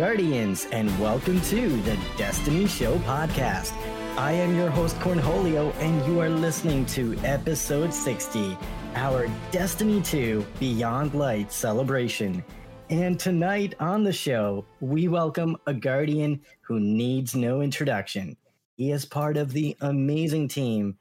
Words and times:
Guardians, 0.00 0.66
and 0.72 0.88
welcome 0.98 1.42
to 1.42 1.68
the 1.82 1.98
Destiny 2.16 2.66
Show 2.66 2.96
podcast. 3.00 3.74
I 4.16 4.32
am 4.32 4.56
your 4.56 4.70
host, 4.70 4.96
Cornholio, 4.96 5.74
and 5.74 6.06
you 6.06 6.20
are 6.22 6.30
listening 6.30 6.86
to 6.86 7.18
episode 7.22 7.92
60, 7.92 8.56
our 8.94 9.28
Destiny 9.50 10.00
2 10.00 10.46
Beyond 10.58 11.12
Light 11.12 11.52
celebration. 11.52 12.42
And 12.88 13.20
tonight 13.20 13.74
on 13.78 14.02
the 14.02 14.12
show, 14.14 14.64
we 14.80 15.06
welcome 15.06 15.58
a 15.66 15.74
Guardian 15.74 16.40
who 16.62 16.80
needs 16.80 17.34
no 17.34 17.60
introduction. 17.60 18.38
He 18.76 18.92
is 18.92 19.04
part 19.04 19.36
of 19.36 19.52
the 19.52 19.76
amazing 19.82 20.48
team 20.48 20.96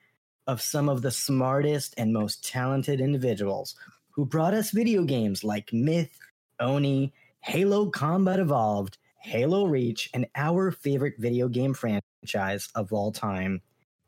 of 0.45 0.61
some 0.61 0.89
of 0.89 1.03
the 1.03 1.11
smartest 1.11 1.93
and 1.97 2.11
most 2.11 2.45
talented 2.45 2.99
individuals 2.99 3.75
who 4.09 4.25
brought 4.25 4.53
us 4.53 4.71
video 4.71 5.05
games 5.05 5.41
like 5.41 5.71
Myth, 5.71 6.19
Oni, 6.59 7.13
Halo 7.41 7.89
Combat 7.89 8.37
Evolved, 8.37 8.97
Halo 9.21 9.65
Reach, 9.65 10.09
and 10.13 10.27
our 10.35 10.71
favorite 10.71 11.15
video 11.17 11.47
game 11.47 11.73
franchise 11.73 12.69
of 12.75 12.91
all 12.91 13.11
time, 13.11 13.61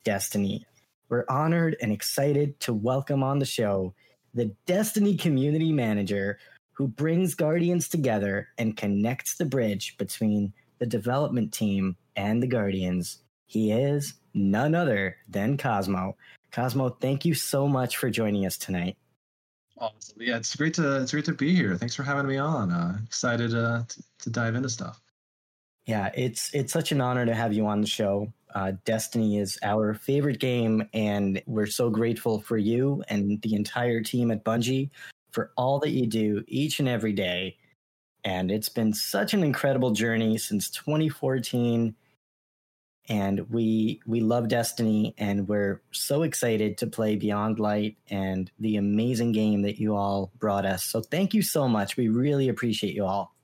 Destiny. 0.03 0.65
We're 1.07 1.25
honored 1.29 1.77
and 1.81 1.91
excited 1.91 2.59
to 2.61 2.73
welcome 2.73 3.23
on 3.23 3.39
the 3.39 3.45
show 3.45 3.95
the 4.33 4.53
Destiny 4.65 5.15
community 5.17 5.71
manager 5.71 6.39
who 6.73 6.87
brings 6.87 7.35
Guardians 7.35 7.87
together 7.87 8.49
and 8.57 8.77
connects 8.77 9.35
the 9.35 9.45
bridge 9.45 9.97
between 9.97 10.53
the 10.79 10.85
development 10.85 11.53
team 11.53 11.95
and 12.15 12.43
the 12.43 12.47
Guardians. 12.47 13.23
He 13.45 13.71
is 13.71 14.15
none 14.33 14.75
other 14.75 15.17
than 15.27 15.57
Cozmo. 15.57 16.15
Cozmo, 16.51 16.89
thank 16.89 17.25
you 17.25 17.33
so 17.33 17.67
much 17.67 17.97
for 17.97 18.09
joining 18.09 18.45
us 18.45 18.57
tonight. 18.57 18.97
Awesome. 19.81 20.17
Yeah, 20.19 20.37
it's 20.37 20.55
great 20.55 20.75
to 20.75 21.01
it's 21.01 21.11
great 21.11 21.25
to 21.25 21.33
be 21.33 21.55
here. 21.55 21.75
Thanks 21.75 21.95
for 21.95 22.03
having 22.03 22.27
me 22.27 22.37
on. 22.37 22.71
Uh, 22.71 22.99
excited 23.03 23.55
uh, 23.55 23.83
to, 23.87 24.03
to 24.19 24.29
dive 24.29 24.53
into 24.53 24.69
stuff. 24.69 25.01
Yeah, 25.87 26.11
it's 26.13 26.53
it's 26.53 26.71
such 26.71 26.91
an 26.91 27.01
honor 27.01 27.25
to 27.25 27.33
have 27.33 27.51
you 27.51 27.65
on 27.65 27.81
the 27.81 27.87
show. 27.87 28.31
Uh, 28.53 28.73
Destiny 28.85 29.39
is 29.39 29.57
our 29.63 29.95
favorite 29.95 30.39
game, 30.39 30.87
and 30.93 31.41
we're 31.47 31.65
so 31.65 31.89
grateful 31.89 32.39
for 32.39 32.59
you 32.59 33.03
and 33.07 33.41
the 33.41 33.55
entire 33.55 34.01
team 34.01 34.29
at 34.29 34.43
Bungie 34.43 34.91
for 35.31 35.51
all 35.57 35.79
that 35.79 35.91
you 35.91 36.05
do 36.05 36.43
each 36.47 36.79
and 36.79 36.87
every 36.87 37.13
day. 37.13 37.57
And 38.23 38.51
it's 38.51 38.69
been 38.69 38.93
such 38.93 39.33
an 39.33 39.43
incredible 39.43 39.91
journey 39.91 40.37
since 40.37 40.69
2014 40.69 41.95
and 43.09 43.49
we 43.49 44.01
we 44.05 44.21
love 44.21 44.47
destiny 44.47 45.13
and 45.17 45.47
we're 45.47 45.81
so 45.91 46.23
excited 46.23 46.77
to 46.77 46.87
play 46.87 47.15
beyond 47.15 47.59
light 47.59 47.97
and 48.09 48.51
the 48.59 48.77
amazing 48.77 49.31
game 49.31 49.63
that 49.63 49.79
you 49.79 49.95
all 49.95 50.31
brought 50.37 50.65
us. 50.65 50.83
So 50.83 51.01
thank 51.01 51.33
you 51.33 51.41
so 51.41 51.67
much. 51.67 51.97
We 51.97 52.09
really 52.09 52.49
appreciate 52.49 52.93
you 52.93 53.05
all. 53.05 53.35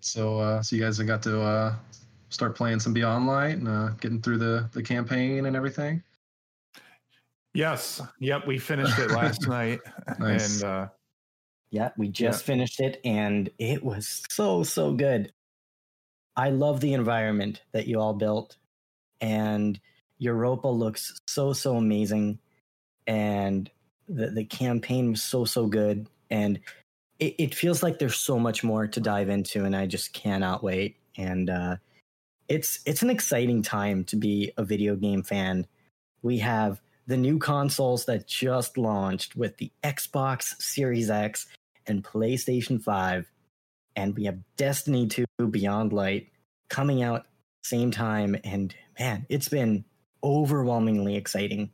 So 0.00 0.38
uh 0.38 0.62
so 0.62 0.76
you 0.76 0.82
guys 0.82 0.98
have 0.98 1.06
got 1.06 1.22
to 1.24 1.40
uh 1.40 1.74
start 2.28 2.56
playing 2.56 2.80
some 2.80 2.92
beyond 2.92 3.26
light 3.26 3.58
and 3.58 3.68
uh 3.68 3.90
getting 4.00 4.22
through 4.22 4.38
the 4.38 4.68
the 4.72 4.82
campaign 4.82 5.46
and 5.46 5.56
everything? 5.56 6.02
Yes. 7.54 8.00
Yep 8.20 8.46
we 8.46 8.58
finished 8.58 8.98
it 8.98 9.10
last 9.10 9.46
night 9.48 9.80
nice. 10.18 10.62
and 10.62 10.70
uh 10.70 10.88
yeah 11.70 11.90
we 11.96 12.08
just 12.08 12.42
yeah. 12.42 12.46
finished 12.46 12.80
it 12.80 13.00
and 13.04 13.50
it 13.58 13.82
was 13.82 14.22
so 14.30 14.62
so 14.62 14.92
good 14.92 15.32
I 16.36 16.50
love 16.50 16.80
the 16.80 16.94
environment 16.94 17.62
that 17.72 17.86
you 17.86 18.00
all 18.00 18.14
built, 18.14 18.56
and 19.20 19.78
Europa 20.18 20.68
looks 20.68 21.20
so 21.26 21.52
so 21.52 21.76
amazing, 21.76 22.38
and 23.06 23.70
the 24.08 24.30
the 24.30 24.44
campaign 24.44 25.10
was 25.10 25.22
so 25.22 25.44
so 25.44 25.66
good, 25.66 26.06
and 26.30 26.60
it, 27.18 27.34
it 27.38 27.54
feels 27.54 27.82
like 27.82 27.98
there's 27.98 28.16
so 28.16 28.38
much 28.38 28.64
more 28.64 28.86
to 28.86 29.00
dive 29.00 29.28
into, 29.28 29.64
and 29.64 29.76
I 29.76 29.86
just 29.86 30.12
cannot 30.12 30.62
wait. 30.62 30.96
And 31.16 31.50
uh, 31.50 31.76
it's 32.48 32.80
it's 32.86 33.02
an 33.02 33.10
exciting 33.10 33.62
time 33.62 34.04
to 34.04 34.16
be 34.16 34.52
a 34.56 34.64
video 34.64 34.96
game 34.96 35.22
fan. 35.22 35.66
We 36.22 36.38
have 36.38 36.80
the 37.06 37.16
new 37.16 37.38
consoles 37.38 38.06
that 38.06 38.26
just 38.26 38.78
launched 38.78 39.36
with 39.36 39.56
the 39.58 39.70
Xbox 39.82 40.60
Series 40.60 41.10
X 41.10 41.46
and 41.86 42.04
PlayStation 42.04 42.80
5 42.80 43.31
and 43.96 44.16
we 44.16 44.24
have 44.24 44.38
Destiny 44.56 45.06
2 45.06 45.24
Beyond 45.50 45.92
Light 45.92 46.28
coming 46.68 47.02
out 47.02 47.26
same 47.62 47.90
time 47.90 48.36
and 48.44 48.74
man, 48.98 49.26
it's 49.28 49.48
been 49.48 49.84
overwhelmingly 50.24 51.16
exciting. 51.16 51.70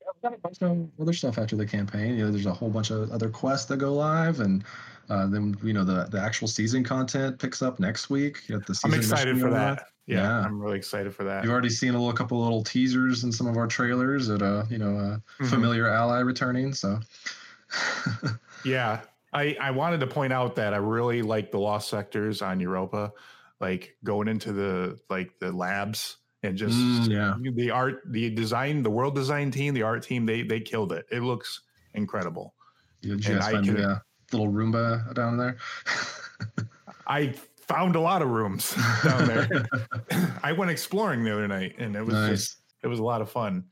Yeah, 0.00 0.08
we've 0.14 0.22
got 0.22 0.34
a 0.34 0.38
bunch 0.38 0.62
of 0.62 0.88
other 1.00 1.12
stuff 1.12 1.38
after 1.38 1.56
the 1.56 1.66
campaign. 1.66 2.16
You 2.16 2.26
know, 2.26 2.30
there's 2.30 2.46
a 2.46 2.52
whole 2.52 2.70
bunch 2.70 2.90
of 2.90 3.10
other 3.10 3.30
quests 3.30 3.66
that 3.66 3.78
go 3.78 3.94
live 3.94 4.40
and 4.40 4.64
uh, 5.10 5.26
then 5.26 5.56
you 5.62 5.72
know 5.72 5.84
the 5.84 6.04
the 6.04 6.20
actual 6.20 6.46
season 6.46 6.84
content 6.84 7.38
picks 7.38 7.62
up 7.62 7.80
next 7.80 8.10
week. 8.10 8.48
You 8.48 8.60
the 8.60 8.78
I'm 8.84 8.94
excited 8.94 9.40
for 9.40 9.50
that. 9.50 9.88
Yeah, 10.06 10.22
yeah, 10.22 10.46
I'm 10.46 10.60
really 10.60 10.78
excited 10.78 11.14
for 11.14 11.24
that. 11.24 11.42
You've 11.42 11.52
already 11.52 11.68
seen 11.68 11.90
a 11.90 11.98
little 11.98 12.12
couple 12.12 12.40
little 12.40 12.62
teasers 12.62 13.24
in 13.24 13.32
some 13.32 13.48
of 13.48 13.56
our 13.56 13.66
trailers 13.66 14.30
at 14.30 14.40
a 14.40 14.66
you 14.70 14.78
know 14.78 14.90
a 14.90 14.92
mm-hmm. 14.92 15.46
familiar 15.46 15.88
ally 15.88 16.20
returning. 16.20 16.72
So 16.72 17.00
yeah, 18.64 19.00
I, 19.32 19.56
I 19.60 19.70
wanted 19.70 20.00
to 20.00 20.06
point 20.06 20.32
out 20.32 20.56
that 20.56 20.74
I 20.74 20.78
really 20.78 21.22
like 21.22 21.50
the 21.50 21.58
lost 21.58 21.88
sectors 21.88 22.42
on 22.42 22.60
Europa, 22.60 23.12
like 23.60 23.96
going 24.02 24.28
into 24.28 24.52
the 24.52 24.98
like 25.08 25.38
the 25.38 25.52
labs 25.52 26.16
and 26.42 26.56
just 26.56 26.76
mm, 26.76 27.08
yeah. 27.08 27.34
the 27.54 27.70
art, 27.70 28.02
the 28.06 28.30
design, 28.30 28.82
the 28.82 28.90
world 28.90 29.14
design 29.14 29.50
team, 29.50 29.74
the 29.74 29.82
art 29.82 30.02
team, 30.02 30.26
they 30.26 30.42
they 30.42 30.60
killed 30.60 30.92
it. 30.92 31.06
It 31.10 31.22
looks 31.22 31.60
incredible. 31.94 32.54
You 33.02 33.16
just 33.16 33.50
find 33.50 33.64
the 33.64 33.90
uh, 33.90 33.98
little 34.32 34.48
Roomba 34.48 35.14
down 35.14 35.36
there. 35.36 35.56
I 37.06 37.34
found 37.56 37.96
a 37.96 38.00
lot 38.00 38.22
of 38.22 38.28
rooms 38.28 38.74
down 39.04 39.26
there. 39.26 39.68
I 40.42 40.52
went 40.52 40.70
exploring 40.70 41.24
the 41.24 41.32
other 41.32 41.48
night, 41.48 41.76
and 41.78 41.94
it 41.94 42.04
was 42.04 42.14
nice. 42.14 42.30
just 42.30 42.56
it 42.82 42.88
was 42.88 42.98
a 42.98 43.04
lot 43.04 43.20
of 43.20 43.30
fun 43.30 43.64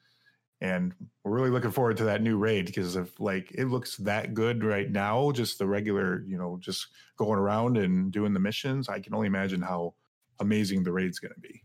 and 0.61 0.93
we're 1.25 1.33
really 1.33 1.51
looking 1.51 1.71
forward 1.71 1.97
to 1.97 2.05
that 2.05 2.23
new 2.23 2.37
raid 2.37 2.67
because 2.67 2.97
if 2.97 3.19
like 3.21 3.53
it 3.53 3.67
looks 3.67 3.97
that 3.99 4.35
good 4.35 4.65
right 4.65 4.91
now 4.91 5.31
just 5.31 5.59
the 5.59 5.67
regular 5.67 6.25
you 6.27 6.37
know 6.37 6.57
just 6.61 6.89
going 7.17 7.39
around 7.39 7.77
and 7.77 8.13
doing 8.13 8.35
the 8.35 8.41
missions 8.41 8.89
i 8.89 8.99
can 8.99 9.15
only 9.15 9.27
imagine 9.27 9.63
how 9.63 9.95
amazing 10.41 10.83
the 10.83 10.93
raid's 10.93 11.19
going 11.19 11.35
to 11.35 11.41
be. 11.41 11.63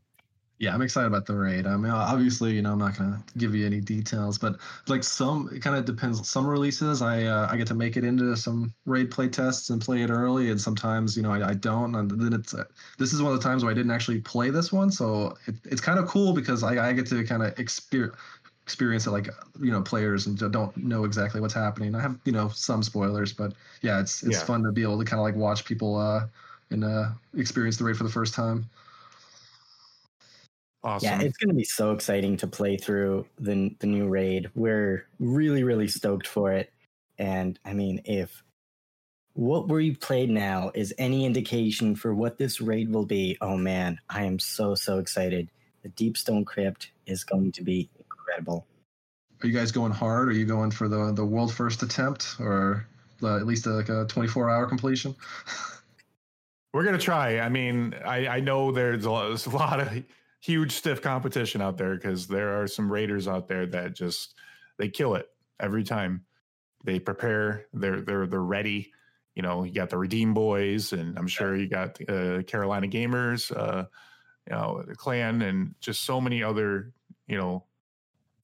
Yeah 0.60 0.74
i'm 0.74 0.82
excited 0.82 1.08
about 1.08 1.26
the 1.26 1.36
raid. 1.36 1.66
I 1.66 1.76
mean 1.76 1.92
obviously 1.92 2.54
you 2.54 2.62
know 2.62 2.72
i'm 2.72 2.80
not 2.80 2.98
going 2.98 3.12
to 3.12 3.20
give 3.38 3.54
you 3.54 3.66
any 3.66 3.82
details 3.82 4.38
but 4.38 4.58
like 4.88 5.04
some 5.04 5.50
it 5.52 5.62
kind 5.62 5.76
of 5.76 5.84
depends. 5.84 6.28
Some 6.30 6.48
releases 6.48 7.02
i 7.02 7.24
uh, 7.24 7.48
i 7.52 7.58
get 7.58 7.68
to 7.68 7.74
make 7.74 7.98
it 7.98 8.04
into 8.04 8.38
some 8.38 8.74
raid 8.86 9.12
play 9.12 9.28
tests 9.28 9.72
and 9.72 9.82
play 9.82 10.04
it 10.04 10.10
early 10.10 10.52
and 10.52 10.62
sometimes 10.62 11.18
you 11.18 11.24
know 11.24 11.32
i, 11.32 11.50
I 11.50 11.54
don't 11.56 11.96
and 11.96 12.10
then 12.10 12.34
it's 12.34 12.54
uh, 12.54 12.64
this 12.98 13.14
is 13.14 13.22
one 13.22 13.34
of 13.34 13.40
the 13.40 13.44
times 13.44 13.64
where 13.64 13.72
i 13.72 13.76
didn't 13.76 13.92
actually 13.92 14.22
play 14.22 14.52
this 14.52 14.72
one 14.72 14.92
so 14.92 15.36
it, 15.48 15.56
it's 15.66 15.82
kind 15.82 16.00
of 16.00 16.08
cool 16.08 16.34
because 16.34 16.64
I, 16.64 16.90
I 16.90 16.94
get 16.94 17.08
to 17.08 17.24
kind 17.26 17.44
of 17.44 17.58
experience 17.60 18.16
experience 18.64 19.08
it 19.08 19.12
like 19.12 19.30
you 19.60 19.72
know 19.72 19.82
players 19.82 20.26
and 20.26 20.38
don't 20.52 20.76
know 20.78 21.04
exactly 21.04 21.42
what's 21.42 21.54
happening. 21.54 21.96
I 21.96 22.02
have 22.02 22.18
you 22.26 22.32
know 22.32 22.50
some 22.50 22.82
spoilers, 22.82 23.34
but 23.34 23.54
yeah, 23.82 24.00
it's 24.00 24.24
it's 24.24 24.40
yeah. 24.40 24.46
fun 24.46 24.64
to 24.64 24.72
be 24.72 24.84
able 24.84 24.98
to 25.00 25.06
kind 25.06 25.20
of 25.20 25.24
like 25.24 25.36
watch 25.36 25.66
people 25.66 25.98
uh 25.98 26.26
and 26.72 26.84
uh 26.84 27.10
experience 27.38 27.78
the 27.78 27.84
raid 27.84 27.98
for 27.98 28.04
the 28.04 28.10
first 28.10 28.34
time. 28.34 28.70
Awesome. 30.86 31.22
Yeah, 31.22 31.26
it's 31.26 31.38
going 31.38 31.50
to 31.50 31.56
be 31.56 31.64
so 31.64 31.94
exciting 31.94 32.36
to 32.38 32.48
play 32.48 32.78
through 32.78 33.26
the 33.40 33.74
the 33.80 33.88
new 33.88 34.08
raid. 34.08 34.50
We're 34.56 35.08
really 35.20 35.64
really 35.64 35.88
stoked 35.88 36.28
for 36.28 36.52
it. 36.54 36.72
And 37.18 37.60
I 37.66 37.74
mean, 37.74 38.02
if 38.06 38.44
what 39.34 39.68
we 39.68 39.96
played 39.96 40.30
now 40.30 40.72
is 40.74 40.94
any 40.98 41.26
indication 41.26 41.96
for 41.96 42.14
what 42.14 42.38
this 42.38 42.62
raid 42.62 42.92
will 42.92 43.06
be, 43.06 43.38
oh 43.42 43.58
man, 43.58 44.00
I 44.10 44.24
am 44.24 44.40
so 44.40 44.76
so 44.76 45.00
excited. 45.00 45.50
The 45.84 45.90
Deepstone 45.90 46.46
Crypt 46.46 46.92
is 47.06 47.24
going 47.26 47.52
to 47.54 47.64
be 47.64 47.90
incredible. 48.24 48.68
are 49.42 49.48
you 49.48 49.54
guys 49.54 49.72
going 49.72 49.92
hard? 49.92 50.30
Are 50.30 50.34
you 50.34 50.46
going 50.46 50.72
for 50.72 50.88
the 50.88 51.12
the 51.14 51.26
world 51.26 51.54
first 51.54 51.84
attempt, 51.84 52.36
or 52.40 52.88
uh, 53.22 53.38
at 53.38 53.46
least 53.46 53.66
a, 53.66 53.72
like 53.72 53.90
a 53.90 54.06
24 54.06 54.50
hour 54.50 54.66
completion? 54.66 55.16
We're 56.74 56.84
gonna 56.84 56.98
try. 56.98 57.40
I 57.40 57.50
mean, 57.50 57.94
I, 58.06 58.28
I 58.28 58.40
know 58.40 58.72
there's 58.72 59.06
a, 59.06 59.12
lot, 59.12 59.28
there's 59.28 59.46
a 59.46 59.52
lot 59.52 59.80
of 59.80 60.04
huge 60.40 60.72
stiff 60.72 61.02
competition 61.02 61.62
out 61.62 61.78
there 61.78 61.96
because 61.96 62.28
there 62.28 62.62
are 62.62 62.68
some 62.68 62.92
raiders 62.92 63.28
out 63.28 63.48
there 63.48 63.66
that 63.68 63.94
just 63.94 64.36
they 64.78 64.90
kill 64.90 65.16
it 65.16 65.28
every 65.60 65.84
time. 65.84 66.26
They 66.84 67.00
prepare. 67.00 67.68
They're 67.74 68.02
they're 68.02 68.28
they're 68.28 68.42
ready. 68.42 68.92
You 69.36 69.42
know, 69.42 69.64
you 69.64 69.74
got 69.74 69.90
the 69.90 69.98
Redeem 69.98 70.34
Boys, 70.34 70.94
and 70.94 71.18
I'm 71.18 71.28
sure 71.28 71.56
you 71.56 71.68
got 71.68 71.98
uh, 72.08 72.44
Carolina 72.44 72.88
Gamers, 72.88 73.56
uh, 73.56 73.86
you 74.48 74.56
know, 74.56 74.84
the 74.86 74.96
Clan, 74.96 75.42
and 75.42 75.74
just 75.80 76.04
so 76.04 76.22
many 76.22 76.44
other 76.44 76.92
you 77.28 77.38
know 77.38 77.64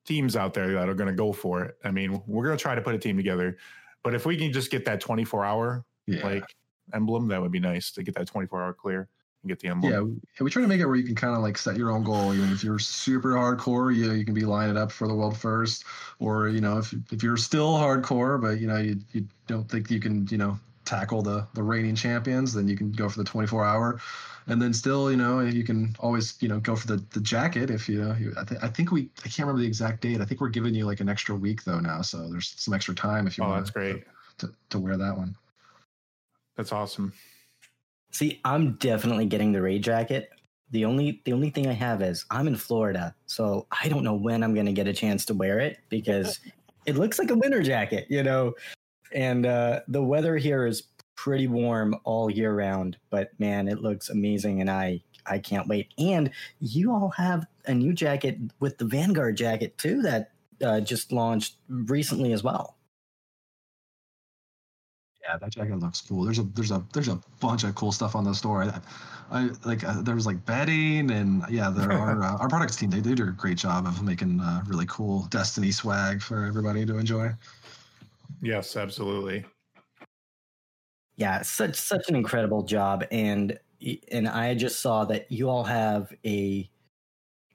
teams 0.10 0.36
out 0.36 0.56
there 0.56 0.74
that 0.74 0.90
are 0.90 0.96
going 0.96 1.08
to 1.08 1.16
go 1.16 1.32
for 1.32 1.64
it. 1.64 1.78
I 1.84 1.92
mean, 1.92 2.20
we're 2.26 2.44
going 2.44 2.58
to 2.58 2.62
try 2.62 2.74
to 2.74 2.82
put 2.82 2.96
a 2.96 2.98
team 2.98 3.16
together, 3.16 3.58
but 4.04 4.16
if 4.16 4.26
we 4.26 4.36
can 4.36 4.52
just 4.52 4.72
get 4.72 4.84
that 4.86 5.00
24 5.00 5.46
hour 5.46 5.86
yeah. 6.08 6.26
like 6.26 6.44
emblem, 6.96 7.28
that 7.28 7.40
would 7.40 7.52
be 7.52 7.60
nice 7.60 7.92
to 7.92 8.02
get 8.02 8.16
that 8.16 8.28
24 8.28 8.64
hour 8.64 8.74
clear 8.74 9.08
and 9.44 9.50
get 9.50 9.60
the 9.60 9.68
emblem. 9.68 10.20
Yeah, 10.40 10.44
we 10.44 10.50
try 10.50 10.64
to 10.64 10.68
make 10.68 10.82
it 10.82 10.88
where 10.88 10.96
you 10.96 11.04
can 11.06 11.14
kind 11.14 11.36
of 11.36 11.44
like 11.44 11.60
set 11.60 11.78
your 11.78 11.92
own 11.92 12.04
goal. 12.04 12.34
You 12.34 12.44
know, 12.44 12.52
if 12.52 12.64
you're 12.64 12.80
super 12.80 13.34
hardcore, 13.34 13.96
you 13.96 14.12
you 14.14 14.26
can 14.26 14.34
be 14.34 14.46
lining 14.46 14.78
up 14.78 14.92
for 14.92 15.08
the 15.08 15.14
world 15.14 15.38
first, 15.38 15.86
or 16.18 16.48
you 16.48 16.60
know, 16.60 16.80
if 16.80 16.92
if 17.12 17.22
you're 17.22 17.38
still 17.38 17.74
hardcore, 17.74 18.42
but 18.42 18.60
you 18.60 18.66
know 18.66 18.78
you 18.78 19.00
you 19.12 19.28
don't 19.46 19.70
think 19.70 19.92
you 19.92 20.00
can 20.00 20.28
you 20.32 20.40
know 20.40 20.60
tackle 20.90 21.22
the 21.22 21.48
the 21.54 21.64
reigning 21.64 21.96
champions, 21.96 22.54
then 22.54 22.68
you 22.68 22.76
can 22.76 22.92
go 22.92 23.08
for 23.10 23.20
the 23.20 23.24
24 23.24 23.66
hour 23.66 24.00
and 24.50 24.60
then 24.60 24.74
still, 24.74 25.12
you 25.12 25.18
know, 25.18 25.40
you 25.42 25.64
can 25.64 25.96
always, 26.00 26.36
you 26.42 26.48
know, 26.48 26.60
go 26.60 26.76
for 26.76 26.88
the, 26.88 27.04
the 27.12 27.22
jacket 27.22 27.70
if 27.70 27.88
you 27.88 28.02
know. 28.02 28.16
You, 28.20 28.34
I, 28.38 28.44
th- 28.44 28.60
I 28.64 28.68
think 28.68 28.92
we, 28.92 29.10
I 29.20 29.30
can't 29.30 29.40
remember 29.40 29.62
the 29.62 29.68
exact 29.68 30.02
date. 30.02 30.22
I 30.22 30.26
think 30.26 30.42
we're 30.42 30.50
giving 30.50 30.74
you 30.74 30.86
like 30.86 31.00
an 31.00 31.08
extra 31.08 31.36
week 31.36 31.64
though 31.64 31.80
now, 31.80 32.02
so 32.02 32.28
there's 32.30 32.56
some 32.58 32.74
extra 32.74 32.96
time 32.96 33.28
if 33.28 33.38
you 33.38 33.44
oh, 33.44 33.50
want. 33.50 33.62
that's 33.62 33.72
great 33.72 34.04
to, 34.40 34.48
to, 34.48 34.54
to 34.72 34.80
wear 34.80 34.98
that 34.98 35.16
one. 35.16 35.36
That's 36.58 36.72
awesome. 36.72 37.14
See, 38.12 38.42
I'm 38.44 38.74
definitely 38.74 39.28
getting 39.28 39.52
the 39.52 39.62
raid 39.62 39.84
jacket. 39.84 40.32
The 40.72 40.84
only 40.86 41.22
the 41.26 41.34
only 41.34 41.52
thing 41.52 41.68
I 41.68 41.74
have 41.74 42.02
is 42.02 42.26
I'm 42.32 42.48
in 42.48 42.56
Florida, 42.56 43.16
so 43.28 43.68
I 43.72 43.88
don't 43.88 44.04
know 44.04 44.16
when 44.16 44.44
I'm 44.44 44.54
going 44.54 44.66
to 44.66 44.74
get 44.74 44.88
a 44.88 44.94
chance 44.94 45.26
to 45.26 45.34
wear 45.34 45.60
it 45.60 45.80
because 45.90 46.40
it 46.86 46.96
looks 46.96 47.20
like 47.20 47.30
a 47.30 47.36
winter 47.36 47.62
jacket, 47.62 48.08
you 48.10 48.24
know. 48.24 48.56
And 49.14 49.46
uh, 49.46 49.82
the 49.88 50.04
weather 50.04 50.38
here 50.38 50.66
is 50.66 50.84
pretty 51.16 51.48
warm 51.48 51.96
all 52.06 52.30
year 52.30 52.56
round, 52.56 52.98
but 53.10 53.32
man, 53.40 53.68
it 53.68 53.82
looks 53.82 54.10
amazing 54.10 54.62
and 54.62 54.70
I 54.70 55.02
I 55.26 55.38
can't 55.38 55.68
wait. 55.68 55.94
And 55.98 56.32
you 56.60 56.92
all 56.92 57.10
have 57.10 57.46
a 57.66 57.74
new 57.74 57.94
jacket 57.94 58.38
with 58.60 58.78
the 58.78 58.86
Vanguard 58.86 59.38
jacket 59.38 59.78
too 59.78 60.02
that 60.02 60.32
uh, 60.64 60.80
just 60.80 61.12
launched 61.12 61.56
recently 61.68 62.34
as 62.34 62.44
well. 62.44 62.78
Yeah, 65.22 65.38
that 65.38 65.52
jacket 65.52 65.78
looks 65.80 66.02
cool. 66.02 66.24
There's 66.24 66.40
a 66.40 66.44
there's 66.44 66.72
a 66.72 66.84
there's 66.94 67.10
a 67.10 67.22
bunch 67.40 67.64
of 67.64 67.76
cool 67.76 67.92
stuff 67.92 68.16
on 68.16 68.24
the 68.24 68.34
store. 68.34 68.64
I, 68.64 68.80
I 69.30 69.50
like 69.66 69.84
uh, 69.84 70.02
there's 70.02 70.26
like 70.26 70.44
bedding 70.46 71.12
and 71.12 71.44
yeah, 71.50 71.70
there 71.70 71.92
are 71.92 72.24
uh, 72.24 72.38
our 72.38 72.50
products 72.50 72.78
team. 72.78 72.90
They, 72.90 73.00
they 73.00 73.14
do 73.14 73.28
a 73.28 73.32
great 73.32 73.58
job 73.58 73.86
of 73.86 74.02
making 74.02 74.40
uh, 74.40 74.64
really 74.68 74.88
cool 74.88 75.28
Destiny 75.30 75.72
swag 75.72 76.22
for 76.22 76.46
everybody 76.46 76.86
to 76.86 76.98
enjoy. 76.98 77.32
Yes, 78.42 78.76
absolutely 78.76 79.46
yeah, 81.20 81.42
such 81.42 81.76
such 81.76 82.08
an 82.08 82.16
incredible 82.16 82.64
job, 82.64 83.04
and 83.12 83.60
and 84.10 84.26
I 84.26 84.56
just 84.56 84.80
saw 84.80 85.04
that 85.06 85.30
you 85.30 85.50
all 85.50 85.66
have 85.66 86.14
a 86.26 86.70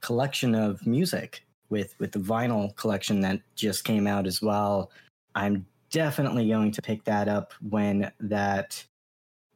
collection 0.03 0.55
of 0.55 0.87
music 0.87 1.47
with 1.71 1.95
with 1.99 2.13
the 2.13 2.19
vinyl 2.19 2.77
collection 2.77 3.21
that 3.23 3.41
just 3.57 3.85
came 3.85 4.07
out 4.07 4.27
as 4.27 4.43
well. 4.43 4.91
I'm 5.35 5.65
definitely 5.91 6.47
going 6.47 6.73
to 6.73 6.83
pick 6.83 7.05
that 7.05 7.27
up 7.27 7.55
when 7.71 8.13
that 8.21 8.85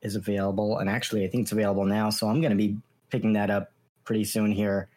is 0.00 0.17
available, 0.17 0.79
and 0.79 0.88
actually, 0.88 1.26
I 1.26 1.29
think 1.29 1.43
it's 1.43 1.53
available 1.53 1.85
now, 1.85 2.09
so 2.09 2.29
I'm 2.29 2.41
going 2.41 2.53
to 2.53 2.56
be 2.56 2.79
picking 3.11 3.35
that 3.35 3.50
up 3.50 3.73
pretty 4.05 4.25
soon 4.25 4.53
here. 4.53 4.88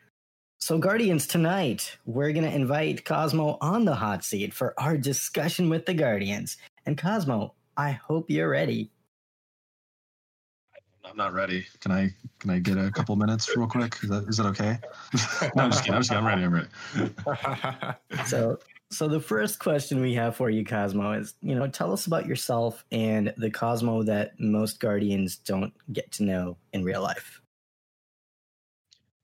So, 0.62 0.78
Guardians, 0.78 1.26
tonight 1.26 1.98
we're 2.06 2.32
going 2.34 2.46
to 2.46 2.56
invite 2.56 3.04
Cozmo 3.04 3.58
on 3.62 3.84
the 3.84 3.96
hot 3.96 4.24
seat 4.24 4.54
for 4.54 4.76
our 4.80 4.96
discussion 4.96 5.70
with 5.70 5.88
the 5.88 5.94
Guardians. 5.96 6.58
And 6.86 6.96
Cozmo, 6.96 7.56
I 7.78 7.92
hope 7.94 8.30
you're 8.30 8.48
ready. 8.48 8.92
I'm 11.04 11.18
not 11.18 11.34
ready. 11.34 11.66
Can 11.80 11.92
I 11.92 12.14
can 12.40 12.52
I 12.52 12.60
get 12.60 12.78
a 12.78 12.92
couple 12.92 13.16
minutes 13.16 13.50
real 13.58 13.66
quick? 13.66 13.98
Is 14.04 14.10
that 14.10 14.26
is 14.30 14.38
that 14.38 14.46
okay? 14.46 14.78
no, 15.56 15.64
I'm 15.64 15.72
just 15.72 15.84
kidding. 15.84 15.96
I'm 15.96 16.02
just 16.02 16.12
kidding. 16.12 16.24
I'm 16.24 16.28
ready. 16.28 16.44
I'm 16.44 16.54
ready. 16.54 17.96
so 18.28 18.60
so 18.92 19.08
the 19.08 19.20
first 19.20 19.58
question 19.58 20.00
we 20.00 20.14
have 20.14 20.36
for 20.36 20.52
you, 20.52 20.64
Cozmo, 20.64 21.14
is 21.14 21.34
you 21.42 21.56
know 21.56 21.68
tell 21.68 21.92
us 21.92 22.06
about 22.06 22.28
yourself 22.28 22.86
and 22.92 23.34
the 23.36 23.50
Cozmo 23.50 24.04
that 24.04 24.40
most 24.40 24.80
Guardians 24.80 25.38
don't 25.38 25.74
get 25.92 26.12
to 26.14 26.24
know 26.24 26.58
in 26.72 26.84
real 26.84 27.02
life. 27.02 27.41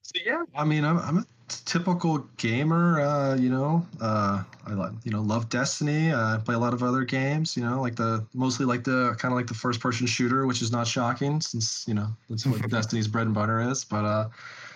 So 0.07 0.21
yeah, 0.25 0.45
I 0.56 0.63
mean, 0.63 0.86
I'm 0.86 1.00
I'm 1.00 1.18
a 1.18 1.25
typical 1.65 2.19
gamer. 2.38 3.01
Uh, 3.01 3.36
you 3.36 3.50
know, 3.50 3.86
uh, 4.00 4.42
I 4.65 4.71
like 4.71 4.94
you 5.04 5.12
know 5.12 5.21
love 5.21 5.50
Destiny. 5.50 6.13
Uh, 6.13 6.39
play 6.39 6.56
a 6.56 6.57
lot 6.57 6.74
of 6.74 6.81
other 6.81 7.04
games. 7.04 7.57
You 7.57 7.65
know, 7.65 7.81
like 7.81 7.98
the 7.98 8.25
mostly 8.33 8.65
like 8.65 8.86
the 8.86 9.18
kind 9.19 9.33
of 9.33 9.38
like 9.38 9.48
the 9.48 9.54
first 9.54 9.81
person 9.81 10.07
shooter, 10.07 10.48
which 10.48 10.62
is 10.62 10.71
not 10.71 10.88
shocking 10.88 11.42
since 11.42 11.83
you 11.89 11.94
know 11.94 12.07
that's 12.30 12.45
what 12.45 12.69
Destiny's 12.69 13.09
bread 13.09 13.25
and 13.25 13.36
butter 13.36 13.59
is. 13.59 13.83
But 13.83 14.06
uh, 14.06 14.30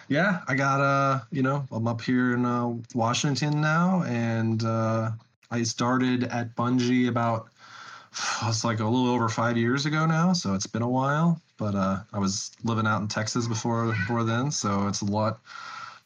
yeah, 0.10 0.42
I 0.50 0.56
got 0.56 0.82
uh, 0.82 1.22
you 1.32 1.44
know, 1.44 1.66
I'm 1.72 1.88
up 1.88 2.02
here 2.02 2.34
in 2.34 2.46
uh, 2.46 2.74
Washington 2.94 3.62
now, 3.62 4.04
and 4.04 4.66
uh, 4.66 5.12
I 5.50 5.64
started 5.64 6.26
at 6.26 6.58
Bungie 6.58 7.08
about 7.08 7.48
it's 8.44 8.66
like 8.66 8.82
a 8.82 8.86
little 8.86 9.08
over 9.08 9.30
five 9.30 9.56
years 9.56 9.86
ago 9.86 10.06
now, 10.06 10.34
so 10.34 10.56
it's 10.56 10.68
been 10.68 10.82
a 10.82 10.90
while. 10.90 11.42
But 11.62 11.76
uh, 11.76 12.00
I 12.12 12.18
was 12.18 12.50
living 12.64 12.88
out 12.88 13.02
in 13.02 13.08
Texas 13.08 13.48
before 13.48 13.86
before 13.86 14.24
then, 14.24 14.50
so 14.50 14.88
it's 14.88 15.02
a 15.02 15.06
lot 15.06 15.42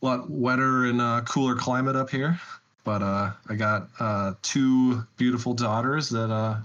lot 0.02 0.30
wetter 0.30 0.84
and 0.84 1.00
uh, 1.00 1.22
cooler 1.22 1.56
climate 1.56 1.96
up 1.96 2.10
here. 2.10 2.38
But 2.84 3.02
uh, 3.02 3.31
I 3.48 3.56
got 3.56 3.88
uh, 4.02 4.34
two 4.42 5.07
beautiful 5.16 5.54
daughters 5.54 6.10
that 6.10 6.30
uh, 6.30 6.57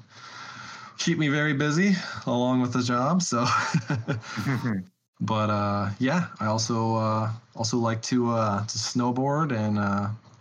keep 0.99 1.19
me 1.19 1.29
very 1.29 1.53
busy 1.53 1.95
along 2.27 2.63
with 2.63 2.73
the 2.73 2.83
job. 2.83 3.23
So, 3.23 3.47
but 5.21 5.51
uh, 5.51 5.91
yeah, 6.01 6.27
I 6.41 6.47
also 6.47 6.97
uh, 6.97 7.31
also 7.55 7.77
like 7.77 8.03
to 8.03 8.27
to 8.27 8.77
snowboard 8.77 9.53
and 9.53 9.79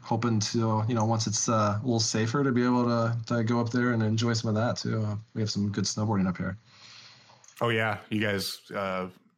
hoping 0.01 0.39
to 0.39 0.83
you 0.87 0.95
know 0.95 1.05
once 1.05 1.27
it's 1.27 1.47
a 1.49 1.79
little 1.83 1.99
safer 1.99 2.43
to 2.43 2.51
be 2.51 2.65
able 2.65 2.85
to, 2.85 3.15
to 3.27 3.43
go 3.43 3.59
up 3.59 3.69
there 3.69 3.91
and 3.91 4.01
enjoy 4.01 4.33
some 4.33 4.49
of 4.49 4.55
that 4.55 4.75
too. 4.75 5.19
we 5.35 5.41
have 5.41 5.51
some 5.51 5.69
good 5.69 5.83
snowboarding 5.83 6.27
up 6.27 6.37
here. 6.37 6.57
Oh 7.61 7.69
yeah, 7.69 7.97
you 8.09 8.21
guys 8.21 8.59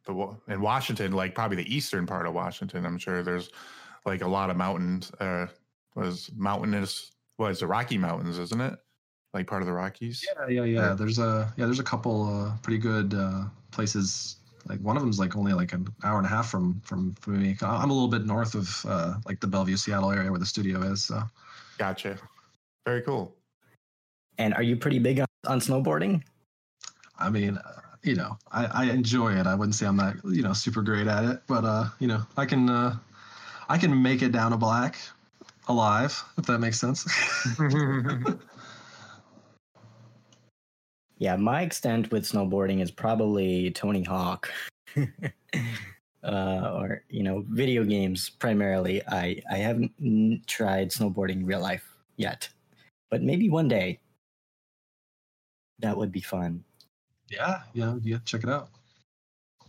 the 0.04 0.36
in 0.48 0.60
Washington, 0.60 1.12
like 1.12 1.34
probably 1.34 1.56
the 1.56 1.74
eastern 1.74 2.06
part 2.06 2.26
of 2.26 2.34
Washington. 2.34 2.86
I'm 2.86 2.98
sure 2.98 3.22
there's 3.22 3.50
like 4.04 4.22
a 4.22 4.28
lot 4.28 4.50
of 4.50 4.56
mountains. 4.56 5.10
Uh, 5.20 5.46
was 5.94 6.30
mountainous? 6.34 7.12
Was 7.38 7.60
the 7.60 7.66
Rocky 7.66 7.98
Mountains, 7.98 8.38
isn't 8.38 8.60
it? 8.60 8.78
Like 9.34 9.46
part 9.46 9.62
of 9.62 9.66
the 9.66 9.72
Rockies. 9.72 10.24
Yeah, 10.36 10.48
yeah, 10.48 10.64
yeah. 10.64 10.94
There's 10.94 11.18
a 11.18 11.52
yeah. 11.56 11.66
There's 11.66 11.80
a 11.80 11.84
couple 11.84 12.28
uh, 12.28 12.56
pretty 12.62 12.78
good 12.78 13.14
uh, 13.14 13.44
places. 13.70 14.36
Like 14.66 14.80
one 14.80 14.96
of 14.96 15.02
them's 15.02 15.18
like 15.18 15.36
only 15.36 15.52
like 15.54 15.72
an 15.72 15.88
hour 16.04 16.18
and 16.18 16.26
a 16.26 16.28
half 16.28 16.50
from 16.50 16.80
from, 16.84 17.14
from 17.20 17.42
me. 17.42 17.56
I'm 17.62 17.90
a 17.90 17.92
little 17.92 18.08
bit 18.08 18.26
north 18.26 18.54
of 18.54 18.84
uh, 18.86 19.14
like 19.26 19.40
the 19.40 19.46
Bellevue, 19.46 19.76
Seattle 19.76 20.12
area 20.12 20.30
where 20.30 20.38
the 20.38 20.46
studio 20.46 20.82
is. 20.82 21.04
So. 21.04 21.22
Gotcha. 21.78 22.18
Very 22.84 23.02
cool. 23.02 23.34
And 24.38 24.54
are 24.54 24.62
you 24.62 24.76
pretty 24.76 24.98
big 24.98 25.20
on, 25.20 25.26
on 25.46 25.60
snowboarding? 25.60 26.22
I 27.18 27.30
mean, 27.30 27.58
you 28.02 28.14
know, 28.16 28.36
I, 28.50 28.66
I 28.66 28.84
enjoy 28.86 29.32
it. 29.34 29.46
I 29.46 29.54
wouldn't 29.54 29.74
say 29.74 29.86
I'm 29.86 29.96
not, 29.96 30.16
you 30.24 30.42
know, 30.42 30.52
super 30.52 30.82
great 30.82 31.06
at 31.06 31.24
it, 31.24 31.42
but 31.46 31.64
uh, 31.64 31.86
you 31.98 32.08
know, 32.08 32.22
I 32.36 32.46
can 32.46 32.68
uh, 32.68 32.96
I 33.68 33.78
can 33.78 34.02
make 34.02 34.22
it 34.22 34.32
down 34.32 34.52
a 34.52 34.56
black 34.56 34.96
alive, 35.68 36.22
if 36.36 36.46
that 36.46 36.58
makes 36.58 36.80
sense. 36.80 37.06
yeah, 41.18 41.36
my 41.36 41.62
extent 41.62 42.10
with 42.10 42.24
snowboarding 42.24 42.82
is 42.82 42.90
probably 42.90 43.70
Tony 43.70 44.02
Hawk. 44.02 44.50
uh, 46.24 46.72
or 46.74 47.04
you 47.08 47.22
know, 47.22 47.44
video 47.48 47.84
games 47.84 48.30
primarily. 48.30 49.02
I 49.08 49.40
I 49.50 49.58
haven't 49.58 50.46
tried 50.46 50.90
snowboarding 50.90 51.36
in 51.36 51.46
real 51.46 51.60
life 51.60 51.88
yet, 52.16 52.48
but 53.10 53.22
maybe 53.22 53.48
one 53.48 53.68
day 53.68 54.00
that 55.78 55.96
would 55.96 56.10
be 56.10 56.20
fun. 56.20 56.64
Yeah, 57.32 57.62
yeah, 57.72 57.96
yeah. 58.02 58.18
Check 58.24 58.44
it 58.44 58.50
out. 58.50 58.68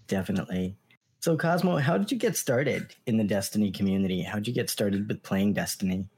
Definitely. 0.07 0.75
So, 1.21 1.37
Cozmo, 1.37 1.77
how 1.77 1.97
did 1.97 2.11
you 2.11 2.17
get 2.17 2.35
started 2.35 2.93
in 3.05 3.15
the 3.15 3.23
Destiny 3.23 3.71
community? 3.71 4.21
How 4.21 4.35
did 4.35 4.47
you 4.47 4.53
get 4.53 4.69
started 4.69 5.07
with 5.07 5.23
playing 5.23 5.53
Destiny? 5.53 6.09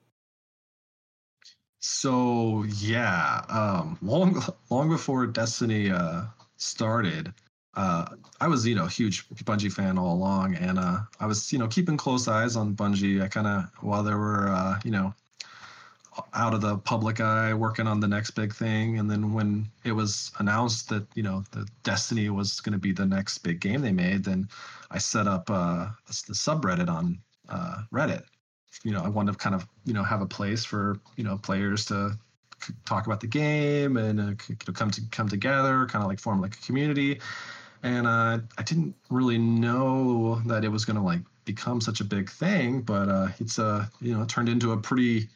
So 1.79 2.63
yeah, 2.79 3.41
um, 3.47 3.99
long 4.01 4.41
long 4.71 4.89
before 4.89 5.27
Destiny 5.27 5.91
uh, 5.91 6.23
started, 6.57 7.31
uh, 7.75 8.07
I 8.41 8.47
was 8.47 8.65
you 8.65 8.73
know 8.73 8.85
a 8.85 8.89
huge 8.89 9.29
Bungie 9.29 9.71
fan 9.71 9.99
all 9.99 10.15
along, 10.15 10.55
and 10.55 10.79
uh, 10.79 11.01
I 11.19 11.27
was 11.27 11.53
you 11.53 11.59
know 11.59 11.67
keeping 11.67 11.95
close 11.95 12.27
eyes 12.27 12.55
on 12.55 12.75
Bungie. 12.75 13.21
I 13.21 13.27
kind 13.27 13.45
of 13.45 13.69
while 13.81 14.01
there 14.01 14.17
were 14.17 14.49
uh, 14.49 14.79
you 14.83 14.89
know 14.89 15.13
out 16.33 16.53
of 16.53 16.61
the 16.61 16.77
public 16.77 17.19
eye, 17.19 17.53
working 17.53 17.87
on 17.87 17.99
the 17.99 18.07
next 18.07 18.31
big 18.31 18.53
thing. 18.53 18.99
And 18.99 19.09
then 19.09 19.33
when 19.33 19.69
it 19.83 19.91
was 19.91 20.31
announced 20.39 20.89
that 20.89 21.05
you 21.15 21.23
know 21.23 21.43
the 21.51 21.67
Destiny 21.83 22.29
was 22.29 22.59
going 22.61 22.73
to 22.73 22.79
be 22.79 22.91
the 22.91 23.05
next 23.05 23.39
big 23.39 23.59
game 23.59 23.81
they 23.81 23.91
made, 23.91 24.23
then 24.23 24.47
I 24.91 24.97
set 24.97 25.27
up 25.27 25.49
uh, 25.49 25.87
the 26.07 26.33
subreddit 26.33 26.89
on 26.89 27.19
uh, 27.49 27.83
Reddit. 27.91 28.23
You 28.83 28.91
know, 28.91 29.01
I 29.01 29.09
wanted 29.09 29.33
to 29.33 29.37
kind 29.37 29.55
of 29.55 29.67
you 29.85 29.93
know 29.93 30.03
have 30.03 30.21
a 30.21 30.25
place 30.25 30.63
for 30.63 30.99
you 31.17 31.23
know 31.23 31.37
players 31.37 31.85
to 31.85 32.17
talk 32.85 33.05
about 33.05 33.19
the 33.19 33.27
game 33.27 33.97
and 33.97 34.19
uh, 34.19 34.73
come 34.73 34.91
to 34.91 35.01
come 35.11 35.29
together, 35.29 35.85
kind 35.85 36.03
of 36.03 36.09
like 36.09 36.19
form 36.19 36.41
like 36.41 36.55
a 36.55 36.61
community. 36.65 37.19
And 37.83 38.07
uh, 38.07 38.39
I 38.57 38.63
didn't 38.63 38.95
really 39.09 39.37
know 39.37 40.41
that 40.45 40.63
it 40.63 40.69
was 40.69 40.85
going 40.85 40.95
to 40.95 41.03
like 41.03 41.21
become 41.45 41.79
such 41.79 42.01
a 42.01 42.03
big 42.03 42.29
thing, 42.29 42.81
but 42.81 43.09
uh, 43.09 43.27
it's 43.39 43.59
uh, 43.59 43.85
you 44.01 44.17
know 44.17 44.25
turned 44.25 44.49
into 44.49 44.71
a 44.71 44.77
pretty 44.77 45.27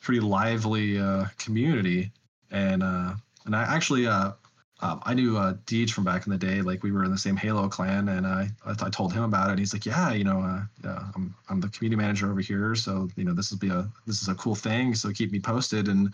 pretty 0.00 0.20
lively 0.20 0.98
uh, 0.98 1.26
community. 1.38 2.12
And 2.50 2.82
uh, 2.82 3.14
and 3.44 3.54
I 3.54 3.62
actually 3.62 4.06
uh, 4.06 4.32
um, 4.80 5.00
I 5.04 5.14
knew 5.14 5.36
uh, 5.36 5.54
Deej 5.66 5.90
from 5.90 6.04
back 6.04 6.26
in 6.26 6.32
the 6.32 6.38
day. 6.38 6.62
Like 6.62 6.82
we 6.82 6.92
were 6.92 7.04
in 7.04 7.10
the 7.10 7.18
same 7.18 7.36
Halo 7.36 7.68
clan, 7.68 8.08
and 8.08 8.26
I 8.26 8.48
I 8.64 8.90
told 8.90 9.12
him 9.12 9.24
about 9.24 9.48
it. 9.48 9.52
And 9.52 9.58
he's 9.58 9.72
like, 9.72 9.86
yeah, 9.86 10.12
you 10.12 10.24
know, 10.24 10.40
uh, 10.84 11.02
I'm 11.14 11.34
I'm 11.48 11.60
the 11.60 11.68
community 11.68 12.00
manager 12.00 12.30
over 12.30 12.40
here, 12.40 12.74
so 12.74 13.08
you 13.16 13.24
know 13.24 13.32
this 13.34 13.50
will 13.50 13.58
be 13.58 13.70
a 13.70 13.88
this 14.06 14.22
is 14.22 14.28
a 14.28 14.34
cool 14.34 14.54
thing. 14.54 14.94
So 14.94 15.10
keep 15.10 15.32
me 15.32 15.40
posted. 15.40 15.88
And 15.88 16.12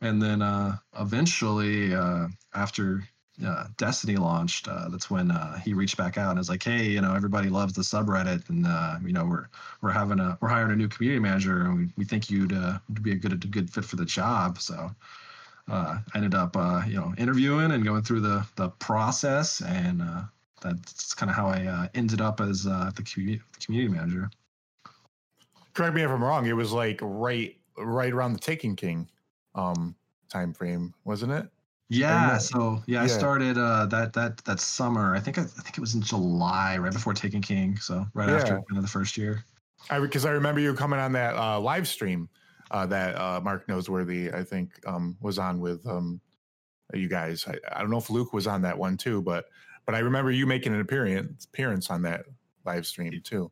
and 0.00 0.22
then 0.22 0.42
uh, 0.42 0.76
eventually 0.98 1.94
uh, 1.94 2.28
after 2.54 3.02
uh, 3.44 3.66
Destiny 3.76 4.16
launched, 4.16 4.66
uh, 4.68 4.88
that's 4.88 5.10
when 5.10 5.30
uh, 5.30 5.58
he 5.60 5.72
reached 5.72 5.96
back 5.96 6.18
out 6.18 6.30
and 6.30 6.38
was 6.38 6.48
like, 6.48 6.62
"Hey, 6.62 6.86
you 6.86 7.00
know, 7.00 7.14
everybody 7.14 7.48
loves 7.48 7.72
the 7.72 7.82
subreddit, 7.82 8.48
and 8.48 8.66
uh, 8.66 8.96
you 9.04 9.12
know, 9.12 9.24
we're 9.24 9.48
we're 9.80 9.90
having 9.90 10.18
a 10.18 10.36
we're 10.40 10.48
hiring 10.48 10.72
a 10.72 10.76
new 10.76 10.88
community 10.88 11.20
manager, 11.20 11.62
and 11.62 11.78
we, 11.78 11.88
we 11.96 12.04
think 12.04 12.30
you'd 12.30 12.52
uh, 12.52 12.78
be 13.02 13.12
a 13.12 13.14
good 13.14 13.32
a 13.32 13.36
good 13.36 13.70
fit 13.70 13.84
for 13.84 13.96
the 13.96 14.04
job." 14.04 14.60
So 14.60 14.90
uh, 15.68 15.98
I 16.14 16.16
ended 16.16 16.34
up 16.34 16.56
you 16.86 16.94
know 16.94 17.14
interviewing 17.16 17.72
and 17.72 17.84
going 17.84 18.02
through 18.02 18.20
the 18.20 18.46
the 18.56 18.70
process, 18.70 19.60
and 19.62 20.02
that's 20.60 21.14
kind 21.14 21.30
of 21.30 21.36
how 21.36 21.46
I 21.46 21.88
ended 21.94 22.20
up 22.20 22.40
as 22.40 22.64
the 22.64 23.04
community 23.04 23.42
community 23.60 23.94
manager. 23.94 24.30
Correct 25.74 25.94
me 25.94 26.02
if 26.02 26.10
I'm 26.10 26.24
wrong. 26.24 26.46
It 26.46 26.56
was 26.56 26.72
like 26.72 26.98
right 27.02 27.56
right 27.76 28.12
around 28.12 28.32
the 28.32 28.40
Taken 28.40 28.74
King 28.74 29.08
um 29.54 29.94
time 30.28 30.52
frame, 30.52 30.92
wasn't 31.04 31.32
it? 31.32 31.48
Yeah, 31.90 32.36
so 32.36 32.82
yeah, 32.86 32.98
yeah, 32.98 33.02
I 33.04 33.06
started 33.06 33.56
uh, 33.56 33.86
that 33.86 34.12
that 34.12 34.38
that 34.44 34.60
summer. 34.60 35.16
I 35.16 35.20
think 35.20 35.38
I, 35.38 35.42
I, 35.42 35.46
think 35.46 35.78
it 35.78 35.80
was 35.80 35.94
in 35.94 36.02
July, 36.02 36.76
right 36.76 36.92
before 36.92 37.14
Taken 37.14 37.40
King. 37.40 37.78
So 37.78 38.06
right 38.12 38.28
yeah. 38.28 38.36
after 38.36 38.54
kind 38.56 38.76
of 38.76 38.82
the 38.82 38.88
first 38.88 39.16
year. 39.16 39.42
I 39.88 39.98
because 39.98 40.26
I 40.26 40.30
remember 40.32 40.60
you 40.60 40.74
coming 40.74 40.98
on 40.98 41.12
that 41.12 41.34
uh, 41.34 41.58
live 41.58 41.88
stream 41.88 42.28
uh, 42.70 42.84
that 42.86 43.18
uh, 43.18 43.40
Mark 43.42 43.66
Noseworthy 43.68 44.34
I 44.34 44.44
think 44.44 44.72
um, 44.86 45.16
was 45.20 45.38
on 45.38 45.60
with 45.60 45.86
um, 45.86 46.20
you 46.92 47.08
guys. 47.08 47.46
I, 47.48 47.54
I 47.72 47.80
don't 47.80 47.90
know 47.90 47.98
if 47.98 48.10
Luke 48.10 48.34
was 48.34 48.46
on 48.46 48.60
that 48.62 48.76
one 48.76 48.98
too, 48.98 49.22
but 49.22 49.46
but 49.86 49.94
I 49.94 50.00
remember 50.00 50.30
you 50.30 50.46
making 50.46 50.74
an 50.74 50.80
appearance 50.80 51.46
appearance 51.46 51.90
on 51.90 52.02
that 52.02 52.26
live 52.66 52.86
stream 52.86 53.18
too. 53.24 53.50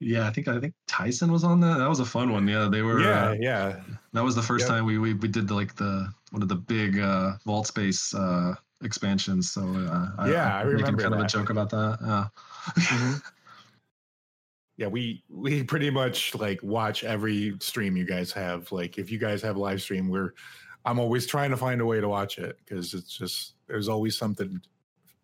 Yeah, 0.00 0.26
I 0.26 0.30
think 0.30 0.48
I 0.48 0.58
think 0.58 0.74
Tyson 0.86 1.30
was 1.30 1.44
on 1.44 1.60
that. 1.60 1.78
That 1.78 1.88
was 1.88 2.00
a 2.00 2.06
fun 2.06 2.32
one. 2.32 2.46
Yeah, 2.48 2.68
they 2.70 2.82
were. 2.82 3.00
Yeah, 3.00 3.28
uh, 3.28 3.36
yeah. 3.38 3.80
That 4.12 4.24
was 4.24 4.34
the 4.34 4.42
first 4.42 4.62
yep. 4.62 4.68
time 4.70 4.84
we, 4.86 4.98
we 4.98 5.14
we 5.14 5.28
did 5.28 5.48
the, 5.48 5.54
like 5.54 5.76
the 5.76 6.12
one 6.30 6.42
of 6.42 6.48
the 6.48 6.56
big 6.56 6.98
uh, 6.98 7.32
vault 7.44 7.66
space 7.66 8.14
uh, 8.14 8.54
expansions. 8.82 9.50
So 9.52 9.62
uh, 9.62 10.26
yeah, 10.26 10.54
I, 10.56 10.60
I 10.60 10.62
remember 10.62 10.92
making 10.92 10.98
kind 10.98 11.12
that. 11.14 11.18
of 11.18 11.24
a 11.24 11.28
joke 11.28 11.50
about 11.50 11.70
that. 11.70 11.98
Yeah. 12.00 12.26
Mm-hmm. 12.82 13.16
yeah, 14.76 14.86
we 14.86 15.22
we 15.28 15.62
pretty 15.62 15.90
much 15.90 16.34
like 16.34 16.62
watch 16.62 17.04
every 17.04 17.56
stream 17.60 17.96
you 17.96 18.04
guys 18.04 18.32
have. 18.32 18.70
Like 18.72 18.98
if 18.98 19.10
you 19.10 19.18
guys 19.18 19.42
have 19.42 19.56
a 19.56 19.60
live 19.60 19.82
stream, 19.82 20.08
we're 20.08 20.32
I'm 20.84 20.98
always 20.98 21.26
trying 21.26 21.50
to 21.50 21.56
find 21.56 21.80
a 21.80 21.86
way 21.86 22.00
to 22.00 22.08
watch 22.08 22.38
it 22.38 22.56
because 22.64 22.94
it's 22.94 23.16
just 23.16 23.54
there's 23.66 23.88
always 23.88 24.16
something 24.16 24.60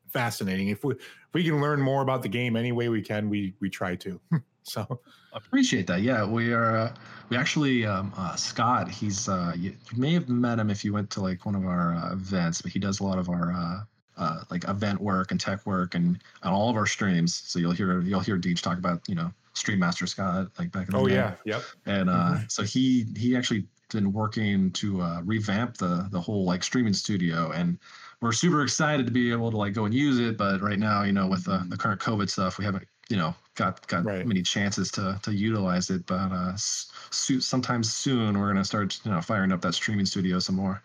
fascinating. 0.09 0.69
If 0.69 0.85
we 0.85 0.95
if 0.95 1.33
we 1.33 1.45
can 1.45 1.61
learn 1.61 1.81
more 1.81 2.03
about 2.03 2.23
the 2.23 2.29
game 2.29 2.57
any 2.57 2.73
way 2.73 2.89
we 2.89 3.03
can, 3.03 3.31
we 3.31 3.55
we 3.61 3.71
try 3.71 3.97
to. 3.97 4.21
So 4.67 5.01
appreciate 5.33 5.87
that. 5.87 6.03
Yeah, 6.03 6.27
we 6.27 6.53
are. 6.53 6.77
Uh, 6.77 6.95
we 7.29 7.37
actually 7.37 7.87
um, 7.87 8.13
uh, 8.17 8.35
Scott. 8.35 8.91
He's 8.91 9.29
uh, 9.29 9.53
you, 9.57 9.71
you, 9.71 9.99
may 9.99 10.13
have 10.15 10.29
met 10.29 10.59
him 10.59 10.71
if 10.71 10.85
you 10.85 10.93
went 10.93 11.09
to 11.11 11.21
like 11.21 11.47
one 11.47 11.55
of 11.55 11.65
our 11.65 11.95
uh, 11.95 12.13
events, 12.13 12.63
but 12.63 12.73
he 12.73 12.79
does 12.79 12.99
a 13.01 13.05
lot 13.05 13.19
of 13.19 13.29
our 13.29 13.53
uh, 13.53 14.21
uh, 14.21 14.45
like 14.51 14.69
event 14.69 15.01
work 15.01 15.31
and 15.31 15.41
tech 15.41 15.65
work 15.67 15.95
and 15.95 16.23
on 16.43 16.53
all 16.53 16.69
of 16.69 16.77
our 16.77 16.87
streams. 16.87 17.35
So 17.35 17.61
you'll 17.61 17.73
hear 17.73 18.01
you'll 18.01 18.21
hear 18.21 18.39
Deej 18.39 18.61
talk 18.61 18.79
about 18.79 19.03
you 19.09 19.15
know 19.15 19.31
Stream 19.55 19.79
Master 19.79 20.07
Scott 20.07 20.49
like 20.59 20.73
back 20.73 20.89
in 20.89 20.95
the 20.95 21.01
oh, 21.01 21.07
day. 21.07 21.15
yeah, 21.15 21.35
yep. 21.45 21.63
And 21.87 22.09
mm-hmm. 22.09 22.45
so 22.49 22.65
he 22.65 23.07
he 23.17 23.37
actually 23.37 23.67
been 23.93 24.13
working 24.13 24.73
to 24.73 25.01
revamp 25.25 25.77
the 25.77 26.09
the 26.11 26.21
whole 26.21 26.45
like 26.45 26.65
streaming 26.65 26.93
studio 26.93 27.53
and 27.53 27.79
we're 28.21 28.33
super 28.33 28.63
excited 28.63 29.07
to 29.07 29.13
be 29.13 29.31
able 29.31 29.49
to 29.49 29.57
like 29.57 29.75
go 29.75 29.85
and 29.85 29.95
use 29.95 30.19
it 30.19 30.37
but 30.37 30.61
right 30.61 30.81
now 30.81 31.05
you 31.05 31.13
know 31.13 31.29
with 31.29 31.45
the, 31.45 31.65
the 31.69 31.77
current 31.77 32.01
covid 32.01 32.29
stuff 32.29 32.59
we 32.59 32.65
haven't 32.65 32.85
you 33.09 33.17
know 33.17 33.35
got 33.55 33.87
got 33.87 34.05
right. 34.05 34.27
many 34.27 34.43
chances 34.43 34.91
to 34.91 35.19
to 35.23 35.33
utilize 35.33 35.91
it 35.91 36.05
but 36.07 36.33
uh 36.33 36.55
so, 36.57 37.39
sometimes 37.39 37.93
soon 37.93 38.39
we're 38.39 38.47
going 38.47 38.57
to 38.57 38.65
start 38.65 38.99
you 39.05 39.11
know 39.11 39.21
firing 39.21 39.53
up 39.53 39.61
that 39.61 39.75
streaming 39.75 40.07
studio 40.07 40.39
some 40.39 40.57
more. 40.57 40.83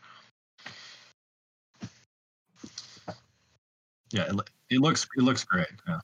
Yeah 4.12 4.26
it, 4.30 4.36
it 4.70 4.80
looks 4.80 5.08
it 5.18 5.24
looks 5.24 5.44
great 5.44 5.68
yeah. 5.88 6.00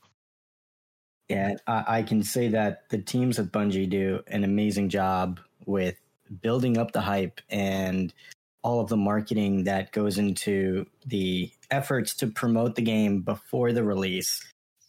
Yeah 1.29 1.53
I, 1.67 1.83
I 1.99 2.03
can 2.03 2.23
say 2.23 2.47
that 2.49 2.89
the 2.89 2.97
teams 2.97 3.37
at 3.39 3.51
bungie 3.51 3.89
do 3.89 4.21
an 4.27 4.43
amazing 4.43 4.89
job 4.89 5.39
with 5.65 5.95
building 6.41 6.77
up 6.77 6.91
the 6.91 7.01
hype 7.01 7.41
and 7.49 8.13
all 8.63 8.79
of 8.79 8.89
the 8.89 8.97
marketing 8.97 9.63
that 9.65 9.91
goes 9.91 10.17
into 10.17 10.85
the 11.05 11.51
efforts 11.69 12.13
to 12.15 12.27
promote 12.27 12.75
the 12.75 12.81
game 12.81 13.21
before 13.21 13.71
the 13.71 13.83
release 13.83 14.43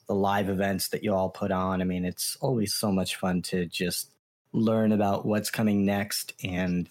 the 0.08 0.14
live 0.14 0.48
events 0.48 0.88
that 0.88 1.04
you 1.04 1.14
all 1.14 1.28
put 1.28 1.52
on. 1.52 1.80
I 1.80 1.84
mean, 1.84 2.04
it's 2.04 2.36
always 2.40 2.74
so 2.74 2.90
much 2.90 3.16
fun 3.16 3.42
to 3.42 3.66
just 3.66 4.10
learn 4.52 4.92
about 4.92 5.26
what's 5.26 5.50
coming 5.50 5.84
next. 5.84 6.32
And 6.42 6.88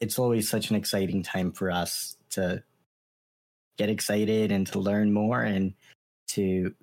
it's 0.00 0.18
always 0.18 0.48
such 0.48 0.70
an 0.70 0.76
exciting 0.76 1.22
time 1.22 1.50
for 1.50 1.70
us 1.70 2.16
to 2.30 2.62
get 3.78 3.88
excited 3.88 4.52
and 4.52 4.66
to 4.68 4.78
learn 4.78 5.12
more 5.12 5.42
and 5.42 5.74
to 6.28 6.74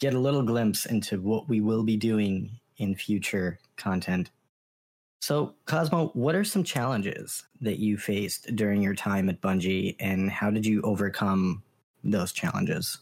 get 0.00 0.14
a 0.14 0.18
little 0.18 0.42
glimpse 0.42 0.86
into 0.86 1.20
what 1.20 1.48
we 1.48 1.60
will 1.60 1.84
be 1.84 1.96
doing 1.96 2.50
in 2.76 2.94
future 2.94 3.58
content. 3.76 4.30
So, 5.20 5.54
Cozmo, 5.66 6.08
what 6.14 6.34
are 6.34 6.44
some 6.44 6.64
challenges 6.64 7.44
that 7.60 7.78
you 7.78 7.96
faced 7.96 8.56
during 8.56 8.82
your 8.82 8.94
time 8.94 9.28
at 9.28 9.40
Bungie 9.40 9.94
and 10.00 10.28
how 10.30 10.50
did 10.50 10.66
you 10.66 10.82
overcome 10.82 11.62
those 12.02 12.32
challenges? 12.32 12.98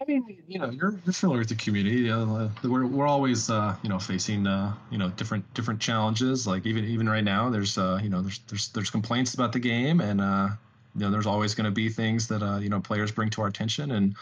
I 0.00 0.04
mean, 0.06 0.38
you 0.46 0.58
know, 0.60 0.70
you're, 0.70 0.92
you're 1.04 1.12
familiar 1.12 1.40
with 1.40 1.48
the 1.48 1.56
community. 1.56 2.10
Uh, 2.10 2.48
we're 2.62 2.86
we're 2.86 3.06
always 3.06 3.50
uh, 3.50 3.74
you 3.82 3.88
know 3.88 3.98
facing 3.98 4.46
uh, 4.46 4.74
you 4.90 4.98
know 4.98 5.08
different 5.10 5.52
different 5.54 5.80
challenges. 5.80 6.46
Like 6.46 6.66
even 6.66 6.84
even 6.84 7.08
right 7.08 7.24
now, 7.24 7.50
there's 7.50 7.76
uh, 7.78 7.98
you 8.02 8.08
know 8.08 8.22
there's 8.22 8.38
there's 8.48 8.68
there's 8.68 8.90
complaints 8.90 9.34
about 9.34 9.52
the 9.52 9.58
game, 9.58 10.00
and 10.00 10.20
uh, 10.20 10.50
you 10.94 11.00
know 11.00 11.10
there's 11.10 11.26
always 11.26 11.54
going 11.54 11.64
to 11.64 11.72
be 11.72 11.88
things 11.88 12.28
that 12.28 12.42
uh, 12.42 12.58
you 12.58 12.68
know 12.68 12.80
players 12.80 13.10
bring 13.10 13.28
to 13.30 13.42
our 13.42 13.48
attention, 13.48 13.90
and 13.92 14.14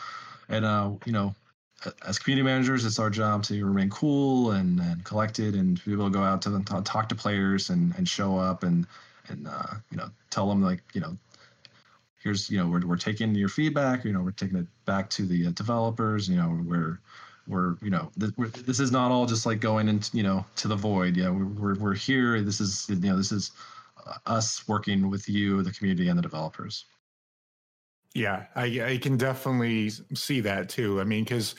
and 0.48 0.98
you 1.04 1.12
know 1.12 1.34
as 2.06 2.18
community 2.18 2.44
managers, 2.44 2.86
it's 2.86 2.98
our 2.98 3.10
job 3.10 3.42
to 3.44 3.64
remain 3.64 3.90
cool 3.90 4.52
and, 4.52 4.80
and 4.80 5.04
collected 5.04 5.54
and 5.54 5.84
be 5.84 5.92
able 5.92 6.06
to 6.06 6.10
go 6.10 6.22
out 6.22 6.40
to 6.42 6.50
them, 6.50 6.64
talk 6.64 7.06
to 7.10 7.14
players 7.14 7.68
and, 7.68 7.94
and 7.98 8.08
show 8.08 8.38
up 8.38 8.62
and 8.62 8.86
and 9.28 9.46
you 9.90 9.96
know 9.98 10.08
tell 10.30 10.48
them 10.48 10.62
like 10.62 10.80
you 10.94 11.02
know 11.02 11.18
here's 12.26 12.50
you 12.50 12.58
know 12.58 12.66
we're, 12.66 12.84
we're 12.84 12.96
taking 12.96 13.32
your 13.36 13.48
feedback 13.48 14.04
you 14.04 14.12
know 14.12 14.20
we're 14.20 14.32
taking 14.32 14.56
it 14.56 14.66
back 14.84 15.08
to 15.08 15.26
the 15.26 15.46
uh, 15.46 15.50
developers 15.50 16.28
you 16.28 16.34
know 16.34 16.58
we're 16.66 16.98
we're 17.46 17.76
you 17.80 17.90
know 17.90 18.10
th- 18.18 18.32
we're, 18.36 18.48
this 18.48 18.80
is 18.80 18.90
not 18.90 19.12
all 19.12 19.26
just 19.26 19.46
like 19.46 19.60
going 19.60 19.88
into 19.88 20.16
you 20.16 20.24
know 20.24 20.44
to 20.56 20.66
the 20.66 20.74
void. 20.74 21.16
Yeah 21.16 21.30
we're, 21.30 21.74
we're, 21.76 21.94
here. 21.94 22.42
This 22.42 22.60
is 22.60 22.86
you 22.88 22.96
know 22.96 23.16
this 23.16 23.30
is 23.30 23.52
uh, 24.04 24.14
us 24.26 24.66
working 24.66 25.08
with 25.08 25.28
you 25.28 25.62
the 25.62 25.70
community 25.70 26.08
and 26.08 26.18
the 26.18 26.22
developers. 26.22 26.86
Yeah 28.12 28.46
i, 28.56 28.64
I 28.64 28.98
can 28.98 29.16
definitely 29.16 29.90
see 30.14 30.40
that 30.40 30.68
too. 30.68 31.00
I 31.00 31.04
mean 31.04 31.22
because 31.22 31.54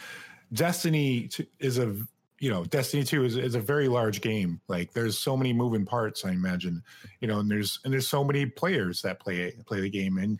destiny 0.51 1.29
is 1.59 1.77
a 1.77 1.95
you 2.39 2.51
know 2.51 2.63
destiny 2.65 3.03
2 3.03 3.25
is, 3.25 3.35
is 3.35 3.55
a 3.55 3.59
very 3.59 3.87
large 3.87 4.21
game. 4.21 4.61
Like 4.67 4.93
there's 4.93 5.17
so 5.17 5.35
many 5.35 5.53
moving 5.53 5.85
parts 5.85 6.25
i 6.25 6.31
imagine 6.31 6.83
you 7.19 7.27
know 7.27 7.39
and 7.39 7.49
there's 7.49 7.79
and 7.83 7.93
there's 7.93 8.07
so 8.07 8.23
many 8.23 8.45
players 8.45 9.01
that 9.01 9.19
play 9.19 9.53
play 9.65 9.81
the 9.81 9.89
game. 9.89 10.17
And 10.17 10.39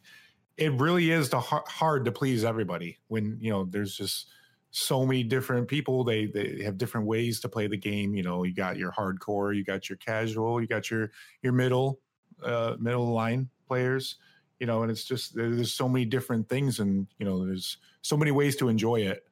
it 0.58 0.72
really 0.74 1.12
is 1.12 1.30
the 1.30 1.40
hard 1.40 2.06
to 2.06 2.12
please 2.12 2.44
everybody 2.44 2.98
when 3.08 3.38
you 3.40 3.52
know 3.52 3.66
there's 3.66 3.96
just 3.96 4.28
so 4.72 5.06
many 5.06 5.24
different 5.24 5.68
people. 5.68 6.04
They 6.04 6.26
they 6.26 6.62
have 6.64 6.78
different 6.78 7.08
ways 7.08 7.40
to 7.42 7.50
play 7.50 7.68
the 7.68 7.78
game. 7.78 8.16
You 8.16 8.24
know 8.24 8.44
you 8.44 8.54
got 8.54 8.78
your 8.78 8.92
hardcore 8.92 9.56
you 9.56 9.64
got 9.64 9.90
your 9.90 9.98
casual 9.98 10.62
you 10.62 10.68
got 10.68 10.92
your 10.92 11.12
your 11.42 11.54
middle 11.54 12.00
uh 12.44 12.76
middle 12.80 13.12
line 13.14 13.50
players 13.68 14.18
you 14.60 14.68
know 14.68 14.84
and 14.84 14.92
it's 14.92 15.04
just 15.04 15.36
there's 15.36 15.74
so 15.74 15.88
many 15.88 16.06
different 16.06 16.48
things 16.50 16.80
and 16.80 17.08
you 17.18 17.26
know 17.26 17.46
there's 17.46 17.78
so 18.02 18.18
many 18.18 18.32
ways 18.32 18.56
to 18.56 18.70
enjoy 18.70 18.98
it 18.98 19.27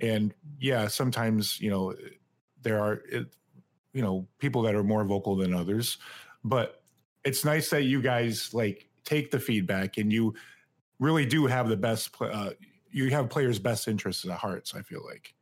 and 0.00 0.34
yeah 0.58 0.88
sometimes 0.88 1.60
you 1.60 1.70
know 1.70 1.94
there 2.62 2.80
are 2.80 3.02
it, 3.10 3.26
you 3.92 4.02
know 4.02 4.26
people 4.38 4.62
that 4.62 4.74
are 4.74 4.84
more 4.84 5.04
vocal 5.04 5.36
than 5.36 5.54
others, 5.54 5.98
but 6.44 6.82
it's 7.24 7.44
nice 7.44 7.70
that 7.70 7.84
you 7.84 8.00
guys 8.00 8.54
like 8.54 8.88
take 9.04 9.30
the 9.30 9.38
feedback 9.40 9.98
and 9.98 10.12
you 10.12 10.34
really 10.98 11.26
do 11.26 11.46
have 11.46 11.68
the 11.68 11.76
best. 11.76 12.14
Uh, 12.20 12.50
you 12.90 13.10
have 13.10 13.28
players' 13.28 13.58
best 13.58 13.88
interests 13.88 14.24
at 14.24 14.32
heart. 14.32 14.68
So 14.68 14.78
I 14.78 14.82
feel 14.82 15.04
like. 15.04 15.34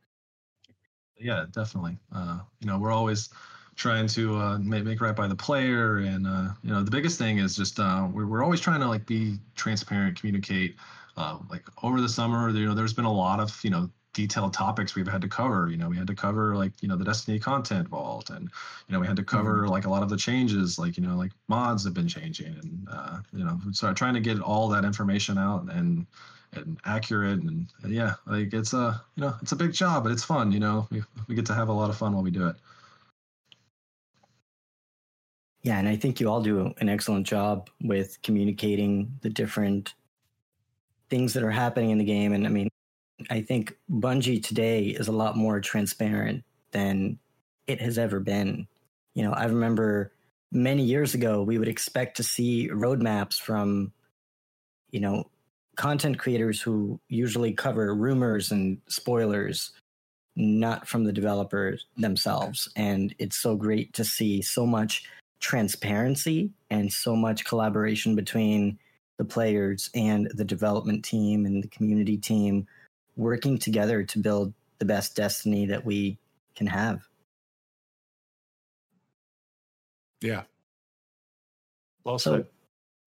Yeah, 1.17 1.45
definitely. 1.51 1.97
Uh, 2.13 2.39
you 2.59 2.67
know, 2.67 2.79
we're 2.79 2.91
always 2.91 3.29
trying 3.75 4.07
to 4.07 4.35
uh, 4.37 4.57
make, 4.59 4.83
make 4.85 5.01
right 5.01 5.15
by 5.15 5.27
the 5.27 5.35
player, 5.35 5.97
and 5.97 6.25
uh, 6.25 6.49
you 6.63 6.71
know, 6.71 6.81
the 6.81 6.91
biggest 6.91 7.17
thing 7.17 7.39
is 7.39 7.55
just 7.55 7.79
uh, 7.79 8.07
we're 8.11 8.25
we're 8.25 8.43
always 8.43 8.61
trying 8.61 8.79
to 8.79 8.87
like 8.87 9.05
be 9.05 9.37
transparent, 9.55 10.19
communicate. 10.19 10.75
Uh, 11.17 11.37
like 11.49 11.63
over 11.83 11.99
the 11.99 12.07
summer, 12.07 12.49
you 12.49 12.65
know, 12.65 12.73
there's 12.73 12.93
been 12.93 13.05
a 13.05 13.11
lot 13.11 13.39
of 13.41 13.59
you 13.63 13.69
know 13.69 13.89
detailed 14.19 14.53
topics 14.53 14.95
we've 14.95 15.07
had 15.07 15.21
to 15.21 15.29
cover. 15.29 15.69
You 15.69 15.77
know, 15.77 15.87
we 15.87 15.95
had 15.95 16.07
to 16.07 16.15
cover 16.15 16.55
like 16.57 16.73
you 16.81 16.89
know 16.89 16.97
the 16.97 17.05
Destiny 17.05 17.39
content 17.39 17.87
vault, 17.87 18.29
and 18.29 18.49
you 18.87 18.93
know 18.93 18.99
we 18.99 19.07
had 19.07 19.15
to 19.15 19.23
cover 19.23 19.61
mm-hmm. 19.61 19.71
like 19.71 19.85
a 19.85 19.89
lot 19.89 20.03
of 20.03 20.09
the 20.09 20.17
changes, 20.17 20.77
like 20.77 20.97
you 20.97 21.03
know 21.03 21.15
like 21.15 21.31
mods 21.47 21.85
have 21.85 21.93
been 21.93 22.07
changing, 22.07 22.53
and 22.61 22.87
uh, 22.91 23.19
you 23.33 23.45
know 23.45 23.57
so 23.71 23.93
trying 23.93 24.13
to 24.13 24.19
get 24.19 24.41
all 24.41 24.67
that 24.69 24.83
information 24.83 25.37
out 25.37 25.71
and 25.71 26.05
and 26.53 26.79
accurate 26.85 27.39
and, 27.39 27.71
and 27.83 27.93
yeah, 27.93 28.15
like 28.25 28.53
it's 28.53 28.73
a 28.73 29.01
you 29.15 29.23
know 29.23 29.33
it's 29.41 29.53
a 29.53 29.55
big 29.55 29.71
job, 29.71 30.03
but 30.03 30.11
it's 30.11 30.23
fun. 30.23 30.51
You 30.51 30.59
know, 30.59 30.87
we 30.91 31.01
we 31.27 31.35
get 31.35 31.45
to 31.45 31.53
have 31.53 31.69
a 31.69 31.73
lot 31.73 31.89
of 31.89 31.97
fun 31.97 32.13
while 32.13 32.23
we 32.23 32.31
do 32.31 32.47
it. 32.47 32.55
Yeah, 35.61 35.77
and 35.79 35.87
I 35.87 35.95
think 35.95 36.19
you 36.19 36.29
all 36.29 36.41
do 36.41 36.73
an 36.79 36.89
excellent 36.89 37.25
job 37.25 37.69
with 37.81 38.21
communicating 38.21 39.17
the 39.21 39.29
different 39.29 39.93
things 41.09 41.33
that 41.33 41.43
are 41.43 41.51
happening 41.51 41.89
in 41.89 41.97
the 41.97 42.05
game. 42.05 42.33
And 42.33 42.45
I 42.45 42.49
mean, 42.49 42.68
I 43.29 43.41
think 43.41 43.77
Bungie 43.91 44.43
today 44.43 44.87
is 44.87 45.07
a 45.07 45.13
lot 45.13 45.35
more 45.35 45.59
transparent 45.59 46.43
than 46.71 47.19
it 47.67 47.81
has 47.81 47.97
ever 47.97 48.19
been. 48.19 48.67
You 49.13 49.23
know, 49.23 49.33
I 49.33 49.45
remember 49.45 50.13
many 50.51 50.83
years 50.83 51.13
ago, 51.13 51.43
we 51.43 51.57
would 51.57 51.67
expect 51.67 52.17
to 52.17 52.23
see 52.23 52.69
roadmaps 52.69 53.35
from, 53.35 53.91
you 54.91 54.99
know, 54.99 55.29
content 55.75 56.19
creators 56.19 56.61
who 56.61 56.99
usually 57.07 57.53
cover 57.53 57.95
rumors 57.95 58.51
and 58.51 58.79
spoilers, 58.87 59.71
not 60.35 60.87
from 60.87 61.03
the 61.03 61.13
developers 61.13 61.85
themselves. 61.97 62.67
And 62.75 63.13
it's 63.19 63.37
so 63.37 63.55
great 63.55 63.93
to 63.93 64.03
see 64.03 64.41
so 64.41 64.65
much 64.65 65.03
transparency 65.39 66.51
and 66.69 66.91
so 66.91 67.15
much 67.15 67.45
collaboration 67.45 68.15
between 68.15 68.77
the 69.17 69.25
players 69.25 69.89
and 69.95 70.29
the 70.35 70.45
development 70.45 71.03
team 71.03 71.45
and 71.45 71.63
the 71.63 71.67
community 71.67 72.17
team 72.17 72.67
working 73.19 73.57
together 73.57 74.01
to 74.01 74.17
build 74.17 74.53
the 74.79 74.85
best 74.85 75.15
destiny 75.15 75.65
that 75.65 75.85
we 75.85 76.17
can 76.55 76.65
have. 76.65 77.01
Yeah. 80.21 80.43
Well 82.05 82.17
so, 82.17 82.37
said. 82.37 82.47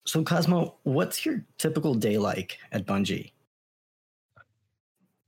So, 0.05 0.23
Cozmo, 0.23 0.75
what's 0.83 1.25
your 1.25 1.43
typical 1.57 1.95
day 1.95 2.17
like 2.17 2.57
at 2.71 2.85
Bungie? 2.85 3.31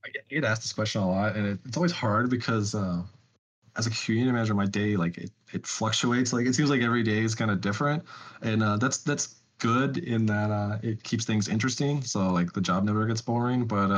I 0.05 0.09
get 0.29 0.43
asked 0.43 0.61
this 0.61 0.73
question 0.73 1.01
a 1.01 1.09
lot, 1.09 1.35
and 1.35 1.47
it, 1.47 1.59
it's 1.65 1.77
always 1.77 1.91
hard 1.91 2.29
because 2.29 2.75
uh, 2.75 3.01
as 3.75 3.87
a 3.87 3.89
community 3.89 4.31
manager, 4.31 4.53
my 4.53 4.67
day 4.67 4.95
like 4.95 5.17
it, 5.17 5.31
it 5.51 5.65
fluctuates. 5.65 6.31
Like 6.31 6.45
it 6.45 6.53
seems 6.53 6.69
like 6.69 6.81
every 6.81 7.01
day 7.01 7.23
is 7.23 7.33
kind 7.33 7.49
of 7.49 7.59
different, 7.59 8.03
and 8.43 8.61
uh, 8.61 8.77
that's 8.77 8.99
that's 8.99 9.35
good 9.57 9.97
in 9.97 10.27
that 10.27 10.51
uh, 10.51 10.77
it 10.83 11.01
keeps 11.03 11.25
things 11.25 11.47
interesting. 11.47 12.03
So 12.03 12.29
like 12.29 12.53
the 12.53 12.61
job 12.61 12.83
never 12.83 13.05
gets 13.07 13.21
boring, 13.21 13.65
but 13.65 13.89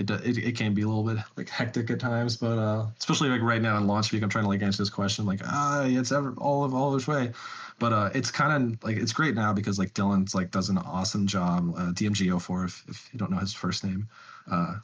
it, 0.00 0.10
it 0.10 0.38
it 0.38 0.56
can 0.56 0.74
be 0.74 0.82
a 0.82 0.88
little 0.88 1.04
bit 1.04 1.18
like 1.36 1.48
hectic 1.48 1.90
at 1.90 2.00
times. 2.00 2.36
But 2.36 2.58
uh, 2.58 2.86
especially 2.98 3.28
like 3.28 3.42
right 3.42 3.62
now 3.62 3.76
in 3.76 3.86
launch 3.86 4.12
week, 4.12 4.22
I'm 4.22 4.28
trying 4.28 4.44
to 4.44 4.48
like 4.48 4.62
answer 4.62 4.82
this 4.82 4.90
question 4.90 5.26
like 5.26 5.40
ah 5.44 5.84
it's 5.84 6.10
ever 6.10 6.34
all 6.38 6.64
of 6.64 6.74
all 6.74 6.90
this 6.90 7.06
way. 7.06 7.32
But 7.78 7.92
uh, 7.92 8.10
it's 8.14 8.30
kind 8.30 8.72
of 8.72 8.82
like 8.82 8.96
it's 8.96 9.12
great 9.12 9.34
now 9.34 9.52
because 9.52 9.78
like 9.78 9.94
Dylan's 9.94 10.34
like 10.34 10.50
does 10.50 10.70
an 10.70 10.78
awesome 10.78 11.26
job. 11.26 11.72
Uh, 11.76 11.92
DMG04 11.92 12.64
if 12.64 12.84
if 12.88 13.08
you 13.12 13.18
don't 13.18 13.30
know 13.30 13.38
his 13.38 13.54
first 13.54 13.84
name. 13.84 14.08
Uh, 14.50 14.76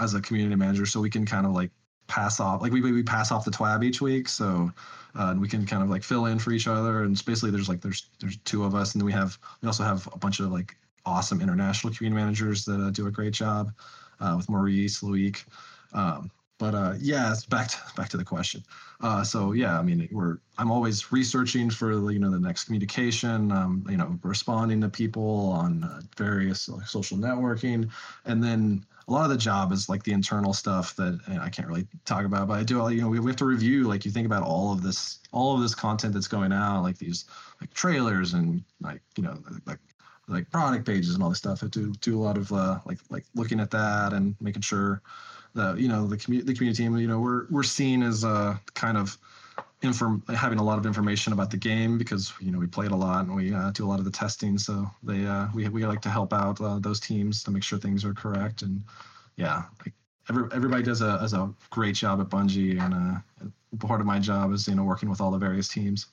as 0.00 0.14
a 0.14 0.20
community 0.20 0.54
manager, 0.54 0.86
so 0.86 1.00
we 1.00 1.10
can 1.10 1.26
kind 1.26 1.44
of 1.44 1.52
like 1.52 1.72
pass 2.08 2.40
off 2.40 2.62
like 2.62 2.72
we 2.72 2.80
we 2.80 3.02
pass 3.02 3.30
off 3.30 3.44
the 3.44 3.50
twab 3.50 3.84
each 3.84 4.00
week 4.00 4.28
so 4.28 4.72
uh, 5.14 5.34
we 5.38 5.46
can 5.46 5.66
kind 5.66 5.82
of 5.82 5.90
like 5.90 6.02
fill 6.02 6.24
in 6.24 6.38
for 6.38 6.52
each 6.52 6.66
other 6.66 7.02
and 7.02 7.22
basically 7.26 7.50
there's 7.50 7.68
like 7.68 7.82
there's 7.82 8.08
there's 8.18 8.38
two 8.38 8.64
of 8.64 8.74
us 8.74 8.94
and 8.94 9.00
then 9.02 9.04
we 9.04 9.12
have 9.12 9.38
we 9.60 9.66
also 9.66 9.84
have 9.84 10.08
a 10.14 10.18
bunch 10.18 10.40
of 10.40 10.50
like 10.50 10.74
awesome 11.04 11.42
international 11.42 11.92
community 11.92 12.18
managers 12.18 12.64
that 12.64 12.80
uh, 12.80 12.90
do 12.90 13.06
a 13.06 13.10
great 13.10 13.34
job 13.34 13.72
uh, 14.20 14.34
with 14.36 14.48
Maurice 14.48 15.02
Loic 15.02 15.44
um, 15.92 16.30
but 16.58 16.74
uh, 16.74 16.94
yeah, 16.98 17.30
it's 17.30 17.46
back 17.46 17.68
to 17.68 17.78
back 17.96 18.08
to 18.10 18.16
the 18.16 18.24
question. 18.24 18.64
Uh, 19.00 19.22
so 19.22 19.52
yeah, 19.52 19.78
I 19.78 19.82
mean, 19.82 20.08
we're 20.10 20.38
I'm 20.58 20.72
always 20.72 21.12
researching 21.12 21.70
for 21.70 22.10
you 22.10 22.18
know 22.18 22.30
the 22.30 22.40
next 22.40 22.64
communication. 22.64 23.52
Um, 23.52 23.84
you 23.88 23.96
know, 23.96 24.18
responding 24.24 24.80
to 24.80 24.88
people 24.88 25.50
on 25.50 25.84
uh, 25.84 26.00
various 26.16 26.68
like, 26.68 26.86
social 26.88 27.16
networking, 27.16 27.88
and 28.24 28.42
then 28.42 28.84
a 29.06 29.12
lot 29.12 29.22
of 29.22 29.30
the 29.30 29.36
job 29.36 29.72
is 29.72 29.88
like 29.88 30.02
the 30.02 30.12
internal 30.12 30.52
stuff 30.52 30.96
that 30.96 31.20
I 31.40 31.48
can't 31.48 31.68
really 31.68 31.86
talk 32.04 32.24
about, 32.24 32.48
but 32.48 32.58
I 32.58 32.64
do. 32.64 32.80
all 32.80 32.90
You 32.90 33.02
know, 33.02 33.08
we, 33.08 33.20
we 33.20 33.30
have 33.30 33.36
to 33.36 33.46
review. 33.46 33.84
Like 33.84 34.04
you 34.04 34.10
think 34.10 34.26
about 34.26 34.42
all 34.42 34.72
of 34.72 34.82
this, 34.82 35.20
all 35.30 35.54
of 35.54 35.62
this 35.62 35.76
content 35.76 36.12
that's 36.12 36.28
going 36.28 36.52
out, 36.52 36.82
like 36.82 36.98
these 36.98 37.26
like 37.60 37.72
trailers 37.72 38.34
and 38.34 38.64
like 38.80 39.00
you 39.16 39.22
know 39.22 39.38
like 39.64 39.78
like 40.28 40.50
product 40.50 40.86
pages 40.86 41.14
and 41.14 41.22
all 41.22 41.30
this 41.30 41.38
stuff. 41.38 41.62
I 41.62 41.66
do 41.68 41.92
do 42.00 42.18
a 42.18 42.22
lot 42.22 42.36
of 42.36 42.52
uh, 42.52 42.78
like 42.84 42.98
like 43.10 43.24
looking 43.34 43.60
at 43.60 43.70
that 43.70 44.12
and 44.12 44.36
making 44.40 44.62
sure 44.62 45.02
that 45.54 45.78
you 45.78 45.88
know 45.88 46.06
the 46.06 46.16
community 46.16 46.52
the 46.52 46.56
community 46.56 46.82
team. 46.82 46.96
You 46.96 47.08
know, 47.08 47.20
we're 47.20 47.46
we're 47.50 47.62
seen 47.62 48.02
as 48.02 48.24
a 48.24 48.60
kind 48.74 48.96
of 48.96 49.18
inform 49.82 50.22
having 50.34 50.58
a 50.58 50.62
lot 50.62 50.78
of 50.78 50.86
information 50.86 51.32
about 51.32 51.50
the 51.50 51.56
game 51.56 51.98
because 51.98 52.32
you 52.40 52.50
know 52.50 52.58
we 52.58 52.66
play 52.66 52.86
it 52.86 52.92
a 52.92 52.96
lot 52.96 53.26
and 53.26 53.34
we 53.34 53.54
uh, 53.54 53.70
do 53.70 53.84
a 53.84 53.88
lot 53.88 53.98
of 53.98 54.04
the 54.04 54.10
testing 54.10 54.58
so 54.58 54.90
they 55.04 55.24
uh, 55.24 55.46
we, 55.54 55.68
we 55.68 55.86
like 55.86 56.02
to 56.02 56.10
help 56.10 56.32
out 56.32 56.60
uh, 56.60 56.78
those 56.80 56.98
teams 56.98 57.44
to 57.44 57.50
make 57.52 57.62
sure 57.62 57.78
things 57.78 58.04
are 58.04 58.12
correct 58.12 58.62
and 58.62 58.82
yeah 59.36 59.62
like 59.84 59.94
every, 60.28 60.48
everybody 60.52 60.82
does 60.82 61.00
a, 61.00 61.18
does 61.20 61.32
a 61.32 61.48
great 61.70 61.94
job 61.94 62.20
at 62.20 62.28
bungie 62.28 62.80
and 62.80 62.92
uh, 62.92 63.76
part 63.86 64.00
of 64.00 64.06
my 64.06 64.18
job 64.18 64.52
is 64.52 64.66
you 64.66 64.74
know 64.74 64.82
working 64.82 65.08
with 65.08 65.20
all 65.20 65.30
the 65.30 65.38
various 65.38 65.68
teams 65.68 66.06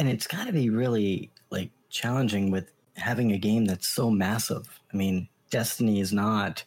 and 0.00 0.08
it's 0.08 0.26
got 0.26 0.48
to 0.48 0.52
be 0.52 0.68
really 0.68 1.30
like 1.50 1.70
challenging 1.90 2.50
with 2.50 2.72
having 2.96 3.30
a 3.30 3.38
game 3.38 3.66
that's 3.66 3.86
so 3.86 4.10
massive 4.10 4.80
i 4.92 4.96
mean 4.96 5.28
destiny 5.50 6.00
is 6.00 6.12
not 6.12 6.64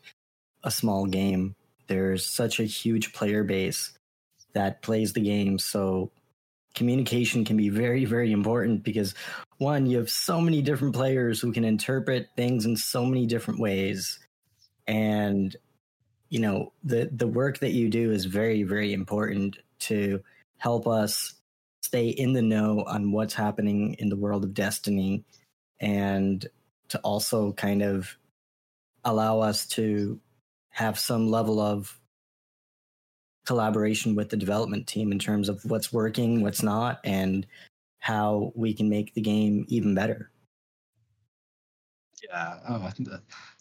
a 0.64 0.72
small 0.72 1.06
game 1.06 1.56
there's 1.88 2.26
such 2.26 2.60
a 2.60 2.64
huge 2.64 3.14
player 3.14 3.44
base 3.44 3.98
that 4.54 4.82
plays 4.82 5.14
the 5.14 5.22
game. 5.22 5.60
So 5.60 6.12
communication 6.76 7.46
can 7.46 7.58
be 7.58 7.70
very, 7.70 8.06
very 8.06 8.32
important 8.32 8.84
because 8.84 9.14
one, 9.58 9.86
you 9.86 9.98
have 9.98 10.10
so 10.10 10.42
many 10.42 10.62
different 10.62 10.96
players 10.96 11.40
who 11.40 11.52
can 11.52 11.64
interpret 11.64 12.30
things 12.36 12.66
in 12.66 12.78
so 12.78 13.06
many 13.06 13.26
different 13.26 13.60
ways. 13.60 14.20
And 14.88 15.56
you 16.30 16.40
know, 16.40 16.74
the 16.84 17.10
the 17.12 17.28
work 17.28 17.60
that 17.60 17.74
you 17.74 17.90
do 17.90 18.12
is 18.12 18.26
very, 18.26 18.64
very 18.64 18.92
important 18.92 19.58
to 19.82 20.24
help 20.58 20.88
us 20.88 21.36
stay 21.94 22.08
in 22.08 22.34
the 22.34 22.42
know 22.42 22.84
on 22.88 23.12
what's 23.12 23.36
happening 23.36 23.96
in 24.00 24.10
the 24.10 24.16
world 24.16 24.44
of 24.44 24.56
Destiny 24.56 25.24
and 25.80 26.44
to 26.90 26.98
also 27.02 27.52
kind 27.52 27.84
of 27.84 28.18
allow 29.06 29.42
us 29.42 29.68
to 29.68 30.20
have 30.72 30.98
some 30.98 31.28
level 31.28 31.60
of 31.60 32.00
collaboration 33.46 34.16
with 34.16 34.30
the 34.30 34.38
development 34.38 34.88
team 34.88 35.12
in 35.12 35.20
terms 35.20 35.50
of 35.50 35.64
what's 35.66 35.94
working, 35.94 36.42
what's 36.42 36.64
not, 36.64 37.00
and 37.04 37.46
how 38.00 38.52
we 38.56 38.74
can 38.74 38.90
make 38.90 39.14
the 39.14 39.22
game 39.22 39.64
even 39.68 39.94
better. 39.94 40.32
Yeah, 42.24 42.58
oh, 42.70 42.92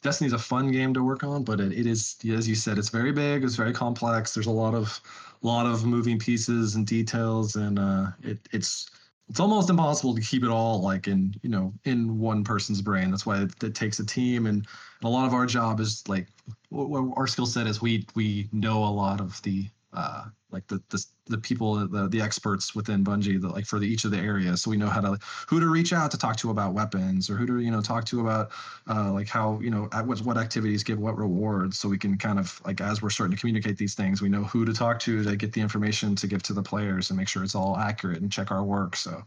Destiny's 0.02 0.32
a 0.32 0.38
fun 0.38 0.70
game 0.70 0.94
to 0.94 1.02
work 1.02 1.24
on, 1.24 1.42
but 1.42 1.60
it, 1.60 1.72
it 1.72 1.86
is, 1.86 2.16
as 2.32 2.48
you 2.48 2.54
said, 2.54 2.78
it's 2.78 2.90
very 2.90 3.12
big. 3.12 3.42
It's 3.42 3.56
very 3.56 3.72
complex. 3.72 4.34
There's 4.34 4.46
a 4.46 4.52
lot 4.52 4.74
of, 4.74 5.00
lot 5.42 5.66
of 5.66 5.84
moving 5.84 6.18
pieces 6.18 6.76
and 6.76 6.86
details, 6.86 7.56
and 7.56 7.78
uh, 7.78 8.06
it, 8.22 8.38
it's 8.52 8.88
it's 9.28 9.40
almost 9.40 9.70
impossible 9.70 10.14
to 10.14 10.20
keep 10.20 10.44
it 10.44 10.50
all 10.50 10.82
like 10.82 11.08
in 11.08 11.34
you 11.42 11.48
know 11.48 11.72
in 11.84 12.18
one 12.18 12.44
person's 12.44 12.82
brain 12.82 13.10
that's 13.10 13.24
why 13.24 13.40
it, 13.40 13.64
it 13.64 13.74
takes 13.74 13.98
a 13.98 14.04
team 14.04 14.46
and, 14.46 14.56
and, 14.56 15.04
a 15.04 15.08
lot 15.08 15.26
of 15.26 15.32
our 15.32 15.46
job 15.46 15.80
is 15.80 16.06
like 16.06 16.26
our 16.72 17.26
skill 17.26 17.46
set 17.46 17.66
is 17.66 17.80
we 17.80 18.06
we 18.14 18.48
know 18.52 18.84
a 18.84 18.86
lot 18.86 19.20
of 19.20 19.40
the 19.42 19.68
uh, 19.94 20.26
like 20.52 20.66
the, 20.66 20.82
the 20.90 21.04
the 21.26 21.38
people 21.38 21.86
the 21.88 22.08
the 22.08 22.20
experts 22.20 22.74
within 22.74 23.02
Bungie 23.02 23.40
that 23.40 23.48
like 23.48 23.64
for 23.64 23.78
the, 23.78 23.86
each 23.86 24.04
of 24.04 24.10
the 24.10 24.18
areas. 24.18 24.62
So 24.62 24.70
we 24.70 24.76
know 24.76 24.88
how 24.88 25.00
to 25.00 25.18
who 25.48 25.60
to 25.60 25.66
reach 25.66 25.92
out 25.92 26.10
to 26.10 26.18
talk 26.18 26.36
to 26.36 26.50
about 26.50 26.74
weapons 26.74 27.30
or 27.30 27.36
who 27.36 27.46
to 27.46 27.60
you 27.60 27.70
know 27.70 27.80
talk 27.80 28.04
to 28.06 28.20
about 28.20 28.50
uh, 28.88 29.12
like 29.12 29.28
how 29.28 29.58
you 29.60 29.70
know 29.70 29.88
what 30.04 30.20
what 30.20 30.36
activities 30.36 30.82
give 30.82 30.98
what 30.98 31.16
rewards. 31.16 31.78
So 31.78 31.88
we 31.88 31.98
can 31.98 32.18
kind 32.18 32.38
of 32.38 32.60
like 32.66 32.80
as 32.80 33.00
we're 33.00 33.10
starting 33.10 33.34
to 33.36 33.40
communicate 33.40 33.78
these 33.78 33.94
things 33.94 34.20
we 34.20 34.28
know 34.28 34.44
who 34.44 34.64
to 34.64 34.72
talk 34.72 34.98
to 35.00 35.24
to 35.24 35.36
get 35.36 35.52
the 35.52 35.60
information 35.60 36.14
to 36.16 36.26
give 36.26 36.42
to 36.44 36.52
the 36.52 36.62
players 36.62 37.10
and 37.10 37.18
make 37.18 37.28
sure 37.28 37.42
it's 37.42 37.54
all 37.54 37.76
accurate 37.76 38.20
and 38.20 38.30
check 38.30 38.50
our 38.50 38.62
work. 38.62 38.96
So 38.96 39.22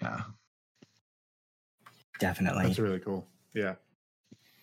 yeah. 0.00 0.22
Definitely. 2.18 2.64
That's 2.64 2.78
really 2.78 3.00
cool. 3.00 3.26
Yeah. 3.52 3.74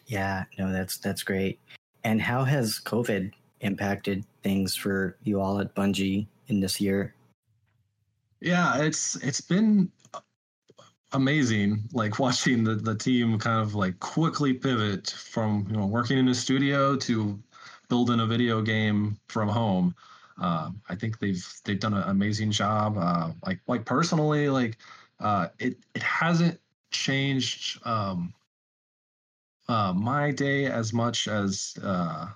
Yeah. 0.06 0.46
No 0.58 0.72
that's 0.72 0.98
that's 0.98 1.24
great. 1.24 1.60
And 2.04 2.22
how 2.22 2.44
has 2.44 2.80
covid 2.84 3.32
impacted 3.64 4.24
things 4.44 4.76
for 4.76 5.18
you 5.24 5.42
all 5.42 5.60
at 5.60 5.74
Bungie 5.74 6.28
in 6.48 6.60
this 6.60 6.80
year? 6.80 7.16
Yeah, 8.40 8.82
it's 8.82 9.16
it's 9.24 9.42
been 9.42 9.92
amazing 11.14 11.84
like 11.94 12.20
watching 12.26 12.64
the, 12.64 12.76
the 12.76 12.96
team 12.96 13.40
kind 13.40 13.62
of 13.62 13.76
like 13.76 14.00
quickly 14.00 14.54
pivot 14.54 15.12
from 15.12 15.66
you 15.70 15.78
know 15.78 15.86
working 15.86 16.18
in 16.18 16.28
a 16.28 16.36
studio 16.36 16.96
to 16.96 17.40
building 17.88 18.20
a 18.20 18.26
video 18.26 18.62
game 18.62 19.18
from 19.28 19.48
home 19.48 19.96
uh, 20.42 20.72
i 20.90 20.96
think 20.96 21.20
they've 21.20 21.46
they've 21.64 21.80
done 21.80 21.94
an 21.94 22.04
amazing 22.10 22.52
job 22.52 22.98
uh, 22.98 23.32
like 23.46 23.60
like 23.68 23.86
personally 23.86 24.50
like 24.50 24.78
uh, 25.20 25.48
it 25.60 25.78
it 25.94 26.02
hasn't 26.02 26.60
changed 26.92 27.80
um, 27.86 28.34
uh, 29.70 29.94
my 29.94 30.32
day 30.32 30.66
as 30.66 30.94
much 30.94 31.28
as 31.28 31.76
uh, 31.84 32.28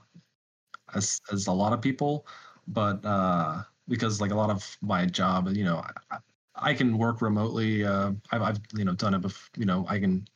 as 0.96 1.20
as 1.32 1.48
a 1.48 1.52
lot 1.52 1.74
of 1.74 1.82
people 1.82 2.26
but 2.68 3.04
uh, 3.06 3.62
because 3.88 4.20
like 4.20 4.32
a 4.32 4.36
lot 4.36 4.50
of 4.50 4.78
my 4.82 5.06
job 5.06 5.50
you 5.56 5.64
know 5.64 5.82
I, 6.12 6.18
I 6.60 6.74
can 6.74 6.98
work 6.98 7.22
remotely. 7.22 7.86
Uh, 7.86 8.12
I've, 8.32 8.42
I've, 8.42 8.60
you 8.76 8.86
know 8.86 8.94
done 8.94 9.14
it. 9.14 9.22
Before, 9.22 9.50
you 9.58 9.66
know, 9.66 9.86
I 9.88 10.00
can 10.00 10.28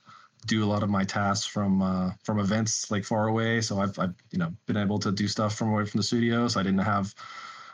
do 0.48 0.64
a 0.64 0.68
lot 0.68 0.84
of 0.84 0.90
my 0.90 1.04
tasks 1.04 1.46
from 1.46 1.82
uh, 1.82 2.12
from 2.24 2.40
events 2.40 2.92
like 2.92 3.04
far 3.04 3.28
away. 3.28 3.62
So 3.62 3.80
I've, 3.80 3.98
I've 4.00 4.14
you 4.32 4.40
know 4.40 4.54
been 4.66 4.78
able 4.78 5.00
to 5.00 5.12
do 5.12 5.28
stuff 5.28 5.56
from 5.56 5.70
away 5.70 5.86
from 5.86 6.00
the 6.00 6.04
studio. 6.04 6.48
So 6.48 6.60
I 6.60 6.64
didn't 6.64 6.80
have, 6.80 7.14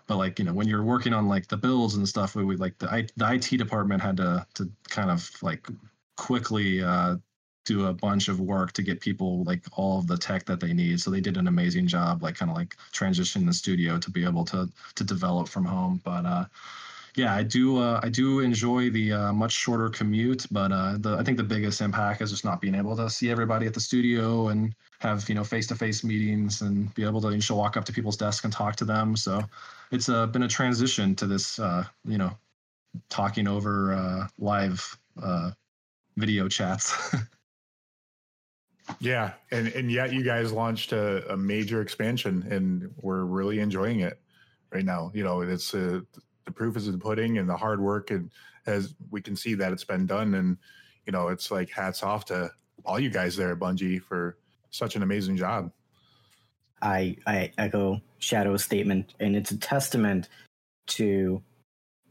but 0.08 0.18
like 0.18 0.40
you 0.40 0.46
know 0.46 0.54
when 0.54 0.68
you're 0.68 0.84
working 0.84 1.14
on 1.14 1.28
like 1.28 1.48
the 1.48 1.58
builds 1.58 1.96
and 1.96 2.08
stuff, 2.08 2.36
we 2.36 2.44
would 2.44 2.60
like 2.60 2.78
the 2.78 2.92
I, 2.92 3.08
the 3.18 3.34
IT 3.34 3.58
department 3.58 4.02
had 4.02 4.18
to 4.18 4.46
to 4.56 4.70
kind 4.90 5.12
of 5.12 5.30
like 5.42 5.68
quickly 6.16 6.82
uh, 6.82 7.18
do 7.68 7.88
a 7.88 7.94
bunch 7.94 8.30
of 8.30 8.40
work 8.40 8.72
to 8.72 8.82
get 8.82 9.02
people 9.02 9.44
like 9.44 9.64
all 9.74 10.00
of 10.00 10.08
the 10.08 10.18
tech 10.18 10.46
that 10.46 10.62
they 10.62 10.74
need. 10.74 11.02
So 11.02 11.12
they 11.12 11.20
did 11.20 11.36
an 11.38 11.48
amazing 11.48 11.86
job, 11.86 12.24
like 12.24 12.36
kind 12.36 12.50
of 12.50 12.56
like 12.56 12.78
transition 12.94 13.46
the 13.46 13.54
studio 13.54 14.00
to 14.00 14.10
be 14.10 14.24
able 14.24 14.46
to 14.46 14.70
to 14.96 15.04
develop 15.04 15.50
from 15.50 15.66
home. 15.66 16.02
But 16.04 16.26
uh, 16.26 16.46
yeah, 17.16 17.36
I 17.36 17.44
do. 17.44 17.78
Uh, 17.78 18.00
I 18.02 18.10
do 18.10 18.40
enjoy 18.40 18.90
the 18.90 19.12
uh, 19.12 19.34
much 19.34 19.52
shorter 19.52 19.90
commute, 19.90 20.46
but 20.50 20.72
uh, 20.72 20.98
the 20.98 21.18
I 21.18 21.24
think 21.24 21.38
the 21.38 21.44
biggest 21.44 21.82
impact 21.82 22.22
is 22.22 22.32
just 22.32 22.46
not 22.46 22.62
being 22.62 22.76
able 22.76 22.96
to 22.96 23.10
see 23.10 23.30
everybody 23.30 23.66
at 23.66 23.74
the 23.74 23.82
studio 23.82 24.48
and 24.48 24.74
have 25.00 25.28
you 25.28 25.36
know 25.36 25.44
face 25.44 25.68
to 25.68 25.76
face 25.76 26.04
meetings 26.06 26.62
and 26.62 26.94
be 26.96 27.04
able 27.04 27.20
to 27.22 27.32
you 27.32 27.42
know, 27.50 27.56
walk 27.56 27.76
up 27.76 27.84
to 27.86 27.92
people's 27.92 28.18
desks 28.18 28.46
and 28.46 28.54
talk 28.54 28.78
to 28.78 28.86
them. 28.86 29.18
So 29.18 29.44
it's 29.92 30.08
uh, 30.08 30.28
been 30.28 30.44
a 30.44 30.48
transition 30.48 31.16
to 31.16 31.28
this 31.28 31.60
uh, 31.60 31.84
you 32.06 32.18
know 32.18 32.32
talking 33.10 33.48
over 33.48 33.94
uh, 33.94 34.28
live 34.40 34.98
uh, 35.22 35.52
video 36.16 36.48
chats. 36.48 37.16
yeah, 39.00 39.34
and 39.52 39.68
and 39.70 39.92
yet 39.92 40.14
you 40.14 40.24
guys 40.24 40.52
launched 40.52 40.92
a, 40.92 41.32
a 41.32 41.38
major 41.38 41.82
expansion, 41.82 42.46
and 42.50 42.92
we're 43.02 43.26
really 43.26 43.60
enjoying 43.60 44.02
it 44.02 44.20
right 44.72 44.86
now. 44.86 45.12
You 45.14 45.24
know, 45.24 45.42
it's 45.42 45.74
a 45.74 46.04
the 46.48 46.52
proof 46.52 46.78
is 46.78 46.88
in 46.88 46.94
the 46.94 46.98
pudding 46.98 47.38
and 47.38 47.48
the 47.48 47.56
hard 47.56 47.80
work 47.80 48.10
and 48.10 48.32
as 48.66 48.96
we 49.12 49.22
can 49.22 49.36
see 49.36 49.54
that 49.54 49.72
it's 49.72 49.84
been 49.84 50.08
done 50.08 50.34
and 50.34 50.58
you 51.06 51.12
know 51.12 51.28
it's 51.28 51.52
like 51.52 51.70
hats 51.70 52.02
off 52.02 52.26
to 52.26 52.50
all 52.86 53.00
you 53.00 53.10
guys 53.10 53.36
there 53.36 53.52
at 53.52 53.60
Bungie 53.60 54.02
for 54.02 54.38
such 54.72 54.96
an 54.96 55.04
amazing 55.04 55.38
job. 55.38 55.72
I 56.82 57.18
I 57.28 57.52
echo 57.58 58.02
Shadow's 58.20 58.64
statement 58.64 59.14
and 59.20 59.36
it's 59.36 59.52
a 59.52 59.58
testament 59.58 60.30
to 60.88 61.44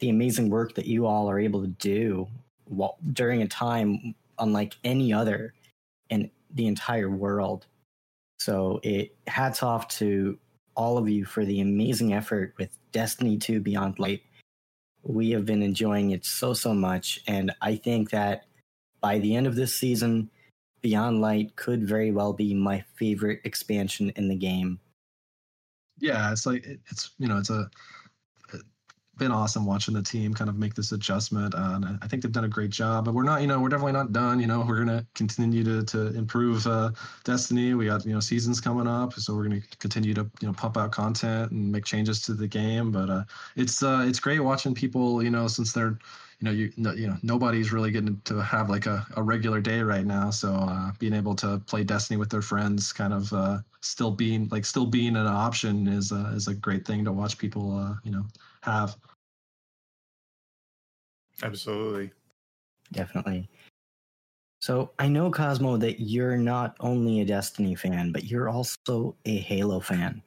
the 0.01 0.11
amazing 0.11 0.51
work 0.51 0.75
that 0.75 0.87
you 0.87 1.07
all 1.07 1.31
are 1.31 1.41
able 1.41 1.63
to 1.63 1.69
do 1.69 2.29
while, 2.65 2.99
during 3.13 3.41
a 3.41 3.49
time 3.49 4.15
unlike 4.39 4.75
any 4.85 5.13
other 5.15 5.55
the 6.57 6.67
entire 6.67 7.11
world. 7.11 7.67
So 8.41 8.81
it 8.83 9.15
hats 9.27 9.63
off 9.63 9.89
to 9.99 10.39
all 10.75 10.99
of 10.99 11.09
you 11.09 11.25
for 11.25 11.45
the 11.45 11.61
amazing 11.61 12.13
effort 12.13 12.55
with 12.59 12.77
Destiny 12.93 13.39
2 13.39 13.61
Beyond 13.61 13.99
Light. 13.99 14.23
We 15.03 15.31
have 15.31 15.47
been 15.47 15.63
enjoying 15.63 16.11
it 16.11 16.25
so, 16.25 16.53
so 16.53 16.75
much. 16.75 17.21
And 17.27 17.53
I 17.61 17.77
think 17.77 18.11
that 18.11 18.47
by 19.01 19.19
the 19.19 19.37
end 19.37 19.47
of 19.47 19.55
this 19.55 19.77
season, 19.77 20.31
Beyond 20.83 21.21
Light 21.21 21.57
could 21.57 21.87
very 21.87 22.11
well 22.11 22.33
be 22.33 22.55
my 22.55 22.85
favorite 22.97 23.41
expansion 23.45 24.11
in 24.17 24.29
the 24.29 24.37
game. 24.37 24.81
Yeah, 25.99 26.31
it's 26.33 26.45
like, 26.45 26.67
it's, 26.91 27.11
you 27.19 27.27
know, 27.29 27.39
it's 27.39 27.51
a, 27.51 27.71
been 29.19 29.33
awesome 29.33 29.65
watching 29.65 29.95
the 29.95 30.03
team 30.03 30.35
kind 30.35 30.51
of 30.51 30.57
make 30.57 30.75
this 30.75 30.93
adjustment. 30.93 31.55
Uh, 31.55 31.73
and 31.75 31.99
I 32.03 32.07
think 32.07 32.23
they've 32.23 32.33
done 32.33 32.45
a 32.45 32.49
great 32.49 32.71
job. 32.71 33.05
But 33.05 33.15
we're 33.15 33.23
not, 33.23 33.41
you 33.41 33.47
know, 33.47 33.61
we're 33.61 33.69
definitely 33.69 33.93
not 33.93 34.13
done. 34.13 34.41
You 34.41 34.47
know, 34.47 34.65
we're 34.67 34.79
gonna 34.79 35.07
continue 35.15 35.65
to 35.65 35.83
to 35.85 36.15
improve 36.17 36.67
uh, 36.67 36.91
Destiny. 37.25 37.75
We 37.75 37.87
got 37.87 38.05
you 38.05 38.15
know 38.15 38.21
seasons 38.21 38.61
coming 38.61 38.87
up, 38.87 39.15
so 39.15 39.35
we're 39.35 39.45
gonna 39.45 39.63
continue 39.79 40.15
to 40.15 40.29
you 40.41 40.49
know 40.49 40.55
pump 40.55 40.77
out 40.77 40.93
content 40.93 41.53
and 41.53 41.71
make 41.73 41.85
changes 41.85 42.21
to 42.23 42.35
the 42.35 42.47
game. 42.47 42.91
But 42.93 43.11
uh, 43.11 43.25
it's 43.57 43.83
uh, 43.83 44.05
it's 44.07 44.21
great 44.21 44.41
watching 44.41 44.75
people. 44.75 45.23
You 45.23 45.31
know, 45.31 45.49
since 45.49 45.73
they're 45.73 45.99
you 46.41 46.45
know, 46.45 46.51
you 46.51 46.73
no, 46.77 46.93
you 46.93 47.07
know, 47.07 47.17
nobody's 47.23 47.73
really 47.73 47.91
getting 47.91 48.21
to 48.25 48.43
have 48.43 48.69
like 48.69 48.87
a, 48.87 49.07
a 49.17 49.23
regular 49.23 49.61
day 49.61 49.81
right 49.81 50.05
now. 50.05 50.31
So 50.31 50.53
uh, 50.53 50.93
being 50.99 51.15
able 51.15 51.35
to 51.37 51.59
play 51.67 51.83
Destiny 51.83 52.19
with 52.19 52.29
their 52.29 52.43
friends, 52.43 52.93
kind 52.93 53.15
of 53.15 53.33
uh, 53.33 53.59
still 53.81 54.11
being 54.11 54.49
like 54.51 54.67
still 54.67 54.87
being 54.87 55.17
an 55.17 55.27
option 55.27 55.89
is 55.89 56.13
uh, 56.13 56.33
is 56.35 56.49
a 56.49 56.55
great 56.55 56.87
thing 56.87 57.05
to 57.07 57.13
watch 57.13 57.39
people, 57.39 57.79
uh, 57.79 57.95
you 58.05 58.11
know, 58.11 58.25
have. 58.67 58.97
Absolutely. 61.43 62.13
Definitely. 62.93 63.49
So 64.61 64.91
I 64.99 65.09
know 65.09 65.31
Cozmo 65.31 65.77
that 65.77 66.01
you're 66.01 66.37
not 66.37 66.77
only 66.81 67.21
a 67.21 67.25
Destiny 67.25 67.75
fan, 67.75 68.11
but 68.11 68.25
you're 68.25 68.49
also 68.49 69.15
a 69.25 69.39
Halo 69.39 69.81
fan. 69.81 70.23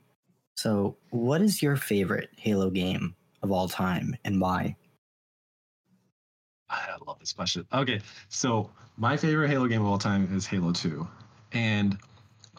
So 0.56 0.98
what 1.10 1.42
is 1.42 1.62
your 1.62 1.76
favorite 1.76 2.30
Halo 2.38 2.70
game 2.70 3.16
of 3.42 3.52
all 3.52 3.68
time 3.68 4.16
and 4.24 4.40
why? 4.40 4.76
I 6.70 6.96
love 7.08 7.20
this 7.20 7.34
question. 7.34 7.66
Okay, 7.74 8.00
so 8.30 8.70
my 8.98 9.18
favorite 9.18 9.50
Halo 9.50 9.68
game 9.68 9.82
of 9.82 9.88
all 9.88 9.98
time 9.98 10.30
is 10.36 10.46
Halo 10.46 10.72
2. 10.72 11.08
And 11.54 11.98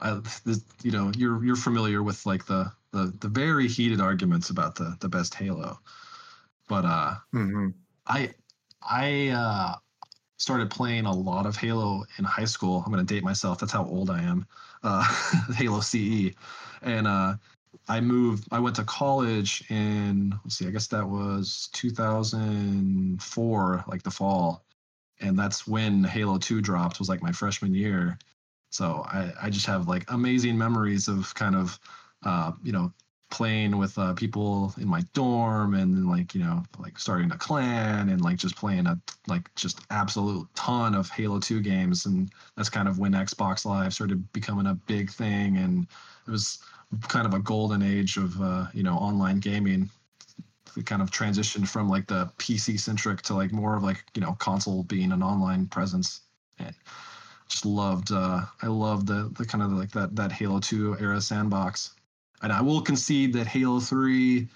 I, 0.03 0.21
this, 0.45 0.65
you 0.83 0.91
know, 0.91 1.13
you're 1.17 1.45
you're 1.45 1.57
familiar 1.57 2.03
with 2.03 2.27
like 2.27 2.45
the 2.47 2.73
the 2.93 3.15
the 3.21 3.29
very 3.29 3.69
heated 3.69 4.01
arguments 4.01 4.51
about 4.51 4.75
the 4.75 4.97
the 5.01 5.09
best 5.09 5.35
Halo. 5.35 5.79
But 6.69 6.85
uh 6.85 7.15
mm-hmm. 7.35 7.69
I 8.07 8.31
I 8.83 9.29
uh 9.29 9.77
started 10.37 10.71
playing 10.71 11.07
a 11.07 11.13
lot 11.13 11.47
of 11.47 11.57
Halo 11.57 12.05
in 12.19 12.25
high 12.25 12.47
school. 12.47 12.83
I'm 12.85 12.93
going 12.93 13.05
to 13.05 13.15
date 13.15 13.23
myself. 13.23 13.59
That's 13.59 13.73
how 13.73 13.85
old 13.85 14.11
I 14.11 14.23
am. 14.23 14.47
Uh 14.83 15.03
Halo 15.55 15.81
CE. 15.81 16.35
And 16.83 17.07
uh 17.07 17.35
I 17.89 18.01
moved 18.01 18.49
I 18.51 18.59
went 18.61 18.77
to 18.77 18.85
college 18.85 19.65
in 19.71 20.35
let's 20.45 20.57
see, 20.57 20.67
I 20.67 20.71
guess 20.71 20.87
that 20.89 21.09
was 21.09 21.69
2004 21.73 23.85
like 23.87 24.03
the 24.03 24.11
fall. 24.11 24.65
And 25.21 25.39
that's 25.39 25.67
when 25.67 26.05
Halo 26.05 26.39
2 26.39 26.61
dropped 26.63 26.99
was 26.99 27.09
like 27.09 27.23
my 27.23 27.33
freshman 27.33 27.75
year. 27.75 28.19
So 28.71 29.05
I, 29.07 29.33
I 29.43 29.51
just 29.51 29.67
have 29.67 29.89
like 29.89 30.11
amazing 30.11 30.57
memories 30.57 31.09
of 31.09 31.35
kind 31.35 31.57
of, 31.57 31.79
uh, 32.25 32.53
you 32.63 32.73
know, 32.73 32.93
playing 33.31 33.77
with 33.79 33.97
uh, 33.97 34.13
people 34.15 34.75
in 34.79 34.89
my 34.89 35.03
dorm 35.15 35.75
and 35.75 36.09
like, 36.09 36.35
you 36.35 36.43
know, 36.43 36.63
like 36.79 36.99
starting 36.99 37.31
a 37.31 37.39
clan 37.39 38.09
and 38.09 38.21
like 38.21 38.37
just 38.37 38.57
playing 38.57 38.87
a 38.87 39.01
like 39.29 39.55
just 39.55 39.81
absolute 39.91 40.49
ton 40.55 40.95
of 40.95 41.09
Halo 41.11 41.39
2 41.39 41.61
games. 41.61 42.07
And 42.07 42.31
that's 42.57 42.69
kind 42.69 42.89
of 42.89 42.99
when 42.99 43.13
Xbox 43.13 43.65
Live 43.65 43.95
started 43.95 44.31
becoming 44.33 44.67
a 44.67 44.75
big 44.75 45.11
thing. 45.11 45.59
And 45.59 45.87
it 46.27 46.31
was 46.31 46.59
kind 47.09 47.27
of 47.27 47.35
a 47.35 47.39
golden 47.39 47.83
age 47.83 48.17
of, 48.17 48.41
uh, 48.43 48.67
you 48.75 48.83
know, 48.83 48.95
online 48.97 49.39
gaming. 49.39 49.89
It 50.77 50.87
kind 50.87 51.03
of 51.03 51.11
transitioned 51.11 51.69
from 51.69 51.89
like 51.89 52.07
the 52.09 52.31
PC 52.39 52.79
centric 52.81 53.23
to 53.23 53.35
like 53.35 53.53
more 53.53 53.77
of 53.77 53.85
like, 53.85 54.05
you 54.15 54.21
know, 54.21 54.33
console 54.35 54.83
being 54.85 55.13
an 55.13 55.23
online 55.23 55.67
presence. 55.67 56.23
And, 56.59 56.75
just 57.49 57.67
loved 57.67 58.13
uh 58.13 58.43
I 58.63 58.69
loved 58.69 59.09
the 59.09 59.31
the 59.37 59.45
kind 59.45 59.63
of 59.63 59.73
like 59.73 59.91
that 59.91 60.15
that 60.17 60.31
Halo 60.33 60.61
2 60.61 60.99
era 61.01 61.21
sandbox. 61.21 61.95
And 62.43 62.53
I 62.53 62.61
will 62.63 62.81
concede 62.81 63.33
that 63.35 63.47
Halo 63.47 63.81
3 63.81 64.49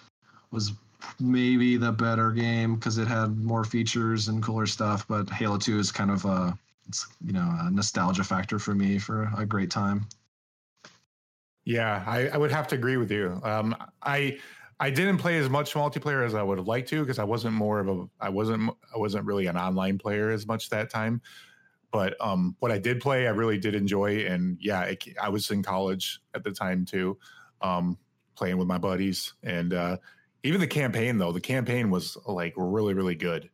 was 0.51 0.73
maybe 1.21 1.77
the 1.77 1.93
better 1.93 2.31
game 2.31 2.77
because 2.77 2.99
it 2.99 3.07
had 3.07 3.39
more 3.39 3.65
features 3.65 4.29
and 4.29 4.43
cooler 4.43 4.67
stuff, 4.67 5.07
but 5.07 5.29
Halo 5.31 5.59
2 5.59 5.79
is 5.79 5.93
kind 5.93 6.11
of 6.11 6.25
a 6.25 6.59
it's 6.87 7.07
you 7.25 7.33
know 7.33 7.55
a 7.61 7.71
nostalgia 7.71 8.25
factor 8.25 8.59
for 8.59 8.75
me 8.75 8.99
for 8.99 9.31
a 9.37 9.47
great 9.47 9.71
time. 9.71 10.07
Yeah, 11.65 12.05
I, 12.07 12.29
I 12.29 12.37
would 12.37 12.53
have 12.53 12.69
to 12.69 12.75
agree 12.75 12.99
with 12.99 13.11
you. 13.11 13.41
Um, 13.43 13.75
I 14.03 14.39
I 14.81 14.91
didn't 14.91 15.19
play 15.19 15.39
as 15.39 15.49
much 15.49 15.73
multiplayer 15.75 16.27
as 16.27 16.35
I 16.35 16.43
would 16.43 16.59
have 16.59 16.67
liked 16.67 16.89
to 16.91 17.01
because 17.01 17.19
I 17.19 17.25
wasn't 17.25 17.55
more 17.55 17.81
of 17.81 17.89
a 17.89 18.09
I 18.21 18.29
wasn't 18.29 18.71
I 18.95 18.99
wasn't 18.99 19.25
really 19.25 19.47
an 19.47 19.57
online 19.57 19.99
player 19.99 20.31
as 20.31 20.47
much 20.47 20.69
that 20.71 20.91
time. 20.91 21.23
But 21.91 22.17
um, 22.21 22.57
what 22.59 22.73
I 22.73 22.79
did 22.79 23.01
play, 23.01 23.29
I 23.29 23.31
really 23.31 23.57
did 23.57 23.77
enjoy, 23.77 24.27
and 24.27 24.59
yeah, 24.61 24.83
it, 24.83 25.05
I 25.23 25.29
was 25.29 25.49
in 25.53 25.63
college 25.63 26.19
at 26.35 26.43
the 26.43 26.51
time 26.51 26.85
too, 26.85 27.17
um, 27.65 27.99
playing 28.37 28.59
with 28.59 28.69
my 28.69 28.79
buddies, 28.79 29.33
and 29.43 29.73
uh, 29.73 29.97
even 30.45 30.61
the 30.61 30.67
campaign 30.67 31.19
though, 31.19 31.33
the 31.33 31.41
campaign 31.41 31.91
was 31.91 32.17
like 32.27 32.55
really, 32.57 32.95
really 32.95 33.17
good. 33.17 33.51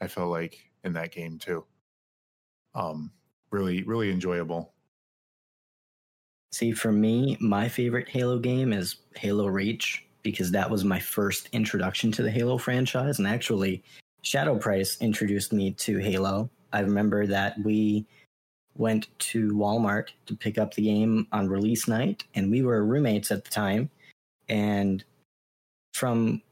I 0.00 0.06
felt 0.06 0.30
like 0.30 0.58
in 0.84 0.92
that 0.92 1.10
game 1.10 1.38
too. 1.38 1.64
Um, 2.74 3.10
really, 3.50 3.82
really 3.82 4.10
enjoyable. 4.10 4.74
See, 6.52 6.72
for 6.72 6.92
me, 6.92 7.36
my 7.40 7.68
favorite 7.68 8.08
Halo 8.08 8.38
game 8.38 8.72
is 8.72 8.96
Halo 9.16 9.46
Reach 9.46 10.04
because 10.22 10.50
that 10.50 10.70
was 10.70 10.84
my 10.84 10.98
first 10.98 11.48
introduction 11.52 12.12
to 12.12 12.22
the 12.22 12.30
Halo 12.30 12.58
franchise. 12.58 13.18
And 13.18 13.26
actually, 13.26 13.82
Shadow 14.22 14.58
Price 14.58 14.98
introduced 15.00 15.52
me 15.52 15.72
to 15.72 15.98
Halo. 15.98 16.50
I 16.72 16.80
remember 16.80 17.26
that 17.26 17.58
we 17.64 18.06
went 18.78 19.08
to 19.18 19.50
Walmart 19.52 20.08
to 20.26 20.36
pick 20.36 20.58
up 20.58 20.74
the 20.74 20.82
game 20.82 21.26
on 21.32 21.48
release 21.48 21.88
night, 21.88 22.24
and 22.34 22.50
we 22.50 22.62
were 22.62 22.84
roommates 22.84 23.30
at 23.30 23.44
the 23.44 23.50
time. 23.50 23.90
And 24.48 25.04
from 25.94 26.42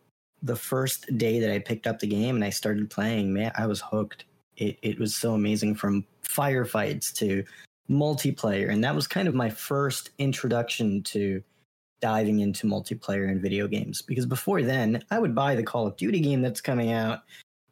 the 0.42 0.56
first 0.56 1.16
day 1.16 1.40
that 1.40 1.52
I 1.52 1.58
picked 1.58 1.86
up 1.86 1.98
the 1.98 2.06
game 2.06 2.34
and 2.36 2.44
I 2.44 2.50
started 2.50 2.90
playing, 2.90 3.32
man, 3.32 3.52
I 3.56 3.66
was 3.66 3.80
hooked. 3.80 4.24
It 4.56 4.78
it 4.82 4.98
was 4.98 5.14
so 5.14 5.34
amazing 5.34 5.74
from 5.74 6.06
firefights 6.22 7.12
to 7.14 7.44
multiplayer, 7.90 8.70
and 8.70 8.82
that 8.84 8.94
was 8.94 9.06
kind 9.06 9.28
of 9.28 9.34
my 9.34 9.50
first 9.50 10.10
introduction 10.18 11.02
to 11.04 11.42
diving 12.00 12.40
into 12.40 12.66
multiplayer 12.66 13.30
in 13.30 13.40
video 13.40 13.66
games. 13.66 14.02
Because 14.02 14.26
before 14.26 14.62
then, 14.62 15.02
I 15.10 15.18
would 15.18 15.34
buy 15.34 15.54
the 15.54 15.62
Call 15.62 15.86
of 15.86 15.96
Duty 15.96 16.20
game 16.20 16.42
that's 16.42 16.60
coming 16.60 16.92
out, 16.92 17.20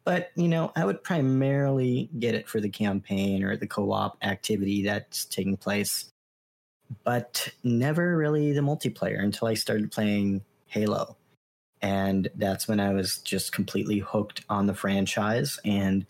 but 0.05 0.31
you 0.35 0.47
know, 0.47 0.71
I 0.75 0.85
would 0.85 1.03
primarily 1.03 2.09
get 2.19 2.35
it 2.35 2.47
for 2.47 2.59
the 2.59 2.69
campaign 2.69 3.43
or 3.43 3.55
the 3.55 3.67
co-op 3.67 4.17
activity 4.21 4.83
that's 4.83 5.25
taking 5.25 5.57
place, 5.57 6.09
but 7.03 7.49
never 7.63 8.17
really 8.17 8.51
the 8.53 8.61
multiplayer 8.61 9.23
until 9.23 9.47
I 9.47 9.53
started 9.53 9.91
playing 9.91 10.41
Halo. 10.67 11.15
And 11.81 12.29
that's 12.35 12.67
when 12.67 12.79
I 12.79 12.93
was 12.93 13.17
just 13.19 13.51
completely 13.51 13.99
hooked 13.99 14.45
on 14.49 14.67
the 14.67 14.73
franchise. 14.73 15.59
And 15.65 16.05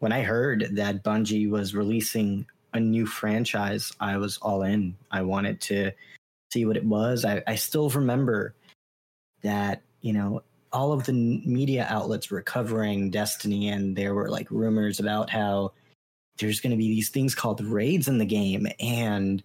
when 0.00 0.12
I 0.12 0.22
heard 0.22 0.68
that 0.72 1.02
Bungie 1.02 1.48
was 1.48 1.74
releasing 1.74 2.46
a 2.74 2.80
new 2.80 3.06
franchise, 3.06 3.92
I 4.00 4.18
was 4.18 4.36
all 4.38 4.62
in. 4.62 4.96
I 5.10 5.22
wanted 5.22 5.60
to 5.62 5.92
see 6.52 6.66
what 6.66 6.76
it 6.76 6.84
was. 6.84 7.24
I, 7.24 7.42
I 7.46 7.54
still 7.54 7.88
remember 7.88 8.54
that, 9.42 9.80
you 10.02 10.12
know, 10.12 10.42
all 10.74 10.92
of 10.92 11.04
the 11.04 11.12
media 11.12 11.86
outlets 11.88 12.30
were 12.30 12.42
covering 12.42 13.10
Destiny, 13.10 13.68
and 13.68 13.96
there 13.96 14.14
were 14.14 14.28
like 14.28 14.50
rumors 14.50 15.00
about 15.00 15.30
how 15.30 15.72
there's 16.38 16.60
going 16.60 16.72
to 16.72 16.76
be 16.76 16.88
these 16.88 17.10
things 17.10 17.34
called 17.34 17.64
raids 17.64 18.08
in 18.08 18.18
the 18.18 18.26
game, 18.26 18.66
and 18.80 19.42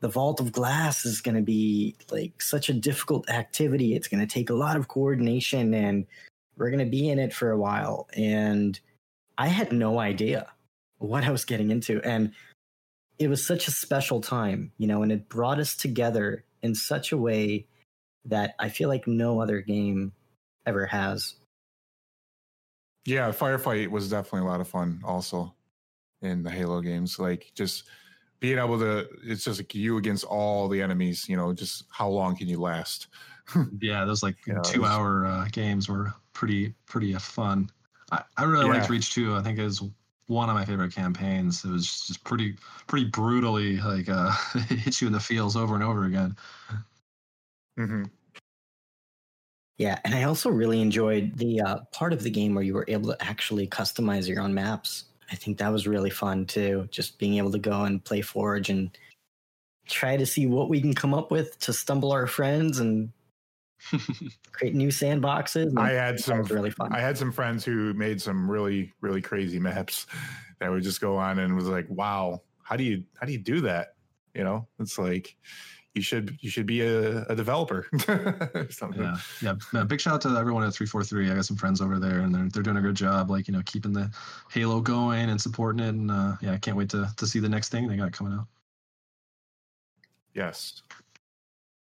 the 0.00 0.08
Vault 0.08 0.40
of 0.40 0.52
Glass 0.52 1.04
is 1.04 1.20
going 1.20 1.34
to 1.34 1.42
be 1.42 1.96
like 2.10 2.40
such 2.40 2.68
a 2.68 2.72
difficult 2.72 3.28
activity. 3.28 3.94
It's 3.94 4.08
going 4.08 4.26
to 4.26 4.32
take 4.32 4.48
a 4.48 4.54
lot 4.54 4.76
of 4.76 4.88
coordination, 4.88 5.74
and 5.74 6.06
we're 6.56 6.70
going 6.70 6.84
to 6.84 6.90
be 6.90 7.08
in 7.08 7.18
it 7.18 7.34
for 7.34 7.50
a 7.50 7.58
while. 7.58 8.08
And 8.16 8.78
I 9.36 9.48
had 9.48 9.72
no 9.72 9.98
idea 9.98 10.46
what 10.98 11.24
I 11.24 11.30
was 11.30 11.44
getting 11.44 11.70
into. 11.70 12.00
And 12.02 12.32
it 13.18 13.28
was 13.28 13.44
such 13.44 13.68
a 13.68 13.72
special 13.72 14.20
time, 14.20 14.72
you 14.78 14.86
know, 14.86 15.02
and 15.02 15.10
it 15.10 15.28
brought 15.28 15.58
us 15.58 15.76
together 15.76 16.44
in 16.62 16.74
such 16.74 17.12
a 17.12 17.16
way 17.16 17.66
that 18.24 18.54
I 18.58 18.68
feel 18.68 18.88
like 18.88 19.06
no 19.06 19.40
other 19.40 19.60
game 19.60 20.12
ever 20.68 20.86
has. 20.86 21.34
Yeah, 23.04 23.30
firefight 23.30 23.88
was 23.88 24.10
definitely 24.10 24.46
a 24.46 24.50
lot 24.50 24.60
of 24.60 24.68
fun 24.68 25.00
also 25.02 25.54
in 26.20 26.42
the 26.42 26.50
Halo 26.50 26.80
games. 26.80 27.18
Like 27.18 27.50
just 27.54 27.84
being 28.40 28.58
able 28.58 28.78
to 28.78 29.08
it's 29.24 29.44
just 29.44 29.60
like 29.60 29.74
you 29.74 29.96
against 29.96 30.24
all 30.24 30.68
the 30.68 30.82
enemies, 30.82 31.26
you 31.28 31.36
know, 31.36 31.52
just 31.52 31.84
how 31.90 32.08
long 32.08 32.36
can 32.36 32.48
you 32.48 32.60
last? 32.60 33.08
yeah, 33.80 34.04
those 34.04 34.22
like 34.22 34.36
you 34.46 34.52
know, 34.52 34.62
two 34.62 34.84
hour 34.84 35.24
uh, 35.24 35.48
games 35.50 35.88
were 35.88 36.12
pretty 36.34 36.74
pretty 36.86 37.14
uh, 37.14 37.18
fun. 37.18 37.70
I, 38.12 38.22
I 38.36 38.44
really 38.44 38.66
yeah. 38.66 38.74
liked 38.74 38.90
Reach 38.90 39.12
2. 39.12 39.34
I 39.34 39.42
think 39.42 39.58
it 39.58 39.64
was 39.64 39.82
one 40.26 40.50
of 40.50 40.54
my 40.54 40.64
favorite 40.64 40.94
campaigns. 40.94 41.64
It 41.64 41.70
was 41.70 42.06
just 42.06 42.22
pretty 42.24 42.56
pretty 42.86 43.06
brutally 43.06 43.78
like 43.78 44.08
uh 44.08 44.30
hits 44.68 45.00
you 45.00 45.06
in 45.06 45.12
the 45.12 45.20
feels 45.20 45.56
over 45.56 45.74
and 45.74 45.82
over 45.82 46.04
again. 46.04 46.36
Mm-hmm. 47.78 48.04
Yeah, 49.78 50.00
and 50.04 50.12
I 50.12 50.24
also 50.24 50.50
really 50.50 50.82
enjoyed 50.82 51.36
the 51.36 51.60
uh, 51.60 51.78
part 51.92 52.12
of 52.12 52.24
the 52.24 52.30
game 52.30 52.54
where 52.54 52.64
you 52.64 52.74
were 52.74 52.84
able 52.88 53.12
to 53.12 53.24
actually 53.24 53.68
customize 53.68 54.28
your 54.28 54.42
own 54.42 54.52
maps. 54.52 55.04
I 55.30 55.36
think 55.36 55.58
that 55.58 55.72
was 55.72 55.86
really 55.86 56.10
fun 56.10 56.46
too. 56.46 56.88
Just 56.90 57.18
being 57.18 57.38
able 57.38 57.52
to 57.52 57.58
go 57.58 57.84
and 57.84 58.02
play 58.04 58.20
Forge 58.20 58.70
and 58.70 58.90
try 59.86 60.16
to 60.16 60.26
see 60.26 60.46
what 60.46 60.68
we 60.68 60.80
can 60.80 60.94
come 60.94 61.14
up 61.14 61.30
with 61.30 61.58
to 61.60 61.72
stumble 61.72 62.10
our 62.10 62.26
friends 62.26 62.80
and 62.80 63.10
create 64.52 64.74
new 64.74 64.88
sandboxes. 64.88 65.78
I 65.78 65.90
had 65.90 66.18
some 66.18 66.42
really 66.42 66.70
fun. 66.70 66.92
I 66.92 66.98
had 66.98 67.16
some 67.16 67.30
friends 67.30 67.64
who 67.64 67.94
made 67.94 68.20
some 68.20 68.50
really 68.50 68.92
really 69.00 69.22
crazy 69.22 69.60
maps 69.60 70.06
that 70.58 70.70
would 70.70 70.82
just 70.82 71.00
go 71.00 71.16
on 71.16 71.38
and 71.38 71.54
was 71.54 71.68
like, 71.68 71.86
"Wow, 71.88 72.42
how 72.64 72.76
do 72.76 72.82
you 72.82 73.04
how 73.20 73.26
do 73.26 73.32
you 73.32 73.38
do 73.38 73.60
that?" 73.60 73.94
You 74.34 74.42
know, 74.42 74.66
it's 74.80 74.98
like 74.98 75.36
you 75.98 76.02
should 76.02 76.38
you 76.40 76.50
should 76.50 76.66
be 76.66 76.80
a, 76.80 77.24
a 77.24 77.34
developer. 77.34 77.86
yeah, 78.08 79.16
yeah, 79.42 79.54
yeah. 79.72 79.84
Big 79.84 80.00
shout 80.00 80.14
out 80.14 80.20
to 80.22 80.38
everyone 80.38 80.64
at 80.64 80.72
three 80.72 80.86
four 80.86 81.04
three. 81.04 81.30
I 81.30 81.34
got 81.34 81.44
some 81.44 81.56
friends 81.56 81.80
over 81.80 81.98
there, 81.98 82.20
and 82.20 82.34
they're 82.34 82.48
they're 82.52 82.62
doing 82.62 82.78
a 82.78 82.82
good 82.82 82.94
job, 82.96 83.30
like 83.30 83.48
you 83.48 83.52
know, 83.52 83.62
keeping 83.66 83.92
the 83.92 84.10
Halo 84.50 84.80
going 84.80 85.28
and 85.30 85.40
supporting 85.40 85.80
it. 85.80 85.90
And 85.90 86.10
uh, 86.10 86.36
yeah, 86.40 86.52
I 86.52 86.58
can't 86.58 86.76
wait 86.76 86.88
to 86.90 87.08
to 87.16 87.26
see 87.26 87.38
the 87.38 87.48
next 87.48 87.68
thing 87.68 87.86
they 87.86 87.96
got 87.96 88.12
coming 88.12 88.32
out. 88.32 88.46
Yes, 90.34 90.82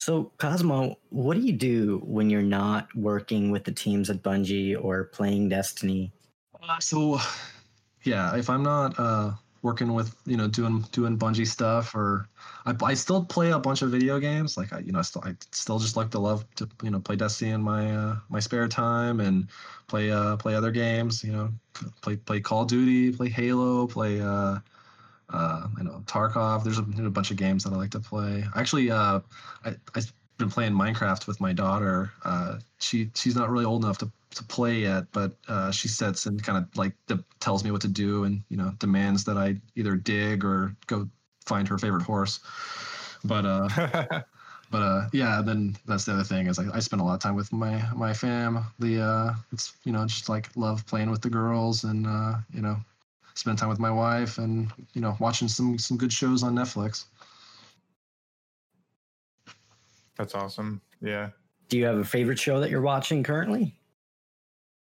so, 0.06 0.30
Cozmo, 0.38 0.98
what 1.08 1.34
do 1.34 1.40
you 1.40 1.52
do 1.52 2.00
when 2.04 2.30
you're 2.30 2.40
not 2.40 2.94
working 2.94 3.50
with 3.50 3.64
the 3.64 3.72
teams 3.72 4.08
at 4.08 4.22
Bungie 4.22 4.80
or 4.80 5.06
playing 5.06 5.48
Destiny? 5.48 6.12
Uh, 6.62 6.78
so, 6.78 7.18
yeah, 8.04 8.36
if 8.36 8.48
I'm 8.48 8.62
not 8.62 8.94
uh, 9.00 9.32
working 9.66 9.92
with 9.94 10.14
you 10.24 10.36
know 10.36 10.46
doing 10.46 10.84
doing 10.92 11.18
Bungie 11.18 11.46
stuff, 11.46 11.94
or 11.94 12.28
I, 12.64 12.74
I 12.82 12.94
still 12.94 13.24
play 13.24 13.50
a 13.50 13.58
bunch 13.58 13.82
of 13.82 13.90
video 13.90 14.20
games. 14.20 14.56
Like 14.56 14.72
I, 14.72 14.78
you 14.78 14.92
know, 14.92 15.00
I 15.00 15.02
still 15.02 15.22
I 15.26 15.34
still 15.50 15.80
just 15.80 15.96
like 15.96 16.10
to 16.12 16.20
love 16.20 16.46
to 16.54 16.68
you 16.84 16.90
know 16.90 17.00
play 17.00 17.16
Destiny 17.16 17.50
in 17.50 17.60
my 17.60 17.90
uh, 17.94 18.16
my 18.28 18.38
spare 18.38 18.68
time 18.68 19.18
and 19.18 19.48
play 19.88 20.12
uh, 20.12 20.36
play 20.36 20.54
other 20.54 20.70
games. 20.70 21.24
You 21.24 21.32
know, 21.32 21.52
play 22.00 22.16
play 22.16 22.40
Call 22.40 22.62
of 22.62 22.68
Duty, 22.68 23.12
play 23.12 23.28
Halo, 23.28 23.88
play. 23.88 24.20
Uh, 24.20 24.60
uh, 25.30 25.66
I 25.78 25.82
know 25.82 26.00
Tarkov. 26.06 26.62
There's 26.62 26.78
a, 26.78 26.82
there's 26.82 27.08
a, 27.08 27.10
bunch 27.10 27.32
of 27.32 27.36
games 27.36 27.64
that 27.64 27.72
I 27.72 27.76
like 27.76 27.90
to 27.90 28.00
play. 28.00 28.44
Actually, 28.54 28.92
uh, 28.92 29.18
I 29.64 29.74
I've 29.96 30.12
been 30.38 30.50
playing 30.50 30.72
Minecraft 30.72 31.26
with 31.26 31.40
my 31.40 31.52
daughter. 31.52 32.12
Uh, 32.24 32.60
she 32.78 33.10
she's 33.14 33.34
not 33.34 33.50
really 33.50 33.64
old 33.64 33.84
enough 33.84 33.98
to, 33.98 34.12
to 34.36 34.44
play 34.44 34.80
yet, 34.80 35.04
but 35.12 35.36
uh, 35.48 35.70
she 35.70 35.88
sets 35.88 36.26
and 36.26 36.42
kind 36.42 36.58
of 36.58 36.76
like 36.76 36.92
de- 37.06 37.24
tells 37.40 37.64
me 37.64 37.70
what 37.70 37.80
to 37.82 37.88
do 37.88 38.24
and 38.24 38.42
you 38.48 38.56
know 38.56 38.72
demands 38.78 39.24
that 39.24 39.36
I 39.36 39.56
either 39.74 39.96
dig 39.96 40.44
or 40.44 40.74
go 40.86 41.08
find 41.44 41.66
her 41.68 41.78
favorite 41.78 42.02
horse. 42.02 42.40
But 43.24 43.46
uh, 43.46 43.68
but 44.70 44.82
uh, 44.82 45.08
yeah. 45.12 45.42
Then 45.44 45.76
that's 45.86 46.04
the 46.04 46.12
other 46.12 46.24
thing 46.24 46.46
is 46.46 46.58
I, 46.58 46.64
I 46.74 46.80
spend 46.80 47.00
a 47.00 47.04
lot 47.04 47.14
of 47.14 47.20
time 47.20 47.34
with 47.34 47.52
my 47.52 47.82
my 47.94 48.12
fam. 48.12 48.64
The 48.78 49.00
uh, 49.00 49.34
it's 49.52 49.74
you 49.84 49.92
know 49.92 50.06
just 50.06 50.28
like 50.28 50.48
love 50.56 50.86
playing 50.86 51.10
with 51.10 51.22
the 51.22 51.30
girls 51.30 51.84
and 51.84 52.06
uh, 52.06 52.34
you 52.52 52.62
know 52.62 52.76
spend 53.34 53.58
time 53.58 53.68
with 53.68 53.78
my 53.78 53.90
wife 53.90 54.38
and 54.38 54.70
you 54.92 55.00
know 55.00 55.16
watching 55.18 55.48
some 55.48 55.78
some 55.78 55.96
good 55.96 56.12
shows 56.12 56.42
on 56.42 56.54
Netflix. 56.54 57.04
That's 60.16 60.34
awesome. 60.34 60.80
Yeah. 61.00 61.30
Do 61.68 61.78
you 61.78 61.84
have 61.84 61.98
a 61.98 62.04
favorite 62.04 62.38
show 62.38 62.60
that 62.60 62.70
you're 62.70 62.80
watching 62.80 63.22
currently? 63.22 63.74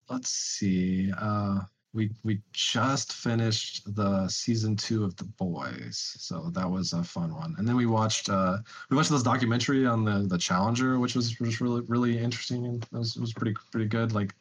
Let's 0.10 0.30
see. 0.30 1.12
Uh 1.18 1.62
we 1.94 2.12
we 2.24 2.40
just 2.54 3.14
finished 3.14 3.96
the 3.96 4.28
season 4.28 4.76
two 4.76 5.04
of 5.04 5.16
The 5.16 5.24
Boys, 5.24 6.16
so 6.20 6.52
that 6.54 6.70
was 6.70 6.94
a 6.94 7.04
fun 7.04 7.34
one. 7.34 7.56
And 7.58 7.68
then 7.68 7.76
we 7.76 7.88
watched 7.88 8.30
uh, 8.30 8.58
we 8.92 8.98
watched 8.98 9.10
this 9.10 9.24
documentary 9.24 9.88
on 9.88 10.06
the 10.06 10.28
the 10.28 10.38
Challenger, 10.38 11.00
which 11.00 11.16
was 11.16 11.40
was 11.40 11.60
really 11.62 11.82
really 11.88 12.20
interesting 12.20 12.66
and 12.66 12.84
it 12.84 12.92
was, 12.92 13.16
it 13.16 13.22
was 13.22 13.34
pretty 13.34 13.56
pretty 13.72 13.88
good. 13.88 14.14
Like 14.14 14.36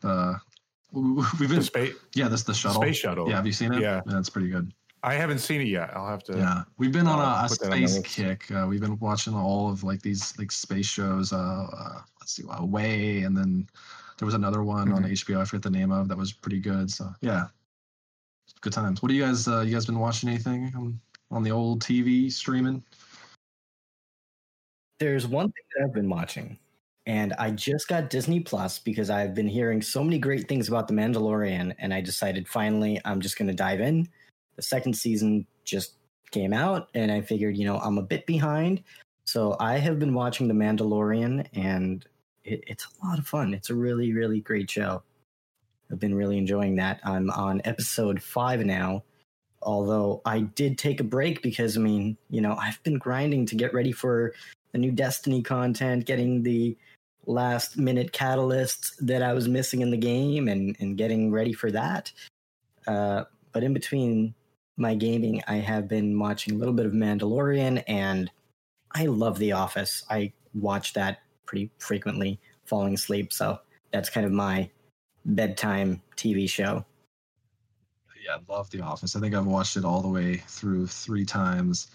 the 0.00 0.38
We've 0.92 1.48
been 1.48 1.62
space. 1.62 1.94
Yeah, 2.14 2.28
this 2.28 2.42
the 2.42 2.54
shuttle. 2.54 2.80
Space 2.80 2.96
shuttle. 2.96 3.28
Yeah, 3.28 3.36
have 3.36 3.46
you 3.46 3.52
seen 3.52 3.72
it? 3.72 3.82
Yeah, 3.82 4.00
that's 4.06 4.30
pretty 4.30 4.48
good. 4.48 4.72
I 5.02 5.14
haven't 5.14 5.40
seen 5.40 5.60
it 5.60 5.68
yet. 5.68 5.90
I'll 5.94 6.08
have 6.08 6.24
to. 6.24 6.36
Yeah, 6.36 6.62
we've 6.78 6.92
been 6.92 7.06
on 7.06 7.20
a, 7.20 7.44
a 7.44 7.48
space 7.48 7.98
kick. 8.00 8.50
Uh, 8.50 8.66
we've 8.68 8.80
been 8.80 8.98
watching 8.98 9.34
all 9.34 9.70
of 9.70 9.84
like 9.84 10.00
these 10.00 10.36
like 10.38 10.50
space 10.50 10.86
shows. 10.86 11.32
Uh, 11.32 11.66
uh 11.72 12.00
let's 12.20 12.32
see, 12.32 12.44
Away, 12.48 13.22
and 13.22 13.36
then 13.36 13.68
there 14.18 14.26
was 14.26 14.34
another 14.34 14.62
one 14.62 14.88
mm-hmm. 14.88 14.96
on 14.96 15.04
HBO. 15.04 15.40
I 15.40 15.44
forget 15.44 15.62
the 15.62 15.70
name 15.70 15.92
of 15.92 16.08
that 16.08 16.16
was 16.16 16.32
pretty 16.32 16.60
good. 16.60 16.90
So 16.90 17.12
yeah, 17.20 17.46
good 18.60 18.72
times. 18.72 19.02
What 19.02 19.08
do 19.08 19.14
you 19.14 19.24
guys? 19.24 19.48
Uh, 19.48 19.60
you 19.60 19.72
guys 19.72 19.86
been 19.86 19.98
watching 19.98 20.28
anything 20.28 20.72
on, 20.76 21.00
on 21.30 21.42
the 21.42 21.50
old 21.50 21.82
TV 21.82 22.30
streaming? 22.30 22.82
There's 24.98 25.26
one 25.26 25.46
thing 25.46 25.64
that 25.76 25.84
I've 25.84 25.94
been 25.94 26.08
watching 26.08 26.58
and 27.06 27.32
I 27.34 27.52
just 27.52 27.86
got 27.86 28.10
Disney 28.10 28.40
Plus 28.40 28.80
because 28.80 29.10
I've 29.10 29.34
been 29.34 29.46
hearing 29.46 29.80
so 29.80 30.02
many 30.02 30.18
great 30.18 30.48
things 30.48 30.68
about 30.68 30.88
The 30.88 30.94
Mandalorian, 30.94 31.74
and 31.78 31.94
I 31.94 32.00
decided 32.00 32.48
finally 32.48 33.00
I'm 33.04 33.20
just 33.20 33.38
going 33.38 33.48
to 33.48 33.54
dive 33.54 33.80
in. 33.80 34.08
The 34.56 34.62
second 34.62 34.94
season 34.94 35.46
just 35.64 35.94
came 36.32 36.52
out, 36.52 36.88
and 36.94 37.12
I 37.12 37.20
figured, 37.20 37.56
you 37.56 37.64
know, 37.64 37.78
I'm 37.78 37.98
a 37.98 38.02
bit 38.02 38.26
behind. 38.26 38.82
So 39.24 39.56
I 39.60 39.78
have 39.78 39.98
been 40.00 40.14
watching 40.14 40.48
The 40.48 40.54
Mandalorian, 40.54 41.46
and 41.54 42.04
it, 42.46 42.64
it's 42.66 42.86
a 42.86 43.06
lot 43.06 43.18
of 43.18 43.26
fun. 43.26 43.52
It's 43.54 43.70
a 43.70 43.74
really, 43.74 44.12
really 44.12 44.40
great 44.40 44.70
show. 44.70 45.02
I've 45.90 46.00
been 46.00 46.14
really 46.14 46.38
enjoying 46.38 46.76
that. 46.76 47.00
I'm 47.04 47.30
on 47.30 47.60
episode 47.64 48.22
five 48.22 48.64
now. 48.64 49.02
although 49.62 50.22
I 50.24 50.40
did 50.40 50.78
take 50.78 51.00
a 51.00 51.04
break 51.04 51.42
because 51.42 51.76
I 51.76 51.80
mean, 51.80 52.16
you 52.30 52.40
know, 52.40 52.54
I've 52.54 52.82
been 52.84 52.98
grinding 52.98 53.46
to 53.46 53.54
get 53.56 53.74
ready 53.74 53.92
for 53.92 54.32
the 54.72 54.78
new 54.78 54.92
Destiny 54.92 55.42
content, 55.42 56.06
getting 56.06 56.42
the 56.42 56.76
last 57.26 57.76
minute 57.76 58.12
catalysts 58.12 58.92
that 59.00 59.22
I 59.22 59.32
was 59.32 59.48
missing 59.48 59.80
in 59.80 59.90
the 59.90 59.96
game 59.96 60.48
and, 60.48 60.76
and 60.78 60.96
getting 60.96 61.32
ready 61.32 61.52
for 61.52 61.70
that. 61.72 62.12
Uh, 62.86 63.24
but 63.52 63.64
in 63.64 63.74
between 63.74 64.34
my 64.76 64.94
gaming, 64.94 65.42
I 65.48 65.56
have 65.56 65.88
been 65.88 66.18
watching 66.18 66.54
a 66.54 66.58
little 66.58 66.74
bit 66.74 66.86
of 66.86 66.92
Mandalorian 66.92 67.82
and 67.88 68.30
I 68.94 69.06
love 69.06 69.38
The 69.38 69.52
Office. 69.52 70.04
I 70.08 70.32
watch 70.54 70.92
that 70.92 71.18
pretty 71.46 71.70
frequently, 71.78 72.40
falling 72.64 72.94
asleep. 72.94 73.32
So 73.32 73.58
that's 73.92 74.10
kind 74.10 74.26
of 74.26 74.32
my 74.32 74.70
bedtime 75.24 76.02
TV 76.16 76.48
show. 76.48 76.84
Yeah, 78.24 78.36
I 78.36 78.52
love 78.52 78.70
The 78.70 78.80
Office. 78.80 79.14
I 79.14 79.20
think 79.20 79.34
I've 79.34 79.46
watched 79.46 79.76
it 79.76 79.84
all 79.84 80.02
the 80.02 80.08
way 80.08 80.36
through 80.48 80.88
three 80.88 81.24
times 81.24 81.88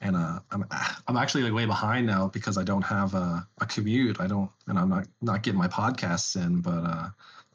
and 0.00 0.16
uh, 0.16 0.38
I'm 0.50 0.64
I'm 1.06 1.16
actually 1.16 1.42
like 1.42 1.52
way 1.52 1.66
behind 1.66 2.06
now 2.06 2.28
because 2.28 2.56
I 2.56 2.64
don't 2.64 2.82
have 2.82 3.14
a, 3.14 3.46
a 3.60 3.66
commute. 3.66 4.20
I 4.20 4.26
don't, 4.26 4.50
and 4.66 4.78
I'm 4.78 4.88
not 4.88 5.06
not 5.20 5.42
getting 5.42 5.58
my 5.58 5.68
podcasts 5.68 6.36
in. 6.36 6.60
But 6.60 6.84
uh, 6.84 7.08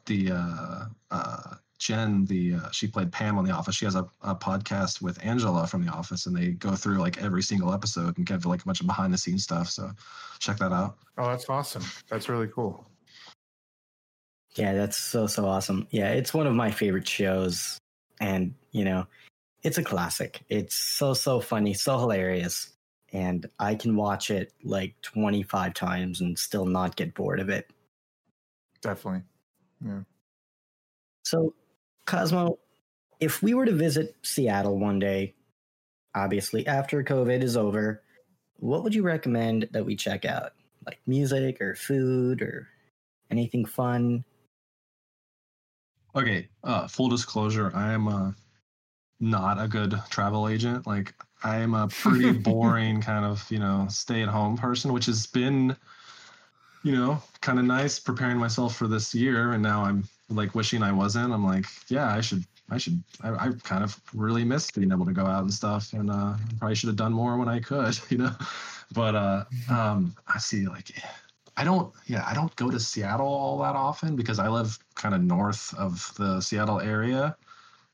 the 0.06 0.32
uh, 0.32 0.84
uh, 1.10 1.54
Jen, 1.78 2.24
the 2.26 2.54
uh, 2.54 2.70
she 2.70 2.86
played 2.86 3.12
Pam 3.12 3.36
on 3.36 3.44
The 3.44 3.50
Office. 3.50 3.74
She 3.74 3.84
has 3.84 3.94
a, 3.94 4.06
a 4.22 4.34
podcast 4.34 5.02
with 5.02 5.22
Angela 5.24 5.66
from 5.66 5.84
The 5.84 5.92
Office, 5.92 6.26
and 6.26 6.36
they 6.36 6.50
go 6.50 6.74
through 6.74 6.98
like 6.98 7.22
every 7.22 7.42
single 7.42 7.72
episode 7.72 8.16
and 8.16 8.26
give 8.26 8.46
like 8.46 8.62
a 8.62 8.64
bunch 8.64 8.80
of 8.80 8.86
behind 8.86 9.12
the 9.12 9.18
scenes 9.18 9.42
stuff. 9.42 9.68
So 9.68 9.90
check 10.38 10.58
that 10.58 10.72
out. 10.72 10.96
Oh, 11.18 11.28
that's 11.28 11.48
awesome. 11.48 11.84
That's 12.08 12.28
really 12.28 12.48
cool. 12.48 12.86
Yeah, 14.54 14.72
that's 14.72 14.96
so 14.96 15.26
so 15.26 15.46
awesome. 15.46 15.88
Yeah, 15.90 16.10
it's 16.10 16.32
one 16.32 16.46
of 16.46 16.54
my 16.54 16.70
favorite 16.70 17.08
shows, 17.08 17.78
and 18.20 18.54
you 18.70 18.84
know 18.84 19.06
it's 19.62 19.78
a 19.78 19.82
classic. 19.82 20.44
It's 20.48 20.76
so 20.76 21.12
so 21.12 21.40
funny, 21.40 21.74
so 21.74 21.98
hilarious, 21.98 22.70
and 23.12 23.48
I 23.58 23.74
can 23.74 23.96
watch 23.96 24.30
it 24.30 24.52
like 24.62 24.94
25 25.02 25.74
times 25.74 26.20
and 26.20 26.38
still 26.38 26.66
not 26.66 26.96
get 26.96 27.14
bored 27.14 27.40
of 27.40 27.48
it. 27.48 27.68
Definitely. 28.80 29.22
Yeah. 29.84 30.00
So, 31.24 31.54
Cozmo, 32.06 32.58
if 33.20 33.42
we 33.42 33.54
were 33.54 33.66
to 33.66 33.72
visit 33.72 34.16
Seattle 34.22 34.78
one 34.78 34.98
day, 34.98 35.34
obviously 36.14 36.66
after 36.66 37.02
COVID 37.02 37.42
is 37.42 37.56
over, 37.56 38.02
what 38.56 38.82
would 38.82 38.94
you 38.94 39.02
recommend 39.02 39.68
that 39.72 39.84
we 39.84 39.96
check 39.96 40.24
out? 40.24 40.52
Like 40.86 41.00
music 41.06 41.60
or 41.60 41.74
food 41.74 42.42
or 42.42 42.68
anything 43.30 43.64
fun? 43.64 44.24
Okay, 46.14 46.48
uh, 46.62 46.86
full 46.86 47.08
disclosure, 47.08 47.72
I 47.74 47.92
am 47.92 48.06
a 48.06 48.34
not 49.20 49.62
a 49.62 49.66
good 49.66 50.00
travel 50.10 50.48
agent. 50.48 50.86
Like 50.86 51.14
I'm 51.42 51.74
a 51.74 51.88
pretty 51.88 52.32
boring 52.38 53.00
kind 53.00 53.24
of, 53.24 53.50
you 53.50 53.58
know, 53.58 53.86
stay 53.88 54.22
at 54.22 54.28
home 54.28 54.56
person, 54.56 54.92
which 54.92 55.06
has 55.06 55.26
been, 55.26 55.76
you 56.82 56.92
know, 56.92 57.22
kind 57.40 57.58
of 57.58 57.64
nice 57.64 57.98
preparing 57.98 58.36
myself 58.36 58.76
for 58.76 58.86
this 58.86 59.14
year. 59.14 59.52
And 59.52 59.62
now 59.62 59.84
I'm 59.84 60.04
like 60.28 60.54
wishing 60.54 60.82
I 60.82 60.92
wasn't. 60.92 61.32
I'm 61.32 61.44
like, 61.44 61.66
yeah, 61.88 62.14
I 62.14 62.20
should, 62.20 62.44
I 62.70 62.78
should, 62.78 63.02
I, 63.22 63.30
I 63.30 63.52
kind 63.62 63.84
of 63.84 64.00
really 64.14 64.44
missed 64.44 64.74
being 64.74 64.92
able 64.92 65.06
to 65.06 65.12
go 65.12 65.26
out 65.26 65.42
and 65.42 65.52
stuff. 65.52 65.92
And 65.92 66.10
uh, 66.10 66.34
probably 66.58 66.74
should 66.74 66.88
have 66.88 66.96
done 66.96 67.12
more 67.12 67.36
when 67.36 67.48
I 67.48 67.60
could, 67.60 67.98
you 68.10 68.18
know. 68.18 68.32
But 68.92 69.14
uh, 69.14 69.44
um, 69.70 70.14
I 70.26 70.38
see 70.38 70.66
like, 70.66 70.90
I 71.56 71.64
don't, 71.64 71.92
yeah, 72.06 72.24
I 72.26 72.34
don't 72.34 72.54
go 72.56 72.70
to 72.70 72.80
Seattle 72.80 73.26
all 73.26 73.58
that 73.58 73.76
often 73.76 74.16
because 74.16 74.38
I 74.38 74.48
live 74.48 74.78
kind 74.94 75.14
of 75.14 75.22
north 75.22 75.74
of 75.74 76.12
the 76.16 76.40
Seattle 76.40 76.80
area. 76.80 77.36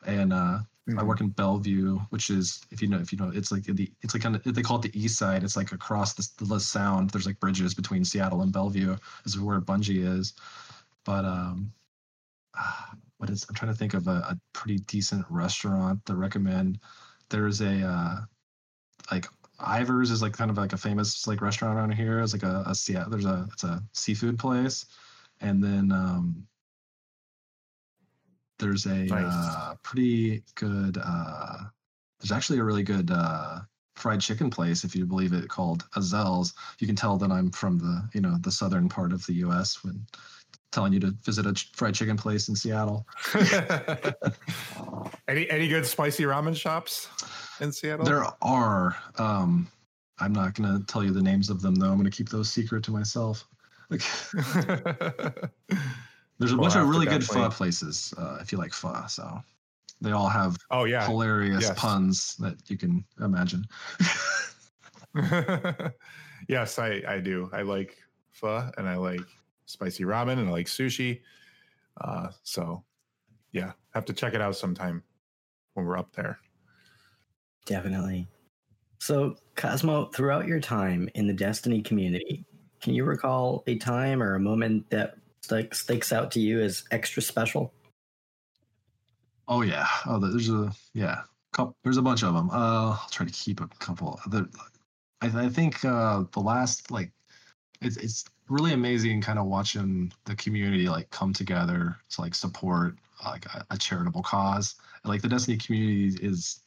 And 0.06 0.32
uh, 0.32 0.60
Mm-hmm. 0.90 0.98
I 0.98 1.02
work 1.04 1.20
in 1.20 1.28
Bellevue, 1.28 1.98
which 2.08 2.30
is 2.30 2.62
if 2.70 2.82
you 2.82 2.88
know 2.88 2.98
if 2.98 3.12
you 3.12 3.18
know 3.18 3.30
it's 3.32 3.52
like 3.52 3.64
the 3.64 3.92
it's 4.02 4.14
like 4.14 4.22
kind 4.22 4.34
of 4.34 4.42
they 4.42 4.62
call 4.62 4.78
it 4.78 4.82
the 4.90 5.00
east 5.00 5.18
side. 5.18 5.44
It's 5.44 5.56
like 5.56 5.72
across 5.72 6.14
the, 6.14 6.44
the 6.44 6.58
sound. 6.58 7.10
There's 7.10 7.26
like 7.26 7.38
bridges 7.38 7.74
between 7.74 8.04
Seattle 8.04 8.42
and 8.42 8.52
Bellevue 8.52 8.96
is 9.24 9.38
where 9.38 9.60
Bungie 9.60 10.04
is. 10.04 10.32
But 11.04 11.24
um, 11.24 11.72
what 13.18 13.30
is 13.30 13.46
I'm 13.48 13.54
trying 13.54 13.72
to 13.72 13.78
think 13.78 13.94
of 13.94 14.08
a, 14.08 14.10
a 14.10 14.38
pretty 14.52 14.78
decent 14.78 15.26
restaurant 15.28 16.04
to 16.06 16.16
recommend. 16.16 16.78
There's 17.28 17.60
a 17.60 17.82
uh, 17.82 18.16
like 19.10 19.26
Ivar's 19.60 20.10
is 20.10 20.22
like 20.22 20.32
kind 20.32 20.50
of 20.50 20.56
like 20.56 20.72
a 20.72 20.78
famous 20.78 21.26
like 21.26 21.42
restaurant 21.42 21.76
around 21.76 21.92
here. 21.92 22.20
It's 22.20 22.32
like 22.32 22.42
a, 22.42 22.64
a 22.66 22.74
Seattle. 22.74 23.10
There's 23.10 23.26
a 23.26 23.46
it's 23.52 23.64
a 23.64 23.82
seafood 23.92 24.38
place, 24.38 24.86
and 25.40 25.62
then 25.62 25.92
um, 25.92 26.46
there's 28.58 28.86
a 28.86 29.04
nice. 29.04 29.32
uh, 29.32 29.74
pretty 29.82 30.42
good. 30.54 30.98
Uh, 31.02 31.58
there's 32.20 32.32
actually 32.32 32.58
a 32.58 32.64
really 32.64 32.82
good 32.82 33.10
uh, 33.10 33.60
fried 33.96 34.20
chicken 34.20 34.50
place, 34.50 34.84
if 34.84 34.94
you 34.94 35.04
believe 35.04 35.32
it, 35.32 35.48
called 35.48 35.84
Ezell's. 35.96 36.54
You 36.78 36.86
can 36.86 36.96
tell 36.96 37.16
that 37.18 37.30
I'm 37.30 37.50
from 37.50 37.78
the 37.78 38.08
you 38.14 38.20
know 38.20 38.36
the 38.40 38.52
southern 38.52 38.88
part 38.88 39.12
of 39.12 39.24
the 39.26 39.34
U.S. 39.34 39.82
when 39.84 40.06
telling 40.72 40.92
you 40.92 41.00
to 41.00 41.14
visit 41.24 41.46
a 41.46 41.54
fried 41.74 41.94
chicken 41.94 42.16
place 42.16 42.48
in 42.48 42.56
Seattle. 42.56 43.06
any 45.28 45.50
any 45.50 45.68
good 45.68 45.86
spicy 45.86 46.24
ramen 46.24 46.56
shops 46.56 47.08
in 47.60 47.72
Seattle? 47.72 48.04
There 48.04 48.24
are. 48.42 48.96
Um, 49.18 49.68
I'm 50.18 50.32
not 50.32 50.54
going 50.54 50.78
to 50.78 50.84
tell 50.86 51.02
you 51.02 51.10
the 51.10 51.22
names 51.22 51.50
of 51.50 51.62
them 51.62 51.74
though. 51.74 51.90
I'm 51.90 51.96
going 51.98 52.10
to 52.10 52.16
keep 52.16 52.28
those 52.28 52.50
secret 52.50 52.84
to 52.84 52.90
myself. 52.90 53.46
Like 53.88 54.02
There's 56.38 56.52
a 56.52 56.56
we'll 56.56 56.68
bunch 56.68 56.76
of 56.76 56.88
really 56.88 57.06
good 57.06 57.24
pho 57.24 57.48
places 57.50 58.14
uh, 58.16 58.38
if 58.40 58.52
you 58.52 58.58
like 58.58 58.72
pho. 58.72 59.04
So 59.08 59.42
they 60.00 60.12
all 60.12 60.28
have 60.28 60.56
oh 60.70 60.84
yeah 60.84 61.06
hilarious 61.06 61.64
yes. 61.64 61.78
puns 61.78 62.36
that 62.36 62.56
you 62.70 62.78
can 62.78 63.04
imagine. 63.20 63.64
yes, 66.48 66.78
I 66.78 67.02
I 67.06 67.18
do. 67.18 67.50
I 67.52 67.62
like 67.62 67.96
pho 68.30 68.70
and 68.78 68.88
I 68.88 68.96
like 68.96 69.26
spicy 69.70 70.04
ramen 70.04 70.38
and 70.38 70.48
I 70.48 70.52
like 70.52 70.66
sushi. 70.66 71.20
Uh, 72.00 72.28
so 72.42 72.84
yeah, 73.52 73.72
have 73.94 74.04
to 74.06 74.12
check 74.12 74.34
it 74.34 74.40
out 74.40 74.56
sometime 74.56 75.02
when 75.74 75.86
we're 75.86 75.98
up 75.98 76.12
there. 76.14 76.38
Definitely. 77.66 78.28
So, 78.98 79.36
Cozmo, 79.56 80.06
throughout 80.06 80.46
your 80.46 80.60
time 80.60 81.08
in 81.14 81.26
the 81.26 81.32
Destiny 81.32 81.80
community, 81.80 82.44
can 82.80 82.94
you 82.94 83.04
recall 83.04 83.62
a 83.66 83.76
time 83.76 84.22
or 84.22 84.34
a 84.34 84.40
moment 84.40 84.88
that 84.90 85.16
like 85.50 85.74
sticks 85.74 86.12
out 86.12 86.30
to 86.32 86.40
you 86.40 86.60
as 86.60 86.84
extra 86.90 87.22
special? 87.22 87.72
Oh 89.48 89.62
yeah. 89.62 89.86
Oh, 90.06 90.18
there's 90.18 90.50
a 90.50 90.72
yeah. 90.94 91.22
Couple, 91.52 91.76
there's 91.82 91.96
a 91.96 92.02
bunch 92.02 92.22
of 92.22 92.34
them. 92.34 92.50
Uh, 92.50 92.90
I'll 92.90 93.08
try 93.10 93.26
to 93.26 93.32
keep 93.32 93.60
a 93.60 93.66
couple. 93.80 94.20
The, 94.28 94.48
I, 95.20 95.46
I 95.46 95.48
think 95.48 95.84
uh, 95.84 96.24
the 96.32 96.40
last 96.40 96.90
like 96.90 97.10
it's 97.80 97.96
it's 97.96 98.24
really 98.48 98.72
amazing 98.72 99.20
kind 99.20 99.38
of 99.38 99.46
watching 99.46 100.12
the 100.24 100.36
community 100.36 100.88
like 100.88 101.08
come 101.10 101.32
together 101.32 101.96
to 102.10 102.20
like 102.20 102.34
support 102.34 102.96
like 103.24 103.46
a, 103.46 103.64
a 103.70 103.78
charitable 103.78 104.22
cause. 104.22 104.74
like 105.04 105.22
the 105.22 105.28
Destiny 105.28 105.56
community 105.56 106.16
is 106.22 106.60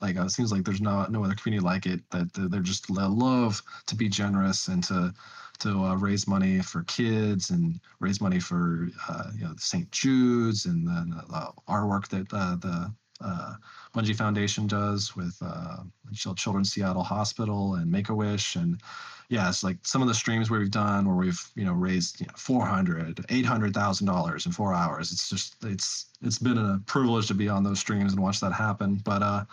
like 0.00 0.16
uh, 0.16 0.24
it 0.24 0.30
seems 0.30 0.52
like 0.52 0.64
there's 0.64 0.80
no 0.80 1.04
no 1.06 1.24
other 1.24 1.34
community 1.34 1.64
like 1.64 1.86
it 1.86 2.00
that 2.10 2.32
they're 2.34 2.60
just 2.60 2.90
love 2.90 3.62
to 3.86 3.96
be 3.96 4.08
generous 4.08 4.68
and 4.68 4.84
to 4.84 5.12
to 5.60 5.84
uh, 5.84 5.94
raise 5.96 6.26
money 6.26 6.60
for 6.60 6.82
kids 6.84 7.50
and 7.50 7.80
raise 8.00 8.20
money 8.20 8.40
for 8.40 8.88
uh, 9.08 9.30
you 9.36 9.44
know 9.44 9.54
St. 9.56 9.90
Jude's 9.90 10.66
and 10.66 10.86
then 10.86 11.14
uh, 11.32 11.52
our 11.68 11.86
work 11.86 12.08
that 12.08 12.26
uh, 12.32 12.56
the 12.56 12.92
uh, 13.20 13.54
Bungie 13.94 14.16
Foundation 14.16 14.66
does 14.66 15.14
with 15.16 15.36
uh, 15.40 15.78
Children's 16.12 16.72
Seattle 16.72 17.04
Hospital 17.04 17.76
and 17.76 17.90
Make 17.90 18.08
a 18.08 18.14
Wish 18.14 18.56
and 18.56 18.80
yeah, 19.28 19.48
it's 19.48 19.64
like 19.64 19.78
some 19.82 20.02
of 20.02 20.08
the 20.08 20.14
streams 20.14 20.50
where 20.50 20.60
we've 20.60 20.70
done 20.70 21.06
where 21.06 21.16
we've 21.16 21.50
you 21.54 21.64
know 21.64 21.72
raised 21.72 22.20
you 22.20 22.26
know 22.26 22.32
400 22.36 23.24
800000 23.28 24.06
dollars 24.06 24.46
in 24.46 24.52
four 24.52 24.74
hours 24.74 25.12
it's 25.12 25.28
just 25.28 25.56
it's 25.64 26.06
it's 26.22 26.38
been 26.38 26.58
a 26.58 26.80
privilege 26.86 27.26
to 27.28 27.34
be 27.34 27.48
on 27.48 27.64
those 27.64 27.80
streams 27.80 28.12
and 28.12 28.22
watch 28.22 28.40
that 28.40 28.52
happen 28.52 28.96
but 29.04 29.22
uh 29.22 29.44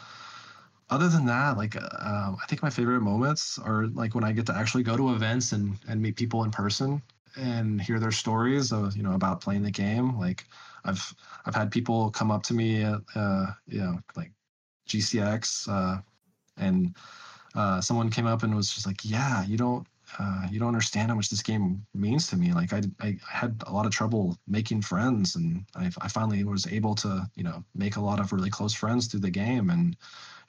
other 0.91 1.07
than 1.07 1.25
that, 1.25 1.57
like 1.57 1.77
uh, 1.77 1.79
I 2.01 2.45
think 2.49 2.61
my 2.61 2.69
favorite 2.69 2.99
moments 2.99 3.57
are 3.57 3.87
like 3.87 4.13
when 4.13 4.25
I 4.25 4.33
get 4.33 4.45
to 4.47 4.55
actually 4.55 4.83
go 4.83 4.97
to 4.97 5.13
events 5.13 5.53
and 5.53 5.77
and 5.87 6.01
meet 6.01 6.17
people 6.17 6.43
in 6.43 6.51
person 6.51 7.01
and 7.37 7.81
hear 7.81 7.97
their 7.97 8.11
stories 8.11 8.73
of 8.73 8.95
you 8.97 9.01
know 9.01 9.13
about 9.13 9.39
playing 9.39 9.63
the 9.63 9.71
game. 9.71 10.19
Like 10.19 10.45
I've 10.83 11.15
I've 11.45 11.55
had 11.55 11.71
people 11.71 12.11
come 12.11 12.29
up 12.29 12.43
to 12.43 12.53
me, 12.53 12.83
at, 12.83 12.99
uh, 13.15 13.47
you 13.67 13.79
know, 13.79 13.99
like 14.17 14.31
GCX, 14.89 15.69
uh, 15.69 16.01
and 16.57 16.93
uh, 17.55 17.81
someone 17.81 18.09
came 18.09 18.27
up 18.27 18.43
and 18.43 18.55
was 18.55 18.73
just 18.73 18.85
like, 18.85 19.01
"Yeah, 19.03 19.43
you 19.45 19.57
don't." 19.57 19.87
Uh, 20.19 20.45
you 20.51 20.59
don't 20.59 20.67
understand 20.67 21.07
how 21.07 21.15
much 21.15 21.29
this 21.29 21.41
game 21.41 21.85
means 21.93 22.27
to 22.27 22.35
me. 22.35 22.51
Like 22.51 22.73
I, 22.73 22.81
I 22.99 23.17
had 23.29 23.63
a 23.65 23.71
lot 23.71 23.85
of 23.85 23.93
trouble 23.93 24.37
making 24.45 24.81
friends, 24.81 25.37
and 25.37 25.63
I, 25.73 25.89
I 26.01 26.09
finally 26.09 26.43
was 26.43 26.67
able 26.67 26.95
to, 26.95 27.25
you 27.35 27.43
know, 27.43 27.63
make 27.75 27.95
a 27.95 28.01
lot 28.01 28.19
of 28.19 28.33
really 28.33 28.49
close 28.49 28.73
friends 28.73 29.07
through 29.07 29.21
the 29.21 29.29
game. 29.29 29.69
And 29.69 29.95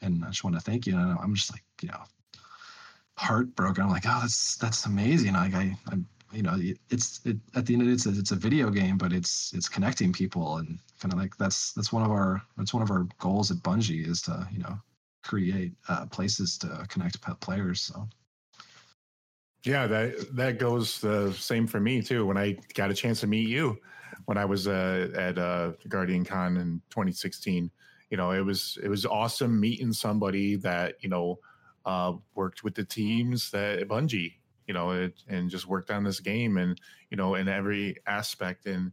and 0.01 0.25
I 0.25 0.29
just 0.29 0.43
want 0.43 0.57
to 0.57 0.61
thank 0.61 0.85
you. 0.85 0.99
And 0.99 1.17
I'm 1.17 1.37
just 1.37 1.53
like, 1.53 1.63
you 1.81 1.89
know, 1.91 2.03
heartbroken. 3.17 3.85
I'm 3.85 3.91
like, 3.91 4.03
oh, 4.05 4.19
that's 4.23 4.57
that's 4.57 4.87
amazing. 4.87 5.35
Like 5.35 5.55
I, 5.55 5.77
I 5.87 5.99
you 6.33 6.43
know 6.43 6.59
it's 6.91 7.21
it, 7.25 7.37
at 7.55 7.67
the 7.67 7.75
end 7.75 7.83
of 7.83 7.89
it, 7.89 7.93
it's 7.93 8.07
a, 8.07 8.11
it's 8.11 8.33
a 8.33 8.37
video 8.37 8.71
game 8.71 8.97
but 8.97 9.13
it's 9.13 9.53
it's 9.53 9.69
connecting 9.69 10.13
people 10.13 10.57
and 10.57 10.79
kind 10.99 11.13
of 11.13 11.19
like 11.19 11.37
that's 11.37 11.73
that's 11.75 11.93
one 11.93 12.03
of 12.03 12.11
our 12.11 12.43
that's 12.57 12.73
one 12.73 12.83
of 12.83 12.91
our 12.91 13.07
goals 13.19 13.51
at 13.51 13.59
bungie 13.59 14.07
is 14.07 14.23
to 14.23 14.49
you 14.51 14.59
know 14.59 14.79
create 15.23 15.73
uh, 15.89 16.07
places 16.07 16.59
to 16.59 16.87
connect 16.89 17.21
players 17.41 17.81
so. 17.81 18.09
Yeah 19.65 19.87
that 19.87 20.35
that 20.37 20.59
goes 20.59 21.01
the 21.01 21.33
same 21.33 21.67
for 21.67 21.81
me 21.81 22.03
too. 22.03 22.27
When 22.27 22.37
i 22.37 22.57
got 22.75 22.91
a 22.91 22.95
chance 22.95 23.21
to 23.21 23.27
meet 23.27 23.49
you 23.49 23.79
when 24.27 24.37
i 24.39 24.45
was 24.45 24.69
uh, 24.69 25.09
at 25.15 25.39
uh, 25.39 25.73
guardian 25.89 26.25
con 26.25 26.57
in 26.57 26.81
2016 26.91 27.71
you 28.11 28.17
know 28.17 28.31
it 28.33 28.45
was 28.45 28.79
it 28.83 28.89
was 28.89 29.07
awesome 29.07 29.59
meeting 29.59 29.93
somebody 29.93 30.57
that 30.57 30.97
you 31.01 31.09
know 31.09 31.39
uh, 31.87 32.13
worked 32.35 32.63
with 32.63 32.75
the 32.75 32.85
teams 32.85 33.51
that 33.51 33.89
bungie 33.89 34.35
you 34.67 34.75
know, 34.75 34.91
it, 34.93 35.23
and 35.29 35.51
just 35.51 35.67
worked 35.67 35.91
on 35.91 36.05
this 36.05 36.21
game 36.21 36.57
and, 36.57 36.81
you 37.11 37.17
know, 37.17 37.35
in 37.35 37.49
every 37.49 37.97
aspect 38.07 38.67
and 38.67 38.93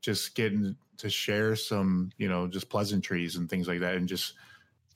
just 0.00 0.34
getting 0.34 0.76
to 0.96 1.10
share 1.10 1.56
some, 1.56 2.10
you 2.18 2.28
know, 2.28 2.46
just 2.46 2.70
pleasantries 2.70 3.36
and 3.36 3.48
things 3.48 3.68
like 3.68 3.80
that 3.80 3.94
and 3.94 4.08
just 4.08 4.34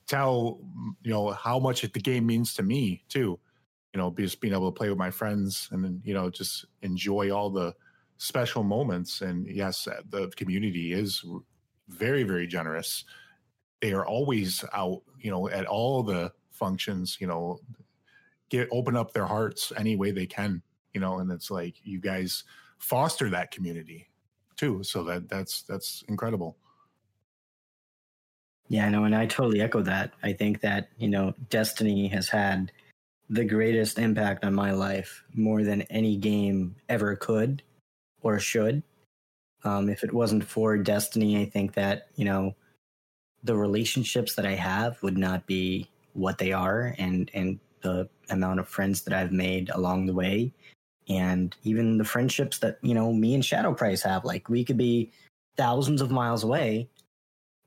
tell, 0.07 0.59
you 1.03 1.11
know, 1.11 1.31
how 1.31 1.59
much 1.59 1.81
the 1.81 1.99
game 1.99 2.25
means 2.25 2.53
to 2.55 2.63
me 2.63 3.03
too. 3.09 3.39
You 3.93 3.99
know, 3.99 4.13
just 4.17 4.41
being 4.41 4.53
able 4.53 4.71
to 4.71 4.75
play 4.75 4.89
with 4.89 4.97
my 4.97 5.11
friends 5.11 5.69
and 5.71 6.01
you 6.03 6.13
know, 6.13 6.29
just 6.29 6.65
enjoy 6.81 7.31
all 7.31 7.49
the 7.49 7.73
special 8.17 8.63
moments. 8.63 9.21
And 9.21 9.47
yes, 9.47 9.87
the 10.09 10.29
community 10.35 10.93
is 10.93 11.23
very, 11.89 12.23
very 12.23 12.47
generous. 12.47 13.05
They 13.81 13.93
are 13.93 14.05
always 14.05 14.63
out, 14.73 15.01
you 15.19 15.29
know, 15.29 15.49
at 15.49 15.65
all 15.65 16.03
the 16.03 16.31
functions, 16.51 17.17
you 17.19 17.27
know, 17.27 17.59
get 18.49 18.69
open 18.71 18.95
up 18.95 19.13
their 19.13 19.25
hearts 19.25 19.73
any 19.77 19.95
way 19.95 20.11
they 20.11 20.25
can, 20.25 20.61
you 20.93 21.01
know, 21.01 21.19
and 21.19 21.31
it's 21.31 21.51
like 21.51 21.75
you 21.83 21.99
guys 21.99 22.43
foster 22.77 23.29
that 23.29 23.51
community 23.51 24.09
too. 24.55 24.83
So 24.83 25.03
that 25.03 25.29
that's 25.29 25.63
that's 25.63 26.03
incredible. 26.07 26.57
Yeah, 28.69 28.89
know, 28.89 29.03
and 29.03 29.15
I 29.15 29.25
totally 29.25 29.61
echo 29.61 29.81
that. 29.81 30.13
I 30.23 30.33
think 30.33 30.61
that, 30.61 30.89
you 30.97 31.07
know, 31.07 31.33
Destiny 31.49 32.07
has 32.07 32.29
had 32.29 32.71
the 33.29 33.45
greatest 33.45 33.99
impact 33.99 34.43
on 34.43 34.53
my 34.53 34.71
life 34.71 35.23
more 35.33 35.63
than 35.63 35.83
any 35.83 36.17
game 36.17 36.75
ever 36.89 37.15
could 37.15 37.61
or 38.21 38.39
should. 38.39 38.83
Um, 39.63 39.89
if 39.89 40.03
it 40.03 40.13
wasn't 40.13 40.43
for 40.43 40.77
Destiny, 40.77 41.41
I 41.41 41.45
think 41.45 41.73
that, 41.73 42.07
you 42.15 42.25
know, 42.25 42.55
the 43.43 43.55
relationships 43.55 44.35
that 44.35 44.45
I 44.45 44.55
have 44.55 45.01
would 45.03 45.17
not 45.17 45.45
be 45.45 45.89
what 46.13 46.37
they 46.37 46.51
are 46.51 46.95
and 46.97 47.29
and 47.33 47.59
the 47.81 48.07
amount 48.29 48.59
of 48.59 48.67
friends 48.67 49.01
that 49.01 49.13
I've 49.13 49.33
made 49.33 49.69
along 49.71 50.05
the 50.05 50.13
way 50.13 50.53
and 51.09 51.55
even 51.63 51.97
the 51.97 52.05
friendships 52.05 52.59
that, 52.59 52.77
you 52.81 52.93
know, 52.93 53.11
me 53.11 53.35
and 53.35 53.43
Shadow 53.43 53.73
Price 53.73 54.01
have. 54.03 54.23
Like 54.23 54.47
we 54.47 54.63
could 54.63 54.77
be 54.77 55.11
thousands 55.57 56.01
of 56.01 56.11
miles 56.11 56.43
away, 56.43 56.89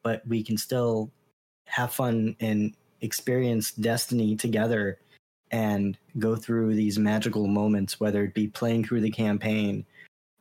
but 0.06 0.24
we 0.24 0.40
can 0.40 0.56
still 0.56 1.10
have 1.64 1.92
fun 1.92 2.36
and 2.38 2.76
experience 3.00 3.72
destiny 3.72 4.36
together 4.36 5.00
and 5.50 5.98
go 6.20 6.36
through 6.36 6.76
these 6.76 6.96
magical 6.96 7.48
moments, 7.48 7.98
whether 7.98 8.22
it 8.22 8.32
be 8.32 8.46
playing 8.46 8.84
through 8.84 9.00
the 9.00 9.10
campaign 9.10 9.84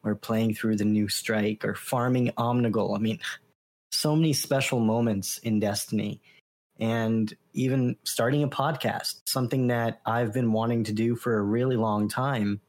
or 0.03 0.13
playing 0.13 0.53
through 0.53 0.75
the 0.75 0.85
new 0.85 1.09
strike 1.09 1.65
or 1.65 1.73
farming 1.73 2.31
Omnigul. 2.37 2.95
I 2.95 2.99
mean, 2.99 3.17
so 3.91 4.15
many 4.15 4.33
special 4.33 4.79
moments 4.79 5.39
in 5.39 5.59
Destiny 5.59 6.21
and 6.79 7.35
even 7.53 7.95
starting 8.03 8.43
a 8.43 8.47
podcast, 8.47 9.21
something 9.25 9.65
that 9.69 9.99
I've 10.05 10.31
been 10.31 10.51
wanting 10.51 10.83
to 10.83 10.93
do 10.93 11.15
for 11.15 11.39
a 11.39 11.41
really 11.41 11.75
long 11.75 12.07
time. 12.07 12.61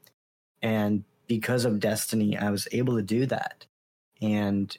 And 0.63 1.03
because 1.27 1.63
of 1.63 1.79
Destiny, 1.79 2.35
I 2.35 2.49
was 2.49 2.67
able 2.71 2.95
to 2.95 3.03
do 3.03 3.27
that. 3.27 3.67
And 4.19 4.75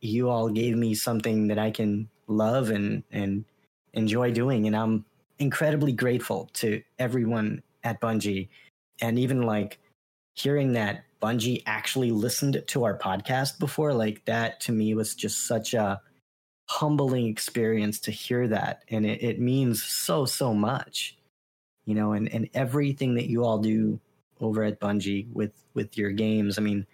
you 0.00 0.28
all 0.30 0.48
gave 0.48 0.76
me 0.76 0.94
something 0.94 1.48
that 1.48 1.58
I 1.58 1.70
can 1.70 2.08
love 2.26 2.70
and, 2.70 3.02
and 3.10 3.44
enjoy 3.94 4.30
doing. 4.30 4.66
And 4.66 4.76
I'm 4.76 5.04
incredibly 5.38 5.92
grateful 5.92 6.50
to 6.54 6.82
everyone 6.98 7.62
at 7.84 8.00
Bungie. 8.00 8.48
And 9.00 9.18
even 9.18 9.42
like 9.42 9.78
hearing 10.34 10.72
that 10.72 11.04
Bungie 11.20 11.62
actually 11.66 12.10
listened 12.10 12.62
to 12.66 12.84
our 12.84 12.96
podcast 12.96 13.58
before, 13.58 13.92
like 13.92 14.24
that 14.26 14.60
to 14.60 14.72
me 14.72 14.94
was 14.94 15.14
just 15.14 15.46
such 15.46 15.74
a 15.74 16.00
humbling 16.68 17.26
experience 17.26 17.98
to 18.00 18.10
hear 18.10 18.46
that. 18.48 18.82
And 18.88 19.04
it, 19.06 19.22
it 19.22 19.40
means 19.40 19.82
so, 19.82 20.24
so 20.24 20.54
much, 20.54 21.16
you 21.86 21.94
know, 21.94 22.12
and, 22.12 22.32
and 22.32 22.48
everything 22.54 23.14
that 23.14 23.28
you 23.28 23.44
all 23.44 23.58
do 23.58 23.98
over 24.40 24.62
at 24.62 24.78
Bungie 24.78 25.32
with, 25.32 25.52
with 25.74 25.98
your 25.98 26.10
games. 26.10 26.58
I 26.58 26.62
mean, 26.62 26.86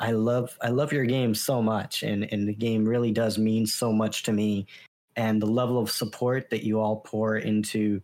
I, 0.00 0.12
love, 0.12 0.56
I 0.62 0.70
love 0.70 0.92
your 0.92 1.04
game 1.04 1.34
so 1.34 1.60
much 1.60 2.02
and, 2.02 2.32
and 2.32 2.48
the 2.48 2.54
game 2.54 2.86
really 2.86 3.12
does 3.12 3.36
mean 3.36 3.66
so 3.66 3.92
much 3.92 4.22
to 4.24 4.32
me. 4.32 4.66
And 5.16 5.40
the 5.40 5.46
level 5.46 5.78
of 5.78 5.90
support 5.90 6.50
that 6.50 6.64
you 6.64 6.80
all 6.80 6.96
pour 6.96 7.36
into 7.36 8.00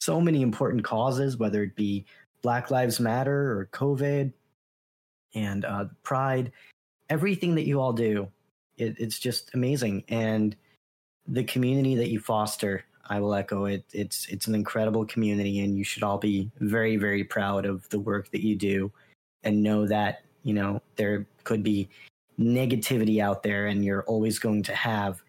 so 0.00 0.20
many 0.20 0.42
important 0.42 0.82
causes, 0.82 1.36
whether 1.36 1.62
it 1.62 1.76
be 1.76 2.06
Black 2.42 2.70
Lives 2.70 3.00
Matter 3.00 3.52
or 3.52 3.68
COVID 3.72 4.32
and 5.34 5.64
uh, 5.64 5.86
Pride, 6.02 6.52
everything 7.10 7.54
that 7.54 7.66
you 7.66 7.80
all 7.80 7.92
do 7.92 8.28
it, 8.80 8.96
it's 8.98 9.18
just 9.18 9.54
amazing. 9.54 10.04
And 10.08 10.56
the 11.26 11.44
community 11.44 11.94
that 11.96 12.08
you 12.08 12.18
foster, 12.18 12.84
I 13.08 13.20
will 13.20 13.34
echo 13.34 13.66
it. 13.66 13.84
It's 13.92 14.26
it's 14.28 14.46
an 14.46 14.54
incredible 14.54 15.04
community, 15.04 15.60
and 15.60 15.76
you 15.76 15.84
should 15.84 16.02
all 16.02 16.18
be 16.18 16.50
very 16.60 16.96
very 16.96 17.24
proud 17.24 17.66
of 17.66 17.88
the 17.90 18.00
work 18.00 18.30
that 18.30 18.44
you 18.44 18.56
do, 18.56 18.90
and 19.44 19.62
know 19.62 19.86
that 19.86 20.22
you 20.42 20.54
know 20.54 20.82
there 20.96 21.26
could 21.44 21.62
be 21.62 21.88
negativity 22.38 23.22
out 23.22 23.42
there, 23.42 23.66
and 23.66 23.84
you're 23.84 24.04
always 24.04 24.38
going 24.38 24.62
to 24.64 24.74
have 24.74 25.22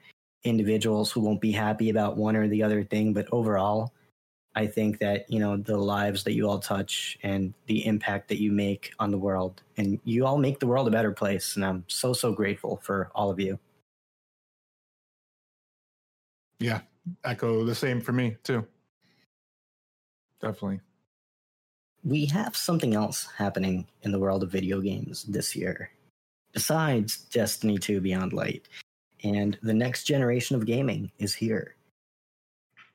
individuals 0.43 1.11
who 1.11 1.21
won't 1.21 1.41
be 1.41 1.51
happy 1.51 1.89
about 1.89 2.17
one 2.17 2.35
or 2.35 2.47
the 2.47 2.63
other 2.63 2.83
thing. 2.83 3.13
But 3.13 3.27
overall, 3.31 3.93
I 4.55 4.67
think 4.67 4.99
that 4.99 5.29
you 5.29 5.39
know 5.39 5.57
the 5.57 5.77
lives 5.77 6.23
that 6.23 6.33
you 6.33 6.49
all 6.49 6.59
touch 6.59 7.17
and 7.23 7.53
the 7.67 7.85
impact 7.85 8.27
that 8.29 8.41
you 8.41 8.51
make 8.51 8.93
on 8.99 9.11
the 9.11 9.17
world, 9.17 9.61
and 9.77 9.99
you 10.03 10.25
all 10.25 10.37
make 10.37 10.59
the 10.59 10.67
world 10.67 10.87
a 10.87 10.91
better 10.91 11.11
place. 11.11 11.55
And 11.55 11.65
I'm 11.65 11.83
so 11.87 12.13
so 12.13 12.31
grateful 12.33 12.77
for 12.83 13.11
all 13.15 13.29
of 13.29 13.39
you. 13.39 13.59
Yeah, 16.59 16.81
echo 17.23 17.65
the 17.65 17.75
same 17.75 17.99
for 18.01 18.11
me 18.11 18.37
too. 18.43 18.65
Definitely. 20.39 20.81
We 22.03 22.25
have 22.27 22.55
something 22.55 22.95
else 22.95 23.27
happening 23.37 23.87
in 24.01 24.11
the 24.11 24.19
world 24.19 24.41
of 24.41 24.51
video 24.51 24.81
games 24.81 25.23
this 25.23 25.55
year, 25.55 25.91
besides 26.51 27.17
Destiny 27.31 27.77
2 27.77 28.01
Beyond 28.01 28.33
Light, 28.33 28.67
and 29.23 29.57
the 29.61 29.73
next 29.73 30.05
generation 30.05 30.55
of 30.55 30.65
gaming 30.65 31.11
is 31.19 31.35
here. 31.35 31.75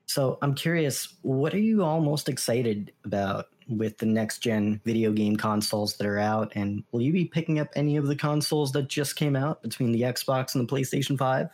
So 0.07 0.37
I'm 0.41 0.53
curious, 0.53 1.15
what 1.21 1.53
are 1.53 1.59
you 1.59 1.83
all 1.83 2.01
most 2.01 2.27
excited 2.27 2.91
about 3.05 3.47
with 3.69 3.97
the 3.97 4.05
next 4.05 4.39
gen 4.39 4.81
video 4.85 5.11
game 5.11 5.37
consoles 5.37 5.95
that 5.97 6.07
are 6.07 6.19
out? 6.19 6.51
And 6.55 6.83
will 6.91 7.01
you 7.01 7.13
be 7.13 7.25
picking 7.25 7.59
up 7.59 7.69
any 7.75 7.95
of 7.97 8.07
the 8.07 8.15
consoles 8.15 8.71
that 8.73 8.89
just 8.89 9.15
came 9.15 9.35
out 9.35 9.61
between 9.61 9.91
the 9.91 10.01
Xbox 10.01 10.55
and 10.55 10.67
the 10.67 10.73
PlayStation 10.73 11.17
5? 11.17 11.49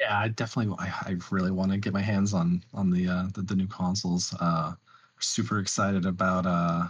Yeah, 0.00 0.18
I 0.18 0.28
definitely, 0.28 0.74
I, 0.78 0.88
I 1.10 1.16
really 1.30 1.50
want 1.50 1.72
to 1.72 1.78
get 1.78 1.92
my 1.92 2.00
hands 2.00 2.32
on 2.32 2.62
on 2.72 2.90
the 2.90 3.08
uh, 3.08 3.26
the, 3.34 3.42
the 3.42 3.54
new 3.54 3.66
consoles. 3.66 4.34
Uh, 4.40 4.74
super 5.18 5.58
excited 5.58 6.06
about 6.06 6.46
uh, 6.46 6.88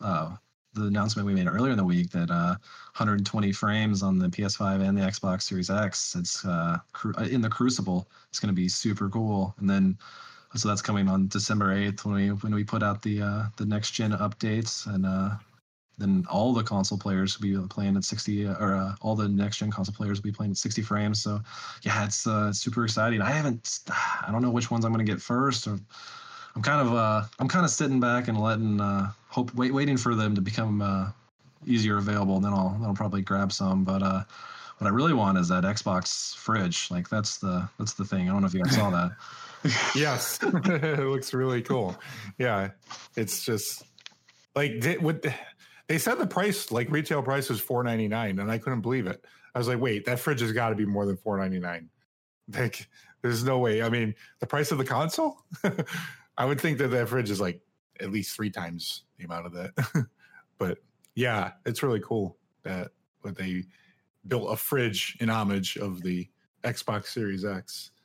uh, 0.00 0.36
the 0.74 0.86
announcement 0.86 1.26
we 1.26 1.34
made 1.34 1.46
earlier 1.48 1.72
in 1.72 1.78
the 1.78 1.84
week 1.84 2.10
that 2.10 2.30
uh, 2.30 2.56
120 2.96 3.52
frames 3.52 4.02
on 4.02 4.18
the 4.18 4.28
PS5 4.28 4.80
and 4.80 4.98
the 4.98 5.02
Xbox 5.02 5.42
Series 5.42 5.70
X. 5.70 6.16
It's 6.16 6.44
uh, 6.44 6.78
cru- 6.92 7.14
uh, 7.18 7.24
in 7.24 7.40
the 7.40 7.50
Crucible. 7.50 8.08
It's 8.30 8.40
going 8.40 8.54
to 8.54 8.60
be 8.60 8.68
super 8.68 9.08
cool. 9.10 9.54
And 9.60 9.70
then, 9.70 9.98
so 10.56 10.68
that's 10.68 10.82
coming 10.82 11.08
on 11.08 11.28
December 11.28 11.74
8th 11.74 12.04
when 12.04 12.14
we 12.16 12.28
when 12.30 12.54
we 12.54 12.64
put 12.64 12.82
out 12.82 13.02
the 13.02 13.22
uh, 13.22 13.44
the 13.58 13.66
next 13.66 13.92
gen 13.92 14.12
updates, 14.12 14.86
and 14.92 15.06
uh, 15.06 15.36
then 16.00 16.26
all 16.30 16.52
the 16.52 16.62
console 16.62 16.98
players 16.98 17.38
will 17.38 17.62
be 17.62 17.68
playing 17.68 17.96
at 17.96 18.04
60, 18.04 18.46
uh, 18.46 18.54
or 18.54 18.74
uh, 18.74 18.94
all 19.00 19.14
the 19.14 19.28
next 19.28 19.58
gen 19.58 19.70
console 19.70 19.94
players 19.94 20.18
will 20.18 20.30
be 20.30 20.32
playing 20.32 20.52
at 20.52 20.56
60 20.56 20.82
frames. 20.82 21.22
So, 21.22 21.40
yeah, 21.82 22.04
it's 22.04 22.26
uh, 22.26 22.52
super 22.52 22.84
exciting. 22.84 23.20
I 23.20 23.30
haven't, 23.30 23.80
I 23.88 24.30
don't 24.32 24.42
know 24.42 24.50
which 24.50 24.70
ones 24.70 24.84
I'm 24.84 24.92
going 24.92 25.04
to 25.04 25.12
get 25.12 25.20
first, 25.20 25.66
or 25.66 25.78
I'm 26.56 26.62
kind 26.62 26.86
of 26.86 26.94
uh, 26.94 27.22
I'm 27.38 27.48
kind 27.48 27.64
of 27.64 27.70
sitting 27.70 28.00
back 28.00 28.28
and 28.28 28.40
letting 28.40 28.80
uh, 28.80 29.12
hope 29.28 29.54
wait, 29.54 29.72
waiting 29.72 29.96
for 29.96 30.14
them 30.14 30.34
to 30.34 30.40
become 30.40 30.82
uh, 30.82 31.10
easier 31.66 31.98
available. 31.98 32.36
And 32.36 32.44
then 32.44 32.52
I'll 32.52 32.70
then 32.70 32.84
I'll 32.84 32.94
probably 32.94 33.22
grab 33.22 33.52
some. 33.52 33.84
But 33.84 34.02
uh, 34.02 34.24
what 34.78 34.86
I 34.88 34.90
really 34.90 35.14
want 35.14 35.38
is 35.38 35.48
that 35.48 35.64
Xbox 35.64 36.34
fridge. 36.34 36.90
Like 36.90 37.08
that's 37.08 37.38
the 37.38 37.68
that's 37.78 37.94
the 37.94 38.04
thing. 38.04 38.28
I 38.28 38.32
don't 38.32 38.40
know 38.40 38.48
if 38.48 38.54
you 38.54 38.62
guys 38.62 38.74
saw 38.74 38.90
that. 38.90 39.12
yes, 39.94 40.38
it 40.42 41.06
looks 41.06 41.32
really 41.32 41.62
cool. 41.62 41.96
Yeah, 42.38 42.70
it's 43.16 43.44
just 43.44 43.84
like 44.56 44.80
they, 44.80 44.98
what 44.98 45.24
they 45.90 45.98
said 45.98 46.18
the 46.18 46.26
price 46.26 46.70
like 46.70 46.88
retail 46.88 47.20
price 47.20 47.48
was 47.48 47.60
four 47.60 47.82
ninety 47.82 48.06
nine, 48.06 48.38
and 48.38 48.48
I 48.48 48.58
couldn't 48.58 48.80
believe 48.80 49.08
it. 49.08 49.24
I 49.56 49.58
was 49.58 49.66
like, 49.66 49.80
wait, 49.80 50.04
that 50.04 50.20
fridge 50.20 50.38
has 50.40 50.52
got 50.52 50.68
to 50.68 50.76
be 50.76 50.86
more 50.86 51.04
than 51.04 51.16
four 51.16 51.36
ninety 51.36 51.58
nine. 51.58 51.90
Like, 52.52 52.88
there's 53.22 53.42
no 53.42 53.58
way. 53.58 53.82
I 53.82 53.88
mean, 53.88 54.14
the 54.38 54.46
price 54.46 54.70
of 54.70 54.78
the 54.78 54.84
console. 54.84 55.42
I 56.38 56.44
would 56.44 56.60
think 56.60 56.78
that 56.78 56.88
that 56.92 57.08
fridge 57.08 57.28
is 57.28 57.40
like 57.40 57.60
at 57.98 58.12
least 58.12 58.36
three 58.36 58.50
times 58.50 59.02
the 59.18 59.24
amount 59.24 59.46
of 59.46 59.52
that. 59.54 60.06
but 60.58 60.78
yeah, 61.16 61.54
it's 61.66 61.82
really 61.82 62.00
cool 62.00 62.38
that 62.62 62.92
what 63.22 63.36
they 63.36 63.64
built 64.28 64.52
a 64.52 64.56
fridge 64.56 65.16
in 65.18 65.28
homage 65.28 65.76
of 65.76 66.02
the 66.02 66.28
Xbox 66.62 67.06
Series 67.06 67.44
X. 67.44 67.90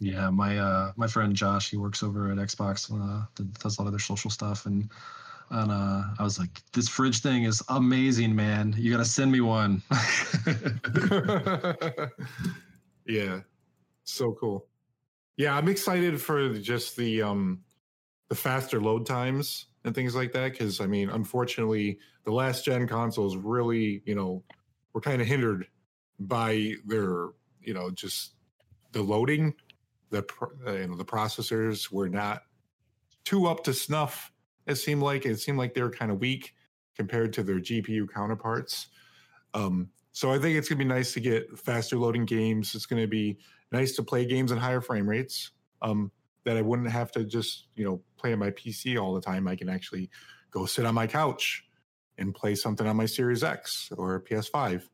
Yeah, 0.00 0.30
my 0.30 0.58
uh 0.58 0.92
my 0.96 1.06
friend 1.06 1.34
Josh, 1.34 1.70
he 1.70 1.76
works 1.76 2.02
over 2.02 2.30
at 2.30 2.38
Xbox, 2.38 2.90
uh, 2.92 3.26
does 3.60 3.78
a 3.78 3.82
lot 3.82 3.86
of 3.86 3.92
their 3.92 3.98
social 3.98 4.30
stuff, 4.30 4.66
and 4.66 4.88
and 5.50 5.70
uh, 5.70 6.02
I 6.18 6.22
was 6.22 6.38
like, 6.38 6.62
this 6.72 6.88
fridge 6.88 7.20
thing 7.20 7.44
is 7.44 7.62
amazing, 7.68 8.34
man. 8.34 8.74
You 8.76 8.90
gotta 8.90 9.04
send 9.04 9.30
me 9.30 9.40
one. 9.40 9.82
yeah, 13.06 13.40
so 14.04 14.32
cool. 14.32 14.66
Yeah, 15.36 15.56
I'm 15.56 15.68
excited 15.68 16.20
for 16.20 16.54
just 16.54 16.96
the 16.96 17.22
um 17.22 17.60
the 18.28 18.34
faster 18.34 18.80
load 18.80 19.06
times 19.06 19.66
and 19.84 19.94
things 19.94 20.14
like 20.14 20.32
that. 20.32 20.52
Because 20.52 20.80
I 20.80 20.86
mean, 20.86 21.10
unfortunately, 21.10 21.98
the 22.24 22.32
last 22.32 22.64
gen 22.64 22.86
consoles 22.86 23.36
really, 23.36 24.02
you 24.04 24.14
know, 24.14 24.42
were 24.92 25.00
kind 25.00 25.20
of 25.20 25.28
hindered 25.28 25.66
by 26.18 26.74
their, 26.86 27.28
you 27.60 27.74
know, 27.74 27.90
just 27.90 28.32
the 28.92 29.02
loading. 29.02 29.54
The 30.10 30.24
uh, 30.66 30.72
you 30.72 30.86
know 30.86 30.96
the 30.96 31.04
processors 31.04 31.90
were 31.90 32.08
not 32.08 32.42
too 33.24 33.46
up 33.46 33.64
to 33.64 33.74
snuff. 33.74 34.30
It 34.66 34.76
seemed 34.76 35.02
like 35.02 35.26
it 35.26 35.38
seemed 35.38 35.58
like 35.58 35.74
they 35.74 35.82
were 35.82 35.90
kind 35.90 36.10
of 36.10 36.20
weak 36.20 36.54
compared 36.96 37.32
to 37.34 37.42
their 37.42 37.60
GPU 37.60 38.08
counterparts. 38.12 38.88
Um, 39.52 39.90
so 40.12 40.32
I 40.32 40.38
think 40.38 40.56
it's 40.56 40.68
gonna 40.68 40.78
be 40.78 40.84
nice 40.84 41.12
to 41.14 41.20
get 41.20 41.58
faster 41.58 41.96
loading 41.98 42.24
games. 42.24 42.74
It's 42.74 42.86
gonna 42.86 43.06
be 43.06 43.38
nice 43.72 43.96
to 43.96 44.02
play 44.02 44.24
games 44.24 44.52
in 44.52 44.58
higher 44.58 44.80
frame 44.80 45.08
rates. 45.08 45.50
Um, 45.82 46.10
that 46.44 46.56
I 46.56 46.62
wouldn't 46.62 46.90
have 46.90 47.10
to 47.12 47.24
just 47.24 47.66
you 47.74 47.84
know 47.84 48.00
play 48.16 48.32
on 48.32 48.38
my 48.38 48.50
PC 48.50 49.00
all 49.00 49.14
the 49.14 49.20
time. 49.20 49.48
I 49.48 49.56
can 49.56 49.68
actually 49.68 50.10
go 50.50 50.66
sit 50.66 50.84
on 50.84 50.94
my 50.94 51.06
couch 51.06 51.64
and 52.18 52.34
play 52.34 52.54
something 52.54 52.86
on 52.86 52.96
my 52.96 53.06
Series 53.06 53.42
X 53.42 53.90
or 53.96 54.20
PS5. 54.20 54.88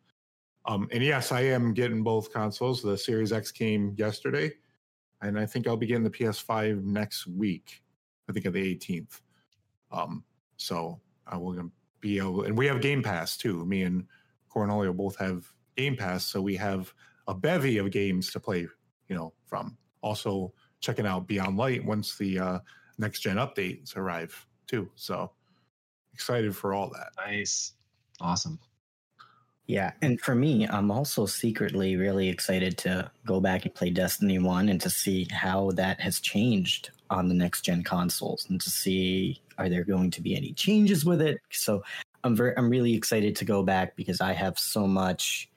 Um, 0.67 0.89
and 0.93 1.03
yes, 1.03 1.33
I 1.33 1.43
am 1.43 1.75
getting 1.75 2.03
both 2.03 2.33
consoles. 2.33 2.83
The 2.83 2.97
Series 2.97 3.33
X 3.33 3.51
came 3.51 3.95
yesterday, 3.97 4.53
and 5.21 5.39
I 5.39 5.47
think 5.47 5.67
I'll 5.67 5.77
be 5.77 5.87
getting 5.87 6.05
the 6.05 6.11
PS5 6.11 6.83
next 6.83 7.27
week. 7.27 7.83
I 8.29 8.33
think 8.33 8.47
on 8.47 8.53
the 8.53 8.77
18th. 8.77 9.21
Um, 9.93 10.25
so 10.57 11.01
I 11.27 11.37
will 11.37 11.71
be 12.01 12.19
able, 12.19 12.43
and 12.45 12.57
we 12.57 12.67
have 12.67 12.81
Game 12.81 13.03
Pass 13.03 13.37
too. 13.37 13.65
Me 13.65 13.83
and 13.83 14.07
Cornholio 14.55 14.95
both 14.97 15.17
have 15.19 15.47
Game 15.77 15.97
Pass, 15.97 16.25
so 16.25 16.41
we 16.41 16.57
have 16.57 16.93
a 17.29 17.35
bevy 17.35 17.79
of 17.79 17.91
games 17.91 18.31
to 18.33 18.41
play. 18.41 18.67
You 19.09 19.17
know, 19.17 19.33
from 19.47 19.77
also 20.03 20.53
checking 20.81 21.07
out 21.07 21.27
Beyond 21.27 21.57
Light 21.57 21.85
once 21.85 22.17
the 22.17 22.39
uh, 22.39 22.59
next 22.99 23.21
gen 23.21 23.37
updates 23.37 23.97
arrive 23.97 24.47
too. 24.67 24.91
So 24.95 25.33
excited 26.15 26.55
for 26.55 26.75
all 26.75 26.91
that. 26.91 27.11
Nice. 27.17 27.73
Awesome. 28.21 28.59
Yeah, 29.67 29.93
and 30.03 30.21
for 30.21 30.35
me, 30.35 30.67
I'm 30.67 30.91
also 30.91 31.27
secretly 31.27 31.95
really 31.95 32.29
excited 32.29 32.77
to 32.79 33.09
go 33.25 33.41
back 33.41 33.65
and 33.65 33.75
play 33.75 33.91
Destiny 33.91 34.41
1 34.41 34.69
and 34.69 34.81
to 34.81 34.91
see 34.91 35.29
how 35.31 35.71
that 35.73 36.01
has 36.01 36.19
changed 36.19 36.91
on 37.09 37.29
the 37.29 37.35
next 37.35 37.63
gen 37.63 37.85
consoles 37.85 38.47
and 38.51 38.61
to 38.61 38.69
see 38.69 39.41
are 39.61 39.69
there 39.69 39.85
going 39.85 40.11
to 40.13 40.23
be 40.23 40.35
any 40.35 40.53
changes 40.55 41.05
with 41.05 41.21
it. 41.21 41.39
So 41.51 41.83
I'm 42.25 42.35
very 42.35 42.57
I'm 42.57 42.71
really 42.71 42.95
excited 42.95 43.37
to 43.37 43.45
go 43.45 43.63
back 43.63 43.95
because 43.95 44.21
I 44.21 44.33
have 44.33 44.59
so 44.59 44.87
much 44.87 45.51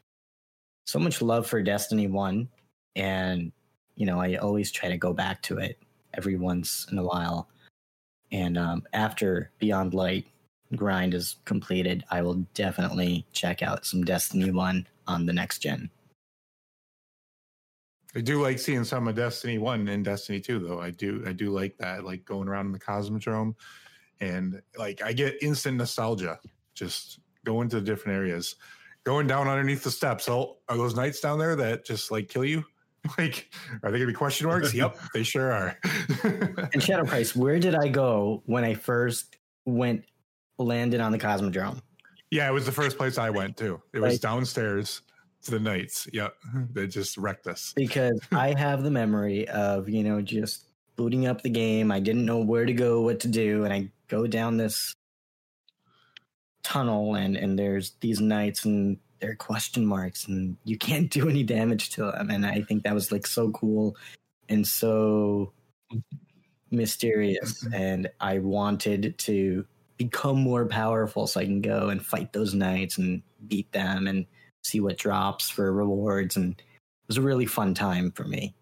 so 0.85 0.99
much 0.99 1.21
love 1.21 1.47
for 1.47 1.61
Destiny 1.61 2.07
1 2.07 2.49
and 2.95 3.51
you 3.95 4.05
know, 4.05 4.19
I 4.19 4.35
always 4.35 4.71
try 4.71 4.89
to 4.89 4.97
go 4.97 5.13
back 5.13 5.41
to 5.43 5.57
it 5.57 5.79
every 6.13 6.35
once 6.35 6.87
in 6.91 6.97
a 6.97 7.03
while. 7.03 7.47
And 8.31 8.57
um, 8.57 8.83
after 8.93 9.51
Beyond 9.59 9.93
Light 9.93 10.25
grind 10.75 11.13
is 11.13 11.37
completed, 11.45 12.03
I 12.09 12.23
will 12.23 12.45
definitely 12.55 13.25
check 13.31 13.61
out 13.61 13.85
some 13.85 14.03
Destiny 14.03 14.51
1 14.51 14.87
on 15.07 15.25
the 15.25 15.33
next 15.33 15.59
gen. 15.59 15.89
I 18.15 18.21
do 18.21 18.41
like 18.41 18.59
seeing 18.59 18.83
some 18.83 19.07
of 19.07 19.15
Destiny 19.15 19.57
1 19.57 19.87
and 19.87 20.05
Destiny 20.05 20.39
2 20.39 20.59
though. 20.59 20.79
I 20.79 20.91
do 20.91 21.23
I 21.25 21.33
do 21.33 21.49
like 21.49 21.77
that 21.77 22.03
like 22.03 22.25
going 22.25 22.47
around 22.47 22.67
in 22.67 22.71
the 22.71 22.79
Cosmodrome 22.79 23.55
and 24.19 24.61
like 24.77 25.01
I 25.03 25.13
get 25.13 25.41
instant 25.41 25.77
nostalgia 25.77 26.39
just 26.73 27.19
going 27.45 27.69
to 27.69 27.81
different 27.81 28.17
areas. 28.17 28.55
Going 29.03 29.27
down 29.27 29.47
underneath 29.47 29.83
the 29.83 29.91
steps. 29.91 30.29
Oh, 30.29 30.57
are 30.69 30.77
those 30.77 30.95
knights 30.95 31.19
down 31.19 31.37
there 31.37 31.55
that 31.57 31.85
just 31.85 32.11
like 32.11 32.29
kill 32.29 32.45
you? 32.45 32.63
Like, 33.17 33.53
are 33.83 33.91
they 33.91 33.97
gonna 33.97 34.07
be 34.07 34.13
question 34.13 34.47
marks? 34.47 34.73
yep, 34.73 34.97
they 35.13 35.23
sure 35.23 35.51
are. 35.51 35.77
and 36.23 36.81
Shadow 36.81 37.03
Price, 37.03 37.35
where 37.35 37.59
did 37.59 37.75
I 37.75 37.89
go 37.89 38.41
when 38.45 38.63
I 38.63 38.75
first 38.75 39.35
went 39.65 40.05
landed 40.57 41.01
on 41.01 41.11
the 41.11 41.19
Cosmodrome? 41.19 41.81
Yeah, 42.31 42.47
it 42.47 42.53
was 42.53 42.65
the 42.65 42.71
first 42.71 42.97
place 42.97 43.17
I 43.17 43.29
went 43.29 43.57
to. 43.57 43.81
It 43.93 43.99
was 43.99 44.21
downstairs 44.21 45.01
to 45.43 45.51
the 45.51 45.59
Knights. 45.59 46.07
Yep, 46.13 46.33
they 46.73 46.87
just 46.87 47.17
wrecked 47.17 47.47
us. 47.47 47.73
Because 47.75 48.19
I 48.31 48.57
have 48.57 48.83
the 48.83 48.91
memory 48.91 49.47
of 49.49 49.89
you 49.89 50.03
know 50.03 50.21
just 50.21 50.67
booting 50.95 51.27
up 51.27 51.41
the 51.41 51.49
game. 51.49 51.91
I 51.91 51.99
didn't 51.99 52.25
know 52.25 52.39
where 52.39 52.65
to 52.65 52.73
go, 52.73 53.01
what 53.01 53.19
to 53.21 53.27
do, 53.27 53.65
and 53.65 53.73
I 53.73 53.89
go 54.13 54.27
down 54.27 54.57
this 54.57 54.93
tunnel, 56.63 57.15
and 57.15 57.35
and 57.35 57.57
there's 57.57 57.93
these 58.01 58.21
knights, 58.21 58.65
and 58.65 58.97
they're 59.23 59.35
question 59.35 59.85
marks 59.85 60.27
and 60.27 60.57
you 60.65 60.77
can't 60.77 61.09
do 61.09 61.29
any 61.29 61.43
damage 61.43 61.91
to 61.91 62.11
them. 62.11 62.29
And 62.29 62.45
I 62.45 62.61
think 62.61 62.83
that 62.83 62.93
was 62.93 63.09
like 63.09 63.25
so 63.25 63.51
cool 63.51 63.95
and 64.49 64.67
so 64.67 65.53
mysterious. 66.71 67.65
And 67.73 68.09
I 68.19 68.39
wanted 68.39 69.17
to 69.19 69.65
become 69.95 70.37
more 70.41 70.65
powerful 70.65 71.25
so 71.25 71.39
I 71.39 71.45
can 71.45 71.61
go 71.61 71.87
and 71.87 72.05
fight 72.05 72.33
those 72.33 72.53
knights 72.53 72.97
and 72.97 73.23
beat 73.47 73.71
them 73.71 74.07
and 74.07 74.25
see 74.65 74.81
what 74.81 74.97
drops 74.97 75.49
for 75.49 75.71
rewards. 75.71 76.35
And 76.35 76.51
it 76.59 77.07
was 77.07 77.17
a 77.17 77.21
really 77.21 77.45
fun 77.45 77.73
time 77.73 78.11
for 78.11 78.25
me. 78.25 78.53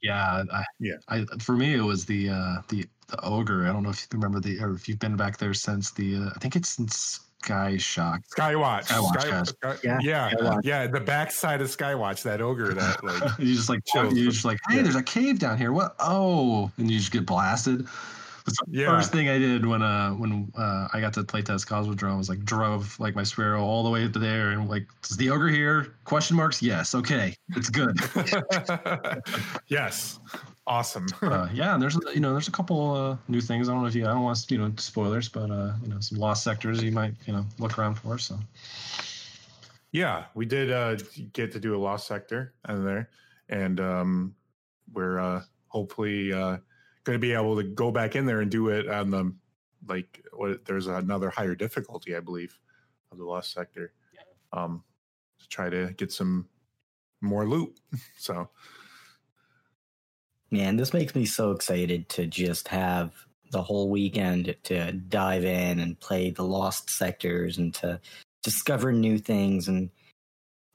Yeah, 0.00 0.44
I, 0.52 0.64
yeah. 0.78 0.98
I 1.08 1.24
for 1.40 1.56
me 1.56 1.74
it 1.74 1.82
was 1.82 2.04
the 2.04 2.28
uh 2.28 2.56
the 2.68 2.84
the 3.08 3.20
ogre. 3.22 3.66
I 3.68 3.72
don't 3.72 3.82
know 3.82 3.90
if 3.90 4.00
you 4.00 4.18
remember 4.18 4.40
the 4.40 4.60
or 4.60 4.74
if 4.74 4.88
you've 4.88 4.98
been 4.98 5.16
back 5.16 5.38
there 5.38 5.54
since 5.54 5.90
the 5.90 6.16
uh, 6.16 6.30
I 6.34 6.38
think 6.38 6.56
it's 6.56 6.70
since 6.70 7.20
Sky 7.42 7.76
Shock. 7.76 8.22
Skywatch. 8.36 8.86
Skywatch. 8.86 9.48
Sky, 9.48 9.76
yeah, 9.84 9.98
yeah, 10.02 10.30
Skywatch. 10.30 10.60
yeah. 10.64 10.86
The 10.86 11.00
backside 11.00 11.60
of 11.60 11.68
Skywatch, 11.68 12.22
that 12.22 12.40
ogre 12.40 12.74
that 12.74 13.04
like 13.04 13.38
you 13.38 13.54
just 13.54 13.68
like 13.68 13.82
you 13.94 14.30
just 14.30 14.44
like, 14.44 14.58
hey, 14.68 14.82
there's 14.82 14.96
a 14.96 15.02
cave 15.02 15.38
down 15.38 15.56
here. 15.56 15.72
What? 15.72 15.94
Oh, 16.00 16.70
and 16.76 16.90
you 16.90 16.98
just 16.98 17.12
get 17.12 17.24
blasted. 17.26 17.86
That's 18.46 18.58
the 18.66 18.78
yeah. 18.78 18.86
first 18.86 19.12
thing 19.12 19.28
I 19.28 19.38
did 19.38 19.66
when 19.66 19.82
uh 19.82 20.10
when 20.12 20.50
uh 20.56 20.88
I 20.92 21.00
got 21.00 21.12
to 21.14 21.24
playtest 21.24 21.66
Cosmodrome 21.66 22.16
was 22.16 22.28
like 22.28 22.44
drove 22.44 22.98
like 22.98 23.14
my 23.14 23.24
Sparrow 23.24 23.62
all 23.62 23.82
the 23.82 23.90
way 23.90 24.08
to 24.08 24.18
there 24.18 24.52
and 24.52 24.68
like 24.68 24.86
is 25.04 25.16
the 25.16 25.30
ogre 25.30 25.48
here? 25.48 25.94
Question 26.04 26.36
marks? 26.36 26.62
Yes. 26.62 26.94
Okay, 26.94 27.34
it's 27.50 27.68
good. 27.68 27.98
yes 29.68 30.18
awesome. 30.66 31.06
uh, 31.22 31.48
yeah, 31.52 31.74
and 31.74 31.82
there's 31.82 31.96
you 32.14 32.20
know 32.20 32.32
there's 32.32 32.48
a 32.48 32.52
couple 32.52 32.94
uh, 32.94 33.16
new 33.28 33.40
things. 33.40 33.68
I 33.68 33.72
don't 33.72 33.82
know 33.82 33.88
if 33.88 33.94
you 33.94 34.04
I 34.04 34.12
don't 34.12 34.22
want 34.22 34.50
you 34.50 34.58
know 34.58 34.72
spoilers, 34.76 35.28
but 35.28 35.50
uh, 35.50 35.74
you 35.82 35.88
know 35.88 36.00
some 36.00 36.18
lost 36.18 36.44
sectors 36.44 36.82
you 36.82 36.92
might 36.92 37.14
you 37.26 37.32
know 37.32 37.44
look 37.58 37.78
around 37.78 37.96
for. 37.96 38.18
So 38.18 38.38
yeah, 39.92 40.24
we 40.34 40.46
did 40.46 40.70
uh, 40.70 40.96
get 41.32 41.52
to 41.52 41.60
do 41.60 41.76
a 41.76 41.78
lost 41.78 42.06
sector 42.06 42.52
in 42.68 42.84
there, 42.84 43.08
and 43.48 43.80
um, 43.80 44.34
we're 44.92 45.18
uh, 45.18 45.42
hopefully 45.68 46.32
uh, 46.32 46.58
going 47.06 47.16
to 47.16 47.20
be 47.20 47.32
able 47.32 47.56
to 47.56 47.62
go 47.62 47.90
back 47.90 48.16
in 48.16 48.26
there 48.26 48.40
and 48.40 48.50
do 48.50 48.68
it 48.68 48.88
on 48.88 49.10
the 49.10 49.34
like 49.88 50.24
what 50.32 50.64
there's 50.64 50.88
another 50.88 51.30
higher 51.30 51.54
difficulty, 51.54 52.16
I 52.16 52.20
believe, 52.20 52.58
of 53.12 53.18
the 53.18 53.24
lost 53.24 53.52
sector. 53.52 53.92
Um, 54.52 54.84
to 55.40 55.48
try 55.48 55.68
to 55.70 55.92
get 55.96 56.12
some 56.12 56.48
more 57.20 57.46
loot. 57.48 57.78
so 58.18 58.48
Man, 60.50 60.76
this 60.76 60.94
makes 60.94 61.14
me 61.14 61.26
so 61.26 61.50
excited 61.50 62.08
to 62.10 62.26
just 62.26 62.68
have 62.68 63.12
the 63.50 63.62
whole 63.62 63.90
weekend 63.90 64.54
to 64.64 64.92
dive 64.92 65.44
in 65.44 65.80
and 65.80 65.98
play 65.98 66.30
the 66.30 66.44
lost 66.44 66.88
sectors 66.88 67.58
and 67.58 67.74
to 67.74 68.00
discover 68.44 68.92
new 68.92 69.18
things. 69.18 69.66
And 69.66 69.90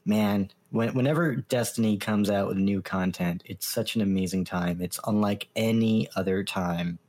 man, 0.06 0.52
when, 0.72 0.94
whenever 0.94 1.36
Destiny 1.36 1.98
comes 1.98 2.30
out 2.30 2.48
with 2.48 2.58
new 2.58 2.82
content, 2.82 3.44
it's 3.46 3.68
such 3.68 3.96
an 3.96 4.02
amazing 4.02 4.46
time. 4.46 4.82
It's 4.82 5.00
unlike 5.06 5.48
any 5.56 6.08
other 6.16 6.44
time 6.44 7.00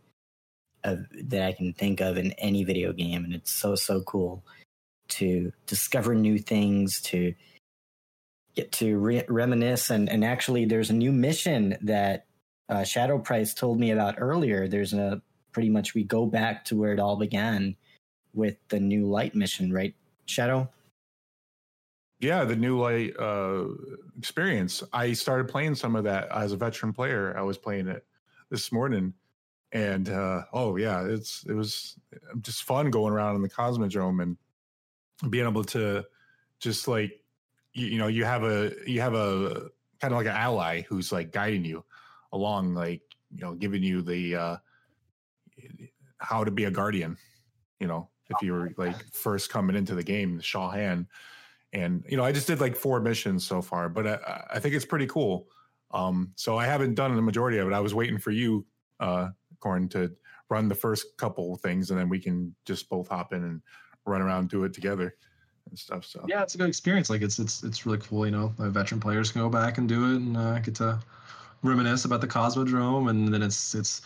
of, 0.84 1.06
that 1.12 1.42
I 1.42 1.52
can 1.52 1.72
think 1.72 2.00
of 2.00 2.16
in 2.16 2.32
any 2.32 2.64
video 2.64 2.92
game. 2.92 3.24
And 3.24 3.34
it's 3.34 3.52
so, 3.52 3.74
so 3.74 4.02
cool 4.02 4.44
to 5.08 5.52
discover 5.66 6.14
new 6.14 6.38
things, 6.38 7.00
to 7.02 7.34
get 8.54 8.72
to 8.72 8.98
re- 8.98 9.24
reminisce. 9.28 9.90
And, 9.90 10.08
and 10.08 10.24
actually, 10.24 10.64
there's 10.64 10.90
a 10.90 10.94
new 10.94 11.12
mission 11.12 11.76
that 11.82 12.26
uh, 12.68 12.84
Shadow 12.84 13.18
Price 13.18 13.54
told 13.54 13.78
me 13.78 13.90
about 13.90 14.14
earlier, 14.18 14.66
there's 14.66 14.94
a 14.94 15.20
pretty 15.52 15.68
much 15.68 15.94
we 15.94 16.04
go 16.04 16.26
back 16.26 16.64
to 16.64 16.76
where 16.76 16.92
it 16.92 17.00
all 17.00 17.16
began 17.16 17.76
with 18.34 18.56
the 18.68 18.80
new 18.80 19.06
light 19.06 19.34
mission, 19.34 19.72
right? 19.72 19.94
Shadow. 20.26 20.68
Yeah, 22.22 22.44
the 22.44 22.54
new 22.54 22.78
light 22.78 23.18
uh, 23.18 23.64
experience. 24.16 24.80
I 24.92 25.12
started 25.12 25.48
playing 25.48 25.74
some 25.74 25.96
of 25.96 26.04
that 26.04 26.28
as 26.30 26.52
a 26.52 26.56
veteran 26.56 26.92
player. 26.92 27.36
I 27.36 27.42
was 27.42 27.58
playing 27.58 27.88
it 27.88 28.06
this 28.48 28.70
morning, 28.70 29.12
and 29.72 30.08
uh, 30.08 30.44
oh 30.52 30.76
yeah, 30.76 31.04
it's 31.04 31.44
it 31.48 31.52
was 31.52 31.98
just 32.40 32.62
fun 32.62 32.90
going 32.92 33.12
around 33.12 33.34
in 33.34 33.42
the 33.42 33.48
Cosmodrome 33.48 34.22
and 34.22 34.36
being 35.32 35.46
able 35.46 35.64
to 35.64 36.04
just 36.60 36.86
like 36.86 37.24
you, 37.72 37.88
you 37.88 37.98
know 37.98 38.06
you 38.06 38.24
have 38.24 38.44
a 38.44 38.70
you 38.86 39.00
have 39.00 39.14
a 39.14 39.70
kind 40.00 40.14
of 40.14 40.18
like 40.18 40.26
an 40.26 40.36
ally 40.36 40.82
who's 40.82 41.10
like 41.10 41.32
guiding 41.32 41.64
you 41.64 41.84
along, 42.32 42.72
like 42.72 43.02
you 43.34 43.42
know, 43.42 43.54
giving 43.54 43.82
you 43.82 44.00
the 44.00 44.36
uh, 44.36 44.56
how 46.18 46.44
to 46.44 46.52
be 46.52 46.64
a 46.66 46.70
guardian. 46.70 47.16
You 47.80 47.88
know, 47.88 48.10
if 48.30 48.40
you 48.42 48.52
were 48.52 48.72
like 48.76 49.12
first 49.12 49.50
coming 49.50 49.74
into 49.74 49.96
the 49.96 50.04
game, 50.04 50.38
Shaw 50.38 50.70
Han. 50.70 51.08
And 51.72 52.04
you 52.08 52.16
know, 52.16 52.24
I 52.24 52.32
just 52.32 52.46
did 52.46 52.60
like 52.60 52.76
four 52.76 53.00
missions 53.00 53.46
so 53.46 53.62
far, 53.62 53.88
but 53.88 54.06
I, 54.06 54.44
I 54.54 54.58
think 54.58 54.74
it's 54.74 54.84
pretty 54.84 55.06
cool. 55.06 55.48
Um, 55.92 56.32
so 56.36 56.56
I 56.56 56.66
haven't 56.66 56.94
done 56.94 57.14
the 57.14 57.22
majority 57.22 57.58
of 57.58 57.68
it. 57.68 57.72
I 57.72 57.80
was 57.80 57.94
waiting 57.94 58.18
for 58.18 58.30
you, 58.30 58.66
uh, 59.00 59.28
Corn, 59.60 59.88
to 59.90 60.12
run 60.48 60.68
the 60.68 60.74
first 60.74 61.16
couple 61.16 61.56
things, 61.56 61.90
and 61.90 61.98
then 61.98 62.08
we 62.08 62.18
can 62.18 62.54
just 62.64 62.88
both 62.88 63.08
hop 63.08 63.32
in 63.32 63.44
and 63.44 63.62
run 64.04 64.20
around 64.20 64.48
do 64.48 64.64
it 64.64 64.72
together 64.72 65.16
and 65.68 65.78
stuff. 65.78 66.04
So 66.04 66.24
yeah, 66.28 66.42
it's 66.42 66.54
a 66.54 66.58
good 66.58 66.68
experience. 66.68 67.08
Like 67.10 67.22
it's 67.22 67.38
it's 67.38 67.62
it's 67.62 67.86
really 67.86 67.98
cool. 67.98 68.26
You 68.26 68.32
know, 68.32 68.54
veteran 68.58 69.00
players 69.00 69.32
can 69.32 69.40
go 69.40 69.48
back 69.48 69.78
and 69.78 69.88
do 69.88 70.12
it 70.12 70.16
and 70.16 70.36
uh, 70.36 70.58
get 70.58 70.74
to 70.76 70.98
reminisce 71.62 72.04
about 72.04 72.20
the 72.20 72.28
Cosmodrome, 72.28 73.10
and 73.10 73.32
then 73.32 73.42
it's 73.42 73.74
it's 73.74 74.02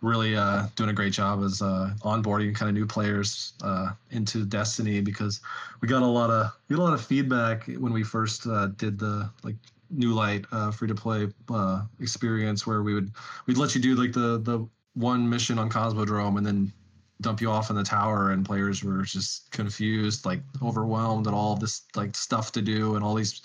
really 0.00 0.36
uh, 0.36 0.66
doing 0.76 0.90
a 0.90 0.92
great 0.92 1.12
job 1.12 1.42
as 1.42 1.60
uh, 1.60 1.92
onboarding 2.02 2.54
kind 2.54 2.68
of 2.68 2.74
new 2.74 2.86
players 2.86 3.52
uh, 3.62 3.90
into 4.10 4.44
Destiny 4.44 5.00
because 5.00 5.40
we 5.80 5.88
got 5.88 6.02
a 6.02 6.06
lot 6.06 6.30
of 6.30 6.52
we 6.68 6.76
got 6.76 6.82
a 6.82 6.84
lot 6.84 6.94
of 6.94 7.04
feedback 7.04 7.66
when 7.78 7.92
we 7.92 8.02
first 8.02 8.46
uh, 8.46 8.68
did 8.76 8.98
the 8.98 9.30
like 9.42 9.56
new 9.90 10.12
light 10.12 10.44
uh, 10.52 10.70
free 10.70 10.88
to 10.88 10.94
play 10.94 11.28
uh, 11.50 11.82
experience 12.00 12.66
where 12.66 12.82
we 12.82 12.94
would 12.94 13.10
we'd 13.46 13.58
let 13.58 13.74
you 13.74 13.80
do 13.80 13.94
like 13.94 14.12
the 14.12 14.38
the 14.38 14.66
one 14.94 15.28
mission 15.28 15.58
on 15.58 15.68
Cosmodrome 15.70 16.38
and 16.38 16.46
then 16.46 16.72
dump 17.20 17.40
you 17.40 17.50
off 17.50 17.70
in 17.70 17.76
the 17.76 17.82
tower 17.82 18.30
and 18.30 18.46
players 18.46 18.82
were 18.82 19.02
just 19.02 19.50
confused 19.50 20.24
like 20.24 20.40
overwhelmed 20.62 21.26
at 21.26 21.34
all 21.34 21.54
this 21.54 21.82
like 21.94 22.16
stuff 22.16 22.50
to 22.52 22.62
do 22.62 22.96
and 22.96 23.04
all 23.04 23.14
these 23.14 23.42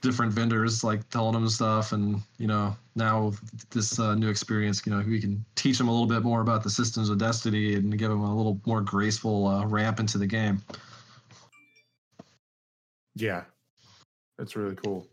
different 0.00 0.32
vendors 0.32 0.84
like 0.84 1.08
telling 1.10 1.32
them 1.32 1.48
stuff 1.48 1.92
and 1.92 2.20
you 2.38 2.46
know 2.46 2.76
now 2.94 3.32
this 3.70 3.98
uh, 3.98 4.14
new 4.14 4.28
experience 4.28 4.82
you 4.86 4.92
know 4.92 5.02
we 5.04 5.20
can 5.20 5.44
teach 5.56 5.76
them 5.76 5.88
a 5.88 5.90
little 5.90 6.06
bit 6.06 6.22
more 6.22 6.40
about 6.40 6.62
the 6.62 6.70
systems 6.70 7.08
of 7.08 7.18
destiny 7.18 7.74
and 7.74 7.98
give 7.98 8.08
them 8.08 8.22
a 8.22 8.36
little 8.36 8.60
more 8.64 8.80
graceful 8.80 9.46
uh, 9.46 9.66
ramp 9.66 9.98
into 9.98 10.18
the 10.18 10.26
game. 10.26 10.62
Yeah. 13.16 13.42
That's 14.38 14.54
really 14.54 14.76
cool. 14.76 15.06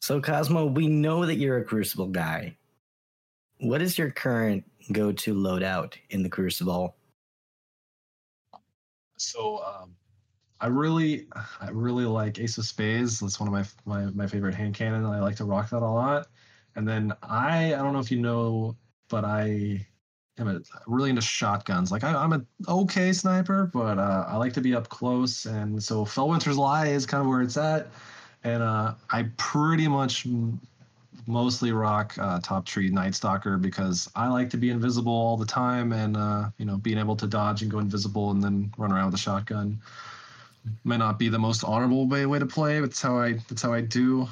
So 0.00 0.20
cozmo 0.20 0.66
we 0.66 0.86
know 0.86 1.26
that 1.26 1.34
you're 1.34 1.58
a 1.58 1.64
crucible 1.64 2.06
guy. 2.06 2.56
What 3.58 3.82
is 3.82 3.98
your 3.98 4.10
current 4.10 4.64
go-to 4.92 5.34
loadout 5.34 5.94
in 6.10 6.22
the 6.22 6.28
crucible? 6.28 6.94
So 9.16 9.64
um 9.64 9.96
I 10.60 10.68
really, 10.68 11.26
I 11.60 11.68
really 11.70 12.06
like 12.06 12.38
Ace 12.38 12.58
of 12.58 12.64
Spades. 12.64 13.20
That's 13.20 13.38
one 13.38 13.48
of 13.48 13.52
my 13.52 13.64
my 13.84 14.10
my 14.12 14.26
favorite 14.26 14.54
hand 14.54 14.74
cannon. 14.74 15.04
I 15.04 15.20
like 15.20 15.36
to 15.36 15.44
rock 15.44 15.70
that 15.70 15.82
a 15.82 15.86
lot. 15.86 16.28
And 16.76 16.86
then 16.86 17.12
I, 17.22 17.74
I 17.74 17.78
don't 17.78 17.92
know 17.92 17.98
if 17.98 18.10
you 18.10 18.20
know, 18.20 18.76
but 19.08 19.24
I 19.24 19.86
am 20.38 20.48
a, 20.48 20.60
really 20.86 21.10
into 21.10 21.22
shotguns. 21.22 21.90
Like 21.90 22.04
I, 22.04 22.22
am 22.22 22.32
an 22.32 22.46
okay 22.68 23.12
sniper, 23.12 23.70
but 23.72 23.98
uh, 23.98 24.26
I 24.28 24.36
like 24.36 24.52
to 24.54 24.60
be 24.60 24.74
up 24.74 24.88
close. 24.88 25.46
And 25.46 25.82
so 25.82 26.04
Felwinter's 26.04 26.58
Lie 26.58 26.88
is 26.88 27.06
kind 27.06 27.22
of 27.22 27.28
where 27.28 27.40
it's 27.40 27.56
at. 27.56 27.88
And 28.44 28.62
uh, 28.62 28.94
I 29.10 29.24
pretty 29.38 29.88
much 29.88 30.26
mostly 31.26 31.72
rock 31.72 32.14
uh, 32.18 32.40
top 32.40 32.66
tree 32.66 32.90
Night 32.90 33.14
Stalker 33.14 33.56
because 33.56 34.10
I 34.14 34.28
like 34.28 34.50
to 34.50 34.56
be 34.58 34.70
invisible 34.70 35.12
all 35.12 35.36
the 35.36 35.46
time, 35.46 35.92
and 35.92 36.16
uh, 36.16 36.50
you 36.58 36.64
know, 36.64 36.76
being 36.76 36.98
able 36.98 37.16
to 37.16 37.26
dodge 37.26 37.62
and 37.62 37.70
go 37.70 37.78
invisible 37.78 38.30
and 38.30 38.44
then 38.44 38.72
run 38.76 38.92
around 38.92 39.06
with 39.06 39.14
a 39.14 39.18
shotgun 39.18 39.80
might 40.84 40.98
not 40.98 41.18
be 41.18 41.28
the 41.28 41.38
most 41.38 41.64
honorable 41.64 42.06
way, 42.06 42.26
way 42.26 42.38
to 42.38 42.46
play, 42.46 42.80
but 42.80 42.90
it's 42.90 43.02
how 43.02 43.18
I 43.18 43.34
that's 43.48 43.62
how 43.62 43.72
I 43.72 43.80
do. 43.80 44.28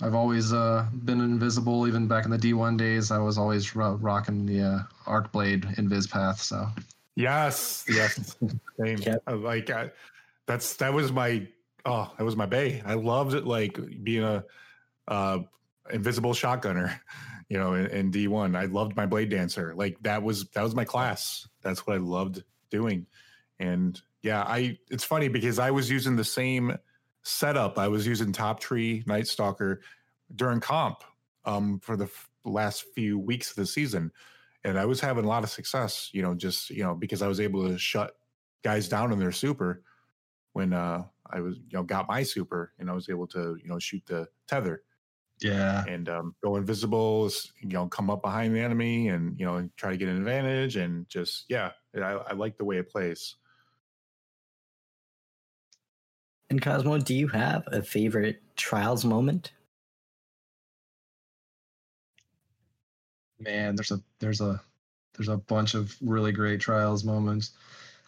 I've 0.00 0.14
always 0.14 0.52
uh, 0.52 0.86
been 1.04 1.20
invisible, 1.20 1.88
even 1.88 2.06
back 2.06 2.24
in 2.24 2.30
the 2.30 2.38
D1 2.38 2.78
days. 2.78 3.10
I 3.10 3.18
was 3.18 3.36
always 3.36 3.74
ro- 3.74 3.98
rocking 4.00 4.46
the 4.46 4.62
uh, 4.62 4.78
Arc 5.06 5.32
Blade 5.32 5.62
Invis 5.76 6.08
path. 6.08 6.40
So 6.40 6.68
yes, 7.16 7.84
yes, 7.88 8.36
same. 8.80 8.98
Yep. 8.98 9.22
Like 9.26 9.70
I, 9.70 9.90
that's 10.46 10.76
that 10.76 10.92
was 10.92 11.10
my 11.10 11.46
oh 11.84 12.12
that 12.16 12.24
was 12.24 12.36
my 12.36 12.46
bay. 12.46 12.82
I 12.86 12.94
loved 12.94 13.34
it, 13.34 13.44
like 13.44 13.78
being 14.04 14.22
a 14.22 14.44
uh, 15.08 15.40
invisible 15.90 16.32
shotgunner. 16.32 16.98
You 17.50 17.56
know, 17.56 17.72
in, 17.72 17.86
in 17.86 18.12
D1, 18.12 18.54
I 18.54 18.66
loved 18.66 18.94
my 18.94 19.06
blade 19.06 19.30
dancer. 19.30 19.72
Like 19.74 19.96
that 20.02 20.22
was 20.22 20.44
that 20.50 20.62
was 20.62 20.74
my 20.74 20.84
class. 20.84 21.48
That's 21.62 21.86
what 21.86 21.96
I 21.96 21.98
loved 21.98 22.44
doing, 22.68 23.06
and 23.58 23.98
yeah, 24.22 24.42
I 24.42 24.78
it's 24.90 25.04
funny 25.04 25.28
because 25.28 25.58
I 25.58 25.70
was 25.70 25.90
using 25.90 26.16
the 26.16 26.24
same 26.24 26.76
setup. 27.22 27.78
I 27.78 27.88
was 27.88 28.06
using 28.06 28.32
Top 28.32 28.60
Tree 28.60 29.02
Night 29.06 29.26
Stalker 29.26 29.80
during 30.34 30.60
comp 30.60 31.04
um, 31.44 31.80
for 31.80 31.96
the 31.96 32.04
f- 32.04 32.28
last 32.44 32.84
few 32.94 33.18
weeks 33.18 33.50
of 33.50 33.56
the 33.56 33.66
season, 33.66 34.10
and 34.64 34.78
I 34.78 34.86
was 34.86 35.00
having 35.00 35.24
a 35.24 35.28
lot 35.28 35.44
of 35.44 35.50
success. 35.50 36.10
You 36.12 36.22
know, 36.22 36.34
just 36.34 36.70
you 36.70 36.82
know 36.82 36.94
because 36.94 37.22
I 37.22 37.28
was 37.28 37.40
able 37.40 37.68
to 37.68 37.78
shut 37.78 38.16
guys 38.64 38.88
down 38.88 39.12
in 39.12 39.18
their 39.18 39.32
super 39.32 39.82
when 40.52 40.72
uh, 40.72 41.04
I 41.30 41.40
was 41.40 41.56
you 41.56 41.78
know 41.78 41.84
got 41.84 42.08
my 42.08 42.24
super 42.24 42.72
and 42.78 42.90
I 42.90 42.94
was 42.94 43.08
able 43.08 43.26
to 43.28 43.56
you 43.62 43.68
know 43.68 43.78
shoot 43.78 44.02
the 44.06 44.28
tether. 44.48 44.82
Yeah, 45.40 45.84
and 45.86 46.08
um, 46.08 46.34
go 46.42 46.56
invisible. 46.56 47.30
You 47.60 47.68
know, 47.68 47.86
come 47.86 48.10
up 48.10 48.22
behind 48.22 48.56
the 48.56 48.60
enemy 48.60 49.08
and 49.08 49.38
you 49.38 49.46
know 49.46 49.68
try 49.76 49.92
to 49.92 49.96
get 49.96 50.08
an 50.08 50.16
advantage 50.16 50.74
and 50.74 51.08
just 51.08 51.44
yeah, 51.48 51.70
I, 51.94 52.00
I 52.00 52.32
like 52.32 52.58
the 52.58 52.64
way 52.64 52.78
it 52.78 52.90
plays. 52.90 53.36
And 56.50 56.62
Cozmo, 56.62 56.98
do 56.98 57.14
you 57.14 57.28
have 57.28 57.64
a 57.68 57.82
favorite 57.82 58.40
trials 58.56 59.04
moment? 59.04 59.52
Man, 63.38 63.76
there's 63.76 63.90
a 63.90 64.00
there's 64.18 64.40
a 64.40 64.60
there's 65.14 65.28
a 65.28 65.36
bunch 65.36 65.74
of 65.74 65.94
really 66.00 66.32
great 66.32 66.60
trials 66.60 67.04
moments. 67.04 67.52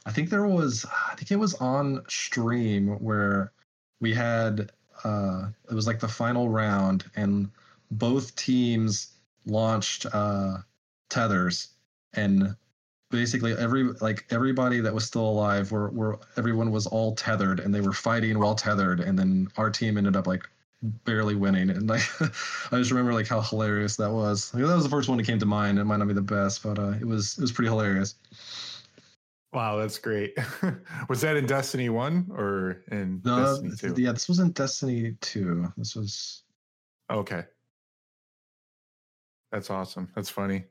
I 0.07 0.13
think 0.13 0.31
there 0.31 0.47
was 0.47 0.87
I 0.87 1.15
think 1.15 1.31
it 1.31 1.37
was 1.37 1.55
on 1.57 2.03
stream 2.09 2.99
where 3.01 3.53
we 4.01 4.15
had 4.15 4.73
uh 5.05 5.49
it 5.71 5.75
was 5.75 5.87
like 5.87 6.01
the 6.01 6.09
final 6.09 6.49
round 6.49 7.05
and 7.17 7.51
both 7.91 8.35
teams 8.37 9.13
launched 9.47 10.07
uh 10.13 10.59
tethers 11.11 11.69
and 12.15 12.57
basically 13.11 13.53
every 13.59 13.85
like 14.01 14.25
everybody 14.31 14.81
that 14.81 14.95
was 14.95 15.05
still 15.05 15.29
alive 15.29 15.73
were 15.73 15.91
were 15.91 16.19
everyone 16.37 16.71
was 16.71 16.87
all 16.87 17.15
tethered 17.15 17.61
and 17.61 17.75
they 17.75 17.81
were 17.81 17.93
fighting 17.93 18.39
while 18.39 18.55
tethered 18.55 19.01
and 19.01 19.19
then 19.19 19.49
our 19.57 19.71
team 19.71 19.99
ended 19.99 20.17
up 20.17 20.27
like 20.27 20.49
barely 21.05 21.35
winning 21.35 21.71
and 21.71 21.89
like 21.89 22.03
I 22.21 22.79
just 22.79 22.91
remember 22.91 23.13
like 23.13 23.29
how 23.29 23.41
hilarious 23.41 23.97
that 23.97 24.11
was. 24.11 24.55
Like, 24.55 24.65
that 24.65 24.75
was 24.75 24.85
the 24.85 24.91
first 24.91 25.09
one 25.09 25.19
that 25.19 25.27
came 25.27 25.39
to 25.39 25.47
mind. 25.47 25.79
It 25.79 25.85
might 25.85 25.99
not 25.99 26.09
be 26.09 26.15
the 26.15 26.23
best, 26.23 26.63
but 26.63 26.79
uh, 26.79 26.93
it 26.93 27.07
was 27.07 27.37
it 27.37 27.43
was 27.43 27.53
pretty 27.53 27.69
hilarious. 27.69 28.15
Wow, 29.53 29.79
that's 29.79 29.99
great. 29.99 30.39
was 31.09 31.21
that 31.23 31.37
in 31.37 31.45
Destiny 31.45 31.89
One 31.89 32.31
or 32.31 32.83
in 32.93 33.21
no, 33.25 33.41
Destiny 33.41 33.95
Two? 33.95 34.01
Yeah, 34.01 34.13
this 34.13 34.29
was 34.29 34.39
in 34.39 34.53
Destiny 34.53 35.17
Two. 35.21 35.71
This 35.77 35.97
was 35.97 36.45
okay. 37.11 37.45
That's 39.51 39.69
awesome. 39.69 40.09
That's 40.15 40.31
funny. 40.31 40.65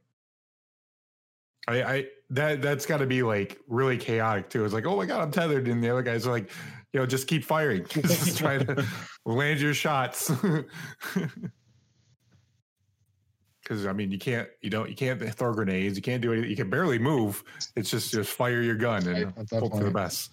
I, 1.67 1.83
I 1.83 2.05
that 2.31 2.61
that's 2.61 2.85
got 2.85 2.97
to 2.97 3.05
be 3.05 3.23
like 3.23 3.59
really 3.67 3.97
chaotic 3.97 4.49
too. 4.49 4.65
It's 4.65 4.73
like, 4.73 4.85
oh 4.85 4.95
my 4.95 5.05
god, 5.05 5.21
I'm 5.21 5.31
tethered, 5.31 5.67
and 5.67 5.83
the 5.83 5.89
other 5.89 6.01
guys 6.01 6.27
are 6.27 6.31
like, 6.31 6.51
you 6.93 6.99
know, 6.99 7.05
just 7.05 7.27
keep 7.27 7.43
firing, 7.43 7.85
just 7.89 8.37
try 8.37 8.57
to 8.57 8.85
land 9.25 9.59
your 9.59 9.73
shots. 9.73 10.31
Because 13.61 13.85
I 13.85 13.93
mean, 13.93 14.09
you 14.11 14.17
can't, 14.17 14.49
you 14.61 14.71
don't, 14.71 14.89
you 14.89 14.95
can't 14.95 15.21
throw 15.35 15.53
grenades, 15.53 15.95
you 15.95 16.01
can't 16.01 16.23
do 16.23 16.33
anything, 16.33 16.49
you 16.49 16.55
can 16.55 16.71
barely 16.71 16.97
move. 16.97 17.43
It's 17.75 17.91
just 17.91 18.11
just 18.11 18.31
fire 18.31 18.63
your 18.63 18.73
gun 18.73 19.07
and 19.07 19.31
hope 19.51 19.77
for 19.77 19.83
the 19.83 19.91
best. 19.91 20.31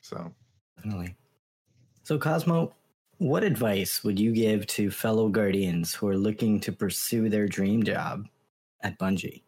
so, 0.00 0.32
definitely. 0.76 1.14
So, 2.02 2.18
Cozmo, 2.18 2.74
what 3.18 3.44
advice 3.44 4.02
would 4.04 4.18
you 4.18 4.32
give 4.32 4.66
to 4.66 4.90
fellow 4.90 5.28
guardians 5.28 5.94
who 5.94 6.08
are 6.08 6.16
looking 6.16 6.60
to 6.60 6.72
pursue 6.72 7.28
their 7.28 7.46
dream 7.46 7.82
job 7.82 8.26
at 8.82 8.98
Bungie? 8.98 9.42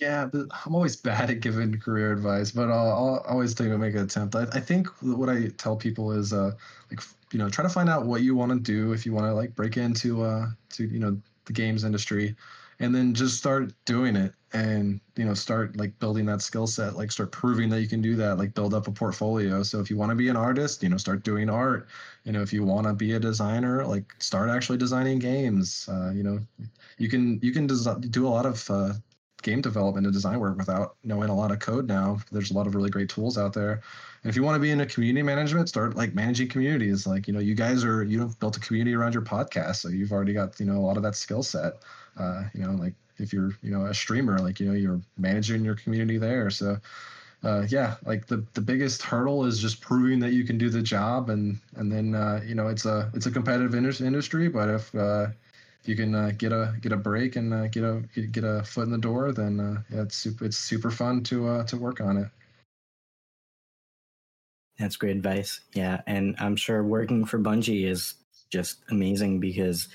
Yeah, 0.00 0.28
I'm 0.32 0.74
always 0.74 0.94
bad 0.94 1.28
at 1.30 1.40
giving 1.40 1.76
career 1.80 2.12
advice, 2.12 2.52
but 2.52 2.70
I'll, 2.70 2.90
I'll 2.90 3.24
always 3.28 3.54
take 3.54 3.68
make 3.70 3.94
an 3.94 4.02
attempt. 4.02 4.36
I, 4.36 4.42
I, 4.52 4.60
think 4.60 4.86
what 5.02 5.28
I 5.28 5.48
tell 5.56 5.74
people 5.74 6.12
is, 6.12 6.32
uh, 6.32 6.52
like, 6.90 7.00
you 7.32 7.38
know, 7.38 7.48
try 7.48 7.64
to 7.64 7.68
find 7.68 7.88
out 7.88 8.06
what 8.06 8.22
you 8.22 8.36
want 8.36 8.52
to 8.52 8.60
do 8.60 8.92
if 8.92 9.04
you 9.04 9.12
want 9.12 9.26
to 9.26 9.34
like 9.34 9.56
break 9.56 9.76
into, 9.76 10.22
uh, 10.22 10.46
to 10.74 10.86
you 10.86 11.00
know, 11.00 11.20
the 11.46 11.52
games 11.52 11.82
industry, 11.82 12.36
and 12.80 12.94
then 12.94 13.14
just 13.14 13.36
start 13.36 13.72
doing 13.84 14.16
it 14.16 14.32
and 14.52 15.00
you 15.16 15.24
know 15.24 15.34
start 15.34 15.76
like 15.76 15.98
building 15.98 16.24
that 16.24 16.40
skill 16.40 16.66
set 16.66 16.96
like 16.96 17.12
start 17.12 17.30
proving 17.30 17.68
that 17.68 17.80
you 17.82 17.88
can 17.88 18.00
do 18.00 18.16
that 18.16 18.38
like 18.38 18.54
build 18.54 18.72
up 18.72 18.88
a 18.88 18.92
portfolio. 18.92 19.62
So 19.62 19.80
if 19.80 19.90
you 19.90 19.96
want 19.96 20.10
to 20.10 20.16
be 20.16 20.28
an 20.28 20.36
artist 20.36 20.82
you 20.82 20.88
know 20.88 20.96
start 20.96 21.22
doing 21.22 21.50
art. 21.50 21.88
You 22.24 22.32
know 22.32 22.42
if 22.42 22.52
you 22.52 22.64
want 22.64 22.86
to 22.86 22.94
be 22.94 23.12
a 23.12 23.20
designer 23.20 23.84
like 23.84 24.14
start 24.18 24.48
actually 24.48 24.78
designing 24.78 25.18
games. 25.18 25.88
Uh, 25.90 26.12
you 26.14 26.22
know 26.22 26.40
you 26.98 27.08
can 27.08 27.38
you 27.42 27.52
can 27.52 27.66
des- 27.66 28.08
do 28.10 28.26
a 28.26 28.30
lot 28.30 28.46
of 28.46 28.70
uh, 28.70 28.92
game 29.42 29.60
development 29.60 30.06
and 30.06 30.12
design 30.12 30.40
work 30.40 30.56
without 30.56 30.96
knowing 31.04 31.28
a 31.28 31.34
lot 31.34 31.52
of 31.52 31.58
code 31.60 31.86
now. 31.86 32.18
There's 32.32 32.50
a 32.50 32.54
lot 32.54 32.66
of 32.66 32.74
really 32.74 32.90
great 32.90 33.08
tools 33.08 33.38
out 33.38 33.52
there. 33.52 33.82
And 34.22 34.30
if 34.30 34.34
you 34.34 34.42
want 34.42 34.56
to 34.56 34.60
be 34.60 34.70
in 34.70 34.80
a 34.80 34.86
community 34.86 35.22
management 35.22 35.68
start 35.68 35.94
like 35.94 36.14
managing 36.14 36.48
communities. 36.48 37.06
Like 37.06 37.28
you 37.28 37.34
know 37.34 37.40
you 37.40 37.54
guys 37.54 37.84
are 37.84 38.02
you've 38.02 38.38
built 38.40 38.56
a 38.56 38.60
community 38.60 38.94
around 38.94 39.14
your 39.14 39.22
podcast 39.22 39.76
so 39.76 39.88
you've 39.88 40.12
already 40.12 40.32
got 40.32 40.58
you 40.58 40.66
know 40.66 40.78
a 40.78 40.84
lot 40.86 40.96
of 40.96 41.02
that 41.02 41.16
skill 41.16 41.42
set 41.42 41.74
uh, 42.18 42.44
you 42.54 42.62
know, 42.64 42.72
like 42.72 42.94
if 43.18 43.32
you're, 43.32 43.52
you 43.62 43.70
know, 43.70 43.86
a 43.86 43.94
streamer, 43.94 44.38
like, 44.38 44.60
you 44.60 44.66
know, 44.66 44.74
you're 44.74 45.00
managing 45.16 45.64
your 45.64 45.74
community 45.74 46.18
there. 46.18 46.50
So, 46.50 46.78
uh, 47.44 47.66
yeah, 47.68 47.96
like 48.04 48.26
the, 48.26 48.44
the 48.54 48.60
biggest 48.60 49.02
hurdle 49.02 49.44
is 49.44 49.58
just 49.58 49.80
proving 49.80 50.18
that 50.20 50.32
you 50.32 50.44
can 50.44 50.58
do 50.58 50.70
the 50.70 50.82
job. 50.82 51.30
And, 51.30 51.58
and 51.76 51.90
then, 51.90 52.14
uh, 52.14 52.40
you 52.46 52.54
know, 52.54 52.68
it's 52.68 52.84
a, 52.84 53.10
it's 53.14 53.26
a 53.26 53.30
competitive 53.30 53.74
industry, 53.74 54.48
but 54.48 54.68
if, 54.68 54.94
uh, 54.94 55.28
if 55.80 55.88
you 55.88 55.96
can 55.96 56.14
uh, 56.14 56.32
get 56.36 56.52
a 56.52 56.74
get 56.80 56.92
a 56.92 56.96
break 56.96 57.36
and 57.36 57.54
uh, 57.54 57.68
get 57.68 57.84
a 57.84 58.02
get 58.32 58.44
a 58.44 58.62
foot 58.64 58.84
in 58.84 58.90
the 58.90 58.98
door, 58.98 59.32
then 59.32 59.60
uh, 59.60 59.82
yeah, 59.90 60.02
it's 60.02 60.16
super 60.16 60.44
it's 60.44 60.58
super 60.58 60.90
fun 60.90 61.22
to 61.24 61.46
uh, 61.46 61.64
to 61.64 61.76
work 61.76 62.00
on 62.00 62.16
it. 62.16 62.28
That's 64.78 64.96
great 64.96 65.16
advice. 65.16 65.60
Yeah, 65.74 66.02
and 66.06 66.36
I'm 66.38 66.56
sure 66.56 66.82
working 66.82 67.24
for 67.24 67.38
Bungie 67.38 67.88
is 67.88 68.14
just 68.50 68.78
amazing 68.90 69.40
because 69.40 69.88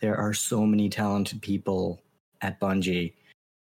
there 0.00 0.16
are 0.16 0.34
so 0.34 0.64
many 0.64 0.88
talented 0.88 1.42
people 1.42 2.00
at 2.40 2.60
Bungie, 2.60 3.12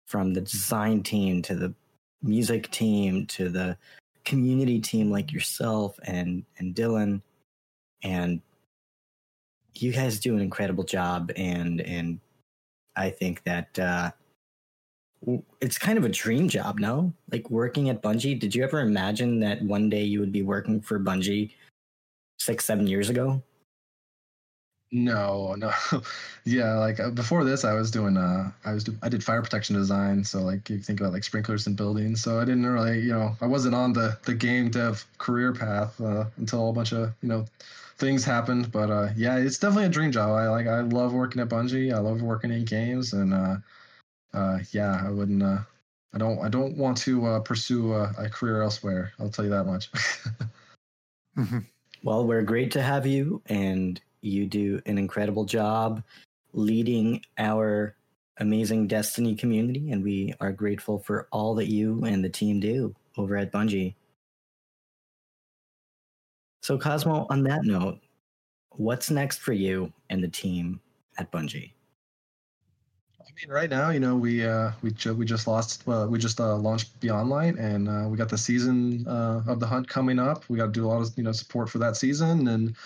from 0.06 0.34
the 0.34 0.40
design 0.40 1.02
team 1.02 1.42
to 1.42 1.54
the 1.54 1.74
music 2.22 2.70
team 2.70 3.26
to 3.26 3.48
the 3.48 3.76
community 4.24 4.80
team 4.80 5.10
like 5.10 5.32
yourself 5.32 5.98
and 6.04 6.44
and 6.58 6.74
Dylan 6.74 7.20
and 8.02 8.40
you 9.74 9.92
guys 9.92 10.18
do 10.18 10.34
an 10.34 10.40
incredible 10.40 10.84
job 10.84 11.30
and 11.36 11.80
and 11.82 12.18
I 12.96 13.10
think 13.10 13.42
that 13.44 13.78
uh 13.78 14.10
it's 15.62 15.78
kind 15.78 15.96
of 15.96 16.04
a 16.04 16.10
dream 16.10 16.50
job, 16.50 16.78
no? 16.78 17.10
Like 17.32 17.48
working 17.48 17.88
at 17.88 18.02
Bungie. 18.02 18.38
Did 18.38 18.54
you 18.54 18.62
ever 18.62 18.80
imagine 18.80 19.40
that 19.40 19.62
one 19.62 19.88
day 19.88 20.02
you 20.02 20.20
would 20.20 20.32
be 20.32 20.42
working 20.42 20.82
for 20.82 21.00
Bungie 21.00 21.50
six, 22.38 22.66
seven 22.66 22.86
years 22.86 23.08
ago? 23.08 23.42
No, 24.94 25.56
no, 25.56 25.72
yeah. 26.44 26.74
Like 26.74 27.00
uh, 27.00 27.10
before 27.10 27.42
this, 27.42 27.64
I 27.64 27.72
was 27.72 27.90
doing. 27.90 28.16
Uh, 28.16 28.52
I 28.64 28.72
was. 28.72 28.88
I 29.02 29.08
did 29.08 29.24
fire 29.24 29.42
protection 29.42 29.74
design. 29.74 30.22
So 30.22 30.42
like 30.42 30.70
you 30.70 30.78
think 30.78 31.00
about 31.00 31.12
like 31.12 31.24
sprinklers 31.24 31.66
in 31.66 31.74
buildings. 31.74 32.22
So 32.22 32.38
I 32.38 32.44
didn't 32.44 32.64
really, 32.64 33.00
you 33.00 33.12
know, 33.12 33.36
I 33.40 33.46
wasn't 33.46 33.74
on 33.74 33.92
the 33.92 34.16
the 34.22 34.34
game 34.34 34.70
dev 34.70 35.04
career 35.18 35.52
path 35.52 36.00
uh, 36.00 36.26
until 36.36 36.70
a 36.70 36.72
bunch 36.72 36.92
of 36.92 37.12
you 37.22 37.28
know 37.28 37.44
things 37.98 38.24
happened. 38.24 38.70
But 38.70 38.88
uh, 38.88 39.08
yeah, 39.16 39.36
it's 39.36 39.58
definitely 39.58 39.86
a 39.86 39.88
dream 39.88 40.12
job. 40.12 40.30
I 40.30 40.48
like. 40.48 40.68
I 40.68 40.82
love 40.82 41.12
working 41.12 41.42
at 41.42 41.48
Bungie. 41.48 41.92
I 41.92 41.98
love 41.98 42.22
working 42.22 42.52
in 42.52 42.64
games, 42.64 43.14
and 43.14 43.34
uh, 43.34 43.56
uh, 44.32 44.60
yeah, 44.70 45.02
I 45.04 45.10
wouldn't. 45.10 45.42
Uh, 45.42 45.58
I 46.14 46.18
don't. 46.18 46.38
I 46.38 46.48
don't 46.48 46.76
want 46.76 46.98
to 46.98 47.26
uh, 47.26 47.40
pursue 47.40 47.94
a, 47.94 48.14
a 48.16 48.28
career 48.28 48.62
elsewhere. 48.62 49.12
I'll 49.18 49.28
tell 49.28 49.44
you 49.44 49.50
that 49.50 49.64
much. 49.64 49.90
well, 52.04 52.24
we're 52.24 52.42
great 52.42 52.70
to 52.70 52.80
have 52.82 53.06
you, 53.06 53.42
and 53.46 54.00
you 54.24 54.46
do 54.46 54.80
an 54.86 54.98
incredible 54.98 55.44
job 55.44 56.02
leading 56.52 57.22
our 57.38 57.94
amazing 58.38 58.86
Destiny 58.86 59.34
community, 59.34 59.92
and 59.92 60.02
we 60.02 60.34
are 60.40 60.52
grateful 60.52 60.98
for 60.98 61.28
all 61.30 61.54
that 61.54 61.66
you 61.66 62.04
and 62.04 62.24
the 62.24 62.28
team 62.28 62.60
do 62.60 62.94
over 63.16 63.36
at 63.36 63.52
Bungie. 63.52 63.94
So, 66.62 66.78
Cozmo, 66.78 67.26
on 67.30 67.42
that 67.44 67.64
note, 67.64 68.00
what's 68.70 69.10
next 69.10 69.38
for 69.38 69.52
you 69.52 69.92
and 70.10 70.22
the 70.22 70.28
team 70.28 70.80
at 71.18 71.30
Bungie? 71.30 71.72
I 73.20 73.30
mean, 73.40 73.52
right 73.52 73.70
now, 73.70 73.90
you 73.90 74.00
know, 74.00 74.14
we 74.16 74.44
uh, 74.44 74.70
we 74.82 74.92
ju- 74.92 75.14
we 75.14 75.24
just 75.24 75.46
lost, 75.46 75.86
uh, 75.88 76.06
we 76.08 76.18
just 76.18 76.40
uh, 76.40 76.56
launched 76.56 76.98
BeyondLight, 77.00 77.58
and 77.58 77.88
uh, 77.88 78.06
we 78.08 78.16
got 78.16 78.28
the 78.28 78.38
season 78.38 79.06
uh, 79.08 79.42
of 79.46 79.60
the 79.60 79.66
hunt 79.66 79.88
coming 79.88 80.18
up. 80.18 80.48
We 80.48 80.56
got 80.56 80.66
to 80.66 80.72
do 80.72 80.86
a 80.86 80.88
lot 80.88 81.02
of 81.02 81.12
you 81.16 81.24
know 81.24 81.32
support 81.32 81.68
for 81.68 81.78
that 81.78 81.96
season, 81.96 82.48
and 82.48 82.76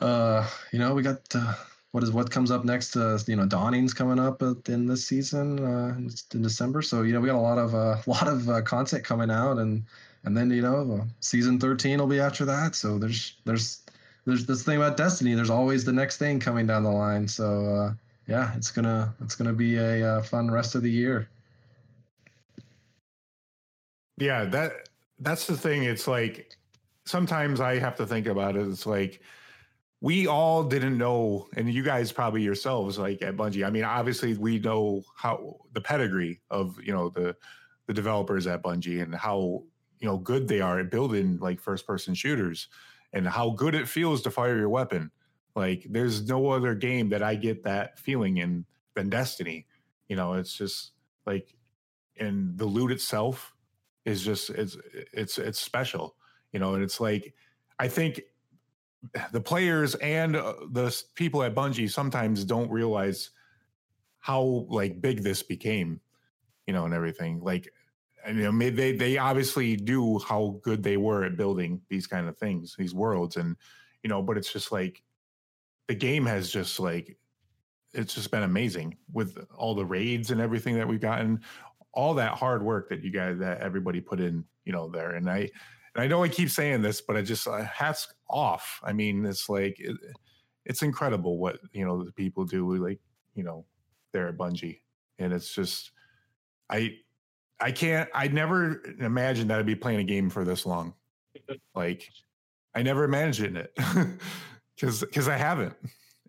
uh, 0.00 0.46
you 0.72 0.78
know, 0.78 0.94
we 0.94 1.02
got 1.02 1.20
uh, 1.34 1.54
what 1.92 2.02
is 2.02 2.10
what 2.10 2.30
comes 2.30 2.50
up 2.50 2.64
next? 2.64 2.96
Uh, 2.96 3.18
you 3.26 3.36
know, 3.36 3.46
Dawning's 3.46 3.94
coming 3.94 4.18
up 4.18 4.42
in 4.68 4.86
this 4.86 5.06
season 5.06 5.64
uh, 5.64 5.94
in 5.96 6.42
December. 6.42 6.82
So 6.82 7.02
you 7.02 7.12
know, 7.12 7.20
we 7.20 7.28
got 7.28 7.36
a 7.36 7.40
lot 7.40 7.58
of 7.58 7.74
a 7.74 7.76
uh, 7.76 8.02
lot 8.06 8.28
of 8.28 8.48
uh, 8.48 8.62
content 8.62 9.04
coming 9.04 9.30
out, 9.30 9.58
and 9.58 9.82
and 10.24 10.36
then 10.36 10.50
you 10.50 10.62
know, 10.62 11.06
season 11.20 11.58
thirteen 11.58 11.98
will 11.98 12.06
be 12.06 12.20
after 12.20 12.44
that. 12.44 12.74
So 12.74 12.98
there's 12.98 13.36
there's 13.44 13.82
there's 14.26 14.44
this 14.44 14.62
thing 14.62 14.76
about 14.76 14.96
Destiny. 14.96 15.34
There's 15.34 15.50
always 15.50 15.84
the 15.84 15.92
next 15.92 16.18
thing 16.18 16.40
coming 16.40 16.66
down 16.66 16.82
the 16.82 16.90
line. 16.90 17.26
So 17.28 17.64
uh, 17.64 17.94
yeah, 18.26 18.54
it's 18.56 18.70
gonna 18.70 19.14
it's 19.22 19.34
gonna 19.34 19.52
be 19.54 19.76
a 19.76 20.22
fun 20.22 20.50
rest 20.50 20.74
of 20.74 20.82
the 20.82 20.90
year. 20.90 21.28
Yeah, 24.18 24.44
that 24.46 24.88
that's 25.20 25.46
the 25.46 25.56
thing. 25.56 25.84
It's 25.84 26.06
like 26.06 26.56
sometimes 27.06 27.60
I 27.60 27.78
have 27.78 27.96
to 27.96 28.06
think 28.06 28.26
about 28.26 28.56
it. 28.56 28.68
It's 28.68 28.86
like 28.86 29.22
we 30.00 30.26
all 30.26 30.62
didn't 30.62 30.98
know, 30.98 31.48
and 31.56 31.72
you 31.72 31.82
guys 31.82 32.12
probably 32.12 32.42
yourselves, 32.42 32.98
like 32.98 33.22
at 33.22 33.36
Bungie. 33.36 33.66
I 33.66 33.70
mean, 33.70 33.84
obviously, 33.84 34.36
we 34.36 34.58
know 34.58 35.02
how 35.16 35.56
the 35.72 35.80
pedigree 35.80 36.40
of 36.50 36.78
you 36.82 36.92
know 36.92 37.08
the 37.08 37.34
the 37.86 37.94
developers 37.94 38.46
at 38.46 38.62
Bungie 38.62 39.02
and 39.02 39.14
how 39.14 39.64
you 39.98 40.06
know 40.06 40.18
good 40.18 40.48
they 40.48 40.60
are 40.60 40.80
at 40.80 40.90
building 40.90 41.38
like 41.38 41.60
first 41.60 41.86
person 41.86 42.14
shooters 42.14 42.68
and 43.12 43.26
how 43.26 43.50
good 43.50 43.74
it 43.74 43.88
feels 43.88 44.22
to 44.22 44.30
fire 44.30 44.58
your 44.58 44.68
weapon. 44.68 45.10
Like, 45.54 45.86
there's 45.88 46.28
no 46.28 46.50
other 46.50 46.74
game 46.74 47.08
that 47.08 47.22
I 47.22 47.34
get 47.34 47.64
that 47.64 47.98
feeling 47.98 48.36
in 48.36 48.66
than 48.94 49.08
Destiny. 49.08 49.66
You 50.08 50.16
know, 50.16 50.34
it's 50.34 50.54
just 50.54 50.92
like, 51.24 51.54
and 52.20 52.58
the 52.58 52.66
loot 52.66 52.92
itself 52.92 53.54
is 54.04 54.22
just 54.22 54.50
it's 54.50 54.76
it's 55.14 55.38
it's 55.38 55.60
special. 55.60 56.16
You 56.52 56.60
know, 56.60 56.74
and 56.74 56.82
it's 56.82 57.00
like 57.00 57.34
I 57.78 57.88
think 57.88 58.20
the 59.32 59.40
players 59.40 59.94
and 59.96 60.36
uh, 60.36 60.54
the 60.70 61.02
people 61.14 61.42
at 61.42 61.54
Bungie 61.54 61.90
sometimes 61.90 62.44
don't 62.44 62.70
realize 62.70 63.30
how 64.18 64.66
like 64.68 65.00
big 65.00 65.22
this 65.22 65.42
became, 65.42 66.00
you 66.66 66.74
know, 66.74 66.84
and 66.84 66.94
everything. 66.94 67.40
Like, 67.40 67.72
you 68.26 68.50
know, 68.50 68.70
they 68.70 68.92
they 68.92 69.18
obviously 69.18 69.76
do 69.76 70.18
how 70.18 70.58
good 70.62 70.82
they 70.82 70.96
were 70.96 71.24
at 71.24 71.36
building 71.36 71.80
these 71.88 72.06
kind 72.06 72.28
of 72.28 72.36
things, 72.36 72.74
these 72.76 72.94
worlds, 72.94 73.36
and 73.36 73.56
you 74.02 74.08
know, 74.08 74.22
but 74.22 74.36
it's 74.36 74.52
just 74.52 74.72
like 74.72 75.02
the 75.86 75.94
game 75.94 76.26
has 76.26 76.50
just 76.50 76.80
like 76.80 77.16
it's 77.92 78.14
just 78.14 78.30
been 78.30 78.42
amazing 78.42 78.96
with 79.12 79.38
all 79.54 79.74
the 79.74 79.84
raids 79.84 80.30
and 80.30 80.40
everything 80.40 80.74
that 80.74 80.88
we've 80.88 81.00
gotten, 81.00 81.40
all 81.92 82.14
that 82.14 82.34
hard 82.34 82.62
work 82.62 82.88
that 82.88 83.02
you 83.02 83.10
guys 83.10 83.38
that 83.38 83.60
everybody 83.60 84.00
put 84.00 84.20
in, 84.20 84.44
you 84.64 84.72
know, 84.72 84.88
there, 84.88 85.12
and 85.12 85.30
I 85.30 85.50
and 85.96 86.04
I 86.04 86.08
know 86.08 86.22
I 86.22 86.28
keep 86.28 86.50
saying 86.50 86.82
this, 86.82 87.00
but 87.00 87.16
I 87.16 87.22
just 87.22 87.48
uh, 87.48 87.64
hats 87.64 88.12
off. 88.28 88.80
I 88.84 88.92
mean, 88.92 89.24
it's 89.24 89.48
like 89.48 89.80
it, 89.80 89.96
it's 90.66 90.82
incredible 90.82 91.38
what 91.38 91.58
you 91.72 91.86
know 91.86 92.04
the 92.04 92.12
people 92.12 92.44
do. 92.44 92.76
Like 92.76 93.00
you 93.34 93.42
know, 93.42 93.64
they're 94.12 94.28
at 94.28 94.36
Bungie, 94.36 94.80
and 95.18 95.32
it's 95.32 95.54
just 95.54 95.92
I 96.68 96.96
I 97.60 97.72
can't. 97.72 98.10
I 98.14 98.28
never 98.28 98.82
imagined 99.00 99.48
that 99.48 99.58
I'd 99.58 99.64
be 99.64 99.74
playing 99.74 100.00
a 100.00 100.04
game 100.04 100.28
for 100.28 100.44
this 100.44 100.66
long. 100.66 100.92
like 101.74 102.10
I 102.74 102.82
never 102.82 103.04
imagined 103.04 103.56
it 103.56 103.72
because 104.76 105.00
because 105.00 105.28
I 105.28 105.38
haven't, 105.38 105.76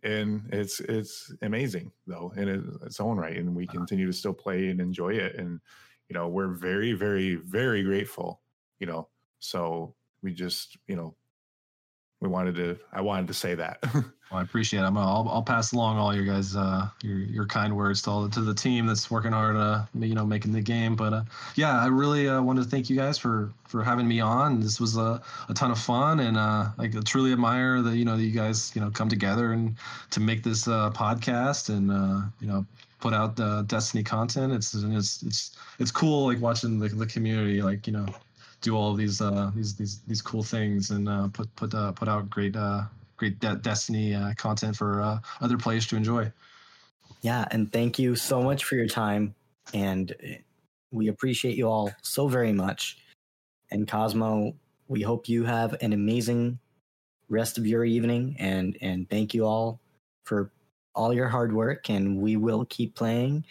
and 0.02 0.48
it's 0.54 0.80
it's 0.80 1.34
amazing 1.42 1.92
though 2.06 2.32
in 2.38 2.80
its 2.86 3.02
own 3.02 3.18
right, 3.18 3.36
and 3.36 3.54
we 3.54 3.66
uh-huh. 3.68 3.80
continue 3.80 4.06
to 4.06 4.14
still 4.14 4.34
play 4.34 4.70
and 4.70 4.80
enjoy 4.80 5.10
it, 5.10 5.36
and 5.36 5.60
you 6.08 6.14
know 6.14 6.30
we're 6.30 6.54
very 6.54 6.94
very 6.94 7.36
very 7.36 7.84
grateful. 7.84 8.40
You 8.80 8.88
know 8.88 9.10
so 9.40 9.94
we 10.22 10.34
just, 10.34 10.78
you 10.88 10.96
know, 10.96 11.16
we 12.22 12.28
wanted 12.28 12.56
to. 12.56 12.78
I 12.92 13.02
wanted 13.02 13.28
to 13.28 13.34
say 13.34 13.54
that. 13.56 13.78
well, 13.94 14.04
I 14.32 14.42
appreciate 14.42 14.80
it. 14.80 14.86
I'm. 14.86 14.98
I'll, 14.98 15.28
I'll 15.30 15.44
pass 15.44 15.72
along 15.72 15.98
all 15.98 16.16
your 16.16 16.26
guys, 16.26 16.56
uh, 16.56 16.88
your 17.04 17.20
your 17.20 17.46
kind 17.46 17.76
words 17.76 18.02
to 18.04 18.10
all 18.10 18.30
to 18.30 18.42
the 18.42 18.56
team 18.56 18.88
that's 18.88 19.12
working 19.12 19.34
hard, 19.34 19.56
uh, 19.56 19.84
you 19.94 20.16
know, 20.16 20.26
making 20.26 20.52
the 20.52 20.62
game. 20.62 20.96
But 20.96 21.14
uh, 21.14 21.24
yeah, 21.56 21.80
I 21.80 21.88
really 21.88 22.28
uh, 22.28 22.42
wanted 22.42 22.64
to 22.64 22.70
thank 22.70 22.90
you 22.90 22.96
guys 22.96 23.18
for 23.18 23.52
for 23.66 23.84
having 23.84 24.08
me 24.08 24.20
on. 24.20 24.60
This 24.60 24.80
was 24.80 24.98
a, 24.98 25.22
a 25.48 25.54
ton 25.54 25.70
of 25.70 25.80
fun, 25.80 26.22
and 26.22 26.38
uh, 26.38 26.70
I 26.80 26.88
truly 27.06 27.32
admire 27.32 27.82
that 27.84 27.96
you 27.96 28.06
know 28.06 28.18
that 28.18 28.24
you 28.24 28.32
guys 28.32 28.72
you 28.76 28.82
know 28.82 28.90
come 28.90 29.10
together 29.10 29.52
and 29.54 29.76
to 30.12 30.20
make 30.20 30.44
this 30.44 30.68
uh, 30.68 30.90
podcast 30.92 31.70
and 31.70 31.92
uh, 31.92 32.22
you 32.42 32.48
know 32.48 32.66
put 33.00 33.14
out 33.14 33.36
the 33.36 33.64
Destiny 33.68 34.04
content. 34.04 34.54
It's 34.54 34.74
it's 34.74 35.22
it's 35.22 35.56
it's 35.78 35.92
cool 35.92 36.26
like 36.26 36.42
watching 36.42 36.80
the 36.80 36.90
the 36.90 37.06
community 37.06 37.62
like 37.62 37.86
you 37.86 37.94
know 37.94 38.08
do 38.68 38.76
all 38.76 38.94
these 38.94 39.22
uh, 39.22 39.50
these 39.56 39.76
these 39.76 40.02
these 40.08 40.22
cool 40.22 40.44
things 40.44 40.92
and 40.92 41.08
uh, 41.08 41.28
put 41.30 41.54
put 41.56 41.74
uh, 41.74 41.92
put 41.94 42.08
out 42.08 42.30
great 42.30 42.56
uh, 42.56 42.84
great 43.16 43.40
De- 43.40 43.56
Destiny 43.56 44.14
uh, 44.14 44.34
content 44.36 44.76
for 44.76 45.02
uh, 45.02 45.20
other 45.42 45.58
players 45.58 45.88
to 45.88 45.96
enjoy. 45.96 46.32
Yeah, 47.22 47.46
and 47.52 47.72
thank 47.72 47.98
you 47.98 48.16
so 48.16 48.42
much 48.42 48.66
for 48.66 48.76
your 48.76 48.88
time. 48.88 49.34
And 49.74 50.14
we 50.92 51.08
appreciate 51.08 51.56
you 51.56 51.68
all 51.68 51.92
so 52.02 52.28
very 52.28 52.54
much. 52.54 52.98
And 53.72 53.88
Cozmo, 53.88 54.54
we 54.88 55.02
hope 55.02 55.28
you 55.28 55.46
have 55.46 55.76
an 55.82 55.94
amazing 55.94 56.60
rest 57.30 57.58
of 57.58 57.66
your 57.66 57.84
evening 57.86 58.36
and 58.40 58.78
and 58.82 59.10
thank 59.10 59.34
you 59.34 59.46
all 59.46 59.80
for 60.26 60.52
all 60.96 61.14
your 61.14 61.28
hard 61.28 61.54
work 61.54 61.90
and 61.90 62.18
we 62.18 62.38
will 62.38 62.66
keep 62.70 62.96
playing 62.96 63.44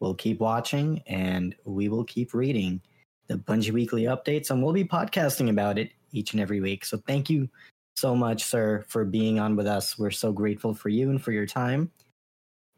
we'll 0.00 0.14
keep 0.14 0.40
watching 0.40 1.02
and 1.06 1.54
we 1.66 1.90
will 1.90 2.04
keep 2.04 2.32
reading 2.32 2.80
the 3.28 3.36
Bungie 3.36 3.72
Weekly 3.72 4.04
updates 4.04 4.50
and 4.50 4.62
we'll 4.62 4.72
be 4.72 4.84
podcasting 4.84 5.50
about 5.50 5.78
it 5.78 5.92
each 6.12 6.32
and 6.32 6.40
every 6.40 6.60
week. 6.60 6.84
So 6.84 6.98
thank 7.06 7.30
you 7.30 7.48
so 7.96 8.14
much, 8.14 8.44
sir, 8.44 8.84
for 8.88 9.04
being 9.04 9.38
on 9.38 9.56
with 9.56 9.66
us. 9.66 9.98
We're 9.98 10.10
so 10.10 10.32
grateful 10.32 10.74
for 10.74 10.88
you 10.88 11.10
and 11.10 11.22
for 11.22 11.32
your 11.32 11.46
time. 11.46 11.90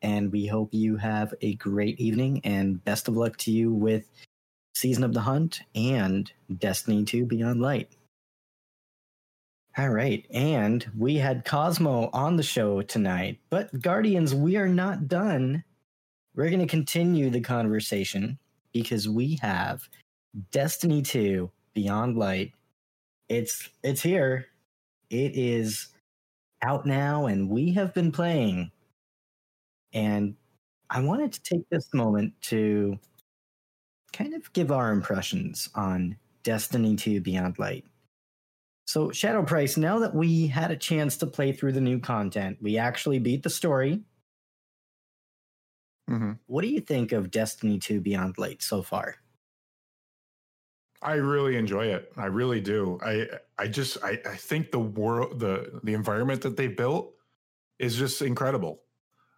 And 0.03 0.33
we 0.33 0.47
hope 0.47 0.73
you 0.73 0.97
have 0.97 1.35
a 1.43 1.55
great 1.55 2.01
evening 2.01 2.41
and 2.45 2.83
best 2.85 3.07
of 3.07 3.17
luck 3.17 3.37
to 3.39 3.51
you 3.51 3.73
with 3.73 4.11
Season 4.75 5.05
of 5.05 5.13
the 5.13 5.21
Hunt 5.21 5.61
and 5.75 6.33
Destiny 6.59 7.05
2 7.05 7.27
Beyond 7.27 7.61
Light. 7.61 7.91
All 9.79 9.91
right. 9.91 10.27
And 10.31 10.91
we 10.99 11.17
had 11.17 11.45
Cozmo 11.45 12.11
on 12.13 12.37
the 12.37 12.43
show 12.43 12.83
tonight, 12.83 13.39
but 13.51 13.81
Guardians, 13.81 14.35
we 14.35 14.57
are 14.57 14.69
not 14.69 15.07
done. 15.07 15.63
We're 16.35 16.49
going 16.49 16.61
to 16.61 16.67
continue 16.67 17.31
the 17.31 17.41
conversation 17.41 18.39
because 18.73 19.09
we 19.09 19.39
have 19.43 19.89
Destiny 20.51 21.03
2 21.03 21.51
Beyond 21.75 22.17
Light. 22.17 22.53
It's 23.29 23.69
it's 23.83 24.03
here. 24.03 24.47
It 25.09 25.33
is 25.37 25.89
out 26.63 26.87
now 26.87 27.27
and 27.27 27.49
we 27.49 27.73
have 27.75 27.95
been 27.95 28.13
playing. 28.13 28.71
And 29.93 30.37
I 30.89 31.01
wanted 31.01 31.33
to 31.33 31.43
take 31.43 31.69
this 31.69 31.93
moment 31.93 32.35
to 32.43 32.99
kind 34.13 34.35
of 34.35 34.53
give 34.53 34.71
our 34.71 34.93
impressions 34.93 35.69
on 35.75 36.17
Destiny 36.43 36.97
2 36.97 37.21
Beyond 37.21 37.59
Light. 37.59 37.85
So, 38.87 39.13
Shadow 39.13 39.45
Price, 39.45 39.77
now 39.77 40.01
that 40.01 40.15
we 40.15 40.49
had 40.49 40.73
a 40.73 40.77
chance 40.77 41.17
to 41.19 41.27
play 41.27 41.53
through 41.53 41.73
the 41.73 41.81
new 41.81 42.01
content, 42.01 42.59
we 42.61 42.77
actually 42.77 43.21
beat 43.21 43.45
the 43.45 43.51
story. 43.51 44.03
Mm-hmm. 46.11 46.33
What 46.47 46.63
do 46.63 46.69
you 46.69 46.81
think 46.81 47.13
of 47.13 47.31
Destiny 47.31 47.79
2 47.79 48.01
Beyond 48.01 48.37
Light 48.37 48.63
so 48.63 48.83
far? 48.83 49.17
I 51.03 51.15
really 51.15 51.57
enjoy 51.57 51.87
it. 51.87 52.13
I 52.17 52.27
really 52.27 52.61
do. 52.61 52.99
I 53.03 53.27
I 53.59 53.69
just 53.69 53.99
I, 54.05 54.19
I 54.27 54.37
think 54.37 54.71
the 54.71 54.79
world 54.79 55.41
the 55.41 55.81
the 55.83 55.95
environment 55.95 56.43
that 56.43 56.57
they 56.57 56.69
built 56.69 57.15
is 57.79 57.97
just 57.97 58.21
incredible. 58.23 58.83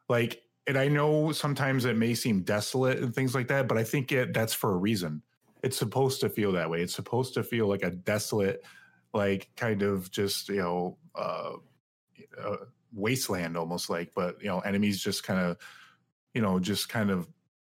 Like 0.09 0.43
and 0.67 0.77
I 0.77 0.89
know 0.89 1.33
sometimes 1.33 1.85
it 1.85 1.97
may 1.97 2.15
seem 2.15 2.43
desolate 2.43 2.99
and 2.99 3.15
things 3.15 3.35
like 3.35 3.49
that, 3.49 3.69
but 3.69 3.79
I 3.79 3.85
think 3.85 4.13
it 4.13 4.35
that's 4.35 4.55
for 4.55 4.73
a 4.73 4.77
reason. 4.77 5.23
It's 5.63 5.77
supposed 5.77 6.21
to 6.23 6.29
feel 6.29 6.53
that 6.53 6.69
way. 6.69 6.83
It's 6.83 6.95
supposed 6.95 7.35
to 7.35 7.45
feel 7.45 7.69
like 7.69 7.85
a 7.85 7.91
desolate 7.91 8.65
like 9.15 9.51
kind 9.57 9.83
of 9.83 10.11
just 10.11 10.49
you 10.49 10.57
know 10.57 10.99
uh, 11.15 11.53
uh 12.43 12.57
wasteland 12.95 13.57
almost 13.57 13.89
like 13.89 14.13
but 14.15 14.41
you 14.43 14.49
know 14.49 14.61
enemies 14.61 15.03
just 15.03 15.23
kind 15.23 15.41
of 15.41 15.57
you 16.35 16.43
know 16.43 16.59
just 16.59 16.89
kind 16.89 17.11
of 17.11 17.29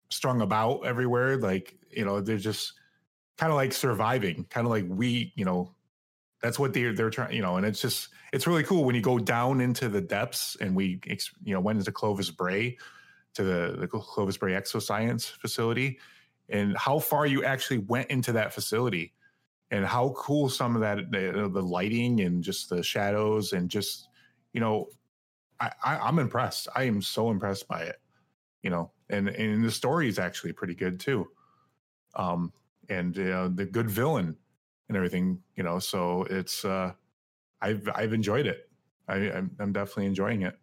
strung 0.09 0.41
about 0.41 0.81
everywhere 0.81 1.37
like 1.37 1.77
you 1.91 2.05
know 2.05 2.21
they're 2.21 2.37
just 2.37 2.73
kind 3.39 3.51
of 3.51 3.55
like 3.55 3.71
surviving 3.71 4.45
kind 4.49 4.67
of 4.67 4.71
like 4.71 4.85
we 4.89 5.31
you 5.37 5.45
know 5.45 5.73
that's 6.41 6.59
what 6.59 6.73
they're 6.73 6.93
they're 6.93 7.09
trying 7.09 7.33
you 7.33 7.41
know 7.41 7.55
and 7.55 7.65
it's 7.65 7.81
just 7.81 8.09
it's 8.33 8.45
really 8.45 8.63
cool 8.63 8.83
when 8.83 8.95
you 8.95 9.01
go 9.01 9.17
down 9.17 9.61
into 9.61 9.87
the 9.87 10.01
depths 10.01 10.57
and 10.59 10.75
we 10.75 10.99
you 11.43 11.53
know 11.53 11.61
went 11.61 11.79
into 11.79 11.89
clovis 11.89 12.29
bray 12.29 12.77
to 13.33 13.43
the 13.43 13.77
the 13.79 13.87
clovis 13.87 14.35
bray 14.35 14.51
exoscience 14.51 15.31
facility 15.31 15.97
and 16.49 16.75
how 16.77 16.99
far 16.99 17.25
you 17.25 17.45
actually 17.45 17.77
went 17.77 18.09
into 18.09 18.33
that 18.33 18.51
facility 18.53 19.13
and 19.71 19.85
how 19.85 20.09
cool 20.17 20.49
some 20.49 20.75
of 20.75 20.81
that 20.81 21.09
the, 21.09 21.49
the 21.53 21.61
lighting 21.61 22.19
and 22.19 22.43
just 22.43 22.69
the 22.69 22.83
shadows 22.83 23.53
and 23.53 23.69
just 23.69 24.09
you 24.51 24.59
know 24.59 24.89
I, 25.61 25.71
I 25.81 25.97
I'm 25.99 26.19
impressed. 26.19 26.67
I 26.75 26.83
am 26.83 27.01
so 27.01 27.31
impressed 27.31 27.69
by 27.69 27.83
it 27.83 28.01
you 28.63 28.69
know 28.69 28.91
and 29.09 29.29
and 29.29 29.63
the 29.63 29.71
story 29.71 30.09
is 30.09 30.19
actually 30.19 30.51
pretty 30.51 30.75
good 30.75 30.99
too. 30.99 31.27
Um 32.15 32.51
and 32.89 33.17
uh, 33.19 33.49
the 33.53 33.65
good 33.65 33.89
villain 33.89 34.35
and 34.87 34.97
everything 34.97 35.39
you 35.55 35.63
know 35.63 35.79
so 35.79 36.23
it's 36.29 36.65
uh 36.65 36.91
i've 37.61 37.87
i've 37.95 38.13
enjoyed 38.13 38.47
it 38.47 38.69
i 39.07 39.15
i'm, 39.31 39.51
I'm 39.59 39.71
definitely 39.71 40.07
enjoying 40.07 40.43
it 40.43 40.57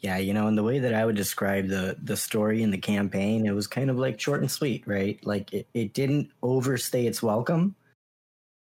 yeah, 0.00 0.18
you 0.18 0.32
know, 0.32 0.46
in 0.46 0.54
the 0.54 0.62
way 0.62 0.78
that 0.78 0.94
I 0.94 1.04
would 1.04 1.16
describe 1.16 1.66
the 1.68 1.96
the 2.02 2.16
story 2.16 2.62
and 2.62 2.72
the 2.72 2.78
campaign, 2.78 3.46
it 3.46 3.50
was 3.50 3.66
kind 3.66 3.90
of 3.90 3.98
like 3.98 4.20
short 4.20 4.40
and 4.40 4.50
sweet, 4.50 4.84
right? 4.86 5.18
Like 5.26 5.52
it, 5.52 5.68
it 5.74 5.92
didn't 5.92 6.30
overstay 6.42 7.06
its 7.06 7.20
welcome, 7.20 7.74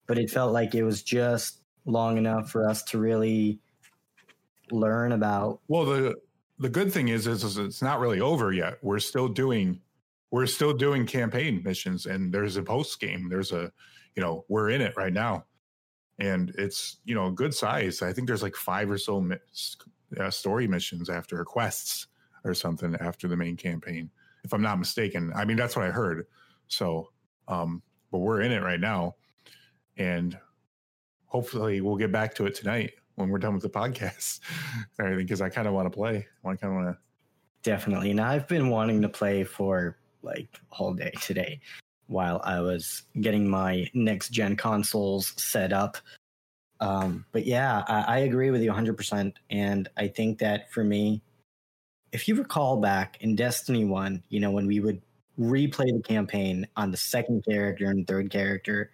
but 0.08 0.18
it 0.18 0.30
felt 0.30 0.54
like 0.54 0.76
it 0.76 0.84
was 0.84 1.04
just 1.04 1.60
long 1.86 2.18
enough 2.18 2.50
for 2.50 2.68
us 2.68 2.84
to 2.84 3.00
really 3.00 3.60
learn 4.72 5.12
about. 5.12 5.60
Well, 5.68 5.86
the 5.86 6.16
the 6.60 6.70
good 6.70 6.94
thing 6.94 7.10
is, 7.10 7.28
is, 7.28 7.44
is 7.44 7.58
it's 7.58 7.82
not 7.82 8.00
really 8.00 8.22
over 8.22 8.54
yet. 8.54 8.78
We're 8.82 9.00
still 9.00 9.28
doing 9.28 9.82
we're 10.36 10.46
still 10.46 10.74
doing 10.74 11.06
campaign 11.06 11.62
missions, 11.64 12.08
and 12.08 12.34
there's 12.34 12.58
a 12.58 12.62
post 12.62 13.00
game. 13.00 13.30
There's 13.30 13.54
a 13.54 13.72
you 14.16 14.22
know 14.22 14.44
we're 14.50 14.70
in 14.70 14.82
it 14.82 14.94
right 14.98 15.14
now, 15.14 15.46
and 16.20 16.54
it's 16.58 16.98
you 17.06 17.16
know 17.16 17.28
a 17.28 17.32
good 17.32 17.54
size. 17.54 18.02
I 18.02 18.12
think 18.12 18.28
there's 18.28 18.44
like 18.44 18.58
five 18.58 18.92
or 18.92 18.98
so 18.98 19.26
uh, 20.20 20.30
story 20.30 20.68
missions 20.68 21.10
after 21.10 21.42
quests 21.46 22.08
or 22.44 22.54
something 22.54 22.98
after 23.00 23.30
the 23.30 23.38
main 23.38 23.56
campaign, 23.56 24.10
if 24.44 24.54
I'm 24.54 24.62
not 24.62 24.78
mistaken. 24.78 25.32
I 25.34 25.46
mean 25.46 25.56
that's 25.56 25.78
what 25.78 25.86
I 25.86 25.90
heard. 25.90 26.28
So, 26.68 27.12
um, 27.48 27.82
but 28.12 28.18
we're 28.18 28.42
in 28.42 28.52
it 28.52 28.62
right 28.62 28.80
now 28.80 29.16
and 29.98 30.38
hopefully 31.28 31.80
we'll 31.80 31.96
get 31.96 32.12
back 32.12 32.36
to 32.36 32.46
it 32.46 32.56
tonight 32.56 32.92
when 33.16 33.30
we're 33.30 33.40
done 33.40 33.54
with 33.54 33.64
the 33.64 33.70
podcast 33.70 34.42
everything 35.00 35.26
because 35.26 35.42
I 35.42 35.50
kind 35.50 35.68
of 35.68 35.74
want 35.74 35.86
to 35.92 35.96
play. 35.96 36.28
I 36.44 36.56
kind 36.56 36.64
of 36.64 36.84
want 36.84 36.88
to. 36.90 36.98
Definitely, 37.64 38.12
and 38.12 38.22
I've 38.22 38.48
been 38.48 38.70
wanting 38.70 39.02
to 39.02 39.10
play 39.10 39.44
for 39.44 39.98
like 40.26 40.48
all 40.72 40.94
day 40.94 41.14
today 41.22 41.60
while 42.08 42.42
I 42.44 42.60
was 42.60 43.04
getting 43.22 43.48
my 43.48 43.90
next 43.94 44.30
gen 44.30 44.56
consoles 44.56 45.34
set 45.38 45.74
up. 45.74 45.98
Um, 46.80 47.26
but 47.32 47.46
yeah, 47.46 47.84
I, 47.88 48.02
I 48.02 48.18
agree 48.20 48.52
with 48.52 48.62
you 48.62 48.72
100%. 48.72 49.34
And 49.50 49.88
I 49.98 50.08
think 50.08 50.40
that 50.40 50.72
for 50.72 50.84
me, 50.84 51.22
if 52.12 52.28
you 52.28 52.36
recall 52.36 52.78
back 52.78 53.18
in 53.22 53.36
Destiny 53.36 53.86
1, 53.86 54.24
you 54.30 54.40
know, 54.40 54.52
when 54.52 54.68
we 54.68 54.80
would 54.80 55.02
replay 55.40 55.92
the 55.92 56.02
campaign 56.04 56.68
on 56.78 56.92
the 56.92 56.98
second 56.98 57.44
character 57.44 57.86
and 57.86 58.06
third 58.06 58.30
character, 58.30 58.92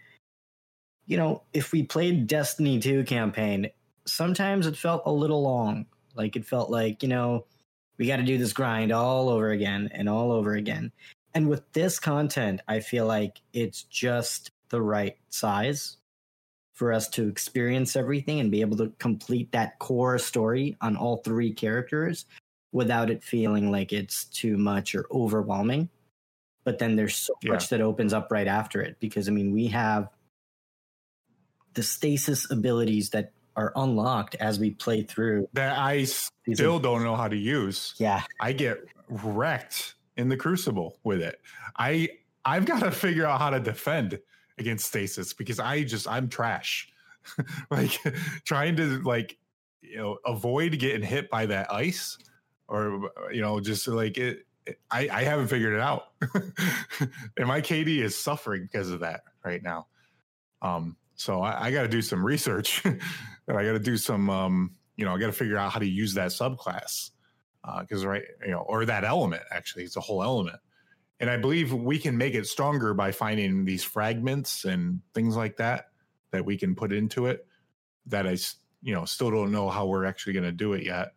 you 1.05 1.17
know, 1.17 1.43
if 1.53 1.71
we 1.71 1.83
played 1.83 2.27
Destiny 2.27 2.79
2 2.79 3.03
campaign, 3.03 3.69
sometimes 4.05 4.67
it 4.67 4.77
felt 4.77 5.03
a 5.05 5.11
little 5.11 5.41
long. 5.41 5.85
Like 6.15 6.35
it 6.35 6.45
felt 6.45 6.69
like, 6.69 7.03
you 7.03 7.09
know, 7.09 7.45
we 7.97 8.07
got 8.07 8.17
to 8.17 8.23
do 8.23 8.37
this 8.37 8.53
grind 8.53 8.91
all 8.91 9.29
over 9.29 9.51
again 9.51 9.89
and 9.93 10.07
all 10.07 10.31
over 10.31 10.55
again. 10.55 10.91
And 11.33 11.47
with 11.47 11.71
this 11.73 11.99
content, 11.99 12.61
I 12.67 12.79
feel 12.79 13.05
like 13.05 13.41
it's 13.53 13.83
just 13.83 14.51
the 14.69 14.81
right 14.81 15.17
size 15.29 15.97
for 16.73 16.91
us 16.91 17.07
to 17.09 17.27
experience 17.27 17.95
everything 17.95 18.39
and 18.39 18.51
be 18.51 18.61
able 18.61 18.77
to 18.77 18.91
complete 18.97 19.51
that 19.51 19.77
core 19.79 20.17
story 20.17 20.75
on 20.81 20.97
all 20.97 21.17
three 21.17 21.53
characters 21.53 22.25
without 22.71 23.09
it 23.09 23.23
feeling 23.23 23.71
like 23.71 23.93
it's 23.93 24.25
too 24.25 24.57
much 24.57 24.95
or 24.95 25.05
overwhelming. 25.11 25.89
But 26.63 26.79
then 26.79 26.95
there's 26.95 27.15
so 27.15 27.33
yeah. 27.43 27.53
much 27.53 27.69
that 27.69 27.81
opens 27.81 28.13
up 28.13 28.31
right 28.31 28.47
after 28.47 28.81
it 28.81 28.97
because 28.99 29.27
I 29.27 29.31
mean, 29.31 29.51
we 29.51 29.67
have 29.67 30.09
the 31.73 31.83
stasis 31.83 32.49
abilities 32.49 33.11
that 33.11 33.31
are 33.55 33.73
unlocked 33.75 34.35
as 34.35 34.59
we 34.59 34.71
play 34.71 35.03
through. 35.03 35.47
That 35.53 35.77
I 35.77 36.05
still 36.05 36.79
don't 36.79 37.03
know 37.03 37.15
how 37.15 37.27
to 37.27 37.37
use. 37.37 37.93
Yeah. 37.97 38.23
I 38.39 38.53
get 38.53 38.79
wrecked 39.09 39.95
in 40.21 40.29
the 40.29 40.37
crucible 40.37 40.99
with 41.03 41.21
it. 41.21 41.41
I 41.77 42.09
I've 42.45 42.65
got 42.65 42.81
to 42.81 42.91
figure 42.91 43.25
out 43.25 43.39
how 43.39 43.49
to 43.49 43.59
defend 43.59 44.19
against 44.57 44.85
stasis 44.85 45.33
because 45.33 45.59
I 45.59 45.83
just 45.83 46.07
I'm 46.07 46.29
trash. 46.29 46.89
like 47.71 47.99
trying 48.45 48.75
to 48.77 49.01
like 49.01 49.37
you 49.81 49.97
know 49.97 50.17
avoid 50.25 50.79
getting 50.79 51.03
hit 51.03 51.29
by 51.29 51.45
that 51.47 51.71
ice 51.71 52.17
or 52.67 53.11
you 53.31 53.41
know 53.41 53.59
just 53.59 53.87
like 53.87 54.17
it 54.17 54.45
I, 54.91 55.09
I 55.11 55.23
haven't 55.23 55.47
figured 55.47 55.73
it 55.73 55.79
out. 55.79 56.09
and 57.37 57.47
my 57.47 57.61
KD 57.61 57.99
is 57.99 58.17
suffering 58.17 58.63
because 58.71 58.91
of 58.91 58.99
that 58.99 59.21
right 59.43 59.61
now. 59.61 59.87
Um, 60.61 60.95
so 61.15 61.41
I, 61.41 61.67
I 61.67 61.71
got 61.71 61.81
to 61.81 61.87
do 61.87 62.01
some 62.01 62.23
research, 62.23 62.85
and 62.85 63.01
I 63.47 63.65
got 63.65 63.73
to 63.73 63.79
do 63.79 63.97
some, 63.97 64.29
um, 64.29 64.75
you 64.97 65.05
know, 65.05 65.15
I 65.15 65.19
got 65.19 65.25
to 65.25 65.33
figure 65.33 65.57
out 65.57 65.71
how 65.71 65.79
to 65.79 65.87
use 65.87 66.13
that 66.13 66.29
subclass 66.29 67.09
because 67.79 68.03
uh, 68.03 68.09
right, 68.09 68.23
you 68.43 68.51
know, 68.51 68.59
or 68.67 68.85
that 68.85 69.03
element 69.03 69.43
actually, 69.51 69.83
it's 69.83 69.97
a 69.97 70.01
whole 70.01 70.23
element. 70.23 70.57
And 71.19 71.29
I 71.29 71.37
believe 71.37 71.71
we 71.71 71.99
can 71.99 72.17
make 72.17 72.33
it 72.33 72.47
stronger 72.47 72.93
by 72.93 73.11
finding 73.11 73.63
these 73.63 73.83
fragments 73.83 74.65
and 74.65 75.01
things 75.13 75.37
like 75.37 75.57
that 75.57 75.89
that 76.31 76.43
we 76.43 76.57
can 76.57 76.75
put 76.75 76.91
into 76.91 77.27
it. 77.27 77.45
That 78.07 78.25
I, 78.25 78.37
you 78.81 78.93
know, 78.93 79.05
still 79.05 79.29
don't 79.29 79.51
know 79.51 79.69
how 79.69 79.85
we're 79.85 80.05
actually 80.05 80.33
going 80.33 80.45
to 80.45 80.51
do 80.51 80.73
it 80.73 80.83
yet. 80.83 81.09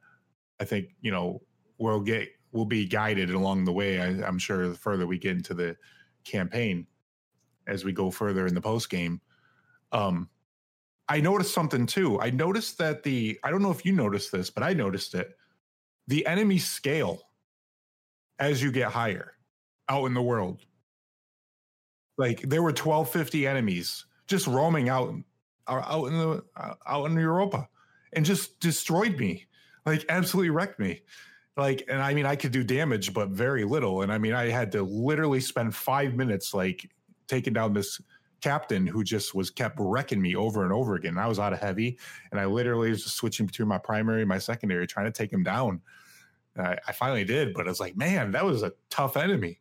I 0.60 0.64
think 0.64 0.90
you 1.00 1.10
know 1.10 1.40
we'll 1.78 2.00
get 2.00 2.28
we'll 2.52 2.66
be 2.66 2.86
guided 2.86 3.30
along 3.30 3.64
the 3.64 3.72
way. 3.72 4.00
I, 4.00 4.28
am 4.28 4.38
sure 4.38 4.68
the 4.68 4.74
further 4.74 5.06
we 5.06 5.18
get 5.18 5.36
into 5.36 5.54
the 5.54 5.76
campaign, 6.24 6.86
as 7.66 7.84
we 7.84 7.92
go 7.92 8.10
further 8.10 8.46
in 8.46 8.54
the 8.54 8.60
post 8.60 8.90
game. 8.90 9.20
Um, 9.92 10.28
I 11.08 11.20
noticed 11.20 11.52
something 11.52 11.86
too. 11.86 12.20
I 12.20 12.30
noticed 12.30 12.78
that 12.78 13.02
the 13.02 13.38
I 13.42 13.50
don't 13.50 13.62
know 13.62 13.70
if 13.70 13.84
you 13.84 13.92
noticed 13.92 14.32
this, 14.32 14.50
but 14.50 14.62
I 14.62 14.72
noticed 14.72 15.14
it. 15.14 15.36
The 16.06 16.26
enemy 16.26 16.58
scale 16.58 17.22
as 18.38 18.62
you 18.62 18.72
get 18.72 18.90
higher 18.90 19.32
out 19.88 20.06
in 20.06 20.14
the 20.14 20.22
world. 20.22 20.60
Like 22.16 22.40
there 22.42 22.62
were 22.62 22.68
1250 22.68 23.46
enemies 23.46 24.04
just 24.26 24.46
roaming 24.46 24.88
out 24.88 25.14
uh, 25.66 25.82
out 25.84 26.06
in 26.06 26.18
the 26.18 26.44
uh, 26.56 26.74
out 26.86 27.06
in 27.06 27.18
Europa 27.18 27.68
and 28.12 28.24
just 28.24 28.60
destroyed 28.60 29.18
me. 29.18 29.46
Like 29.86 30.04
absolutely 30.08 30.50
wrecked 30.50 30.78
me. 30.78 31.02
Like 31.56 31.84
and 31.88 32.00
I 32.00 32.14
mean 32.14 32.26
I 32.26 32.36
could 32.36 32.52
do 32.52 32.64
damage 32.64 33.12
but 33.12 33.30
very 33.30 33.64
little 33.64 34.02
and 34.02 34.12
I 34.12 34.18
mean 34.18 34.32
I 34.32 34.48
had 34.48 34.72
to 34.72 34.82
literally 34.82 35.40
spend 35.40 35.74
5 35.74 36.14
minutes 36.14 36.54
like 36.54 36.88
taking 37.26 37.52
down 37.52 37.72
this 37.72 38.00
captain 38.44 38.86
who 38.86 39.02
just 39.02 39.34
was 39.34 39.48
kept 39.48 39.76
wrecking 39.78 40.20
me 40.20 40.36
over 40.36 40.64
and 40.64 40.72
over 40.72 40.96
again. 40.96 41.16
I 41.16 41.26
was 41.26 41.38
out 41.38 41.54
of 41.54 41.60
heavy, 41.60 41.98
and 42.30 42.38
I 42.38 42.44
literally 42.44 42.90
was 42.90 43.02
just 43.02 43.16
switching 43.16 43.46
between 43.46 43.68
my 43.68 43.78
primary 43.78 44.20
and 44.20 44.28
my 44.28 44.36
secondary, 44.36 44.86
trying 44.86 45.06
to 45.06 45.12
take 45.12 45.32
him 45.32 45.42
down. 45.42 45.80
I, 46.54 46.76
I, 46.86 46.92
finally 46.92 47.24
did, 47.24 47.54
but 47.54 47.66
I 47.66 47.70
was 47.70 47.80
like, 47.80 47.96
man, 47.96 48.32
that 48.32 48.44
was 48.44 48.62
a 48.62 48.74
tough 48.90 49.16
enemy. 49.16 49.60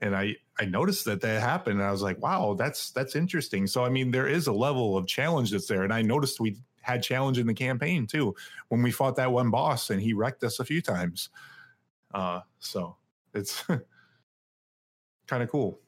And 0.00 0.16
I 0.16 0.34
I 0.58 0.64
noticed 0.64 1.04
that 1.04 1.20
that 1.20 1.42
happened, 1.42 1.78
and 1.78 1.86
I 1.86 1.92
was 1.92 2.00
like, 2.00 2.18
wow, 2.22 2.54
that's 2.58 2.90
that's 2.90 3.14
interesting. 3.14 3.66
So 3.66 3.84
I 3.84 3.90
mean, 3.90 4.10
there 4.10 4.28
is 4.28 4.46
a 4.46 4.52
level 4.52 4.96
of 4.96 5.06
challenge 5.06 5.50
that's 5.50 5.68
there, 5.68 5.82
and 5.82 5.92
I 5.92 6.00
noticed 6.00 6.40
we 6.40 6.56
had 6.80 7.02
challenge 7.02 7.38
in 7.38 7.46
the 7.46 7.54
campaign 7.54 8.06
too 8.06 8.34
when 8.68 8.82
we 8.82 8.92
fought 8.92 9.16
that 9.16 9.30
one 9.30 9.50
boss, 9.50 9.90
and 9.90 10.00
he 10.00 10.14
wrecked 10.14 10.42
us 10.42 10.58
a 10.58 10.64
few 10.64 10.80
times. 10.80 11.28
Uh, 12.14 12.40
so 12.60 12.96
it's 13.34 13.62
kind 15.26 15.42
of 15.42 15.50
cool. 15.50 15.78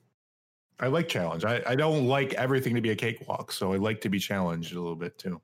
I 0.78 0.88
like 0.88 1.08
challenge. 1.08 1.44
I, 1.44 1.62
I 1.66 1.74
don't 1.74 2.06
like 2.06 2.34
everything 2.34 2.74
to 2.74 2.80
be 2.80 2.90
a 2.90 2.96
cakewalk, 2.96 3.50
so 3.50 3.72
I 3.72 3.76
like 3.76 4.02
to 4.02 4.08
be 4.08 4.18
challenged 4.18 4.74
a 4.74 4.80
little 4.80 4.96
bit 4.96 5.18
too. 5.18 5.40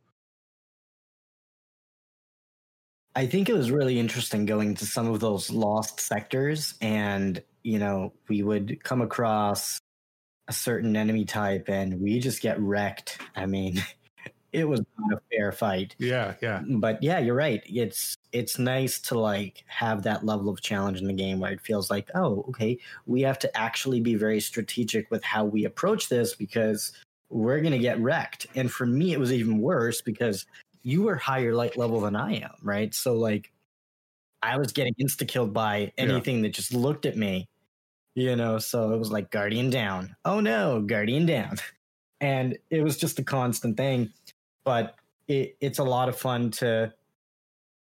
I 3.14 3.26
think 3.26 3.48
it 3.48 3.54
was 3.54 3.70
really 3.70 3.98
interesting 3.98 4.46
going 4.46 4.74
to 4.76 4.86
some 4.86 5.08
of 5.08 5.20
those 5.20 5.50
lost 5.50 6.00
sectors, 6.00 6.74
and 6.80 7.42
you 7.62 7.78
know, 7.78 8.12
we 8.28 8.42
would 8.42 8.82
come 8.84 9.00
across 9.00 9.78
a 10.48 10.52
certain 10.52 10.96
enemy 10.96 11.24
type, 11.24 11.68
and 11.68 12.00
we 12.00 12.18
just 12.18 12.42
get 12.42 12.60
wrecked. 12.60 13.18
I 13.34 13.46
mean, 13.46 13.82
it 14.52 14.68
was 14.68 14.80
not 14.98 15.18
a 15.18 15.22
fair 15.30 15.50
fight. 15.50 15.96
Yeah, 15.98 16.34
yeah. 16.42 16.62
But 16.68 17.02
yeah, 17.02 17.18
you're 17.18 17.34
right. 17.34 17.62
It's 17.66 18.18
it's 18.32 18.58
nice 18.58 19.00
to 19.00 19.18
like 19.18 19.64
have 19.66 20.02
that 20.02 20.24
level 20.24 20.48
of 20.48 20.60
challenge 20.60 21.00
in 21.00 21.06
the 21.06 21.12
game 21.12 21.40
where 21.40 21.52
it 21.52 21.60
feels 21.60 21.90
like, 21.90 22.10
oh, 22.14 22.44
okay, 22.48 22.78
we 23.06 23.22
have 23.22 23.38
to 23.40 23.58
actually 23.58 24.00
be 24.00 24.14
very 24.14 24.40
strategic 24.40 25.10
with 25.10 25.24
how 25.24 25.44
we 25.44 25.64
approach 25.64 26.08
this 26.08 26.34
because 26.34 26.92
we're 27.30 27.60
gonna 27.60 27.78
get 27.78 27.98
wrecked. 27.98 28.46
And 28.54 28.70
for 28.70 28.86
me, 28.86 29.12
it 29.12 29.20
was 29.20 29.32
even 29.32 29.58
worse 29.58 30.02
because 30.02 30.44
you 30.82 31.02
were 31.02 31.16
higher 31.16 31.54
light 31.54 31.78
level 31.78 32.00
than 32.00 32.16
I 32.16 32.34
am, 32.40 32.52
right? 32.62 32.94
So 32.94 33.14
like 33.14 33.52
I 34.42 34.58
was 34.58 34.72
getting 34.72 34.94
insta 35.00 35.26
killed 35.26 35.54
by 35.54 35.92
anything 35.96 36.36
yeah. 36.36 36.42
that 36.42 36.54
just 36.54 36.74
looked 36.74 37.06
at 37.06 37.16
me. 37.16 37.48
You 38.14 38.36
know, 38.36 38.58
so 38.58 38.92
it 38.92 38.98
was 38.98 39.10
like 39.10 39.30
guardian 39.30 39.70
down. 39.70 40.14
Oh 40.26 40.40
no, 40.40 40.82
guardian 40.82 41.24
down. 41.24 41.56
And 42.20 42.56
it 42.70 42.84
was 42.84 42.98
just 42.98 43.18
a 43.18 43.24
constant 43.24 43.76
thing 43.76 44.12
but 44.64 44.96
it, 45.28 45.56
it's 45.60 45.78
a 45.78 45.84
lot 45.84 46.08
of 46.08 46.18
fun 46.18 46.50
to 46.50 46.92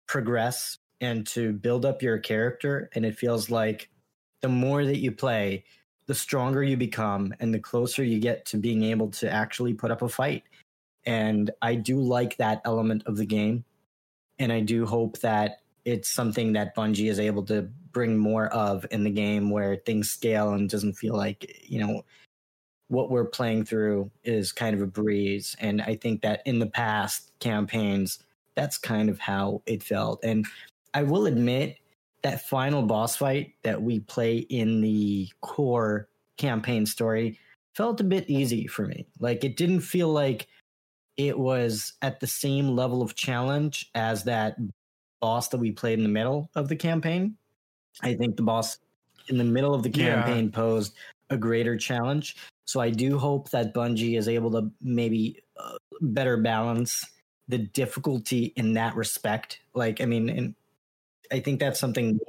progress 0.08 0.78
and 1.02 1.28
to 1.28 1.54
build 1.54 1.86
up 1.86 2.02
your 2.02 2.18
character. 2.18 2.90
And 2.94 3.06
it 3.06 3.18
feels 3.18 3.50
like 3.50 3.90
the 4.42 4.50
more 4.50 4.86
that 4.86 5.00
you 5.00 5.12
play, 5.12 5.66
the 6.08 6.16
stronger 6.16 6.64
you 6.64 6.78
become 6.78 7.34
and 7.40 7.54
the 7.54 7.60
closer 7.60 8.04
you 8.04 8.20
get 8.20 8.46
to 8.48 8.58
being 8.58 8.84
able 8.84 9.10
to 9.10 9.32
actually 9.32 9.74
put 9.74 9.92
up 9.92 10.02
a 10.02 10.10
fight. 10.10 10.44
And 11.06 11.52
I 11.62 11.76
do 11.76 12.00
like 12.00 12.38
that 12.38 12.62
element 12.66 13.04
of 13.06 13.18
the 13.18 13.26
game. 13.26 13.66
And 14.40 14.52
I 14.52 14.62
do 14.62 14.86
hope 14.86 15.20
that 15.20 15.62
it's 15.86 16.10
something 16.10 16.54
that 16.54 16.76
Bungie 16.76 17.10
is 17.10 17.20
able 17.20 17.44
to 17.44 17.70
bring 17.92 18.18
more 18.18 18.48
of 18.48 18.86
in 18.92 19.04
the 19.04 19.10
game 19.10 19.50
where 19.50 19.78
things 19.78 20.10
scale 20.10 20.52
and 20.52 20.70
doesn't 20.70 20.94
feel 20.94 21.16
like, 21.16 21.62
you 21.64 21.80
know, 21.80 22.04
what 22.90 23.10
we're 23.10 23.26
playing 23.26 23.66
through 23.66 24.10
is 24.24 24.52
kind 24.52 24.76
of 24.76 24.82
a 24.82 24.88
breeze. 24.88 25.56
And 25.60 25.82
I 25.82 25.96
think 25.96 26.22
that 26.22 26.42
in 26.46 26.60
the 26.60 26.68
past 26.68 27.32
campaigns, 27.40 28.20
that's 28.56 28.78
kind 28.78 29.10
of 29.10 29.20
how 29.20 29.62
it 29.66 29.84
felt. 29.84 30.24
And 30.24 30.46
I 30.94 31.04
will 31.04 31.26
admit 31.26 31.78
that 32.24 32.48
final 32.48 32.82
boss 32.84 33.16
fight 33.16 33.54
that 33.64 33.82
we 33.82 34.00
play 34.00 34.38
in 34.38 34.82
the 34.82 35.30
core 35.42 36.08
campaign 36.38 36.86
story 36.86 37.40
felt 37.76 38.02
a 38.02 38.04
bit 38.04 38.30
easy 38.30 38.68
for 38.68 38.86
me. 38.88 39.06
Like 39.20 39.44
it 39.44 39.56
didn't 39.56 39.82
feel 39.82 40.10
like 40.10 40.48
it 41.18 41.38
was 41.38 41.94
at 42.02 42.20
the 42.20 42.28
same 42.28 42.70
level 42.70 43.02
of 43.02 43.16
challenge 43.16 43.90
as 43.94 44.24
that 44.24 44.58
boss 45.20 45.50
that 45.50 45.58
we 45.58 45.72
played 45.72 46.00
in 46.00 46.04
the 46.04 46.10
middle 46.10 46.50
of 46.56 46.70
the 46.70 46.76
campaign. 46.76 47.36
I 48.02 48.14
think 48.14 48.36
the 48.36 48.44
boss 48.44 48.78
in 49.28 49.38
the 49.38 49.44
middle 49.44 49.74
of 49.74 49.84
the 49.84 49.90
campaign 49.90 50.46
yeah. 50.46 50.52
posed 50.52 50.94
a 51.30 51.38
greater 51.38 51.76
challenge. 51.76 52.36
So 52.68 52.82
I 52.82 52.90
do 52.90 53.18
hope 53.18 53.50
that 53.52 53.74
Bungie 53.74 54.18
is 54.18 54.28
able 54.28 54.52
to 54.52 54.70
maybe 54.82 55.42
uh, 55.56 55.78
better 56.02 56.36
balance 56.36 57.04
the 57.48 57.60
difficulty 57.60 58.52
in 58.58 58.74
that 58.74 58.94
respect. 58.98 59.62
Like, 59.74 60.02
I 60.02 60.06
mean, 60.06 60.30
and 60.30 60.54
I 61.32 61.40
think 61.40 61.62
that's 61.62 61.80
something. 61.80 62.20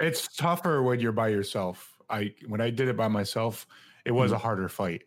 It's 0.00 0.34
tougher 0.34 0.82
when 0.82 1.00
you're 1.00 1.12
by 1.12 1.28
yourself. 1.28 1.92
I 2.08 2.32
when 2.46 2.62
I 2.62 2.70
did 2.70 2.88
it 2.88 2.96
by 2.96 3.08
myself, 3.08 3.66
it 4.06 4.12
was 4.12 4.30
mm-hmm. 4.30 4.36
a 4.36 4.38
harder 4.38 4.68
fight. 4.70 5.02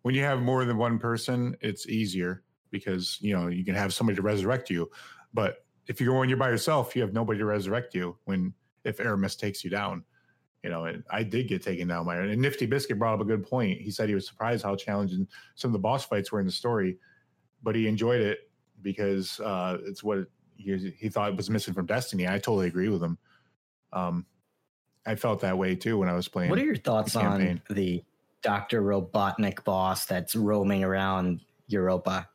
When 0.00 0.14
you 0.14 0.22
have 0.22 0.40
more 0.40 0.64
than 0.64 0.78
one 0.78 0.98
person, 0.98 1.54
it's 1.60 1.86
easier 1.86 2.42
because 2.70 3.18
you 3.20 3.36
know 3.36 3.48
you 3.48 3.62
can 3.62 3.74
have 3.74 3.92
somebody 3.92 4.16
to 4.16 4.22
resurrect 4.22 4.70
you. 4.70 4.90
But 5.34 5.66
if 5.86 6.00
you 6.00 6.06
go 6.06 6.18
when 6.18 6.30
you're 6.30 6.38
by 6.38 6.48
yourself, 6.48 6.96
you 6.96 7.02
have 7.02 7.12
nobody 7.12 7.40
to 7.40 7.44
resurrect 7.44 7.94
you 7.94 8.16
when 8.24 8.54
if 8.84 8.96
Eramis 8.96 9.38
takes 9.38 9.64
you 9.64 9.68
down 9.68 10.04
you 10.66 10.72
know, 10.72 10.86
and 10.86 11.04
I 11.08 11.22
did 11.22 11.46
get 11.46 11.62
taken 11.62 11.86
down 11.86 12.06
by 12.06 12.18
it. 12.18 12.28
And 12.28 12.42
Nifty 12.42 12.66
Biscuit 12.66 12.98
brought 12.98 13.14
up 13.14 13.20
a 13.20 13.24
good 13.24 13.48
point. 13.48 13.80
He 13.80 13.92
said 13.92 14.08
he 14.08 14.16
was 14.16 14.26
surprised 14.26 14.64
how 14.64 14.74
challenging 14.74 15.28
some 15.54 15.68
of 15.68 15.72
the 15.72 15.78
boss 15.78 16.04
fights 16.04 16.32
were 16.32 16.40
in 16.40 16.46
the 16.46 16.50
story, 16.50 16.98
but 17.62 17.76
he 17.76 17.86
enjoyed 17.86 18.20
it 18.20 18.50
because 18.82 19.38
uh, 19.38 19.78
it's 19.84 20.02
what 20.02 20.26
he, 20.56 20.92
he 20.98 21.08
thought 21.08 21.36
was 21.36 21.48
missing 21.48 21.72
from 21.72 21.86
Destiny. 21.86 22.26
I 22.26 22.40
totally 22.40 22.66
agree 22.66 22.88
with 22.88 23.00
him. 23.00 23.16
Um, 23.92 24.26
I 25.06 25.14
felt 25.14 25.40
that 25.42 25.56
way 25.56 25.76
too 25.76 25.98
when 25.98 26.08
I 26.08 26.14
was 26.14 26.26
playing. 26.26 26.50
What 26.50 26.58
are 26.58 26.64
your 26.64 26.74
thoughts 26.74 27.12
the 27.12 27.20
on 27.20 27.62
the 27.70 28.02
Doctor 28.42 28.82
Robotnik 28.82 29.62
boss 29.62 30.04
that's 30.04 30.34
roaming 30.34 30.82
around 30.82 31.42
Europa? 31.68 32.28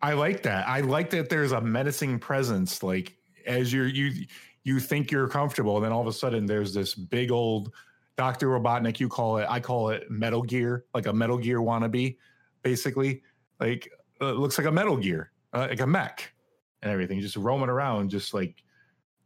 I 0.00 0.14
like 0.14 0.44
that. 0.44 0.66
I 0.66 0.80
like 0.80 1.10
that 1.10 1.28
there's 1.28 1.52
a 1.52 1.60
menacing 1.60 2.20
presence. 2.20 2.82
Like 2.82 3.18
as 3.48 3.72
you're 3.72 3.86
you 3.86 4.26
you 4.68 4.78
think 4.78 5.10
you're 5.10 5.28
comfortable, 5.28 5.76
and 5.76 5.84
then 5.84 5.92
all 5.92 6.02
of 6.02 6.06
a 6.06 6.12
sudden 6.12 6.44
there's 6.44 6.74
this 6.74 6.94
big 6.94 7.30
old 7.30 7.72
Doctor 8.18 8.48
Robotnik. 8.48 9.00
You 9.00 9.08
call 9.08 9.38
it, 9.38 9.46
I 9.48 9.60
call 9.60 9.88
it 9.88 10.10
Metal 10.10 10.42
Gear, 10.42 10.84
like 10.92 11.06
a 11.06 11.12
Metal 11.12 11.38
Gear 11.38 11.60
wannabe, 11.60 12.18
basically. 12.62 13.22
Like 13.58 13.90
uh, 14.20 14.32
looks 14.32 14.58
like 14.58 14.66
a 14.66 14.72
Metal 14.72 14.98
Gear, 14.98 15.32
uh, 15.54 15.68
like 15.70 15.80
a 15.80 15.86
mech, 15.86 16.34
and 16.82 16.92
everything, 16.92 17.20
just 17.20 17.36
roaming 17.36 17.70
around, 17.70 18.10
just 18.10 18.34
like 18.34 18.62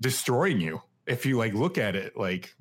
destroying 0.00 0.60
you 0.60 0.80
if 1.06 1.26
you 1.26 1.36
like 1.36 1.54
look 1.54 1.76
at 1.76 1.96
it 1.96 2.16
like 2.16 2.54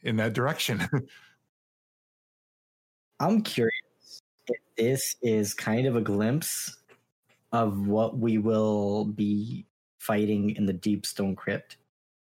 in 0.00 0.16
that 0.16 0.32
direction. 0.32 0.88
I'm 3.20 3.42
curious 3.42 4.22
if 4.48 4.60
this 4.78 5.16
is 5.20 5.52
kind 5.52 5.86
of 5.86 5.94
a 5.94 6.00
glimpse 6.00 6.74
of 7.52 7.86
what 7.86 8.18
we 8.18 8.38
will 8.38 9.04
be 9.04 9.66
fighting 9.98 10.56
in 10.56 10.64
the 10.64 10.72
deep 10.72 11.04
stone 11.04 11.36
crypt 11.36 11.76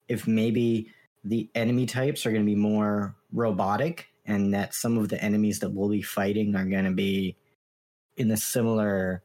if 0.09 0.26
maybe 0.26 0.90
the 1.24 1.50
enemy 1.54 1.86
types 1.86 2.26
are 2.26 2.30
going 2.30 2.42
to 2.42 2.46
be 2.46 2.54
more 2.54 3.16
robotic 3.32 4.07
and 4.24 4.54
that 4.54 4.74
some 4.74 4.98
of 4.98 5.09
the 5.09 5.22
enemies 5.22 5.61
that 5.61 5.70
we'll 5.70 5.88
be 5.88 6.02
fighting 6.02 6.54
are 6.54 6.64
going 6.64 6.84
to 6.84 6.92
be 6.92 7.36
in 8.16 8.30
a 8.30 8.36
similar 8.36 9.22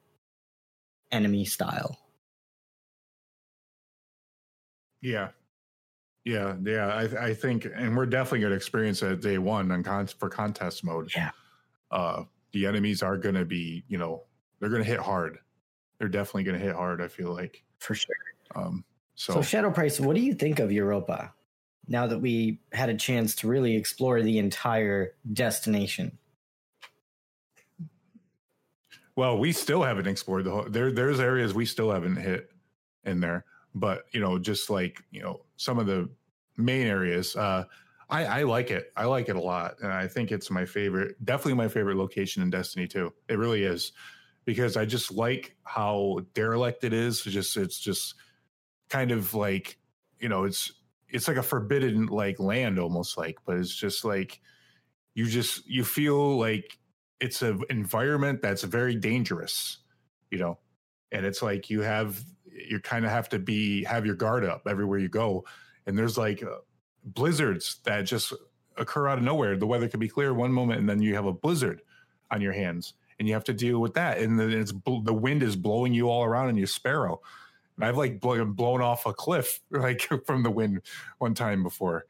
enemy 1.12 1.46
style. 1.46 1.98
Yeah. 5.02 5.30
Yeah, 6.24 6.56
yeah, 6.64 6.86
I, 6.86 7.30
I 7.30 7.34
think, 7.34 7.66
and 7.66 7.98
we're 7.98 8.06
definitely 8.06 8.42
going 8.42 8.52
to 8.52 8.56
experience 8.56 9.02
it 9.02 9.22
day 9.22 9.40
one 9.40 9.72
on 9.72 9.82
con- 9.82 10.06
for 10.06 10.30
contest 10.30 10.84
mode. 10.84 11.10
Yeah, 11.16 11.32
uh, 11.90 12.26
the 12.54 12.68
enemies 12.68 13.02
are 13.02 13.18
going 13.18 13.34
to 13.34 13.44
be, 13.44 13.84
you 13.88 13.98
know, 13.98 14.22
they're 14.60 14.70
going 14.70 14.84
to 14.84 14.88
hit 14.88 15.00
hard. 15.00 15.40
They're 15.98 16.10
definitely 16.10 16.44
going 16.44 16.60
to 16.60 16.64
hit 16.64 16.76
hard. 16.76 17.02
I 17.02 17.08
feel 17.08 17.34
like 17.34 17.64
for 17.80 17.96
sure. 17.96 18.14
Um, 18.56 18.84
so, 19.16 19.34
so 19.34 19.42
Shadow 19.42 19.72
Price, 19.72 20.00
what 20.00 20.16
do 20.16 20.22
you 20.22 20.34
think 20.34 20.60
of 20.60 20.72
Europa? 20.72 21.34
Now 21.88 22.08
that 22.08 22.20
we 22.20 22.60
had 22.72 22.90
a 22.90 22.96
chance 22.96 23.36
to 23.36 23.48
really 23.48 23.76
explore 23.76 24.22
the 24.22 24.38
entire 24.38 25.16
destination. 25.32 26.18
Well, 29.16 29.38
we 29.38 29.52
still 29.52 29.84
haven't 29.84 30.08
explored 30.08 30.46
the 30.46 30.52
whole. 30.52 30.66
There, 30.70 30.92
there's 30.92 31.20
areas 31.20 31.54
we 31.54 31.66
still 31.66 31.92
haven't 31.92 32.16
hit 32.16 32.50
in 33.04 33.20
there. 33.20 33.46
but 33.74 34.06
you 34.12 34.20
know, 34.20 34.38
just 34.40 34.70
like 34.70 35.04
you 35.12 35.22
know, 35.22 35.42
some 35.58 35.80
of 35.80 35.86
the 35.86 36.10
main 36.58 36.88
areas. 36.88 37.36
Uh, 37.36 37.66
I, 38.10 38.26
I 38.26 38.44
like 38.44 38.72
it. 38.72 38.92
I 38.98 39.06
like 39.06 39.30
it 39.30 39.36
a 39.36 39.42
lot, 39.42 39.76
and 39.82 39.92
I 39.92 40.08
think 40.08 40.32
it's 40.32 40.52
my 40.52 40.66
favorite. 40.66 41.24
Definitely 41.24 41.54
my 41.54 41.68
favorite 41.68 41.96
location 41.96 42.44
in 42.44 42.50
Destiny 42.50 42.88
2. 42.88 43.12
It 43.30 43.38
really 43.38 43.64
is 43.64 43.94
because 44.44 44.76
I 44.76 44.86
just 44.86 45.14
like 45.14 45.56
how 45.64 46.20
derelict 46.34 46.84
it 46.84 46.94
is. 46.94 47.26
It's 47.26 47.34
just 47.34 47.58
it's 47.58 47.80
just 47.80 48.16
kind 48.92 49.12
of 49.12 49.34
like 49.34 49.78
you 50.20 50.30
know 50.30 50.44
it's 50.44 50.72
it's 51.10 51.28
like 51.28 51.38
a 51.38 51.44
forbidden 51.44 52.08
like 52.08 52.40
land 52.40 52.80
almost 52.80 53.18
like, 53.18 53.38
but 53.46 53.58
it's 53.58 53.74
just 53.74 54.06
like 54.06 54.40
you 55.14 55.26
just 55.26 55.68
you 55.68 55.84
feel 55.84 56.38
like 56.38 56.78
it's 57.20 57.42
an 57.42 57.62
environment 57.70 58.42
that's 58.42 58.64
very 58.64 58.96
dangerous, 58.96 59.78
you 60.30 60.40
know, 60.40 60.58
and 61.12 61.26
it's 61.26 61.42
like 61.42 61.70
you 61.70 61.82
have 61.82 62.24
you 62.46 62.80
kind 62.80 63.06
of 63.06 63.12
have 63.12 63.30
to 63.30 63.40
be 63.40 63.84
have 63.84 64.06
your 64.06 64.16
guard 64.16 64.46
up 64.46 64.64
everywhere 64.68 65.00
you 65.00 65.10
go, 65.10 65.46
and 65.86 65.98
there's 65.98 66.18
like 66.18 66.44
uh, 66.44 66.58
blizzards 67.04 67.78
that 67.86 68.04
just 68.04 68.34
occur 68.78 69.08
out 69.08 69.18
of 69.18 69.24
nowhere. 69.24 69.58
The 69.58 69.68
weather 69.68 69.88
could 69.88 70.00
be 70.00 70.10
clear 70.10 70.34
one 70.34 70.52
moment, 70.52 70.80
and 70.80 70.90
then 70.90 71.02
you 71.02 71.16
have 71.16 71.26
a 71.26 71.34
blizzard 71.34 71.82
on 72.30 72.42
your 72.42 72.54
hands, 72.54 72.94
and 73.20 73.28
you 73.28 73.34
have 73.34 73.44
to 73.46 73.54
deal 73.54 73.80
with 73.80 73.94
that. 73.96 74.18
And 74.20 74.40
then 74.40 74.52
it's 74.52 74.74
the 74.86 75.14
wind 75.14 75.44
is 75.44 75.56
blowing 75.56 75.94
you 75.94 76.10
all 76.10 76.24
around, 76.24 76.50
and 76.50 76.58
you 76.58 76.66
sparrow. 76.66 77.22
And 77.82 77.90
I've 77.90 77.98
like 77.98 78.20
blown 78.20 78.82
off 78.82 79.06
a 79.06 79.14
cliff 79.14 79.60
like 79.72 80.08
from 80.26 80.44
the 80.44 80.52
wind 80.52 80.82
one 81.18 81.34
time 81.34 81.64
before. 81.64 82.06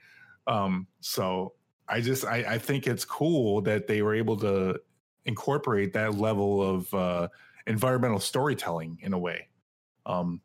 Um, 0.48 0.88
so 1.00 1.54
I 1.88 2.02
just 2.02 2.26
I, 2.26 2.38
I 2.48 2.58
think 2.58 2.88
it's 2.88 3.06
cool 3.06 3.62
that 3.62 3.88
they 3.88 4.02
were 4.02 4.16
able 4.16 4.38
to 4.38 4.80
incorporate 5.26 5.94
that 5.94 6.16
level 6.16 6.62
of 6.62 6.94
uh, 6.94 7.28
environmental 7.68 8.20
storytelling 8.20 9.00
in 9.02 9.14
a 9.14 9.20
way. 9.20 9.48
Um, 10.06 10.42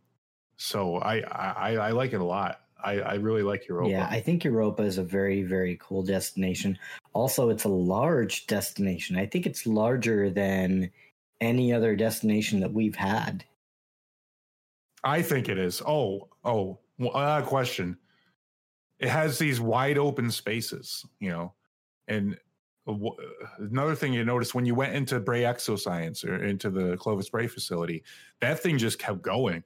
so 0.57 0.97
I, 0.97 1.21
I 1.21 1.75
I 1.75 1.91
like 1.91 2.13
it 2.13 2.21
a 2.21 2.25
lot. 2.25 2.61
I, 2.83 3.01
I 3.01 3.15
really 3.15 3.43
like 3.43 3.67
Europa. 3.67 3.91
Yeah, 3.91 4.07
I 4.09 4.21
think 4.21 4.45
Europa 4.45 4.83
is 4.83 4.99
a 4.99 5.03
very, 5.03 5.43
very 5.43 5.79
cool 5.81 6.03
destination. 6.03 6.79
Also, 7.15 7.49
it's 7.49 7.65
a 7.65 7.69
large 7.69 8.47
destination. 8.47 9.17
I 9.17 9.27
think 9.27 9.47
it's 9.47 9.67
larger 9.67 10.31
than 10.31 10.91
any 11.41 11.73
other 11.73 11.97
destination 11.97 12.61
that 12.61 12.73
we've 12.73 12.95
had. 12.95 13.45
I 15.07 15.23
think 15.23 15.49
it 15.49 15.57
is. 15.57 15.81
Oh, 15.87 16.29
oh, 16.45 16.81
uh, 17.15 17.41
question. 17.43 17.97
It 18.99 19.09
has 19.09 19.39
these 19.39 19.61
wide 19.61 19.99
open 19.99 20.33
spaces, 20.33 21.07
you 21.21 21.31
know, 21.31 21.55
and 22.09 22.37
w- 22.87 23.15
another 23.59 23.95
thing 23.95 24.13
you 24.13 24.25
notice 24.25 24.53
when 24.53 24.67
you 24.67 24.75
went 24.75 24.95
into 24.95 25.21
Bray 25.21 25.43
Exoscience 25.43 26.25
or 26.25 26.43
into 26.45 26.71
the 26.71 26.97
Clovis 26.97 27.29
Bray 27.31 27.47
facility, 27.47 28.03
that 28.41 28.59
thing 28.59 28.79
just 28.79 28.99
kept 28.99 29.23
going. 29.23 29.63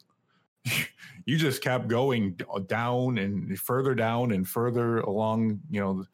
you 1.24 1.38
just 1.38 1.62
kept 1.62 1.88
going 1.88 2.38
down 2.66 3.16
and 3.16 3.58
further 3.58 3.94
down 3.94 4.32
and 4.32 4.46
further 4.46 4.98
along, 5.00 5.58
you 5.70 5.80
know, 5.80 6.04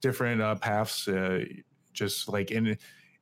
different 0.00 0.42
uh, 0.42 0.56
paths. 0.56 1.06
Uh, 1.06 1.44
just 1.92 2.28
like 2.28 2.50
and 2.50 2.76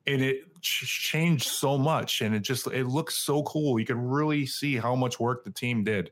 and 0.07 0.23
it 0.23 0.61
changed 0.61 1.49
so 1.49 1.79
much, 1.79 2.21
and 2.21 2.35
it 2.35 2.41
just 2.41 2.67
it 2.69 2.87
looks 2.87 3.17
so 3.17 3.43
cool. 3.45 3.79
You 3.79 3.87
can 3.87 4.01
really 4.01 4.47
see 4.47 4.77
how 4.77 4.95
much 4.95 5.21
work 5.21 5.45
the 5.45 5.51
team 5.51 5.85
did, 5.85 6.11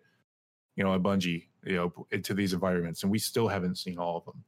you 0.76 0.84
know, 0.84 0.94
at 0.94 1.02
Bungie, 1.02 1.46
you 1.64 1.76
know, 1.76 2.06
into 2.10 2.34
these 2.34 2.52
environments, 2.52 3.02
and 3.02 3.12
we 3.12 3.18
still 3.18 3.48
haven't 3.48 3.76
seen 3.76 3.98
all 3.98 4.18
of 4.18 4.24
them 4.24 4.44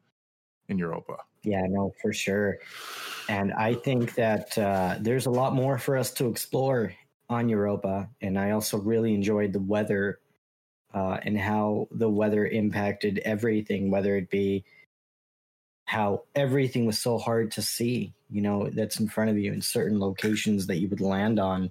in 0.68 0.78
Europa. 0.78 1.16
Yeah, 1.42 1.62
no, 1.68 1.92
for 2.00 2.12
sure. 2.12 2.58
And 3.28 3.52
I 3.54 3.74
think 3.74 4.14
that 4.14 4.56
uh, 4.58 4.96
there's 5.00 5.26
a 5.26 5.30
lot 5.30 5.54
more 5.54 5.78
for 5.78 5.96
us 5.96 6.12
to 6.14 6.28
explore 6.28 6.92
on 7.28 7.48
Europa, 7.48 8.08
and 8.20 8.38
I 8.38 8.50
also 8.50 8.78
really 8.78 9.14
enjoyed 9.14 9.52
the 9.52 9.60
weather 9.60 10.20
uh, 10.92 11.18
and 11.22 11.38
how 11.38 11.88
the 11.92 12.08
weather 12.08 12.46
impacted 12.46 13.20
everything, 13.24 13.90
whether 13.90 14.16
it 14.16 14.30
be 14.30 14.64
how 15.90 16.22
everything 16.36 16.86
was 16.86 17.00
so 17.00 17.18
hard 17.18 17.50
to 17.50 17.60
see, 17.60 18.14
you 18.30 18.40
know, 18.40 18.70
that's 18.70 19.00
in 19.00 19.08
front 19.08 19.28
of 19.28 19.36
you 19.36 19.52
in 19.52 19.60
certain 19.60 19.98
locations 19.98 20.68
that 20.68 20.76
you 20.76 20.86
would 20.86 21.00
land 21.00 21.40
on. 21.40 21.68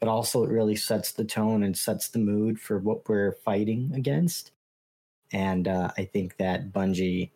But 0.00 0.08
also, 0.08 0.44
it 0.44 0.50
really 0.50 0.76
sets 0.76 1.12
the 1.12 1.26
tone 1.26 1.62
and 1.62 1.76
sets 1.76 2.08
the 2.08 2.20
mood 2.20 2.58
for 2.58 2.78
what 2.78 3.06
we're 3.06 3.32
fighting 3.44 3.92
against. 3.94 4.52
And 5.30 5.68
uh, 5.68 5.90
I 5.98 6.06
think 6.06 6.38
that 6.38 6.72
Bungie 6.72 7.32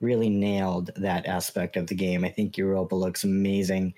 really 0.00 0.28
nailed 0.28 0.90
that 0.96 1.26
aspect 1.26 1.76
of 1.76 1.86
the 1.86 1.94
game. 1.94 2.24
I 2.24 2.30
think 2.30 2.58
Europa 2.58 2.96
looks 2.96 3.22
amazing. 3.22 3.94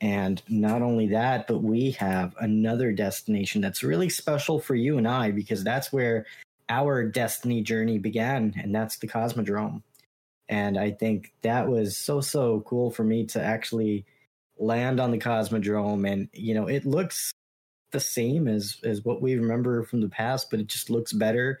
And 0.00 0.42
not 0.48 0.82
only 0.82 1.06
that, 1.08 1.46
but 1.46 1.62
we 1.62 1.92
have 1.92 2.34
another 2.40 2.90
destination 2.90 3.60
that's 3.60 3.84
really 3.84 4.08
special 4.08 4.58
for 4.58 4.74
you 4.74 4.98
and 4.98 5.06
I 5.06 5.30
because 5.30 5.62
that's 5.62 5.92
where 5.92 6.26
our 6.68 7.04
destiny 7.04 7.62
journey 7.62 7.98
began, 7.98 8.54
and 8.60 8.74
that's 8.74 8.96
the 8.98 9.06
Cosmodrome. 9.06 9.82
And 10.50 10.76
I 10.76 10.90
think 10.90 11.32
that 11.42 11.68
was 11.68 11.96
so, 11.96 12.20
so 12.20 12.62
cool 12.66 12.90
for 12.90 13.04
me 13.04 13.24
to 13.26 13.42
actually 13.42 14.04
land 14.58 14.98
on 14.98 15.12
the 15.12 15.18
Cosmodrome. 15.18 16.10
And, 16.10 16.28
you 16.32 16.54
know, 16.54 16.66
it 16.66 16.84
looks 16.84 17.30
the 17.92 18.00
same 18.00 18.48
as, 18.48 18.76
as 18.82 19.04
what 19.04 19.22
we 19.22 19.36
remember 19.36 19.84
from 19.84 20.00
the 20.00 20.08
past, 20.08 20.50
but 20.50 20.58
it 20.58 20.66
just 20.66 20.90
looks 20.90 21.12
better. 21.12 21.60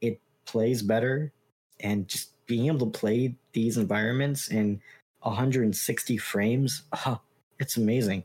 It 0.00 0.22
plays 0.46 0.80
better. 0.80 1.32
And 1.80 2.08
just 2.08 2.30
being 2.46 2.66
able 2.66 2.90
to 2.90 2.98
play 2.98 3.36
these 3.52 3.76
environments 3.76 4.48
in 4.48 4.80
160 5.20 6.16
frames, 6.16 6.84
it's 7.58 7.76
amazing. 7.76 8.24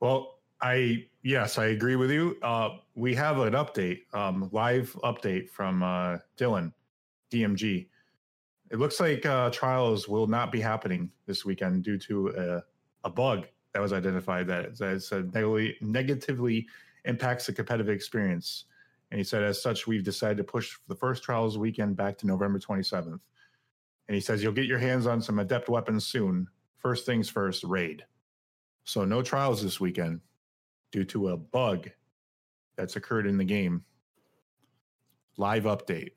Well, 0.00 0.38
I 0.62 1.06
yes, 1.22 1.58
I 1.58 1.66
agree 1.66 1.96
with 1.96 2.10
you. 2.10 2.38
Uh, 2.42 2.78
we 2.94 3.14
have 3.14 3.38
an 3.40 3.52
update, 3.52 4.00
um, 4.14 4.48
live 4.52 4.96
update 5.04 5.50
from 5.50 5.82
uh, 5.82 6.18
Dylan, 6.38 6.72
DMG. 7.30 7.88
It 8.70 8.78
looks 8.78 9.00
like 9.00 9.24
uh, 9.24 9.50
trials 9.50 10.08
will 10.08 10.26
not 10.26 10.50
be 10.50 10.60
happening 10.60 11.10
this 11.26 11.44
weekend 11.44 11.84
due 11.84 11.98
to 11.98 12.28
a, 12.28 12.62
a 13.06 13.10
bug 13.10 13.46
that 13.72 13.80
was 13.80 13.92
identified 13.92 14.46
that, 14.48 14.76
that 14.78 15.02
said 15.02 15.32
negatively, 15.34 15.76
negatively 15.80 16.66
impacts 17.04 17.46
the 17.46 17.52
competitive 17.52 17.94
experience. 17.94 18.64
And 19.10 19.18
he 19.18 19.24
said, 19.24 19.42
as 19.42 19.62
such, 19.62 19.86
we've 19.86 20.02
decided 20.02 20.38
to 20.38 20.44
push 20.44 20.76
the 20.88 20.94
first 20.96 21.22
trials 21.22 21.56
weekend 21.56 21.96
back 21.96 22.18
to 22.18 22.26
November 22.26 22.58
27th. 22.58 23.20
And 24.08 24.14
he 24.14 24.20
says, 24.20 24.42
You'll 24.42 24.52
get 24.52 24.66
your 24.66 24.78
hands 24.78 25.06
on 25.06 25.20
some 25.20 25.38
adept 25.38 25.68
weapons 25.68 26.06
soon. 26.06 26.48
First 26.78 27.06
things 27.06 27.28
first, 27.28 27.64
raid. 27.64 28.04
So, 28.84 29.04
no 29.04 29.22
trials 29.22 29.62
this 29.62 29.80
weekend 29.80 30.20
due 30.92 31.04
to 31.04 31.28
a 31.28 31.36
bug 31.36 31.90
that's 32.76 32.96
occurred 32.96 33.26
in 33.26 33.36
the 33.36 33.44
game. 33.44 33.84
Live 35.36 35.64
update 35.64 36.12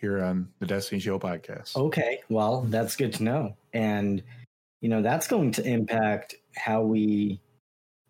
here 0.00 0.22
on 0.22 0.48
the 0.58 0.66
Destiny 0.66 1.00
Show 1.00 1.18
podcast. 1.18 1.76
Okay. 1.76 2.20
Well, 2.28 2.62
that's 2.62 2.96
good 2.96 3.12
to 3.14 3.22
know. 3.22 3.56
And, 3.72 4.22
you 4.80 4.88
know, 4.88 5.02
that's 5.02 5.28
going 5.28 5.52
to 5.52 5.66
impact 5.66 6.34
how 6.56 6.82
we 6.82 7.40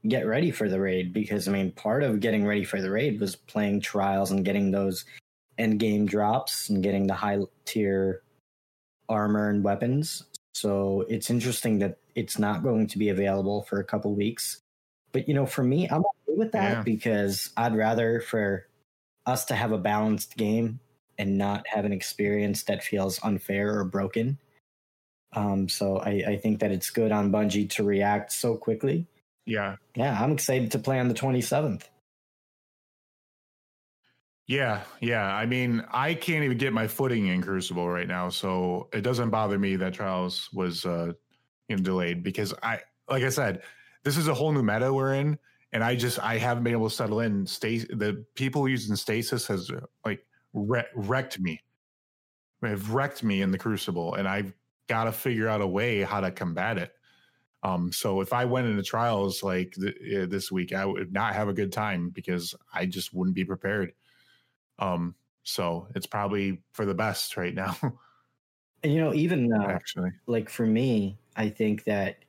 get 0.06 0.26
ready 0.26 0.50
for 0.50 0.68
the 0.68 0.80
raid 0.80 1.12
because, 1.12 1.48
I 1.48 1.52
mean, 1.52 1.72
part 1.72 2.02
of 2.02 2.20
getting 2.20 2.46
ready 2.46 2.64
for 2.64 2.80
the 2.80 2.90
raid 2.90 3.20
was 3.20 3.36
playing 3.36 3.80
trials 3.80 4.30
and 4.30 4.44
getting 4.44 4.70
those 4.70 5.04
end 5.58 5.78
game 5.78 6.06
drops 6.06 6.70
and 6.70 6.82
getting 6.82 7.06
the 7.06 7.14
high 7.14 7.38
tier 7.64 8.22
armor 9.08 9.50
and 9.50 9.64
weapons. 9.64 10.24
So 10.54 11.04
it's 11.08 11.30
interesting 11.30 11.80
that 11.80 11.98
it's 12.14 12.38
not 12.38 12.62
going 12.62 12.86
to 12.88 12.98
be 12.98 13.08
available 13.08 13.62
for 13.62 13.80
a 13.80 13.84
couple 13.84 14.14
weeks. 14.14 14.60
But 15.12 15.28
you 15.28 15.34
know, 15.34 15.46
for 15.46 15.64
me, 15.64 15.88
I'm 15.88 16.00
okay 16.00 16.38
with 16.38 16.52
that 16.52 16.70
yeah. 16.70 16.82
because 16.82 17.50
I'd 17.56 17.76
rather 17.76 18.20
for 18.20 18.66
us 19.26 19.44
to 19.46 19.54
have 19.54 19.72
a 19.72 19.78
balanced 19.78 20.36
game 20.36 20.80
and 21.20 21.36
not 21.36 21.66
have 21.68 21.84
an 21.84 21.92
experience 21.92 22.62
that 22.62 22.82
feels 22.82 23.20
unfair 23.22 23.78
or 23.78 23.84
broken. 23.84 24.38
Um, 25.34 25.68
so 25.68 25.98
I, 25.98 26.24
I 26.26 26.36
think 26.38 26.60
that 26.60 26.72
it's 26.72 26.88
good 26.88 27.12
on 27.12 27.30
Bungie 27.30 27.68
to 27.70 27.84
react 27.84 28.32
so 28.32 28.56
quickly. 28.56 29.06
Yeah. 29.44 29.76
Yeah, 29.94 30.18
I'm 30.18 30.32
excited 30.32 30.70
to 30.72 30.78
play 30.78 30.98
on 30.98 31.08
the 31.08 31.14
27th. 31.14 31.82
Yeah, 34.46 34.80
yeah. 35.00 35.26
I 35.32 35.44
mean, 35.44 35.84
I 35.92 36.14
can't 36.14 36.42
even 36.42 36.56
get 36.56 36.72
my 36.72 36.88
footing 36.88 37.26
in 37.26 37.42
Crucible 37.42 37.88
right 37.88 38.08
now, 38.08 38.30
so 38.30 38.88
it 38.92 39.02
doesn't 39.02 39.30
bother 39.30 39.58
me 39.58 39.76
that 39.76 39.92
Trials 39.92 40.48
was 40.54 40.86
uh, 40.86 41.12
you 41.68 41.76
know, 41.76 41.82
delayed 41.82 42.24
because 42.24 42.54
I, 42.62 42.80
like 43.08 43.22
I 43.22 43.28
said, 43.28 43.62
this 44.02 44.16
is 44.16 44.26
a 44.26 44.34
whole 44.34 44.50
new 44.50 44.62
meta 44.62 44.92
we're 44.92 45.14
in, 45.14 45.38
and 45.72 45.84
I 45.84 45.94
just 45.94 46.18
I 46.18 46.38
haven't 46.38 46.64
been 46.64 46.72
able 46.72 46.88
to 46.88 46.94
settle 46.94 47.20
in. 47.20 47.46
Stay 47.46 47.78
the 47.78 48.24
people 48.34 48.68
using 48.68 48.96
stasis 48.96 49.46
has 49.46 49.70
like 50.04 50.26
wre- 50.52 50.80
wrecked 50.94 51.38
me, 51.40 51.60
have 52.62 52.92
wrecked 52.92 53.22
me 53.22 53.42
in 53.42 53.50
the 53.50 53.58
Crucible, 53.58 54.14
and 54.14 54.28
I've 54.28 54.52
got 54.88 55.04
to 55.04 55.12
figure 55.12 55.48
out 55.48 55.60
a 55.60 55.66
way 55.66 56.02
how 56.02 56.20
to 56.20 56.30
combat 56.30 56.78
it. 56.78 56.92
Um, 57.62 57.92
so 57.92 58.20
if 58.20 58.32
I 58.32 58.46
went 58.46 58.66
into 58.66 58.82
trials 58.82 59.42
like 59.42 59.74
th- 59.74 60.28
this 60.30 60.50
week, 60.50 60.72
I 60.72 60.84
would 60.84 61.12
not 61.12 61.34
have 61.34 61.48
a 61.48 61.52
good 61.52 61.72
time 61.72 62.10
because 62.10 62.54
I 62.72 62.86
just 62.86 63.12
wouldn't 63.12 63.36
be 63.36 63.44
prepared. 63.44 63.92
Um, 64.78 65.14
so 65.42 65.86
it's 65.94 66.06
probably 66.06 66.62
for 66.72 66.86
the 66.86 66.94
best 66.94 67.36
right 67.36 67.54
now. 67.54 67.76
and 68.82 68.92
you 68.92 69.00
know, 69.00 69.12
even 69.14 69.52
uh, 69.52 69.66
actually, 69.66 70.10
like 70.26 70.48
for 70.48 70.66
me, 70.66 71.18
I 71.36 71.50
think 71.50 71.84
that 71.84 72.24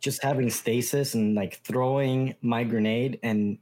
just 0.00 0.22
having 0.22 0.48
stasis 0.48 1.14
and 1.14 1.34
like 1.34 1.60
throwing 1.62 2.34
my 2.40 2.64
grenade 2.64 3.18
and 3.22 3.58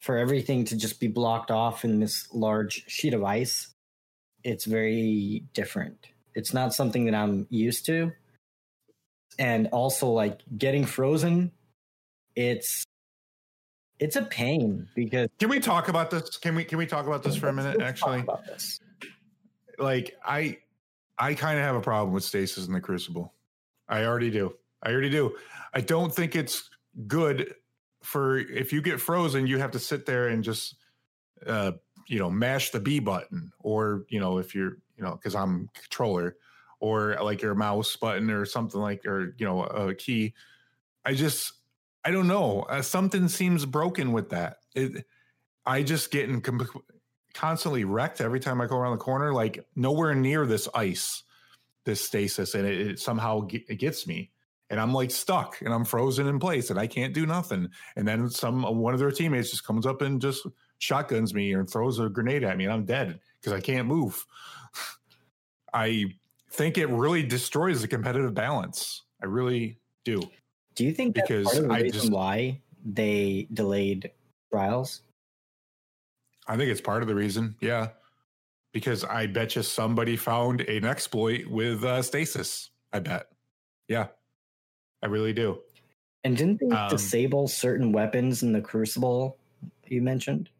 for 0.00 0.16
everything 0.16 0.64
to 0.66 0.76
just 0.76 1.00
be 1.00 1.08
blocked 1.08 1.50
off 1.50 1.84
in 1.84 2.00
this 2.00 2.28
large 2.32 2.84
sheet 2.86 3.14
of 3.14 3.24
ice, 3.24 3.74
it's 4.44 4.64
very 4.64 5.44
different. 5.52 6.06
It's 6.34 6.54
not 6.54 6.72
something 6.72 7.04
that 7.06 7.14
I'm 7.14 7.46
used 7.50 7.86
to. 7.86 8.12
And 9.38 9.68
also 9.68 10.08
like 10.08 10.40
getting 10.56 10.84
frozen, 10.84 11.52
it's 12.34 12.84
it's 13.98 14.16
a 14.16 14.22
pain 14.22 14.88
because 14.94 15.28
Can 15.40 15.48
we 15.48 15.58
talk 15.58 15.88
about 15.88 16.10
this? 16.10 16.36
Can 16.36 16.54
we 16.54 16.64
can 16.64 16.78
we 16.78 16.86
talk 16.86 17.06
about 17.06 17.22
this 17.22 17.36
for 17.36 17.48
a 17.48 17.52
minute 17.52 17.80
actually? 17.80 18.20
about 18.20 18.44
this. 18.46 18.78
Like 19.78 20.16
I 20.24 20.58
I 21.18 21.34
kind 21.34 21.58
of 21.58 21.64
have 21.64 21.74
a 21.74 21.80
problem 21.80 22.14
with 22.14 22.24
stasis 22.24 22.66
in 22.66 22.72
the 22.72 22.80
crucible. 22.80 23.34
I 23.88 24.04
already 24.04 24.30
do. 24.30 24.54
I 24.82 24.92
already 24.92 25.10
do. 25.10 25.36
I 25.74 25.80
don't 25.80 26.14
think 26.14 26.36
it's 26.36 26.70
good 27.06 27.54
for 28.02 28.38
if 28.38 28.72
you 28.72 28.82
get 28.82 29.00
frozen, 29.00 29.46
you 29.46 29.58
have 29.58 29.72
to 29.72 29.78
sit 29.78 30.06
there 30.06 30.28
and 30.28 30.44
just 30.44 30.76
uh 31.46 31.72
you 32.08 32.18
know 32.18 32.30
mash 32.30 32.70
the 32.70 32.80
B 32.80 32.98
button 32.98 33.52
or 33.60 34.04
you 34.08 34.18
know 34.18 34.38
if 34.38 34.54
you're 34.54 34.78
you 34.96 35.04
know 35.04 35.12
because 35.12 35.34
I'm 35.34 35.68
controller 35.74 36.36
or 36.80 37.16
like 37.22 37.42
your 37.42 37.54
mouse 37.54 37.96
button 37.96 38.30
or 38.30 38.44
something 38.44 38.80
like 38.80 39.06
or 39.06 39.34
you 39.38 39.46
know 39.46 39.62
a 39.62 39.94
key. 39.94 40.34
I 41.04 41.14
just 41.14 41.52
I 42.04 42.10
don't 42.10 42.28
know. 42.28 42.62
Uh, 42.62 42.82
something 42.82 43.28
seems 43.28 43.64
broken 43.66 44.12
with 44.12 44.30
that. 44.30 44.58
It, 44.74 45.04
I 45.66 45.82
just 45.82 46.10
getting 46.10 46.40
com- 46.40 46.66
constantly 47.34 47.84
wrecked 47.84 48.20
every 48.20 48.40
time 48.40 48.60
I 48.60 48.66
go 48.66 48.76
around 48.76 48.92
the 48.92 49.04
corner. 49.04 49.32
Like 49.32 49.66
nowhere 49.76 50.14
near 50.14 50.46
this 50.46 50.68
ice, 50.74 51.22
this 51.84 52.00
stasis, 52.00 52.54
and 52.54 52.66
it, 52.66 52.80
it 52.80 52.98
somehow 53.00 53.46
it 53.50 53.78
gets 53.78 54.06
me, 54.06 54.30
and 54.70 54.80
I'm 54.80 54.92
like 54.92 55.10
stuck, 55.10 55.60
and 55.62 55.72
I'm 55.72 55.84
frozen 55.84 56.26
in 56.26 56.38
place, 56.38 56.70
and 56.70 56.78
I 56.78 56.86
can't 56.86 57.14
do 57.14 57.26
nothing. 57.26 57.68
And 57.96 58.06
then 58.06 58.28
some 58.28 58.62
one 58.62 58.94
of 58.94 59.00
their 59.00 59.10
teammates 59.10 59.50
just 59.50 59.64
comes 59.64 59.86
up 59.86 60.02
and 60.02 60.20
just 60.20 60.46
shotguns 60.78 61.34
me 61.34 61.52
and 61.54 61.68
throws 61.68 61.98
a 61.98 62.08
grenade 62.08 62.44
at 62.44 62.56
me, 62.56 62.64
and 62.64 62.72
I'm 62.72 62.84
dead 62.84 63.20
because 63.40 63.52
I 63.52 63.60
can't 63.60 63.86
move. 63.88 64.24
I 65.72 66.06
think 66.50 66.78
it 66.78 66.88
really 66.88 67.22
destroys 67.22 67.82
the 67.82 67.88
competitive 67.88 68.34
balance. 68.34 69.02
I 69.22 69.26
really 69.26 69.78
do. 70.04 70.20
Do 70.74 70.84
you 70.84 70.92
think 70.92 71.16
that's 71.16 71.28
Because 71.28 71.44
part 71.46 71.56
of 71.58 71.68
the 71.68 71.74
I 71.74 71.80
reason 71.80 72.00
just- 72.00 72.12
why 72.12 72.60
they 72.84 73.48
delayed 73.52 74.10
trials? 74.50 75.02
I 76.46 76.56
think 76.56 76.70
it's 76.70 76.80
part 76.80 77.02
of 77.02 77.08
the 77.08 77.14
reason. 77.14 77.56
Yeah. 77.60 77.88
Because 78.72 79.04
I 79.04 79.26
bet 79.26 79.56
you 79.56 79.62
somebody 79.62 80.16
found 80.16 80.62
an 80.62 80.84
exploit 80.84 81.46
with 81.46 81.84
uh, 81.84 82.00
stasis. 82.00 82.70
I 82.92 83.00
bet. 83.00 83.26
Yeah. 83.88 84.06
I 85.02 85.06
really 85.06 85.32
do. 85.32 85.60
And 86.24 86.36
didn't 86.36 86.60
they 86.60 86.74
Um, 86.74 86.88
disable 86.88 87.48
certain 87.48 87.92
weapons 87.92 88.42
in 88.42 88.52
the 88.52 88.60
Crucible 88.60 89.38
you 89.86 90.02
mentioned? 90.02 90.50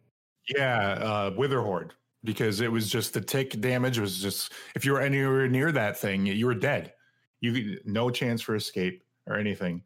Yeah. 0.48 0.92
Uh, 0.92 1.34
Witherhoard. 1.36 1.94
Because 2.24 2.60
it 2.60 2.70
was 2.70 2.90
just 2.90 3.14
the 3.14 3.20
tick 3.20 3.60
damage 3.60 3.98
was 3.98 4.20
just, 4.20 4.52
if 4.74 4.84
you 4.84 4.92
were 4.92 5.00
anywhere 5.00 5.48
near 5.48 5.70
that 5.72 5.96
thing, 5.96 6.26
you 6.26 6.46
were 6.46 6.54
dead. 6.54 6.92
You 7.40 7.78
no 7.84 8.10
chance 8.10 8.42
for 8.42 8.56
escape 8.56 9.04
or 9.26 9.36
anything. 9.36 9.82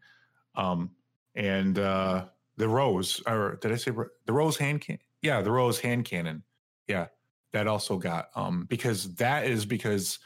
Um, 0.54 0.90
and 1.34 1.78
uh, 1.78 2.26
the 2.56 2.68
rose, 2.68 3.20
or 3.26 3.58
did 3.60 3.72
I 3.72 3.76
say 3.76 3.90
the 3.90 4.32
rose 4.32 4.56
hand 4.56 4.80
can? 4.80 4.98
Yeah, 5.20 5.42
the 5.42 5.50
rose 5.50 5.78
hand 5.78 6.04
cannon. 6.06 6.42
Yeah, 6.88 7.08
that 7.52 7.66
also 7.66 7.96
got 7.98 8.30
um 8.34 8.66
because 8.68 9.14
that 9.16 9.44
is 9.44 9.64
because 9.64 10.18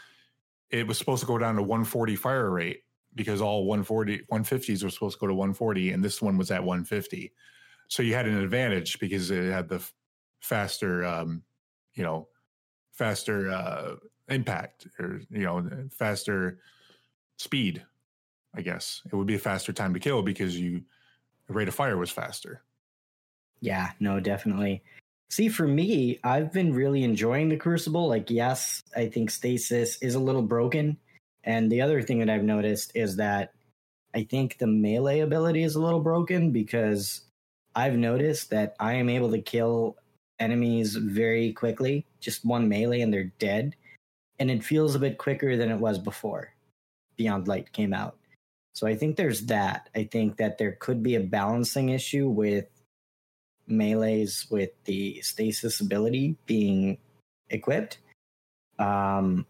it 0.70 0.86
was 0.86 0.98
supposed 0.98 1.20
to 1.20 1.26
go 1.26 1.38
down 1.38 1.56
to 1.56 1.62
140 1.62 2.16
fire 2.16 2.50
rate 2.50 2.82
because 3.16 3.40
all 3.40 3.64
140 3.64 4.22
150s 4.30 4.84
were 4.84 4.90
supposed 4.90 5.16
to 5.16 5.20
go 5.20 5.26
to 5.26 5.34
140 5.34 5.90
and 5.90 6.04
this 6.04 6.22
one 6.22 6.38
was 6.38 6.50
at 6.50 6.62
150 6.62 7.32
so 7.88 8.02
you 8.02 8.14
had 8.14 8.26
an 8.26 8.38
advantage 8.38 8.98
because 8.98 9.30
it 9.30 9.50
had 9.50 9.68
the 9.68 9.76
f- 9.76 9.92
faster 10.40 11.04
um 11.04 11.42
you 11.94 12.04
know 12.04 12.28
faster 12.92 13.50
uh 13.50 13.96
impact 14.28 14.86
or 15.00 15.20
you 15.30 15.44
know 15.44 15.68
faster 15.90 16.60
speed 17.36 17.84
i 18.54 18.60
guess 18.60 19.02
it 19.10 19.16
would 19.16 19.26
be 19.26 19.34
a 19.34 19.38
faster 19.38 19.72
time 19.72 19.94
to 19.94 20.00
kill 20.00 20.22
because 20.22 20.58
you 20.58 20.82
the 21.48 21.52
rate 21.52 21.68
of 21.68 21.74
fire 21.74 21.96
was 21.96 22.10
faster 22.10 22.62
Yeah, 23.60 23.92
no, 24.00 24.20
definitely. 24.20 24.82
See, 25.28 25.48
for 25.48 25.66
me, 25.66 26.20
I've 26.22 26.52
been 26.52 26.72
really 26.72 27.02
enjoying 27.02 27.48
the 27.48 27.56
Crucible. 27.56 28.08
Like, 28.08 28.30
yes, 28.30 28.82
I 28.94 29.08
think 29.08 29.30
Stasis 29.30 30.00
is 30.02 30.14
a 30.14 30.20
little 30.20 30.42
broken. 30.42 30.98
And 31.46 31.70
the 31.70 31.80
other 31.80 32.02
thing 32.02 32.18
that 32.18 32.28
I've 32.28 32.42
noticed 32.42 32.92
is 32.94 33.16
that 33.16 33.52
I 34.14 34.24
think 34.24 34.58
the 34.58 34.66
melee 34.66 35.20
ability 35.20 35.62
is 35.62 35.76
a 35.76 35.80
little 35.80 36.00
broken 36.00 36.50
because 36.50 37.22
I've 37.74 37.96
noticed 37.96 38.50
that 38.50 38.74
I 38.80 38.94
am 38.94 39.08
able 39.08 39.30
to 39.30 39.40
kill 39.40 39.96
enemies 40.40 40.96
very 40.96 41.52
quickly, 41.52 42.04
just 42.20 42.44
one 42.44 42.68
melee 42.68 43.00
and 43.00 43.12
they're 43.12 43.32
dead. 43.38 43.76
And 44.38 44.50
it 44.50 44.64
feels 44.64 44.94
a 44.94 44.98
bit 44.98 45.18
quicker 45.18 45.56
than 45.56 45.70
it 45.70 45.78
was 45.78 45.98
before 45.98 46.52
Beyond 47.16 47.48
Light 47.48 47.72
came 47.72 47.94
out. 47.94 48.16
So 48.74 48.86
I 48.86 48.94
think 48.94 49.16
there's 49.16 49.46
that. 49.46 49.88
I 49.94 50.04
think 50.04 50.36
that 50.36 50.58
there 50.58 50.72
could 50.72 51.02
be 51.02 51.14
a 51.14 51.20
balancing 51.20 51.88
issue 51.90 52.28
with 52.28 52.66
melees 53.68 54.50
with 54.50 54.70
the 54.84 55.20
stasis 55.22 55.80
ability 55.80 56.36
being 56.46 56.98
equipped. 57.48 57.98
Um, 58.78 59.46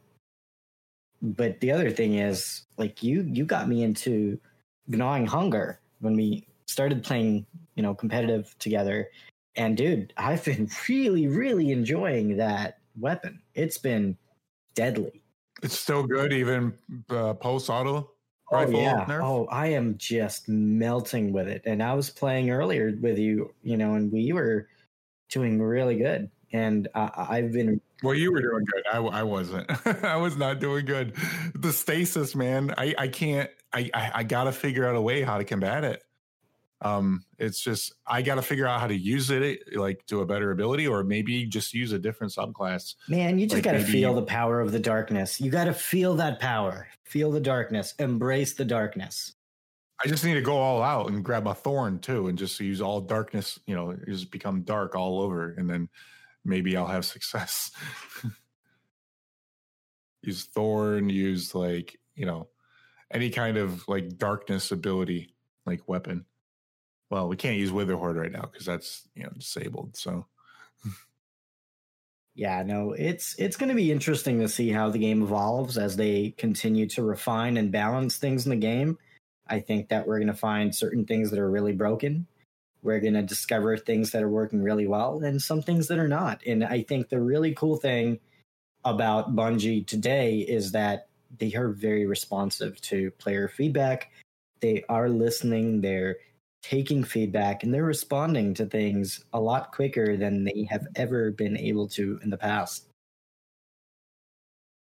but 1.23 1.61
the 1.61 1.73
other 1.73 1.91
thing 1.91 2.15
is, 2.15 2.65
like 2.77 3.03
you, 3.03 3.23
you 3.23 3.45
got 3.45 3.69
me 3.69 3.83
into 3.83 4.39
gnawing 4.89 5.27
hunger 5.27 5.81
when 6.01 6.15
we 6.15 6.47
started 6.67 7.03
playing, 7.03 7.47
you 7.75 7.83
know, 7.83 7.95
competitive 7.95 8.55
together. 8.59 9.11
And 9.57 9.77
dude, 9.77 10.13
I've 10.17 10.45
been 10.45 10.69
really, 10.89 11.27
really 11.27 11.73
enjoying 11.73 12.37
that 12.37 12.79
weapon. 12.99 13.41
It's 13.55 13.79
been 13.79 14.17
deadly. 14.75 15.23
it's 15.63 15.79
still 15.79 16.03
good 16.07 16.33
even 16.33 16.75
uh, 17.11 17.33
post 17.35 17.71
auto 17.71 18.11
Oh 18.53 18.59
rifle 18.59 18.81
yeah. 18.81 19.05
nerf 19.07 19.25
Oh, 19.25 19.47
I 19.47 19.69
am 19.69 19.97
just 19.99 20.49
melting 20.49 21.33
with 21.33 21.49
it. 21.49 21.63
And 21.65 21.83
I 21.83 21.95
was 21.95 22.11
playing 22.11 22.51
earlier 22.51 22.97
with 23.01 23.19
you, 23.19 23.53
you 23.63 23.77
know, 23.77 23.95
and 23.95 24.13
we 24.13 24.33
were 24.33 24.69
doing 25.31 25.61
really 25.61 25.97
good. 25.97 26.31
And 26.53 26.89
I, 26.95 27.27
I've 27.31 27.53
been 27.53 27.81
Well, 28.03 28.15
you 28.15 28.31
were 28.31 28.43
doing 28.43 28.65
good. 28.65 28.83
I, 28.93 28.99
I 28.99 29.23
wasn't. 29.23 29.71
I 30.05 30.17
was 30.17 30.37
not 30.37 30.61
doing 30.61 30.85
good. 30.85 31.15
The 31.55 31.73
stasis, 31.73 32.35
man. 32.35 32.75
I, 32.77 32.95
I 32.99 33.09
can't. 33.09 33.51
I, 33.73 33.91
I 33.95 34.11
I 34.17 34.23
gotta 34.23 34.53
figure 34.53 34.87
out 34.87 34.97
a 34.97 35.01
way 35.01 35.23
how 35.23 35.39
to 35.39 35.45
combat 35.45 35.85
it. 35.85 36.03
Um, 36.83 37.25
it's 37.39 37.61
just 37.61 37.95
I 38.07 38.21
gotta 38.21 38.43
figure 38.43 38.67
out 38.67 38.81
how 38.81 38.87
to 38.87 38.97
use 38.97 39.31
it 39.31 39.61
like 39.75 40.05
to 40.07 40.21
a 40.21 40.27
better 40.27 40.51
ability, 40.51 40.87
or 40.87 41.05
maybe 41.05 41.47
just 41.47 41.73
use 41.73 41.93
a 41.93 41.99
different 41.99 42.35
subclass. 42.35 42.95
Man, 43.09 43.39
you 43.39 43.47
just 43.47 43.55
Like 43.55 43.65
got 43.65 43.73
to 43.73 43.85
feel 43.85 44.15
the 44.15 44.23
power 44.23 44.61
of 44.61 44.73
the 44.73 44.79
darkness. 44.79 45.41
You 45.41 45.51
got 45.51 45.65
to 45.65 45.75
feel 45.75 46.17
that 46.17 46.39
power. 46.39 46.89
Feel 47.05 47.31
the 47.31 47.41
darkness. 47.41 47.95
Embrace 47.99 48.55
the 48.55 48.65
darkness. 48.65 49.35
I 50.05 50.09
just 50.09 50.23
need 50.25 50.35
to 50.35 50.43
go 50.43 50.59
all 50.59 50.83
out 50.83 51.09
and 51.09 51.25
grab 51.25 51.47
a 51.47 51.55
thorn 51.55 51.99
too, 51.99 52.29
and 52.29 52.37
just 52.37 52.61
use 52.61 52.83
all 52.83 53.01
darkness. 53.01 53.59
You 53.67 53.75
know, 53.75 53.97
just 54.07 54.31
become 54.31 54.61
dark 54.63 54.95
all 54.95 55.21
over, 55.23 55.55
and 55.57 55.69
then 55.69 55.89
maybe 56.47 56.77
I'll 56.77 56.87
have 56.87 57.05
success. 57.05 57.71
use 60.23 60.45
thorn. 60.45 61.09
Use 61.09 61.55
like 61.55 61.99
you 62.15 62.27
know 62.27 62.49
any 63.11 63.31
kind 63.31 63.57
of 63.57 63.87
like 63.89 64.19
darkness 64.19 64.73
ability, 64.73 65.35
like 65.65 65.89
weapon. 65.89 66.25
Well, 67.11 67.29
we 67.29 67.37
can't 67.37 67.57
use 67.57 67.71
Witherhoard 67.71 68.17
right 68.17 68.33
now 68.33 68.49
because 68.51 68.67
that's 68.67 69.09
you 69.15 69.25
know 69.25 69.31
disabled. 69.37 69.97
So 69.97 70.27
Yeah, 72.37 72.63
no, 72.63 72.93
it's 72.93 73.35
it's 73.39 73.57
going 73.57 73.71
to 73.71 73.75
be 73.75 73.91
interesting 73.91 74.41
to 74.41 74.49
see 74.49 74.71
how 74.71 74.91
the 74.91 74.99
game 74.99 75.23
evolves 75.23 75.79
as 75.79 75.97
they 75.97 76.35
continue 76.37 76.87
to 76.89 77.03
refine 77.03 77.57
and 77.57 77.73
balance 77.73 78.19
things 78.19 78.45
in 78.45 78.51
the 78.51 78.57
game. 78.57 78.99
I 79.47 79.61
think 79.61 79.89
that 79.89 80.07
we're 80.07 80.19
going 80.19 80.27
to 80.27 80.35
find 80.35 80.75
certain 80.75 81.07
things 81.07 81.31
that 81.31 81.39
are 81.39 81.51
really 81.51 81.73
broken. 81.73 82.27
We're 82.87 83.01
going 83.01 83.15
to 83.15 83.23
discover 83.23 83.77
things 83.77 84.13
that 84.13 84.23
are 84.23 84.29
working 84.29 84.63
really 84.63 84.87
well 84.87 85.23
and 85.23 85.43
some 85.43 85.61
things 85.61 85.89
that 85.89 85.99
are 85.99 86.09
not. 86.09 86.41
And 86.47 86.65
I 86.65 86.83
think 86.83 87.09
the 87.09 87.21
really 87.21 87.53
cool 87.53 87.77
thing 87.77 88.21
about 88.85 89.35
Bungie 89.35 89.87
today 89.87 90.39
is 90.39 90.73
that 90.73 91.09
they 91.39 91.53
are 91.55 91.69
very 91.69 92.07
responsive 92.07 92.81
to 92.83 93.11
player 93.13 93.49
feedback. 93.49 94.13
They 94.61 94.85
are 94.89 95.09
listening, 95.09 95.81
they're 95.81 96.17
taking 96.63 97.05
feedback, 97.05 97.63
and 97.63 97.75
they're 97.75 97.85
responding 97.85 98.55
to 98.55 98.67
things 98.67 99.25
a 99.33 99.41
lot 99.41 99.73
quicker 99.73 100.17
than 100.17 100.45
they 100.45 100.67
have 100.71 100.87
ever 100.95 101.33
been 101.33 101.57
able 101.57 101.89
to 101.89 102.19
in 102.23 102.31
the 102.31 102.39
past. 102.39 102.89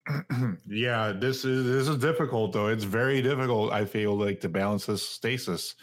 yeah, 0.67 1.11
this 1.11 1.43
is 1.43 1.65
this 1.65 1.87
is 1.87 1.97
difficult 1.97 2.53
though. 2.53 2.67
It's 2.67 2.83
very 2.83 3.21
difficult. 3.21 3.73
I 3.73 3.85
feel 3.85 4.17
like 4.17 4.39
to 4.41 4.49
balance 4.49 4.85
this 4.85 5.07
stasis, 5.07 5.75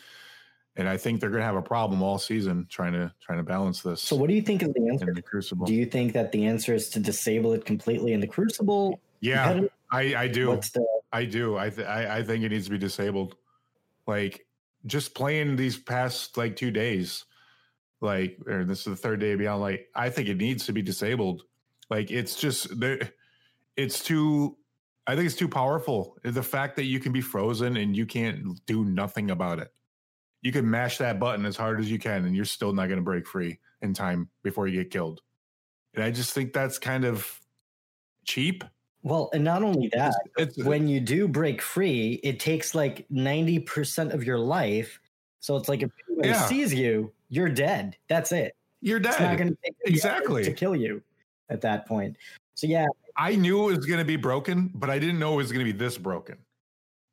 and 0.76 0.88
I 0.88 0.96
think 0.96 1.20
they're 1.20 1.30
going 1.30 1.40
to 1.40 1.46
have 1.46 1.56
a 1.56 1.62
problem 1.62 2.02
all 2.02 2.18
season 2.18 2.66
trying 2.68 2.92
to 2.92 3.12
trying 3.20 3.38
to 3.38 3.44
balance 3.44 3.82
this. 3.82 4.02
So, 4.02 4.16
what 4.16 4.28
do 4.28 4.34
you 4.34 4.42
think 4.42 4.62
is 4.62 4.72
the 4.72 4.88
answer? 4.88 5.08
in 5.08 5.14
the 5.14 5.22
Crucible? 5.22 5.66
Do 5.66 5.74
you 5.74 5.86
think 5.86 6.12
that 6.14 6.32
the 6.32 6.46
answer 6.46 6.74
is 6.74 6.90
to 6.90 7.00
disable 7.00 7.52
it 7.52 7.64
completely 7.64 8.12
in 8.12 8.20
the 8.20 8.26
Crucible? 8.26 9.00
yeah, 9.20 9.60
I 9.90 10.14
I 10.14 10.28
do. 10.28 10.46
The 10.46 10.86
I 11.12 11.24
do. 11.24 11.56
I, 11.56 11.70
th- 11.70 11.86
I 11.86 12.18
I 12.18 12.22
think 12.22 12.44
it 12.44 12.50
needs 12.50 12.64
to 12.64 12.72
be 12.72 12.78
disabled. 12.78 13.36
Like 14.06 14.46
just 14.86 15.14
playing 15.14 15.56
these 15.56 15.78
past 15.78 16.36
like 16.36 16.56
two 16.56 16.70
days, 16.70 17.24
like 18.04 18.38
or 18.46 18.64
this 18.64 18.80
is 18.80 18.84
the 18.84 18.96
third 18.96 19.18
day 19.18 19.34
beyond 19.34 19.62
light 19.62 19.86
i 19.94 20.10
think 20.10 20.28
it 20.28 20.36
needs 20.36 20.66
to 20.66 20.72
be 20.72 20.82
disabled 20.82 21.42
like 21.90 22.10
it's 22.10 22.36
just 22.36 22.78
there 22.78 23.00
it's 23.76 24.04
too 24.04 24.56
i 25.06 25.16
think 25.16 25.26
it's 25.26 25.34
too 25.34 25.48
powerful 25.48 26.16
the 26.22 26.42
fact 26.42 26.76
that 26.76 26.84
you 26.84 27.00
can 27.00 27.10
be 27.10 27.20
frozen 27.20 27.76
and 27.76 27.96
you 27.96 28.06
can't 28.06 28.64
do 28.66 28.84
nothing 28.84 29.30
about 29.30 29.58
it 29.58 29.72
you 30.44 30.52
can 30.52 30.70
mash 30.70 30.98
that 30.98 31.18
button 31.18 31.44
as 31.44 31.56
hard 31.56 31.80
as 31.80 31.90
you 31.90 31.98
can 31.98 32.24
and 32.24 32.36
you're 32.36 32.44
still 32.44 32.72
not 32.72 32.86
going 32.86 32.98
to 32.98 33.04
break 33.04 33.26
free 33.26 33.58
in 33.82 33.92
time 33.92 34.28
before 34.44 34.68
you 34.68 34.82
get 34.82 34.92
killed 34.92 35.20
and 35.94 36.04
i 36.04 36.10
just 36.10 36.32
think 36.32 36.52
that's 36.52 36.78
kind 36.78 37.04
of 37.04 37.40
cheap 38.24 38.62
well, 39.04 39.28
and 39.34 39.44
not 39.44 39.62
only 39.62 39.90
that, 39.92 40.14
it's, 40.38 40.56
it's, 40.56 40.66
when 40.66 40.88
you 40.88 40.98
do 40.98 41.28
break 41.28 41.60
free, 41.60 42.20
it 42.24 42.40
takes 42.40 42.74
like 42.74 43.06
90% 43.12 44.14
of 44.14 44.24
your 44.24 44.38
life. 44.38 44.98
So 45.40 45.56
it's 45.58 45.68
like 45.68 45.82
if 45.82 45.90
anyone 46.08 46.28
yeah. 46.28 46.46
sees 46.46 46.72
you, 46.72 47.12
you're 47.28 47.50
dead. 47.50 47.98
That's 48.08 48.32
it. 48.32 48.56
You're 48.80 48.98
dead. 48.98 49.10
It's 49.10 49.20
not 49.20 49.36
going 49.36 49.50
to 49.50 49.58
take 49.62 49.74
exactly 49.84 50.42
to 50.44 50.52
kill 50.54 50.74
you 50.74 51.02
at 51.50 51.60
that 51.60 51.86
point. 51.86 52.16
So 52.54 52.66
yeah, 52.66 52.86
I 53.18 53.36
knew 53.36 53.68
it 53.68 53.76
was 53.76 53.84
going 53.84 53.98
to 53.98 54.06
be 54.06 54.16
broken, 54.16 54.70
but 54.74 54.88
I 54.88 54.98
didn't 54.98 55.18
know 55.18 55.34
it 55.34 55.36
was 55.36 55.52
going 55.52 55.66
to 55.66 55.70
be 55.70 55.78
this 55.78 55.98
broken. 55.98 56.38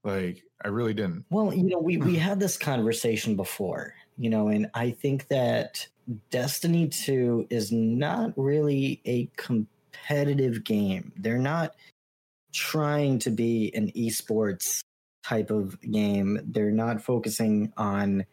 Like 0.04 0.44
I 0.64 0.70
really 0.70 0.94
didn't. 0.94 1.26
Well, 1.30 1.54
you 1.54 1.64
know, 1.64 1.80
we 1.80 1.98
we 1.98 2.16
had 2.18 2.40
this 2.40 2.58
conversation 2.58 3.36
before, 3.36 3.94
you 4.18 4.30
know, 4.30 4.48
and 4.48 4.70
I 4.74 4.92
think 4.92 5.28
that 5.28 5.88
Destiny 6.30 6.88
2 6.88 7.48
is 7.50 7.72
not 7.72 8.34
really 8.36 9.02
a 9.06 9.30
competitive 9.38 10.64
game. 10.64 11.12
They're 11.18 11.38
not 11.38 11.76
trying 12.54 13.20
to 13.20 13.30
be 13.30 13.72
an 13.74 13.92
esports 13.92 14.84
type 15.24 15.52
of 15.52 15.80
game. 15.82 16.40
They're 16.44 16.72
not 16.72 17.02
focusing 17.02 17.72
on 17.78 18.26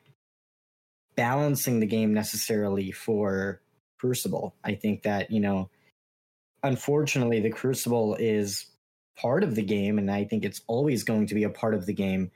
balancing 1.15 1.81
the 1.81 1.87
game 1.87 2.15
necessarily 2.15 2.91
for 2.91 3.61
Crucible. 3.99 4.55
I 4.65 4.75
think 4.75 5.03
that, 5.03 5.31
you 5.31 5.41
know, 5.41 5.71
unfortunately, 6.63 7.41
the 7.41 7.51
Crucible 7.51 8.17
is 8.19 8.67
part 9.21 9.43
of 9.43 9.55
the 9.55 9.63
game, 9.63 9.99
and 9.99 10.11
I 10.11 10.25
think 10.25 10.45
it's 10.45 10.63
always 10.67 11.03
going 11.03 11.27
to 11.27 11.35
be 11.35 11.45
a 11.45 11.51
part 11.51 11.75
of 11.75 11.87
the 11.87 11.93
game, 11.93 12.31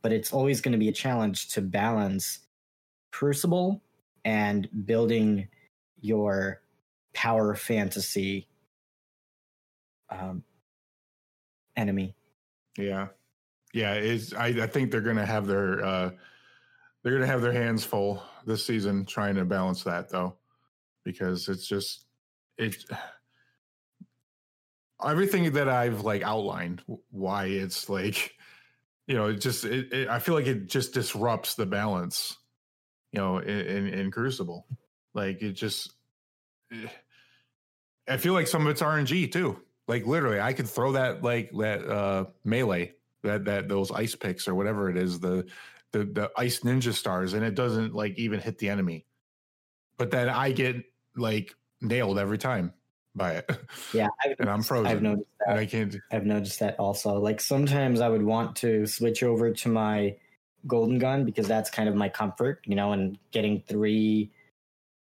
but 0.00 0.12
it's 0.12 0.32
always 0.32 0.60
going 0.60 0.72
to 0.72 0.78
be 0.78 0.88
a 0.88 0.92
challenge 0.92 1.50
to 1.50 1.60
balance 1.60 2.40
Crucible 3.12 3.82
and 4.24 4.68
building 4.86 5.48
your 6.00 6.62
power 7.12 7.54
fantasy 7.54 8.48
um, 10.08 10.42
enemy. 11.76 12.14
Yeah, 12.78 13.08
yeah. 13.74 13.94
Is 13.94 14.32
I, 14.32 14.46
I 14.46 14.66
think 14.66 14.90
they're 14.90 15.02
going 15.02 15.16
to 15.16 15.26
have 15.26 15.46
their 15.46 15.84
uh, 15.84 16.10
they're 17.02 17.12
going 17.12 17.20
to 17.20 17.26
have 17.26 17.42
their 17.42 17.52
hands 17.52 17.84
full 17.84 18.22
this 18.46 18.64
season 18.64 19.04
trying 19.04 19.34
to 19.34 19.44
balance 19.44 19.84
that 19.84 20.08
though, 20.08 20.36
because 21.04 21.48
it's 21.48 21.66
just 21.66 22.06
it 22.56 22.82
everything 25.06 25.52
that 25.52 25.68
I've 25.68 26.02
like 26.02 26.22
outlined 26.22 26.82
why 27.10 27.46
it's 27.46 27.88
like 27.88 28.34
you 29.06 29.14
know 29.14 29.26
it 29.28 29.40
just 29.40 29.64
it, 29.64 29.92
it, 29.92 30.08
I 30.08 30.18
feel 30.18 30.34
like 30.34 30.46
it 30.46 30.68
just 30.68 30.94
disrupts 30.94 31.54
the 31.54 31.66
balance 31.66 32.36
you 33.12 33.20
know 33.20 33.38
in, 33.38 33.48
in, 33.48 33.86
in 33.88 34.10
Crucible. 34.10 34.66
Like 35.14 35.42
it 35.42 35.52
just 35.52 35.92
eh, 36.72 36.88
I 38.08 38.16
feel 38.16 38.32
like 38.32 38.48
some 38.48 38.62
of 38.62 38.68
it's 38.68 38.82
RNG 38.82 39.30
too. 39.32 39.60
Like 39.88 40.06
literally 40.06 40.40
I 40.40 40.52
could 40.52 40.68
throw 40.68 40.92
that 40.92 41.22
like 41.22 41.50
that 41.52 41.86
uh 41.86 42.24
melee 42.44 42.94
that 43.22 43.44
that 43.44 43.68
those 43.68 43.90
ice 43.90 44.14
picks 44.14 44.48
or 44.48 44.54
whatever 44.54 44.90
it 44.90 44.96
is 44.96 45.20
the 45.20 45.46
the 45.92 46.04
the 46.04 46.30
ice 46.36 46.60
ninja 46.60 46.92
stars 46.92 47.34
and 47.34 47.44
it 47.44 47.54
doesn't 47.54 47.94
like 47.94 48.18
even 48.18 48.40
hit 48.40 48.58
the 48.58 48.68
enemy. 48.68 49.06
But 49.98 50.10
then 50.10 50.28
i 50.28 50.50
get 50.50 50.76
like 51.14 51.54
nailed 51.80 52.18
every 52.18 52.38
time 52.38 52.72
by 53.14 53.32
it 53.32 53.50
yeah 53.92 54.08
I've 54.24 54.40
and 54.40 54.48
i'm 54.48 54.62
frozen 54.62 54.86
i've 54.86 55.02
noticed 55.02 55.28
that 55.46 55.58
i 55.58 55.66
can't 55.66 55.96
i've 56.10 56.24
noticed 56.24 56.60
that 56.60 56.78
also 56.78 57.18
like 57.18 57.40
sometimes 57.40 58.00
i 58.00 58.08
would 58.08 58.22
want 58.22 58.56
to 58.56 58.86
switch 58.86 59.22
over 59.22 59.52
to 59.52 59.68
my 59.68 60.16
golden 60.66 60.98
gun 60.98 61.24
because 61.24 61.46
that's 61.46 61.70
kind 61.70 61.88
of 61.88 61.94
my 61.94 62.08
comfort 62.08 62.60
you 62.64 62.74
know 62.74 62.92
and 62.92 63.18
getting 63.32 63.62
three 63.68 64.30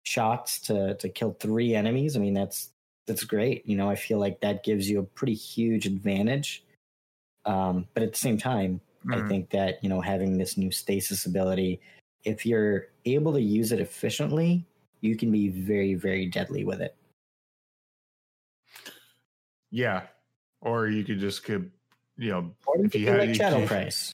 shots 0.03 0.59
to 0.59 0.95
to 0.95 1.09
kill 1.09 1.35
three 1.39 1.75
enemies 1.75 2.15
i 2.15 2.19
mean 2.19 2.33
that's 2.33 2.69
that's 3.07 3.23
great 3.23 3.67
you 3.67 3.75
know 3.75 3.89
i 3.89 3.95
feel 3.95 4.19
like 4.19 4.39
that 4.41 4.63
gives 4.63 4.89
you 4.89 4.99
a 4.99 5.03
pretty 5.03 5.33
huge 5.33 5.85
advantage 5.85 6.63
um, 7.45 7.87
but 7.93 8.03
at 8.03 8.11
the 8.11 8.17
same 8.17 8.37
time 8.37 8.81
Mm. 9.07 9.23
I 9.23 9.27
think 9.27 9.49
that, 9.51 9.83
you 9.83 9.89
know, 9.89 10.01
having 10.01 10.37
this 10.37 10.57
new 10.57 10.71
stasis 10.71 11.25
ability, 11.25 11.79
if 12.23 12.45
you're 12.45 12.87
able 13.05 13.33
to 13.33 13.41
use 13.41 13.71
it 13.71 13.79
efficiently, 13.79 14.65
you 15.01 15.15
can 15.15 15.31
be 15.31 15.49
very, 15.49 15.93
very 15.93 16.25
deadly 16.25 16.63
with 16.63 16.81
it. 16.81 16.95
Yeah. 19.71 20.03
Or 20.61 20.87
you 20.87 21.03
could 21.03 21.19
just 21.19 21.43
could 21.43 21.71
you 22.17 22.31
know 22.31 22.51
or 22.65 22.85
if 22.85 22.95
you 22.95 23.07
had 23.07 23.19
like 23.19 23.35
Shadow 23.35 23.65
Price. 23.65 24.13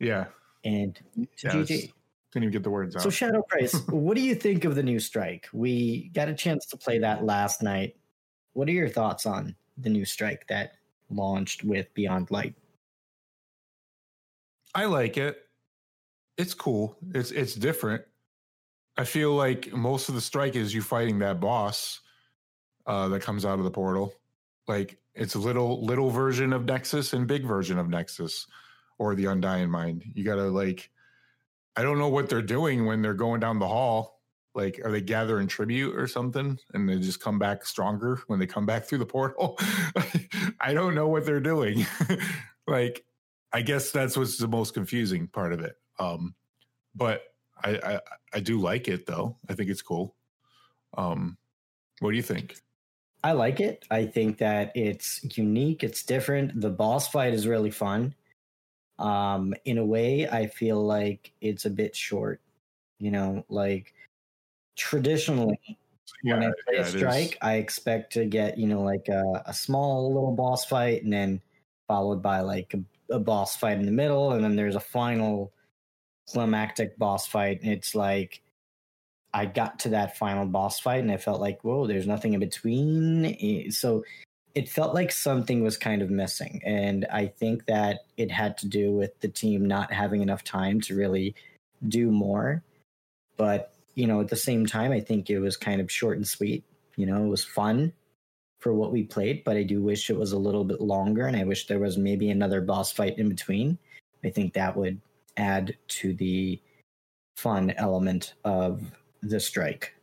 Yeah. 0.00 0.26
And 0.64 0.98
yeah, 1.14 1.52
GG. 1.52 1.92
Couldn't 2.32 2.44
even 2.44 2.52
get 2.52 2.62
the 2.62 2.70
words 2.70 2.94
out. 2.94 3.02
So 3.02 3.10
Shadow 3.10 3.42
Price, 3.42 3.74
what 3.88 4.14
do 4.14 4.20
you 4.20 4.34
think 4.34 4.64
of 4.64 4.74
the 4.74 4.82
new 4.82 5.00
strike? 5.00 5.48
We 5.52 6.10
got 6.12 6.28
a 6.28 6.34
chance 6.34 6.66
to 6.66 6.76
play 6.76 6.98
that 6.98 7.24
last 7.24 7.62
night. 7.62 7.96
What 8.52 8.68
are 8.68 8.72
your 8.72 8.88
thoughts 8.88 9.24
on 9.24 9.54
the 9.78 9.88
new 9.88 10.04
strike 10.04 10.46
that 10.48 10.72
launched 11.08 11.64
with 11.64 11.92
Beyond 11.94 12.30
Light? 12.30 12.54
I 14.74 14.84
like 14.84 15.16
it. 15.16 15.38
It's 16.36 16.54
cool. 16.54 16.96
It's 17.14 17.30
it's 17.30 17.54
different. 17.54 18.02
I 18.96 19.04
feel 19.04 19.32
like 19.32 19.72
most 19.72 20.08
of 20.08 20.14
the 20.14 20.20
strike 20.20 20.56
is 20.56 20.74
you 20.74 20.82
fighting 20.82 21.20
that 21.20 21.40
boss 21.40 22.00
uh, 22.86 23.08
that 23.08 23.22
comes 23.22 23.44
out 23.44 23.58
of 23.58 23.64
the 23.64 23.70
portal. 23.70 24.12
Like 24.68 24.98
it's 25.14 25.34
a 25.34 25.38
little 25.38 25.84
little 25.84 26.10
version 26.10 26.52
of 26.52 26.66
Nexus 26.66 27.12
and 27.12 27.26
big 27.26 27.44
version 27.44 27.78
of 27.78 27.88
Nexus 27.88 28.46
or 28.98 29.14
the 29.14 29.26
Undying 29.26 29.70
Mind. 29.70 30.04
You 30.14 30.24
gotta 30.24 30.44
like 30.44 30.90
I 31.76 31.82
don't 31.82 31.98
know 31.98 32.08
what 32.08 32.28
they're 32.28 32.42
doing 32.42 32.86
when 32.86 33.02
they're 33.02 33.14
going 33.14 33.40
down 33.40 33.58
the 33.58 33.68
hall. 33.68 34.18
Like, 34.52 34.80
are 34.84 34.90
they 34.90 35.00
gathering 35.00 35.46
tribute 35.46 35.94
or 35.94 36.08
something 36.08 36.58
and 36.74 36.88
they 36.88 36.98
just 36.98 37.20
come 37.20 37.38
back 37.38 37.64
stronger 37.64 38.20
when 38.26 38.40
they 38.40 38.46
come 38.48 38.66
back 38.66 38.84
through 38.84 38.98
the 38.98 39.06
portal? 39.06 39.56
I 40.60 40.74
don't 40.74 40.96
know 40.96 41.06
what 41.06 41.24
they're 41.24 41.38
doing. 41.38 41.86
like, 42.66 43.04
I 43.52 43.62
guess 43.62 43.92
that's 43.92 44.16
what's 44.16 44.38
the 44.38 44.48
most 44.48 44.74
confusing 44.74 45.28
part 45.28 45.52
of 45.52 45.60
it. 45.60 45.76
Um, 46.00 46.34
but 46.96 47.22
I, 47.62 47.76
I, 47.76 48.00
I 48.34 48.40
do 48.40 48.60
like 48.60 48.88
it 48.88 49.06
though. 49.06 49.36
I 49.48 49.54
think 49.54 49.70
it's 49.70 49.82
cool. 49.82 50.16
Um, 50.96 51.38
what 52.00 52.10
do 52.10 52.16
you 52.16 52.24
think? 52.24 52.56
I 53.28 53.32
like 53.32 53.60
it. 53.60 53.84
I 53.90 54.06
think 54.06 54.38
that 54.38 54.72
it's 54.74 55.20
unique. 55.36 55.84
It's 55.84 56.02
different. 56.02 56.58
The 56.58 56.70
boss 56.70 57.08
fight 57.08 57.34
is 57.34 57.46
really 57.46 57.70
fun. 57.70 58.14
Um, 58.98 59.54
in 59.66 59.76
a 59.76 59.84
way, 59.84 60.26
I 60.26 60.46
feel 60.46 60.82
like 60.82 61.32
it's 61.42 61.66
a 61.66 61.70
bit 61.70 61.94
short. 61.94 62.40
You 62.98 63.10
know, 63.10 63.44
like 63.50 63.92
traditionally, 64.76 65.60
yeah, 66.22 66.34
when 66.34 66.44
I 66.44 66.52
play 66.64 66.76
yeah, 66.76 66.80
a 66.80 66.86
strike, 66.86 67.36
I 67.42 67.56
expect 67.56 68.14
to 68.14 68.24
get 68.24 68.56
you 68.56 68.66
know 68.66 68.80
like 68.80 69.08
a, 69.08 69.42
a 69.44 69.52
small 69.52 70.08
little 70.08 70.34
boss 70.34 70.64
fight, 70.64 71.02
and 71.02 71.12
then 71.12 71.42
followed 71.86 72.22
by 72.22 72.40
like 72.40 72.72
a 72.72 72.82
a 73.14 73.18
boss 73.18 73.56
fight 73.56 73.78
in 73.78 73.84
the 73.84 73.92
middle, 73.92 74.32
and 74.32 74.42
then 74.42 74.56
there's 74.56 74.74
a 74.74 74.80
final 74.80 75.52
climactic 76.32 76.98
boss 76.98 77.26
fight. 77.26 77.60
And 77.62 77.72
it's 77.72 77.94
like 77.94 78.40
I 79.34 79.46
got 79.46 79.78
to 79.80 79.90
that 79.90 80.16
final 80.16 80.46
boss 80.46 80.80
fight, 80.80 81.00
and 81.00 81.12
I 81.12 81.16
felt 81.16 81.40
like, 81.40 81.62
whoa, 81.62 81.86
there's 81.86 82.06
nothing 82.06 82.34
in 82.34 82.40
between. 82.40 83.70
So 83.70 84.04
it 84.54 84.68
felt 84.68 84.94
like 84.94 85.12
something 85.12 85.62
was 85.62 85.76
kind 85.76 86.02
of 86.02 86.10
missing, 86.10 86.60
and 86.64 87.06
I 87.12 87.26
think 87.26 87.66
that 87.66 88.00
it 88.16 88.30
had 88.30 88.56
to 88.58 88.68
do 88.68 88.92
with 88.92 89.18
the 89.20 89.28
team 89.28 89.66
not 89.66 89.92
having 89.92 90.22
enough 90.22 90.44
time 90.44 90.80
to 90.82 90.96
really 90.96 91.34
do 91.86 92.10
more. 92.10 92.62
But 93.36 93.72
you 93.94 94.06
know, 94.06 94.20
at 94.20 94.28
the 94.28 94.36
same 94.36 94.64
time, 94.64 94.92
I 94.92 95.00
think 95.00 95.28
it 95.28 95.40
was 95.40 95.56
kind 95.56 95.80
of 95.80 95.90
short 95.90 96.16
and 96.16 96.26
sweet. 96.26 96.64
You 96.96 97.06
know, 97.06 97.24
it 97.24 97.28
was 97.28 97.44
fun 97.44 97.92
for 98.60 98.72
what 98.72 98.92
we 98.92 99.04
played, 99.04 99.44
but 99.44 99.56
I 99.56 99.62
do 99.62 99.82
wish 99.82 100.10
it 100.10 100.18
was 100.18 100.32
a 100.32 100.38
little 100.38 100.64
bit 100.64 100.80
longer 100.80 101.26
and 101.26 101.36
I 101.36 101.44
wish 101.44 101.66
there 101.66 101.78
was 101.78 101.96
maybe 101.96 102.30
another 102.30 102.60
boss 102.60 102.90
fight 102.90 103.18
in 103.18 103.28
between. 103.28 103.78
I 104.24 104.30
think 104.30 104.52
that 104.54 104.76
would 104.76 105.00
add 105.36 105.76
to 105.88 106.14
the 106.14 106.60
fun 107.36 107.72
element 107.76 108.34
of 108.44 108.82
the 109.22 109.40
strike. 109.40 109.94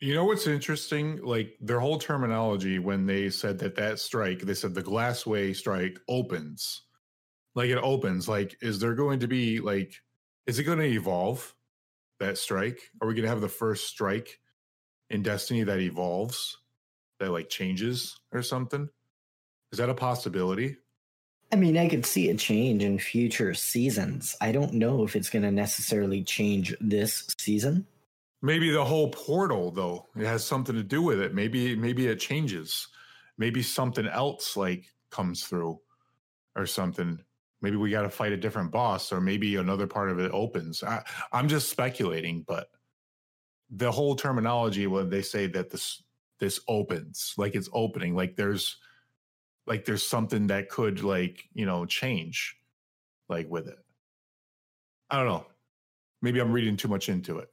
You 0.00 0.14
know 0.14 0.24
what's 0.24 0.46
interesting? 0.46 1.22
Like 1.22 1.56
their 1.60 1.78
whole 1.78 1.98
terminology 1.98 2.78
when 2.78 3.06
they 3.06 3.30
said 3.30 3.58
that 3.60 3.76
that 3.76 4.00
strike, 4.00 4.40
they 4.40 4.54
said 4.54 4.74
the 4.74 4.82
Glassway 4.82 5.54
strike 5.54 5.98
opens. 6.08 6.82
Like 7.54 7.70
it 7.70 7.78
opens. 7.78 8.28
Like, 8.28 8.56
is 8.60 8.80
there 8.80 8.94
going 8.94 9.20
to 9.20 9.28
be 9.28 9.60
like, 9.60 9.94
is 10.46 10.58
it 10.58 10.64
going 10.64 10.78
to 10.78 10.84
evolve 10.84 11.54
that 12.18 12.38
strike? 12.38 12.80
Are 13.00 13.06
we 13.06 13.14
going 13.14 13.24
to 13.24 13.28
have 13.28 13.40
the 13.40 13.48
first 13.48 13.86
strike 13.86 14.40
in 15.10 15.22
Destiny 15.22 15.62
that 15.62 15.78
evolves? 15.78 16.58
that 17.22 17.30
like 17.30 17.48
changes 17.48 18.20
or 18.32 18.42
something? 18.42 18.88
Is 19.70 19.78
that 19.78 19.88
a 19.88 19.94
possibility? 19.94 20.76
I 21.52 21.56
mean, 21.56 21.76
I 21.76 21.88
could 21.88 22.06
see 22.06 22.30
a 22.30 22.34
change 22.34 22.82
in 22.82 22.98
future 22.98 23.52
seasons. 23.52 24.34
I 24.40 24.52
don't 24.52 24.72
know 24.72 25.04
if 25.04 25.14
it's 25.14 25.28
going 25.28 25.42
to 25.42 25.50
necessarily 25.50 26.22
change 26.22 26.74
this 26.80 27.26
season. 27.38 27.86
Maybe 28.40 28.70
the 28.70 28.84
whole 28.84 29.10
portal, 29.10 29.70
though, 29.70 30.08
it 30.16 30.24
has 30.24 30.44
something 30.44 30.74
to 30.74 30.82
do 30.82 31.02
with 31.02 31.20
it. 31.20 31.34
Maybe, 31.34 31.76
maybe 31.76 32.06
it 32.06 32.18
changes. 32.18 32.88
Maybe 33.36 33.62
something 33.62 34.06
else 34.06 34.56
like 34.56 34.86
comes 35.10 35.44
through, 35.44 35.78
or 36.56 36.66
something. 36.66 37.20
Maybe 37.60 37.76
we 37.76 37.90
got 37.90 38.02
to 38.02 38.10
fight 38.10 38.32
a 38.32 38.36
different 38.36 38.72
boss, 38.72 39.12
or 39.12 39.20
maybe 39.20 39.56
another 39.56 39.86
part 39.86 40.10
of 40.10 40.18
it 40.18 40.32
opens. 40.32 40.82
I, 40.82 41.02
I'm 41.32 41.48
just 41.48 41.68
speculating, 41.68 42.44
but 42.48 42.70
the 43.70 43.92
whole 43.92 44.16
terminology 44.16 44.86
when 44.86 45.10
they 45.10 45.22
say 45.22 45.46
that 45.48 45.70
this 45.70 46.02
this 46.38 46.60
opens, 46.66 47.34
like 47.36 47.54
it's 47.54 47.68
opening, 47.72 48.16
like 48.16 48.36
there's 48.36 48.78
like 49.66 49.84
there's 49.84 50.02
something 50.02 50.48
that 50.48 50.68
could 50.68 51.02
like 51.02 51.44
you 51.54 51.66
know 51.66 51.86
change 51.86 52.56
like 53.28 53.48
with 53.50 53.68
it. 53.68 53.78
I 55.10 55.16
don't 55.18 55.26
know. 55.26 55.46
Maybe 56.20 56.40
i'm 56.40 56.52
reading 56.52 56.76
too 56.76 56.88
much 56.88 57.08
into 57.08 57.38
it. 57.38 57.50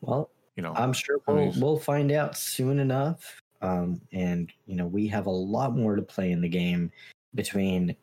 Well 0.00 0.30
you 0.56 0.62
know 0.62 0.72
i'm 0.74 0.92
sure 0.92 1.18
we'll, 1.28 1.52
we'll 1.58 1.78
find 1.78 2.10
out 2.10 2.36
soon 2.36 2.78
enough 2.78 3.40
um, 3.62 4.00
and 4.12 4.50
you 4.66 4.76
know 4.76 4.86
we 4.86 5.06
have 5.08 5.26
a 5.26 5.30
lot 5.30 5.76
more 5.76 5.96
to 5.96 6.02
play 6.02 6.32
in 6.32 6.40
the 6.40 6.48
game 6.48 6.90
between 7.34 7.94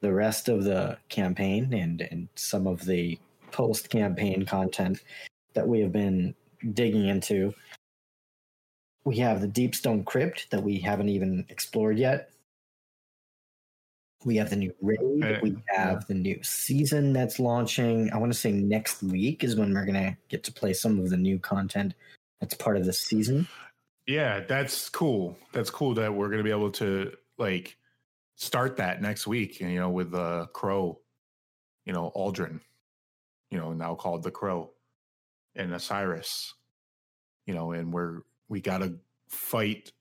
the 0.00 0.12
rest 0.12 0.48
of 0.48 0.64
the 0.64 0.96
campaign 1.08 1.72
and 1.72 2.02
and 2.10 2.28
some 2.34 2.66
of 2.66 2.84
the 2.84 3.18
post 3.50 3.90
campaign 3.90 4.44
content 4.44 5.02
that 5.54 5.66
we 5.66 5.80
have 5.80 5.92
been 5.92 6.34
digging 6.72 7.08
into. 7.08 7.54
We 9.04 9.16
have 9.18 9.40
the 9.40 9.48
deepstone 9.48 10.04
crypt 10.04 10.50
that 10.50 10.62
we 10.62 10.78
haven't 10.78 11.08
even 11.08 11.44
explored 11.50 11.98
yet 11.98 12.30
we 14.24 14.36
have 14.36 14.50
the 14.50 14.56
new 14.56 14.72
raid. 14.80 14.98
we 15.42 15.56
have 15.68 16.06
the 16.06 16.14
new 16.14 16.38
season 16.42 17.12
that's 17.12 17.38
launching. 17.38 18.12
I 18.12 18.18
want 18.18 18.32
to 18.32 18.38
say 18.38 18.52
next 18.52 19.02
week 19.02 19.44
is 19.44 19.56
when 19.56 19.72
we're 19.74 19.84
gonna 19.84 20.16
get 20.28 20.44
to 20.44 20.52
play 20.52 20.72
some 20.72 20.98
of 20.98 21.10
the 21.10 21.16
new 21.16 21.38
content 21.38 21.94
that's 22.40 22.54
part 22.54 22.76
of 22.76 22.84
the 22.84 22.92
season. 22.92 23.46
Yeah, 24.06 24.40
that's 24.40 24.88
cool. 24.88 25.36
That's 25.52 25.70
cool 25.70 25.94
that 25.94 26.12
we're 26.12 26.28
gonna 26.28 26.42
be 26.42 26.50
able 26.50 26.70
to 26.72 27.12
like 27.38 27.76
start 28.36 28.76
that 28.76 29.00
next 29.02 29.26
week. 29.26 29.60
You 29.60 29.78
know, 29.78 29.90
with 29.90 30.10
the 30.12 30.20
uh, 30.20 30.46
Crow, 30.46 31.00
you 31.84 31.92
know, 31.92 32.12
Uldren, 32.16 32.60
you 33.50 33.58
know, 33.58 33.72
now 33.72 33.94
called 33.94 34.22
the 34.22 34.30
Crow, 34.30 34.70
and 35.54 35.72
Osiris. 35.72 36.54
You 37.46 37.54
know, 37.54 37.72
and 37.72 37.92
we're 37.92 38.22
we 38.48 38.60
gotta 38.60 38.94
fight. 39.28 39.92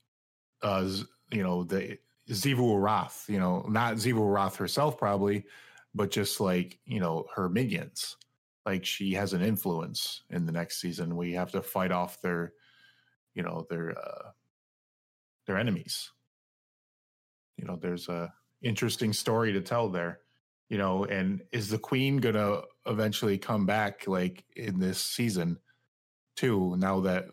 Uh, 0.61 0.87
you 1.31 1.41
know 1.41 1.63
the 1.63 1.97
Xivu 2.29 2.59
Arath, 2.59 3.27
you 3.27 3.39
know, 3.39 3.65
not 3.67 3.95
Xivu 3.95 4.19
Arath 4.19 4.55
herself 4.55 4.97
probably, 4.97 5.45
but 5.93 6.11
just 6.11 6.39
like, 6.39 6.79
you 6.85 6.99
know, 6.99 7.25
her 7.35 7.49
minions. 7.49 8.17
Like 8.65 8.85
she 8.85 9.13
has 9.13 9.33
an 9.33 9.41
influence 9.41 10.23
in 10.29 10.45
the 10.45 10.51
next 10.51 10.79
season. 10.79 11.17
We 11.17 11.33
have 11.33 11.51
to 11.51 11.61
fight 11.61 11.91
off 11.91 12.21
their, 12.21 12.53
you 13.33 13.43
know, 13.43 13.65
their 13.69 13.97
uh 13.97 14.31
their 15.47 15.57
enemies. 15.57 16.11
You 17.57 17.65
know, 17.65 17.75
there's 17.75 18.07
a 18.07 18.31
interesting 18.61 19.13
story 19.13 19.51
to 19.53 19.61
tell 19.61 19.89
there. 19.89 20.19
You 20.69 20.77
know, 20.77 21.05
and 21.05 21.41
is 21.51 21.69
the 21.69 21.79
queen 21.79 22.17
gonna 22.17 22.61
eventually 22.85 23.37
come 23.37 23.65
back 23.65 24.07
like 24.07 24.45
in 24.55 24.79
this 24.79 25.01
season 25.01 25.57
too, 26.35 26.75
now 26.77 27.01
that 27.01 27.25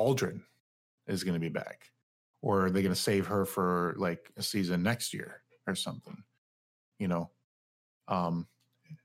Uldren 0.00 0.42
is 1.06 1.22
gonna 1.22 1.38
be 1.38 1.48
back? 1.50 1.91
Or 2.42 2.66
are 2.66 2.70
they 2.70 2.82
going 2.82 2.94
to 2.94 3.00
save 3.00 3.26
her 3.28 3.44
for 3.46 3.94
like 3.96 4.30
a 4.36 4.42
season 4.42 4.82
next 4.82 5.14
year 5.14 5.42
or 5.66 5.74
something 5.74 6.22
you 6.98 7.08
know? 7.08 7.30
Um 8.08 8.48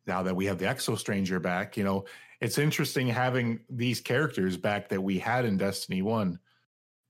now 0.06 0.24
that 0.24 0.36
we 0.36 0.46
have 0.48 0.60
the 0.60 0.66
exo 0.66 0.98
stranger 0.98 1.40
back 1.40 1.78
you 1.78 1.84
know 1.84 2.06
it's 2.42 2.58
interesting 2.58 3.08
having 3.08 3.62
these 3.70 4.02
characters 4.02 4.58
back 4.58 4.90
that 4.90 5.02
we 5.02 5.18
had 5.20 5.46
in 5.46 5.58
destiny 5.58 6.02
1 6.02 6.40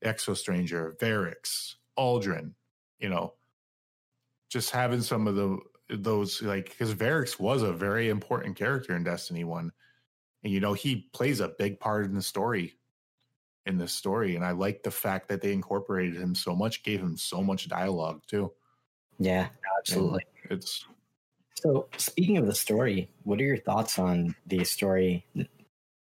exo 0.04 0.36
stranger 0.36 0.96
Variks 1.00 1.74
Uldren 1.98 2.54
you 3.00 3.08
know? 3.08 3.34
Just 4.50 4.70
having 4.70 5.02
some 5.02 5.26
of 5.26 5.34
the 5.36 5.58
those 5.90 6.42
like 6.42 6.70
because 6.70 6.94
Variks 6.94 7.40
was 7.40 7.62
a 7.62 7.72
very 7.72 8.08
important 8.10 8.56
character 8.56 8.94
in 8.94 9.04
destiny 9.04 9.44
1 9.44 9.72
and 10.44 10.52
you 10.52 10.60
know 10.60 10.72
he 10.74 11.08
plays 11.12 11.40
a 11.40 11.48
big 11.48 11.80
part 11.80 12.04
in 12.06 12.14
the 12.14 12.22
story 12.22 12.77
in 13.68 13.78
this 13.78 13.92
story. 13.92 14.34
And 14.34 14.44
I 14.44 14.52
like 14.52 14.82
the 14.82 14.90
fact 14.90 15.28
that 15.28 15.42
they 15.42 15.52
incorporated 15.52 16.16
him 16.16 16.34
so 16.34 16.56
much, 16.56 16.82
gave 16.82 17.00
him 17.00 17.16
so 17.16 17.42
much 17.42 17.68
dialogue 17.68 18.22
too. 18.26 18.50
Yeah, 19.18 19.48
absolutely. 19.78 20.24
And 20.44 20.58
it's 20.58 20.86
so 21.54 21.88
speaking 21.96 22.38
of 22.38 22.46
the 22.46 22.54
story, 22.54 23.10
what 23.24 23.38
are 23.40 23.44
your 23.44 23.58
thoughts 23.58 23.98
on 23.98 24.34
the 24.46 24.64
story 24.64 25.26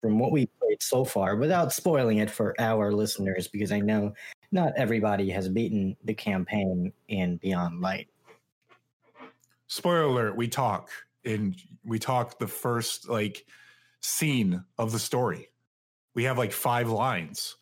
from 0.02 0.18
what 0.18 0.30
we 0.30 0.46
played 0.46 0.82
so 0.82 1.04
far 1.04 1.36
without 1.36 1.72
spoiling 1.72 2.18
it 2.18 2.30
for 2.30 2.54
our 2.60 2.92
listeners? 2.92 3.48
Because 3.48 3.72
I 3.72 3.80
know 3.80 4.12
not 4.52 4.74
everybody 4.76 5.30
has 5.30 5.48
beaten 5.48 5.96
the 6.04 6.14
campaign 6.14 6.92
in 7.08 7.38
Beyond 7.38 7.80
Light. 7.80 8.08
Spoiler 9.68 10.04
alert, 10.04 10.36
we 10.36 10.48
talk 10.48 10.90
and 11.24 11.56
we 11.84 11.98
talk 11.98 12.38
the 12.38 12.46
first 12.46 13.08
like 13.08 13.46
scene 14.00 14.62
of 14.76 14.92
the 14.92 14.98
story 14.98 15.48
we 16.14 16.24
have 16.24 16.38
like 16.38 16.52
five 16.52 16.88
lines. 16.88 17.56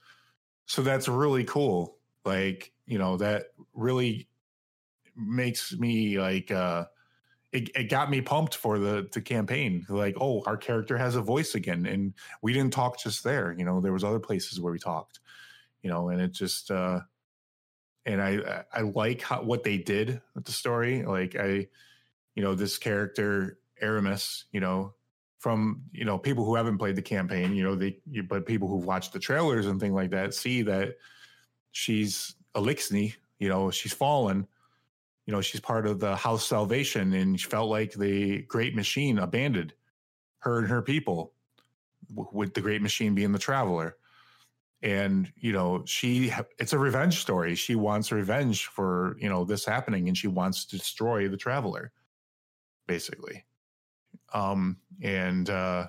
So 0.66 0.82
that's 0.82 1.08
really 1.08 1.44
cool. 1.44 1.98
Like, 2.24 2.72
you 2.86 2.98
know, 2.98 3.16
that 3.16 3.46
really 3.74 4.28
makes 5.16 5.76
me 5.76 6.18
like 6.18 6.50
uh 6.50 6.86
it, 7.52 7.68
it 7.76 7.90
got 7.90 8.10
me 8.10 8.22
pumped 8.22 8.54
for 8.54 8.78
the 8.78 9.08
the 9.12 9.20
campaign. 9.20 9.84
Like, 9.88 10.16
oh, 10.20 10.42
our 10.46 10.56
character 10.56 10.96
has 10.96 11.16
a 11.16 11.20
voice 11.20 11.54
again. 11.54 11.84
And 11.86 12.14
we 12.40 12.52
didn't 12.52 12.72
talk 12.72 12.98
just 12.98 13.24
there. 13.24 13.54
You 13.56 13.64
know, 13.64 13.80
there 13.80 13.92
was 13.92 14.04
other 14.04 14.20
places 14.20 14.60
where 14.60 14.72
we 14.72 14.78
talked, 14.78 15.20
you 15.82 15.90
know, 15.90 16.08
and 16.08 16.20
it 16.20 16.32
just 16.32 16.70
uh 16.70 17.00
and 18.06 18.22
I 18.22 18.64
I 18.72 18.80
like 18.82 19.22
how, 19.22 19.42
what 19.42 19.64
they 19.64 19.78
did 19.78 20.20
with 20.34 20.44
the 20.44 20.52
story. 20.52 21.02
Like 21.02 21.36
I, 21.36 21.68
you 22.34 22.42
know, 22.42 22.54
this 22.54 22.78
character 22.78 23.58
Eramis, 23.82 24.44
you 24.52 24.60
know, 24.60 24.94
from 25.42 25.82
you 25.90 26.04
know 26.04 26.16
people 26.16 26.44
who 26.44 26.54
haven't 26.54 26.78
played 26.78 26.94
the 26.94 27.02
campaign 27.02 27.52
you 27.52 27.64
know 27.64 27.74
they 27.74 27.98
but 28.28 28.46
people 28.46 28.68
who've 28.68 28.86
watched 28.86 29.12
the 29.12 29.18
trailers 29.18 29.66
and 29.66 29.80
things 29.80 29.92
like 29.92 30.10
that 30.10 30.32
see 30.32 30.62
that 30.62 30.94
she's 31.72 32.36
Eliksni 32.54 33.16
you 33.42 33.48
know 33.48 33.72
she's 33.72 33.92
fallen. 33.92 34.46
You 35.26 35.32
know 35.32 35.40
she's 35.40 35.60
part 35.60 35.84
of 35.84 35.98
the 35.98 36.14
house 36.14 36.46
salvation 36.46 37.12
and 37.12 37.38
she 37.40 37.48
felt 37.48 37.68
like 37.68 37.92
the 37.92 38.42
great 38.42 38.76
machine 38.76 39.18
abandoned 39.18 39.74
her 40.38 40.60
and 40.60 40.68
her 40.68 40.80
people 40.80 41.32
with 42.14 42.54
the 42.54 42.60
great 42.60 42.82
machine 42.82 43.16
being 43.16 43.32
the 43.32 43.40
traveler. 43.40 43.96
And 44.80 45.32
you 45.34 45.52
know 45.52 45.82
she 45.86 46.32
it's 46.58 46.72
a 46.72 46.78
revenge 46.78 47.20
story. 47.20 47.56
She 47.56 47.74
wants 47.74 48.12
revenge 48.12 48.66
for 48.66 49.16
you 49.18 49.28
know 49.28 49.44
this 49.44 49.64
happening 49.64 50.06
and 50.06 50.16
she 50.16 50.28
wants 50.28 50.64
to 50.66 50.78
destroy 50.78 51.26
the 51.26 51.36
traveler 51.36 51.90
basically 52.86 53.44
um, 54.32 54.76
and 55.02 55.48
uh, 55.50 55.86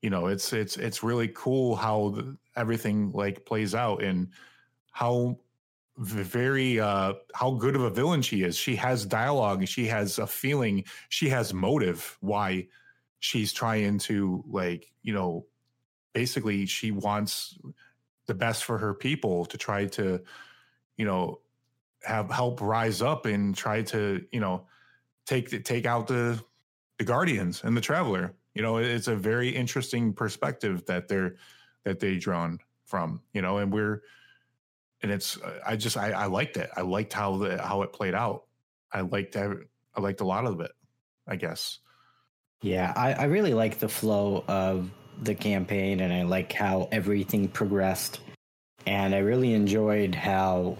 you 0.00 0.10
know 0.10 0.26
it's 0.26 0.52
it's 0.52 0.76
it's 0.76 1.02
really 1.02 1.28
cool 1.28 1.76
how 1.76 2.10
the, 2.10 2.36
everything 2.56 3.12
like 3.12 3.44
plays 3.44 3.74
out 3.74 4.02
and 4.02 4.28
how 4.90 5.38
very 5.98 6.80
uh 6.80 7.12
how 7.34 7.52
good 7.52 7.76
of 7.76 7.82
a 7.82 7.90
villain 7.90 8.22
she 8.22 8.42
is. 8.42 8.56
She 8.56 8.76
has 8.76 9.06
dialogue 9.06 9.66
she 9.66 9.86
has 9.86 10.18
a 10.18 10.26
feeling. 10.26 10.84
She 11.08 11.28
has 11.28 11.54
motive 11.54 12.16
why 12.20 12.68
she's 13.20 13.52
trying 13.52 13.98
to 13.98 14.42
like 14.48 14.90
you 15.02 15.12
know 15.12 15.46
basically 16.12 16.66
she 16.66 16.90
wants 16.90 17.56
the 18.26 18.34
best 18.34 18.64
for 18.64 18.78
her 18.78 18.94
people 18.94 19.44
to 19.46 19.58
try 19.58 19.86
to 19.86 20.20
you 20.96 21.04
know 21.04 21.40
have 22.02 22.30
help 22.30 22.60
rise 22.60 23.00
up 23.00 23.26
and 23.26 23.56
try 23.56 23.82
to 23.82 24.24
you 24.32 24.40
know 24.40 24.66
take 25.26 25.64
take 25.64 25.86
out 25.86 26.06
the 26.06 26.42
the 27.02 27.12
Guardians 27.12 27.64
and 27.64 27.76
the 27.76 27.80
Traveler. 27.80 28.32
You 28.54 28.62
know, 28.62 28.76
it's 28.76 29.08
a 29.08 29.16
very 29.16 29.48
interesting 29.48 30.12
perspective 30.12 30.86
that 30.86 31.08
they're 31.08 31.34
that 31.84 31.98
they 31.98 32.16
drawn 32.16 32.60
from. 32.84 33.22
You 33.32 33.42
know, 33.42 33.58
and 33.58 33.72
we're 33.72 34.02
and 35.02 35.10
it's 35.10 35.36
uh, 35.38 35.58
I 35.66 35.74
just 35.74 35.96
I, 35.96 36.12
I 36.12 36.26
liked 36.26 36.56
it. 36.56 36.70
I 36.76 36.82
liked 36.82 37.12
how 37.12 37.38
the 37.38 37.60
how 37.60 37.82
it 37.82 37.92
played 37.92 38.14
out. 38.14 38.44
I 38.92 39.00
liked 39.00 39.34
I 39.36 39.48
liked 39.98 40.20
a 40.20 40.24
lot 40.24 40.46
of 40.46 40.60
it. 40.60 40.70
I 41.26 41.34
guess. 41.34 41.80
Yeah, 42.62 42.92
I, 42.94 43.14
I 43.14 43.24
really 43.24 43.54
like 43.54 43.80
the 43.80 43.88
flow 43.88 44.44
of 44.46 44.88
the 45.20 45.34
campaign, 45.34 45.98
and 45.98 46.12
I 46.12 46.22
like 46.22 46.52
how 46.52 46.88
everything 46.92 47.48
progressed. 47.48 48.20
And 48.86 49.12
I 49.12 49.18
really 49.18 49.54
enjoyed 49.54 50.14
how, 50.14 50.78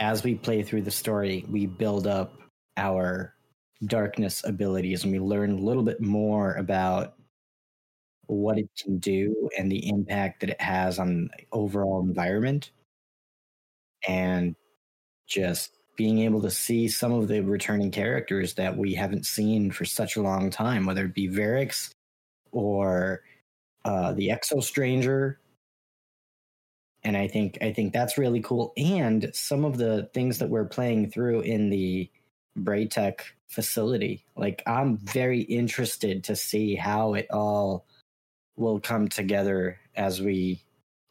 as 0.00 0.24
we 0.24 0.34
play 0.34 0.64
through 0.64 0.82
the 0.82 0.90
story, 0.90 1.44
we 1.48 1.66
build 1.66 2.08
up 2.08 2.34
our 2.76 3.35
darkness 3.84 4.42
abilities 4.44 5.04
and 5.04 5.12
we 5.12 5.18
learn 5.18 5.52
a 5.52 5.60
little 5.60 5.82
bit 5.82 6.00
more 6.00 6.54
about 6.54 7.14
what 8.26 8.58
it 8.58 8.68
can 8.76 8.98
do 8.98 9.48
and 9.56 9.70
the 9.70 9.88
impact 9.88 10.40
that 10.40 10.50
it 10.50 10.60
has 10.60 10.98
on 10.98 11.30
the 11.36 11.44
overall 11.52 12.00
environment 12.00 12.70
and 14.08 14.56
just 15.26 15.76
being 15.96 16.20
able 16.20 16.42
to 16.42 16.50
see 16.50 16.88
some 16.88 17.12
of 17.12 17.28
the 17.28 17.40
returning 17.40 17.90
characters 17.90 18.54
that 18.54 18.76
we 18.76 18.94
haven't 18.94 19.26
seen 19.26 19.70
for 19.70 19.84
such 19.84 20.16
a 20.16 20.22
long 20.22 20.50
time, 20.50 20.86
whether 20.86 21.04
it 21.06 21.14
be 21.14 21.28
Variks 21.28 21.90
or 22.52 23.22
uh, 23.84 24.12
the 24.12 24.28
Exo 24.28 24.62
Stranger. 24.62 25.40
And 27.02 27.16
I 27.16 27.28
think 27.28 27.58
I 27.62 27.72
think 27.72 27.92
that's 27.92 28.18
really 28.18 28.40
cool. 28.40 28.72
And 28.76 29.30
some 29.32 29.64
of 29.64 29.78
the 29.78 30.10
things 30.12 30.38
that 30.38 30.50
we're 30.50 30.64
playing 30.64 31.10
through 31.10 31.42
in 31.42 31.70
the 31.70 32.10
Braytech 32.56 33.20
facility, 33.48 34.24
like 34.36 34.62
I'm 34.66 34.96
very 34.98 35.40
interested 35.40 36.24
to 36.24 36.36
see 36.36 36.74
how 36.74 37.14
it 37.14 37.26
all 37.30 37.86
will 38.56 38.80
come 38.80 39.08
together 39.08 39.78
as 39.94 40.20
we 40.20 40.60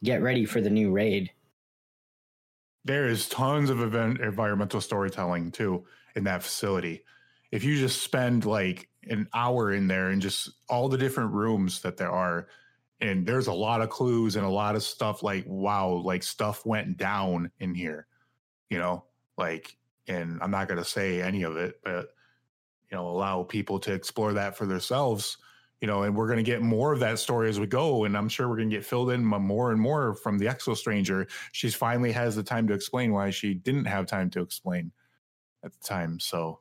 get 0.04 0.22
ready 0.22 0.44
for 0.44 0.60
the 0.60 0.70
new 0.70 0.90
raid. 0.90 1.30
There 2.84 3.06
is 3.06 3.28
tons 3.28 3.70
of 3.70 3.80
event 3.80 4.20
environmental 4.20 4.80
storytelling 4.80 5.50
too 5.50 5.84
in 6.14 6.24
that 6.24 6.42
facility. 6.42 7.04
If 7.50 7.64
you 7.64 7.76
just 7.76 8.02
spend 8.02 8.44
like 8.44 8.88
an 9.08 9.28
hour 9.34 9.72
in 9.72 9.86
there 9.88 10.10
and 10.10 10.20
just 10.20 10.50
all 10.68 10.88
the 10.88 10.98
different 10.98 11.32
rooms 11.32 11.80
that 11.82 11.96
there 11.96 12.10
are, 12.10 12.48
and 13.00 13.26
there's 13.26 13.46
a 13.46 13.52
lot 13.52 13.82
of 13.82 13.90
clues 13.90 14.36
and 14.36 14.44
a 14.44 14.50
lot 14.50 14.74
of 14.74 14.82
stuff 14.82 15.22
like 15.22 15.44
wow, 15.46 15.88
like 15.88 16.22
stuff 16.22 16.64
went 16.64 16.96
down 16.96 17.50
in 17.60 17.74
here, 17.74 18.06
you 18.70 18.78
know, 18.78 19.04
like, 19.36 19.76
and 20.08 20.38
I'm 20.42 20.50
not 20.50 20.68
gonna 20.68 20.84
say 20.84 21.20
any 21.20 21.42
of 21.42 21.56
it, 21.56 21.80
but 21.84 22.08
you 22.90 22.96
know, 22.96 23.08
allow 23.08 23.42
people 23.42 23.80
to 23.80 23.92
explore 23.92 24.32
that 24.34 24.56
for 24.56 24.66
themselves 24.66 25.38
you 25.80 25.86
know, 25.86 26.04
and 26.04 26.16
we're 26.16 26.26
going 26.26 26.38
to 26.38 26.42
get 26.42 26.62
more 26.62 26.92
of 26.92 27.00
that 27.00 27.18
story 27.18 27.48
as 27.48 27.60
we 27.60 27.66
go. 27.66 28.04
And 28.04 28.16
I'm 28.16 28.28
sure 28.28 28.48
we're 28.48 28.56
going 28.56 28.70
to 28.70 28.76
get 28.76 28.84
filled 28.84 29.10
in 29.10 29.24
more 29.24 29.72
and 29.72 29.80
more 29.80 30.14
from 30.14 30.38
the 30.38 30.46
Exo 30.46 30.76
Stranger. 30.76 31.26
She's 31.52 31.74
finally 31.74 32.12
has 32.12 32.34
the 32.34 32.42
time 32.42 32.66
to 32.68 32.74
explain 32.74 33.12
why 33.12 33.30
she 33.30 33.54
didn't 33.54 33.84
have 33.84 34.06
time 34.06 34.30
to 34.30 34.40
explain 34.40 34.90
at 35.62 35.72
the 35.72 35.86
time. 35.86 36.18
So 36.18 36.60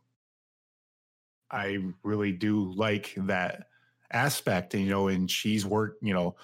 I 1.49 1.77
really 2.03 2.34
do 2.34 2.73
like 2.73 3.13
that 3.17 3.67
aspect. 4.11 4.73
And, 4.73 4.84
you 4.84 4.89
know, 4.89 5.07
and 5.07 5.31
she's 5.31 5.65
worked, 5.65 6.03
you 6.03 6.13
know, 6.13 6.35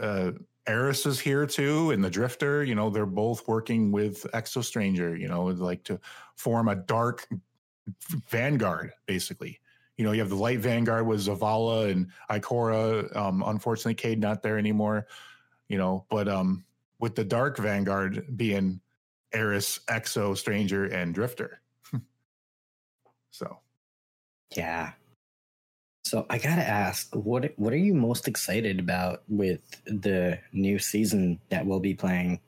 uh, 0.00 0.32
Eris 0.66 1.06
is 1.06 1.20
here 1.20 1.46
too, 1.46 1.90
and 1.92 2.02
the 2.02 2.10
Drifter, 2.10 2.64
you 2.64 2.74
know, 2.74 2.90
they're 2.90 3.06
both 3.06 3.46
working 3.46 3.92
with 3.92 4.22
Exo 4.34 4.64
Stranger, 4.64 5.16
you 5.16 5.28
know, 5.28 5.44
like 5.46 5.84
to 5.84 6.00
form 6.34 6.68
a 6.68 6.74
dark 6.74 7.28
vanguard, 8.28 8.92
basically 9.06 9.60
you 9.96 10.04
know, 10.04 10.12
you 10.12 10.20
have 10.20 10.28
the 10.28 10.36
light 10.36 10.58
vanguard 10.58 11.06
with 11.06 11.20
Zavala 11.20 11.90
and 11.90 12.10
Ikora. 12.30 13.14
Um, 13.16 13.42
unfortunately, 13.46 13.94
Cayde 13.94 14.20
not 14.20 14.42
there 14.42 14.58
anymore. 14.58 15.06
You 15.68 15.78
know, 15.78 16.04
but 16.10 16.28
um, 16.28 16.64
with 16.98 17.14
the 17.14 17.24
dark 17.24 17.56
vanguard 17.58 18.36
being 18.36 18.80
Eris, 19.32 19.80
Exo, 19.88 20.36
Stranger, 20.36 20.84
and 20.84 21.14
Drifter. 21.14 21.60
so, 23.30 23.58
yeah. 24.54 24.92
So 26.06 26.24
I 26.30 26.38
gotta 26.38 26.62
ask, 26.62 27.14
what 27.14 27.52
what 27.56 27.72
are 27.72 27.84
you 27.88 27.92
most 27.92 28.28
excited 28.28 28.78
about 28.78 29.22
with 29.28 29.60
the 29.86 30.38
new 30.52 30.78
season 30.78 31.40
that 31.50 31.66
we'll 31.66 31.80
be 31.80 31.94
playing? 31.94 32.40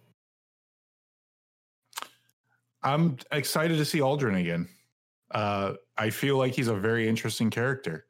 I'm 2.85 3.16
excited 3.32 3.76
to 3.78 3.85
see 3.85 3.98
Uldren 3.98 4.40
again 4.40 4.68
uh, 5.30 5.74
I 5.97 6.10
feel 6.10 6.36
like 6.36 6.55
he's 6.55 6.68
a 6.68 6.74
very 6.74 7.09
interesting 7.09 7.51
character. 7.51 8.06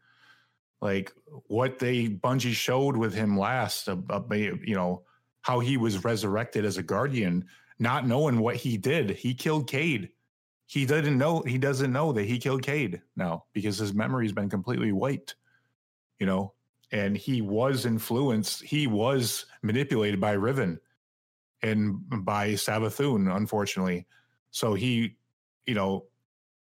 Like 0.80 1.12
what 1.46 1.78
they 1.78 2.08
Bungie 2.08 2.52
showed 2.52 2.96
with 2.96 3.14
him 3.14 3.38
last, 3.38 3.88
about, 3.88 4.30
you 4.30 4.74
know, 4.74 5.02
how 5.42 5.60
he 5.60 5.76
was 5.76 6.04
resurrected 6.04 6.64
as 6.64 6.78
a 6.78 6.82
guardian, 6.82 7.46
not 7.78 8.06
knowing 8.06 8.38
what 8.38 8.56
he 8.56 8.76
did. 8.76 9.10
He 9.10 9.34
killed 9.34 9.68
Cayde. 9.68 10.10
He 10.68 10.84
didn't 10.84 11.16
know. 11.16 11.40
He 11.40 11.56
doesn't 11.56 11.92
know 11.92 12.12
that 12.12 12.24
he 12.24 12.38
killed 12.38 12.62
Cayde 12.62 13.00
now 13.16 13.46
because 13.54 13.78
his 13.78 13.94
memory's 13.94 14.32
been 14.32 14.50
completely 14.50 14.92
wiped. 14.92 15.34
You 16.20 16.26
know, 16.26 16.52
and 16.92 17.16
he 17.16 17.40
was 17.40 17.86
influenced. 17.86 18.62
He 18.62 18.86
was 18.86 19.46
manipulated 19.62 20.20
by 20.20 20.32
Riven 20.32 20.78
and 21.62 22.02
by 22.24 22.50
Savathun, 22.50 23.34
unfortunately. 23.34 24.06
So 24.50 24.74
he, 24.74 25.16
you 25.66 25.74
know, 25.74 26.04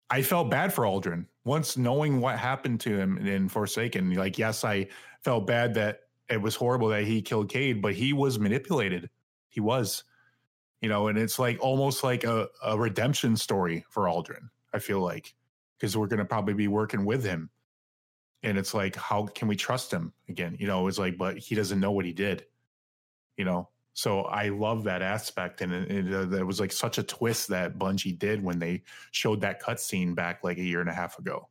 I 0.09 0.23
felt 0.23 0.51
bad 0.51 0.73
for 0.73 0.85
Uldren 0.85 1.27
once 1.45 1.77
knowing 1.77 2.21
what 2.21 2.39
happened 2.39 2.81
to 2.81 2.97
him 2.97 3.19
in 3.19 3.49
Forsaken. 3.49 4.15
Like, 4.15 4.39
yes, 4.39 4.65
I 4.65 4.89
felt 5.23 5.47
bad 5.47 5.75
that 5.75 6.01
it 6.31 6.41
was 6.41 6.55
horrible 6.55 6.89
that 6.89 7.05
he 7.05 7.21
killed 7.21 7.51
Cayde, 7.51 7.83
but 7.83 7.93
he 7.93 8.15
was 8.15 8.39
manipulated. 8.39 9.11
He 9.49 9.61
was, 9.61 10.05
you 10.83 10.89
know, 10.89 11.07
and 11.07 11.17
it's 11.17 11.39
like 11.39 11.59
almost 11.61 12.03
like 12.03 12.25
a, 12.25 12.49
a 12.63 12.77
redemption 12.77 13.37
story 13.37 13.85
for 13.89 14.05
Uldren. 14.05 14.51
I 14.75 14.81
feel 14.81 15.01
like 15.01 15.33
because 15.79 15.97
we're 15.97 16.09
going 16.09 16.19
to 16.19 16.25
probably 16.25 16.55
be 16.55 16.69
working 16.69 17.05
with 17.05 17.25
him, 17.25 17.49
and 18.43 18.59
it's 18.59 18.75
like, 18.75 18.97
how 18.97 19.27
can 19.27 19.49
we 19.49 19.57
trust 19.57 19.93
him 19.93 20.13
again? 20.29 20.57
You 20.59 20.67
know, 20.67 20.89
it's 20.89 20.99
like, 20.99 21.17
but 21.17 21.39
he 21.39 21.55
doesn't 21.55 21.81
know 21.81 21.93
what 21.93 22.05
he 22.05 22.13
did. 22.13 22.45
You 23.37 23.45
know, 23.45 23.69
so 23.95 24.23
I 24.23 24.49
love 24.49 24.85
that 24.85 25.03
aspect, 25.03 25.61
and 25.61 25.73
it, 25.73 26.09
it, 26.09 26.41
uh, 26.41 26.45
was 26.45 26.59
like 26.59 26.73
such 26.73 26.99
a 26.99 27.03
twist 27.03 27.49
that 27.49 27.79
Bungie 27.79 28.19
did 28.19 28.43
when 28.43 28.59
they 28.59 28.83
showed 29.13 29.41
that 29.43 29.63
cutscene 29.63 30.17
back 30.17 30.43
like 30.43 30.59
a 30.59 30.65
year 30.65 30.81
and 30.81 30.91
a 30.91 30.95
half 30.95 31.19
ago. 31.19 31.49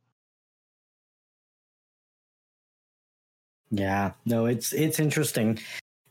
Yeah, 3.70 4.12
no, 4.26 4.44
it's 4.44 4.74
it's 4.74 5.00
interesting, 5.00 5.58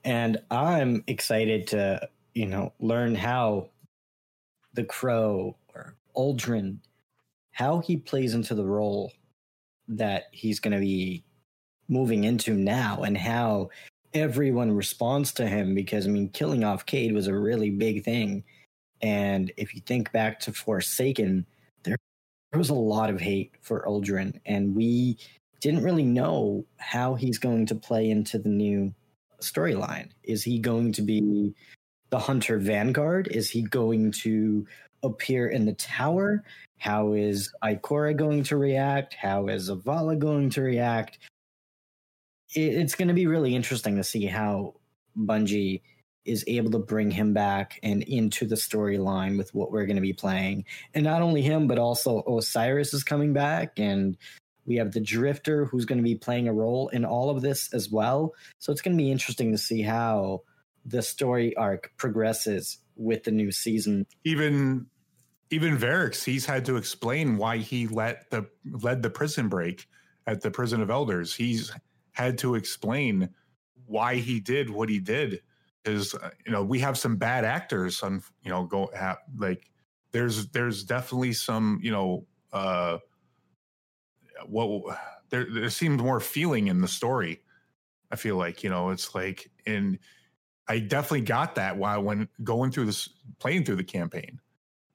and 0.03 0.41
I'm 0.49 1.03
excited 1.05 1.67
to 1.67 2.09
you 2.33 2.45
know 2.45 2.73
learn 2.79 3.15
how 3.15 3.69
the 4.73 4.83
Crow 4.83 5.55
or 5.73 5.95
Uldren, 6.15 6.77
how 7.51 7.79
he 7.79 7.97
plays 7.97 8.33
into 8.33 8.55
the 8.55 8.65
role 8.65 9.11
that 9.87 10.25
he's 10.31 10.59
going 10.59 10.73
to 10.73 10.79
be 10.79 11.23
moving 11.87 12.23
into 12.23 12.53
now, 12.53 13.03
and 13.03 13.17
how 13.17 13.69
everyone 14.13 14.71
responds 14.71 15.31
to 15.33 15.47
him 15.47 15.75
because 15.75 16.05
I 16.07 16.09
mean, 16.09 16.29
killing 16.29 16.63
off 16.63 16.85
Cayde 16.85 17.13
was 17.13 17.27
a 17.27 17.37
really 17.37 17.69
big 17.69 18.03
thing. 18.03 18.43
And 19.01 19.51
if 19.57 19.73
you 19.73 19.81
think 19.81 20.11
back 20.11 20.39
to 20.41 20.53
Forsaken, 20.53 21.45
there, 21.83 21.97
was 22.53 22.69
a 22.69 22.75
lot 22.75 23.09
of 23.09 23.19
hate 23.19 23.53
for 23.61 23.85
Uldren, 23.87 24.39
and 24.45 24.75
we 24.75 25.17
didn't 25.61 25.83
really 25.83 26.03
know 26.03 26.65
how 26.77 27.15
he's 27.15 27.37
going 27.37 27.65
to 27.67 27.75
play 27.75 28.09
into 28.09 28.37
the 28.37 28.49
new 28.49 28.93
storyline. 29.41 30.09
Is 30.23 30.43
he 30.43 30.59
going 30.59 30.91
to 30.93 31.01
be 31.01 31.55
the 32.11 32.19
Hunter 32.19 32.59
Vanguard? 32.59 33.27
Is 33.29 33.49
he 33.49 33.63
going 33.63 34.11
to 34.11 34.67
appear 35.01 35.47
in 35.47 35.65
the 35.65 35.73
tower? 35.73 36.43
How 36.77 37.13
is 37.13 37.51
Ikora 37.63 38.15
going 38.15 38.43
to 38.43 38.57
react? 38.57 39.15
How 39.15 39.47
is 39.47 39.69
Zavala 39.69 40.19
going 40.19 40.49
to 40.51 40.61
react? 40.61 41.17
it's 42.53 42.95
going 42.95 43.07
to 43.07 43.13
be 43.13 43.27
really 43.27 43.55
interesting 43.55 43.95
to 43.95 44.03
see 44.03 44.25
how 44.25 44.73
Bungie 45.17 45.81
is 46.25 46.43
able 46.47 46.71
to 46.71 46.79
bring 46.79 47.09
him 47.09 47.33
back 47.33 47.79
and 47.81 48.03
into 48.03 48.45
the 48.45 48.55
storyline 48.55 49.37
with 49.37 49.53
what 49.55 49.71
we're 49.71 49.85
going 49.85 49.95
to 49.95 50.01
be 50.01 50.13
playing. 50.13 50.65
And 50.93 51.03
not 51.03 51.21
only 51.21 51.41
him, 51.41 51.67
but 51.67 51.79
also 51.79 52.21
Osiris 52.23 52.93
is 52.93 53.03
coming 53.03 53.33
back 53.33 53.79
and 53.79 54.17
we 54.65 54.75
have 54.75 54.91
the 54.91 54.99
Drifter 54.99 55.65
who's 55.65 55.85
going 55.85 55.97
to 55.97 56.03
be 56.03 56.15
playing 56.15 56.47
a 56.47 56.53
role 56.53 56.89
in 56.89 57.03
all 57.03 57.29
of 57.29 57.41
this 57.41 57.73
as 57.73 57.89
well. 57.89 58.33
So 58.59 58.71
it's 58.71 58.81
going 58.81 58.95
to 58.95 59.03
be 59.03 59.11
interesting 59.11 59.51
to 59.51 59.57
see 59.57 59.81
how 59.81 60.41
the 60.85 61.01
story 61.01 61.55
arc 61.55 61.91
progresses 61.97 62.79
with 62.95 63.23
the 63.23 63.31
new 63.31 63.51
season. 63.51 64.05
Even 64.23 64.87
even 65.49 65.77
Variks, 65.77 66.23
he's 66.23 66.45
had 66.45 66.65
to 66.65 66.77
explain 66.77 67.37
why 67.37 67.57
he 67.57 67.87
let 67.87 68.29
the 68.29 68.47
led 68.65 69.01
the 69.01 69.09
prison 69.09 69.49
break 69.49 69.87
at 70.27 70.41
the 70.41 70.51
prison 70.51 70.81
of 70.81 70.89
elders. 70.89 71.35
He's 71.35 71.71
had 72.11 72.37
to 72.39 72.55
explain 72.55 73.29
why 73.85 74.15
he 74.15 74.39
did 74.39 74.69
what 74.69 74.89
he 74.89 74.99
did 74.99 75.41
is 75.85 76.13
uh, 76.15 76.29
you 76.45 76.51
know 76.51 76.63
we 76.63 76.79
have 76.79 76.97
some 76.97 77.15
bad 77.17 77.43
actors 77.43 78.01
on 78.03 78.21
you 78.43 78.51
know 78.51 78.63
go 78.63 78.89
have, 78.95 79.17
like 79.37 79.69
there's 80.11 80.47
there's 80.47 80.83
definitely 80.83 81.33
some 81.33 81.79
you 81.81 81.91
know 81.91 82.25
uh 82.53 82.97
what 84.45 84.97
there 85.29 85.47
there 85.51 85.69
seems 85.69 86.01
more 86.01 86.19
feeling 86.19 86.67
in 86.67 86.81
the 86.81 86.87
story 86.87 87.41
i 88.11 88.15
feel 88.15 88.35
like 88.35 88.63
you 88.63 88.69
know 88.69 88.89
it's 88.89 89.15
like 89.15 89.49
and 89.65 89.97
i 90.67 90.79
definitely 90.79 91.21
got 91.21 91.55
that 91.55 91.77
while 91.77 92.01
when 92.01 92.27
going 92.43 92.71
through 92.71 92.85
this 92.85 93.09
playing 93.39 93.63
through 93.65 93.77
the 93.77 93.83
campaign. 93.83 94.39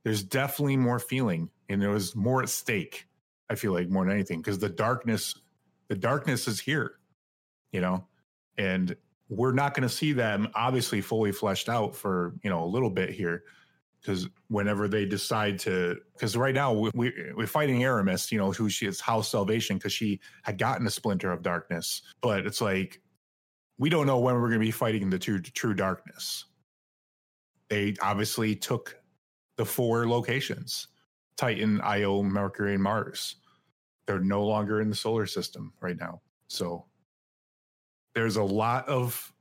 There's 0.04 0.22
definitely 0.22 0.76
more 0.76 1.00
feeling 1.00 1.50
and 1.68 1.82
there 1.82 1.90
was 1.90 2.14
more 2.14 2.42
at 2.42 2.48
stake 2.48 3.08
i 3.50 3.54
feel 3.54 3.72
like 3.72 3.88
more 3.88 4.04
than 4.04 4.14
anything 4.14 4.40
because 4.40 4.58
the 4.58 4.68
darkness 4.68 5.34
the 5.88 5.96
darkness 5.96 6.46
is 6.46 6.60
here 6.60 6.98
you 7.76 7.82
know, 7.82 8.06
and 8.56 8.96
we're 9.28 9.52
not 9.52 9.74
going 9.74 9.86
to 9.86 9.94
see 9.94 10.12
them 10.12 10.48
obviously 10.54 11.02
fully 11.02 11.30
fleshed 11.30 11.68
out 11.68 11.94
for 11.94 12.34
you 12.42 12.48
know 12.48 12.64
a 12.64 12.66
little 12.66 12.88
bit 12.88 13.10
here 13.10 13.42
because 14.00 14.28
whenever 14.48 14.88
they 14.88 15.04
decide 15.04 15.58
to 15.58 15.96
because 16.14 16.36
right 16.36 16.54
now 16.54 16.72
we, 16.72 17.12
we're 17.34 17.46
fighting 17.46 17.80
Eramis 17.80 18.30
you 18.32 18.38
know 18.38 18.52
who 18.52 18.70
she 18.70 18.86
is 18.86 18.98
house 18.98 19.28
salvation 19.28 19.76
because 19.76 19.92
she 19.92 20.20
had 20.42 20.56
gotten 20.56 20.86
a 20.86 20.90
splinter 20.90 21.32
of 21.32 21.42
darkness. 21.42 22.00
But 22.22 22.46
it's 22.46 22.62
like 22.62 23.02
we 23.78 23.90
don't 23.90 24.06
know 24.06 24.18
when 24.18 24.34
we're 24.34 24.48
going 24.48 24.60
to 24.60 24.66
be 24.66 24.70
fighting 24.70 25.02
in 25.02 25.10
the 25.10 25.18
true, 25.18 25.40
true 25.40 25.74
darkness 25.74 26.44
they 27.68 27.94
obviously 28.00 28.54
took 28.54 28.96
the 29.56 29.64
four 29.64 30.08
locations 30.08 30.88
Titan, 31.36 31.80
Io, 31.82 32.22
Mercury, 32.22 32.74
and 32.74 32.82
Mars. 32.82 33.36
They're 34.06 34.20
no 34.20 34.44
longer 34.46 34.80
in 34.80 34.88
the 34.88 34.96
solar 34.96 35.26
system 35.26 35.72
right 35.80 35.98
now. 35.98 36.22
So 36.48 36.86
there's 38.14 38.36
a 38.36 38.42
lot 38.42 38.88
of, 38.88 39.32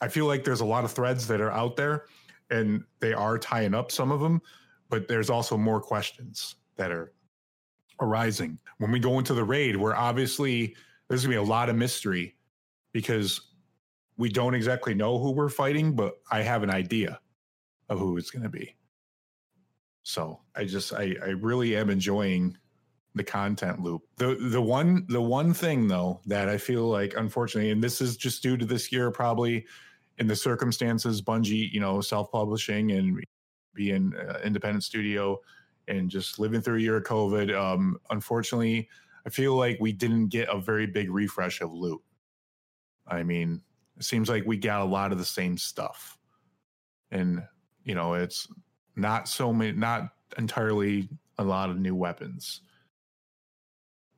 I 0.00 0.08
feel 0.08 0.24
like 0.24 0.44
there's 0.44 0.62
a 0.62 0.66
lot 0.66 0.84
of 0.84 0.92
threads 0.92 1.26
that 1.26 1.42
are 1.42 1.50
out 1.50 1.76
there 1.76 2.06
and 2.48 2.84
they 3.00 3.12
are 3.12 3.38
tying 3.38 3.74
up 3.74 3.92
some 3.92 4.10
of 4.10 4.20
them, 4.20 4.40
but 4.88 5.08
there's 5.08 5.28
also 5.28 5.58
more 5.58 5.80
questions 5.80 6.54
that 6.76 6.90
are 6.90 7.12
arising. 8.00 8.58
When 8.78 8.90
we 8.90 8.98
go 8.98 9.18
into 9.18 9.34
the 9.34 9.44
raid, 9.44 9.76
we're 9.76 9.94
obviously 9.94 10.74
there's 11.08 11.22
going 11.22 11.36
to 11.36 11.42
be 11.42 11.46
a 11.46 11.50
lot 11.50 11.68
of 11.68 11.76
mystery 11.76 12.34
because 12.92 13.40
we 14.16 14.28
don't 14.28 14.54
exactly 14.54 14.94
know 14.94 15.18
who 15.18 15.32
we're 15.32 15.48
fighting, 15.48 15.94
but 15.94 16.14
I 16.30 16.42
have 16.42 16.62
an 16.62 16.70
idea 16.70 17.20
of 17.88 17.98
who 17.98 18.16
it's 18.16 18.30
going 18.30 18.42
to 18.42 18.48
be. 18.48 18.76
So 20.02 20.40
I 20.54 20.64
just 20.64 20.92
I 20.92 21.14
I 21.22 21.30
really 21.30 21.76
am 21.76 21.90
enjoying 21.90 22.56
the 23.14 23.24
content 23.24 23.80
loop. 23.80 24.02
The 24.18 24.36
the 24.36 24.62
one 24.62 25.06
the 25.08 25.20
one 25.20 25.52
thing 25.52 25.88
though 25.88 26.20
that 26.26 26.48
I 26.48 26.58
feel 26.58 26.88
like 26.88 27.14
unfortunately, 27.16 27.70
and 27.70 27.82
this 27.82 28.00
is 28.00 28.16
just 28.16 28.42
due 28.42 28.56
to 28.56 28.64
this 28.64 28.92
year 28.92 29.10
probably 29.10 29.66
in 30.18 30.26
the 30.26 30.36
circumstances, 30.36 31.20
Bungie, 31.20 31.70
you 31.72 31.80
know, 31.80 32.00
self 32.00 32.30
publishing 32.30 32.92
and 32.92 33.22
being 33.74 34.12
uh, 34.16 34.38
independent 34.44 34.84
studio 34.84 35.38
and 35.88 36.10
just 36.10 36.38
living 36.38 36.60
through 36.60 36.76
a 36.76 36.80
year 36.80 36.96
of 36.96 37.04
COVID. 37.04 37.54
Um, 37.56 37.98
unfortunately, 38.10 38.88
I 39.26 39.30
feel 39.30 39.54
like 39.54 39.78
we 39.80 39.92
didn't 39.92 40.28
get 40.28 40.48
a 40.48 40.60
very 40.60 40.86
big 40.86 41.10
refresh 41.10 41.60
of 41.60 41.72
loot. 41.72 42.00
I 43.08 43.22
mean, 43.22 43.62
it 43.96 44.04
seems 44.04 44.28
like 44.28 44.44
we 44.46 44.56
got 44.56 44.82
a 44.82 44.84
lot 44.84 45.12
of 45.12 45.18
the 45.18 45.24
same 45.24 45.56
stuff, 45.56 46.18
and 47.10 47.42
you 47.84 47.94
know, 47.94 48.14
it's 48.14 48.48
not 48.96 49.28
so 49.28 49.52
many, 49.52 49.72
not 49.72 50.10
entirely 50.38 51.08
a 51.38 51.44
lot 51.44 51.70
of 51.70 51.78
new 51.78 51.94
weapons. 51.94 52.60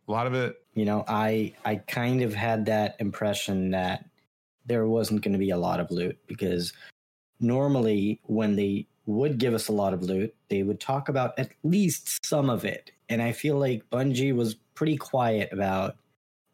A 0.06 0.12
lot 0.12 0.26
of 0.26 0.34
it, 0.34 0.56
you 0.74 0.84
know, 0.84 1.04
I 1.06 1.54
I 1.64 1.76
kind 1.76 2.22
of 2.22 2.34
had 2.34 2.66
that 2.66 2.96
impression 2.98 3.70
that 3.72 4.04
there 4.66 4.86
wasn't 4.86 5.22
going 5.22 5.32
to 5.32 5.38
be 5.38 5.50
a 5.50 5.56
lot 5.56 5.80
of 5.80 5.90
loot 5.90 6.18
because 6.26 6.72
normally 7.40 8.20
when 8.24 8.56
they 8.56 8.86
would 9.06 9.38
give 9.38 9.54
us 9.54 9.68
a 9.68 9.72
lot 9.72 9.94
of 9.94 10.02
loot, 10.02 10.34
they 10.50 10.62
would 10.62 10.80
talk 10.80 11.08
about 11.08 11.38
at 11.38 11.50
least 11.62 12.24
some 12.24 12.50
of 12.50 12.64
it. 12.64 12.90
And 13.08 13.22
I 13.22 13.32
feel 13.32 13.58
like 13.58 13.88
Bungie 13.90 14.34
was 14.34 14.54
pretty 14.74 14.96
quiet 14.96 15.50
about 15.52 15.96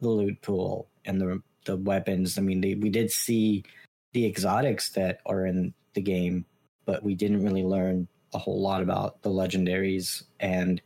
the 0.00 0.08
loot 0.08 0.40
pool 0.40 0.88
and 1.04 1.20
the 1.20 1.42
the 1.64 1.76
weapons. 1.76 2.38
I 2.38 2.42
mean, 2.42 2.60
they, 2.60 2.74
we 2.74 2.90
did 2.90 3.10
see 3.10 3.64
the 4.12 4.26
exotics 4.26 4.90
that 4.90 5.20
are 5.26 5.46
in 5.46 5.74
the 5.94 6.00
game, 6.00 6.44
but 6.84 7.02
we 7.02 7.14
didn't 7.14 7.42
really 7.42 7.64
learn 7.64 8.06
a 8.32 8.38
whole 8.38 8.60
lot 8.60 8.82
about 8.82 9.22
the 9.22 9.30
legendaries. 9.30 10.24
And 10.40 10.80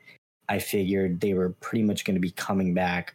I 0.49 0.59
figured 0.59 1.21
they 1.21 1.35
were 1.35 1.51
pretty 1.51 1.85
much 1.85 2.05
going 2.05 2.15
to 2.15 2.21
be 2.21 2.31
coming 2.31 2.75
back 2.75 3.15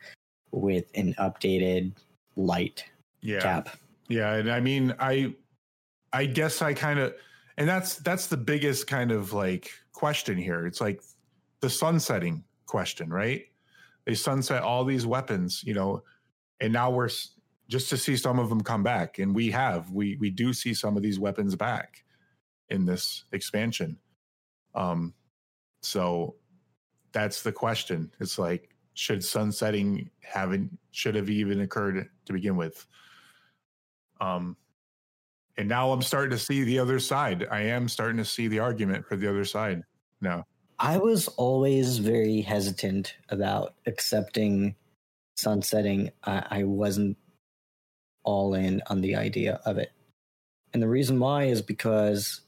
with 0.52 0.86
an 0.96 1.16
updated 1.16 1.94
light 2.36 2.84
yeah. 3.22 3.40
cap. 3.40 3.70
Yeah, 4.08 4.34
and 4.34 4.52
I 4.52 4.60
mean, 4.60 4.94
I, 5.00 5.34
I 6.12 6.26
guess 6.26 6.62
I 6.62 6.74
kind 6.74 7.00
of, 7.00 7.16
and 7.58 7.68
that's 7.68 7.98
that's 7.98 8.28
the 8.28 8.38
biggest 8.38 8.88
kind 8.88 9.12
of 9.12 9.34
like 9.34 9.72
question 9.94 10.38
here. 10.38 10.68
It's 10.68 10.82
like 10.82 11.02
the 11.62 11.70
sunsetting 11.70 12.44
question, 12.66 13.10
right? 13.10 13.46
They 14.06 14.16
sunset 14.16 14.64
all 14.64 14.84
these 14.84 15.06
weapons, 15.06 15.64
you 15.64 15.74
know, 15.74 16.04
and 16.60 16.74
now 16.74 16.92
we're 16.92 17.10
just 17.68 17.90
to 17.90 17.98
see 17.98 18.18
some 18.18 18.40
of 18.40 18.50
them 18.50 18.62
come 18.62 18.84
back, 18.84 19.20
and 19.20 19.34
we 19.34 19.52
have 19.52 19.92
we 19.92 20.18
we 20.18 20.30
do 20.30 20.54
see 20.54 20.74
some 20.74 20.98
of 20.98 21.04
these 21.04 21.20
weapons 21.20 21.56
back 21.56 22.04
in 22.70 22.86
this 22.86 23.26
expansion. 23.32 23.98
Um, 24.76 25.14
so 25.82 26.36
that's 27.12 27.44
the 27.44 27.52
question. 27.52 28.12
It's 28.20 28.38
like 28.38 28.70
should 28.94 29.24
sunsetting 29.24 30.10
haven't 30.22 30.78
should 30.92 31.16
have 31.16 31.30
even 31.30 31.62
occurred 31.62 32.10
to 32.26 32.34
begin 32.34 32.56
with? 32.56 32.86
Um, 34.22 34.58
and 35.58 35.70
now 35.70 35.92
I'm 35.92 36.02
starting 36.02 36.32
to 36.32 36.38
see 36.38 36.64
the 36.64 36.80
other 36.80 37.00
side. 37.00 37.48
I 37.52 37.62
am 37.62 37.88
starting 37.88 38.18
to 38.18 38.26
see 38.26 38.48
the 38.48 38.60
argument 38.60 39.06
for 39.06 39.16
the 39.16 39.30
other 39.30 39.46
side 39.46 39.84
now. 40.22 40.46
I 40.80 40.98
was 40.98 41.28
always 41.28 42.00
very 42.00 42.42
hesitant 42.42 43.16
about 43.30 43.76
accepting 43.86 44.76
sunsetting. 45.36 46.12
I, 46.24 46.46
I 46.50 46.64
wasn't 46.64 47.18
all 48.24 48.54
in 48.54 48.82
on 48.88 49.02
the 49.02 49.16
idea 49.16 49.60
of 49.66 49.78
it. 49.78 49.92
And 50.74 50.82
the 50.82 50.88
reason 50.88 51.20
why 51.20 51.46
is 51.46 51.62
because 51.62 52.42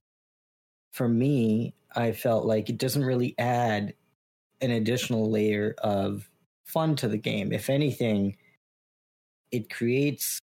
for 0.91 1.07
me, 1.07 1.76
I 1.95 2.11
felt 2.11 2.45
like 2.45 2.69
it 2.69 2.77
doesn't 2.77 3.06
really 3.06 3.35
add 3.38 3.93
an 4.61 4.72
additional 4.72 5.30
layer 5.30 5.76
of 5.80 6.30
fun 6.65 6.95
to 6.97 7.07
the 7.07 7.18
game. 7.18 7.52
If 7.52 7.69
anything, 7.69 8.38
it 9.52 9.69
creates 9.69 10.39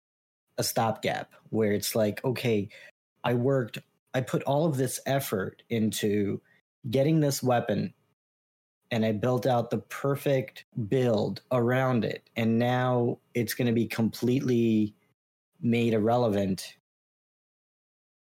a 0.57 0.63
stopgap 0.63 1.31
where 1.49 1.71
it's 1.71 1.95
like, 1.95 2.23
okay, 2.25 2.69
I 3.23 3.33
worked, 3.33 3.79
I 4.13 4.21
put 4.21 4.43
all 4.43 4.65
of 4.65 4.77
this 4.77 4.99
effort 5.05 5.63
into 5.69 6.41
getting 6.89 7.19
this 7.19 7.41
weapon 7.41 7.93
and 8.91 9.05
I 9.05 9.11
built 9.11 9.45
out 9.45 9.69
the 9.69 9.77
perfect 9.77 10.65
build 10.87 11.41
around 11.51 12.03
it. 12.05 12.29
And 12.35 12.57
now 12.57 13.19
it's 13.33 13.53
going 13.53 13.67
to 13.67 13.73
be 13.73 13.85
completely 13.85 14.95
made 15.61 15.93
irrelevant 15.93 16.75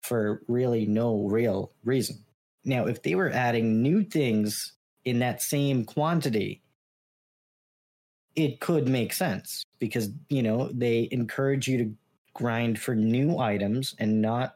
for 0.03 0.43
really 0.49 0.87
no 0.87 1.27
real 1.27 1.73
reason. 1.85 2.25
Now, 2.65 2.87
if 2.87 3.03
they 3.03 3.15
were 3.15 3.31
adding 3.31 3.83
new 3.83 4.05
things 4.05 4.73
in 5.05 5.19
that 5.21 5.43
same 5.43 5.85
quantity, 5.85 6.63
it 8.37 8.61
could 8.61 8.89
make 8.89 9.13
sense 9.13 9.65
because, 9.79 10.11
you 10.29 10.43
know, 10.43 10.71
they 10.73 11.09
encourage 11.11 11.69
you 11.69 11.79
to 11.79 11.95
grind 12.35 12.79
for 12.79 12.95
new 12.95 13.39
items 13.39 13.95
and 13.99 14.21
not 14.21 14.55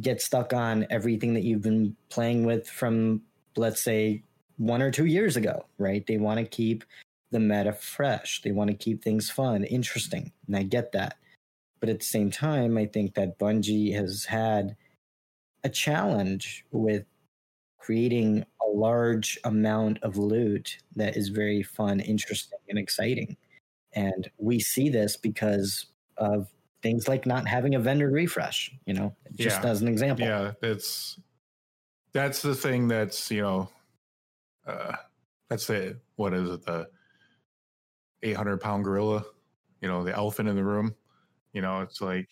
get 0.00 0.22
stuck 0.22 0.52
on 0.52 0.86
everything 0.88 1.34
that 1.34 1.42
you've 1.42 1.62
been 1.62 1.94
playing 2.08 2.44
with 2.46 2.68
from 2.68 3.20
let's 3.56 3.82
say 3.82 4.22
one 4.56 4.80
or 4.80 4.90
two 4.90 5.04
years 5.04 5.36
ago 5.36 5.66
right 5.76 6.06
they 6.06 6.16
want 6.16 6.38
to 6.38 6.46
keep 6.46 6.84
the 7.32 7.40
meta 7.40 7.72
fresh. 7.72 8.42
They 8.42 8.52
want 8.52 8.70
to 8.70 8.76
keep 8.76 9.02
things 9.02 9.30
fun 9.30 9.64
interesting 9.64 10.32
and 10.46 10.56
i 10.56 10.62
get 10.62 10.92
that. 10.92 11.16
But 11.80 11.88
at 11.88 11.98
the 11.98 12.04
same 12.04 12.30
time 12.30 12.78
i 12.78 12.86
think 12.86 13.14
that 13.14 13.38
bungie 13.38 13.94
has 13.94 14.24
had 14.24 14.76
a 15.64 15.68
challenge 15.68 16.64
with 16.70 17.04
creating 17.78 18.44
a 18.62 18.70
large 18.70 19.38
amount 19.44 19.98
of 20.02 20.16
loot 20.16 20.78
that 20.94 21.16
is 21.16 21.28
very 21.28 21.62
fun 21.62 22.00
interesting 22.00 22.58
and 22.68 22.78
exciting. 22.78 23.36
And 23.94 24.30
we 24.38 24.60
see 24.60 24.88
this 24.88 25.16
because 25.16 25.86
of 26.16 26.48
things 26.82 27.08
like 27.08 27.26
not 27.26 27.46
having 27.46 27.74
a 27.74 27.80
vendor 27.80 28.08
refresh, 28.08 28.70
you 28.86 28.94
know, 28.94 29.14
just 29.34 29.62
yeah. 29.62 29.70
as 29.70 29.82
an 29.82 29.88
example. 29.88 30.24
Yeah, 30.24 30.52
that's 30.60 31.18
that's 32.12 32.42
the 32.42 32.54
thing 32.54 32.88
that's, 32.88 33.30
you 33.30 33.42
know, 33.42 33.68
uh 34.66 34.96
that's 35.50 35.66
the 35.66 35.98
what 36.16 36.32
is 36.32 36.48
it, 36.48 36.64
the 36.64 36.88
800 38.22 38.60
pound 38.60 38.84
gorilla, 38.84 39.24
you 39.80 39.88
know, 39.88 40.04
the 40.04 40.14
elephant 40.14 40.48
in 40.48 40.56
the 40.56 40.64
room. 40.64 40.94
You 41.52 41.62
know, 41.62 41.80
it's 41.80 42.00
like, 42.00 42.28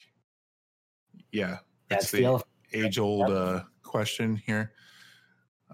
yeah, 1.32 1.58
that's 1.88 2.10
the, 2.10 2.42
the 2.72 2.86
age 2.86 2.98
old 2.98 3.30
uh, 3.30 3.64
question 3.82 4.36
here. 4.36 4.72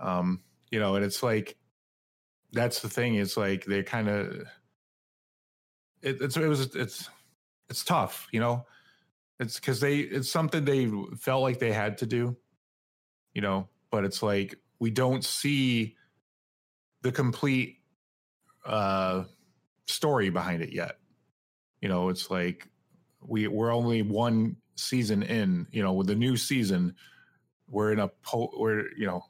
Um, 0.00 0.42
you 0.70 0.80
know, 0.80 0.96
and 0.96 1.04
it's 1.04 1.22
like, 1.22 1.56
that's 2.52 2.80
the 2.80 2.88
thing. 2.88 3.14
It's 3.14 3.36
like 3.36 3.64
they 3.64 3.82
kind 3.82 4.08
of, 4.08 4.44
it, 6.02 6.20
it's, 6.20 6.36
it 6.36 6.46
was, 6.46 6.74
it's, 6.74 7.08
it's 7.68 7.84
tough, 7.84 8.28
you 8.32 8.40
know. 8.40 8.66
It's 9.38 9.60
because 9.60 9.80
they 9.80 9.98
it's 9.98 10.30
something 10.30 10.64
they 10.64 10.90
felt 11.18 11.42
like 11.42 11.58
they 11.58 11.72
had 11.72 11.98
to 11.98 12.06
do, 12.06 12.36
you 13.34 13.42
know. 13.42 13.68
But 13.90 14.04
it's 14.04 14.22
like 14.22 14.54
we 14.78 14.90
don't 14.90 15.24
see 15.24 15.96
the 17.02 17.12
complete 17.12 17.80
uh, 18.64 19.24
story 19.86 20.30
behind 20.30 20.62
it 20.62 20.72
yet. 20.72 20.98
You 21.80 21.88
know, 21.88 22.08
it's 22.08 22.30
like 22.30 22.68
we 23.20 23.48
we're 23.48 23.72
only 23.72 24.02
one 24.02 24.56
season 24.76 25.22
in. 25.22 25.66
You 25.70 25.82
know, 25.82 25.92
with 25.92 26.06
the 26.06 26.14
new 26.14 26.36
season, 26.36 26.94
we're 27.68 27.92
in 27.92 28.00
a 28.00 28.08
po- 28.08 28.52
we're 28.56 28.92
you 28.96 29.06
know. 29.06 29.22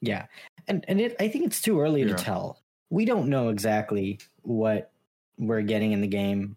Yeah, 0.00 0.26
and 0.68 0.84
and 0.88 1.00
it, 1.00 1.16
I 1.20 1.28
think 1.28 1.46
it's 1.46 1.60
too 1.60 1.80
early 1.80 2.02
yeah. 2.02 2.08
to 2.08 2.14
tell. 2.14 2.62
We 2.90 3.04
don't 3.04 3.28
know 3.28 3.50
exactly 3.50 4.20
what 4.42 4.92
we're 5.38 5.62
getting 5.62 5.92
in 5.92 6.00
the 6.00 6.06
game 6.06 6.56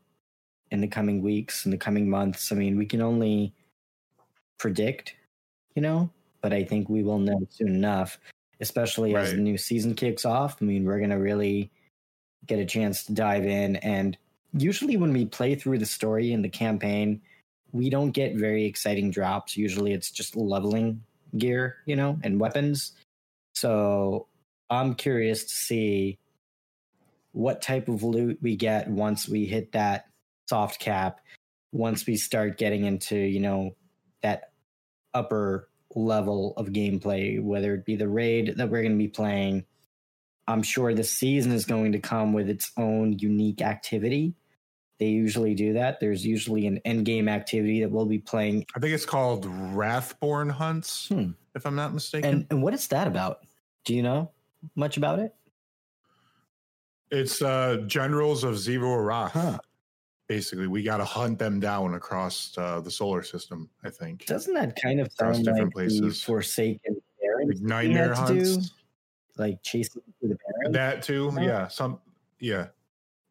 in 0.71 0.79
the 0.79 0.87
coming 0.87 1.21
weeks, 1.21 1.65
in 1.65 1.71
the 1.71 1.77
coming 1.77 2.09
months. 2.09 2.51
I 2.51 2.55
mean, 2.55 2.77
we 2.77 2.85
can 2.85 3.01
only 3.01 3.53
predict, 4.57 5.15
you 5.75 5.81
know, 5.81 6.09
but 6.41 6.53
I 6.53 6.63
think 6.63 6.89
we 6.89 7.03
will 7.03 7.19
know 7.19 7.45
soon 7.49 7.75
enough, 7.75 8.17
especially 8.61 9.13
right. 9.13 9.23
as 9.23 9.31
the 9.31 9.37
new 9.37 9.57
season 9.57 9.93
kicks 9.93 10.23
off. 10.23 10.57
I 10.61 10.65
mean, 10.65 10.85
we're 10.85 10.99
going 10.99 11.09
to 11.09 11.17
really 11.17 11.71
get 12.47 12.59
a 12.59 12.65
chance 12.65 13.03
to 13.05 13.13
dive 13.13 13.45
in. 13.45 13.77
And 13.77 14.17
usually, 14.53 14.97
when 14.97 15.13
we 15.13 15.25
play 15.25 15.55
through 15.55 15.79
the 15.79 15.85
story 15.85 16.33
and 16.33 16.43
the 16.43 16.49
campaign, 16.49 17.21
we 17.71 17.89
don't 17.89 18.11
get 18.11 18.35
very 18.35 18.65
exciting 18.65 19.11
drops. 19.11 19.55
Usually, 19.55 19.93
it's 19.93 20.11
just 20.11 20.35
leveling 20.35 21.03
gear, 21.37 21.77
you 21.85 21.95
know, 21.95 22.19
and 22.23 22.39
weapons. 22.39 22.93
So 23.53 24.27
I'm 24.69 24.95
curious 24.95 25.43
to 25.43 25.53
see 25.53 26.19
what 27.33 27.61
type 27.61 27.87
of 27.87 28.03
loot 28.03 28.37
we 28.41 28.55
get 28.55 28.89
once 28.89 29.27
we 29.27 29.45
hit 29.45 29.71
that 29.71 30.07
soft 30.49 30.79
cap, 30.79 31.21
once 31.71 32.05
we 32.05 32.17
start 32.17 32.57
getting 32.57 32.85
into, 32.85 33.15
you 33.15 33.39
know, 33.39 33.75
that 34.21 34.51
upper 35.13 35.69
level 35.95 36.53
of 36.57 36.67
gameplay, 36.67 37.41
whether 37.41 37.73
it 37.73 37.85
be 37.85 37.95
the 37.95 38.07
raid 38.07 38.53
that 38.57 38.69
we're 38.69 38.81
going 38.81 38.93
to 38.93 38.97
be 38.97 39.07
playing. 39.07 39.65
I'm 40.51 40.63
sure 40.63 40.93
the 40.93 41.03
season 41.03 41.51
is 41.51 41.65
going 41.65 41.93
to 41.93 41.99
come 41.99 42.33
with 42.33 42.49
its 42.49 42.71
own 42.77 43.17
unique 43.19 43.61
activity. 43.61 44.35
They 44.99 45.07
usually 45.07 45.55
do 45.55 45.73
that. 45.73 45.99
There's 45.99 46.23
usually 46.23 46.67
an 46.67 46.79
end 46.85 47.05
game 47.05 47.27
activity 47.27 47.79
that 47.79 47.89
we'll 47.89 48.05
be 48.05 48.19
playing. 48.19 48.65
I 48.75 48.79
think 48.79 48.93
it's 48.93 49.05
called 49.05 49.45
Wrathborn 49.45 50.49
Hunts, 50.49 51.07
hmm. 51.07 51.31
if 51.55 51.65
I'm 51.65 51.75
not 51.75 51.93
mistaken. 51.93 52.29
And, 52.29 52.47
and 52.51 52.61
what 52.61 52.73
is 52.75 52.87
that 52.89 53.07
about? 53.07 53.39
Do 53.83 53.95
you 53.95 54.03
know 54.03 54.29
much 54.75 54.97
about 54.97 55.19
it? 55.19 55.33
It's 57.09 57.41
uh, 57.41 57.77
generals 57.87 58.43
of 58.43 58.55
Arath. 58.55 59.31
Huh. 59.31 59.57
Basically, 60.27 60.67
we 60.67 60.83
got 60.83 60.97
to 60.97 61.05
hunt 61.05 61.39
them 61.39 61.59
down 61.59 61.95
across 61.95 62.55
uh, 62.57 62.79
the 62.79 62.91
solar 62.91 63.23
system. 63.23 63.69
I 63.83 63.89
think. 63.89 64.25
Doesn't 64.27 64.53
that 64.53 64.79
kind 64.81 65.01
of 65.01 65.11
sound 65.11 65.43
different 65.43 65.75
like 65.75 65.87
places. 65.89 65.99
the 65.99 66.25
Forsaken 66.25 66.95
nightmare 67.59 68.13
hunts, 68.13 68.57
do? 68.57 68.63
Like 69.41 69.61
chasing 69.63 70.01
through 70.19 70.29
the 70.29 70.37
Barrens. 70.37 70.73
That 70.73 71.03
too, 71.03 71.33
yeah. 71.39 71.67
Some, 71.67 71.99
yeah, 72.39 72.67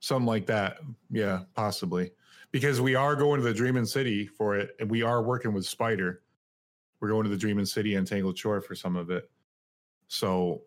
something 0.00 0.26
like 0.26 0.46
that. 0.46 0.78
Yeah, 1.10 1.40
possibly 1.54 2.12
because 2.52 2.80
we 2.80 2.94
are 2.94 3.16
going 3.16 3.40
to 3.40 3.46
the 3.46 3.54
Dreaming 3.54 3.86
City 3.86 4.26
for 4.26 4.56
it, 4.56 4.76
and 4.78 4.90
we 4.90 5.02
are 5.02 5.22
working 5.22 5.52
with 5.52 5.64
Spider. 5.64 6.22
We're 7.00 7.08
going 7.08 7.24
to 7.24 7.30
the 7.30 7.36
Dreaming 7.36 7.64
City 7.64 7.94
and 7.94 8.06
Tangled 8.06 8.36
Shore 8.36 8.60
for 8.60 8.74
some 8.74 8.96
of 8.96 9.10
it. 9.10 9.30
So 10.08 10.62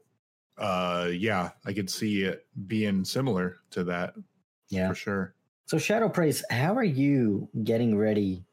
uh 0.57 1.09
yeah 1.11 1.49
i 1.65 1.73
could 1.73 1.89
see 1.89 2.23
it 2.23 2.45
being 2.67 3.03
similar 3.03 3.57
to 3.71 3.83
that 3.83 4.13
yeah 4.69 4.87
for 4.89 4.95
sure 4.95 5.35
so 5.65 5.77
Shadow 5.77 6.09
Price 6.09 6.43
how 6.49 6.75
are 6.75 6.83
you 6.83 7.49
getting 7.63 7.97
ready 7.97 8.45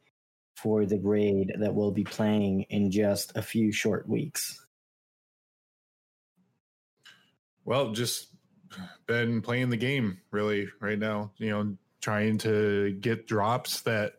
for 0.55 0.87
the 0.87 0.99
raid 0.99 1.53
that 1.59 1.75
we'll 1.75 1.91
be 1.91 2.05
playing 2.05 2.63
in 2.71 2.91
just 2.91 3.37
a 3.37 3.43
few 3.43 3.73
short 3.73 4.09
weeks 4.09 4.65
well 7.71 7.93
just 7.93 8.29
been 9.07 9.41
playing 9.41 9.71
the 9.71 9.77
game 9.77 10.19
really 10.31 10.69
right 10.81 10.99
now 10.99 11.31
you 11.39 11.49
know 11.49 11.77
trying 12.03 12.37
to 12.37 12.93
get 13.01 13.27
drops 13.27 13.81
that 13.83 14.15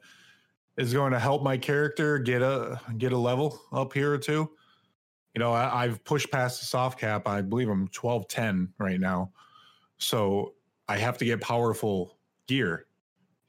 is 0.77 0.93
going 0.93 1.11
to 1.11 1.19
help 1.19 1.43
my 1.43 1.57
character 1.57 2.17
get 2.17 2.41
a 2.41 2.79
get 2.97 3.11
a 3.11 3.17
level 3.17 3.61
up 3.71 3.93
here 3.93 4.11
or 4.11 4.17
two 4.17 4.49
you 5.33 5.39
know, 5.39 5.53
I, 5.53 5.87
have 5.87 6.03
pushed 6.03 6.31
past 6.31 6.59
the 6.59 6.65
soft 6.65 6.99
cap. 6.99 7.27
I 7.27 7.41
believe 7.41 7.69
I'm 7.69 7.87
12 7.89 8.27
10 8.27 8.73
right 8.79 8.99
now. 8.99 9.31
So 9.97 10.55
I 10.89 10.97
have 10.97 11.17
to 11.19 11.25
get 11.25 11.39
powerful 11.39 12.17
gear 12.47 12.87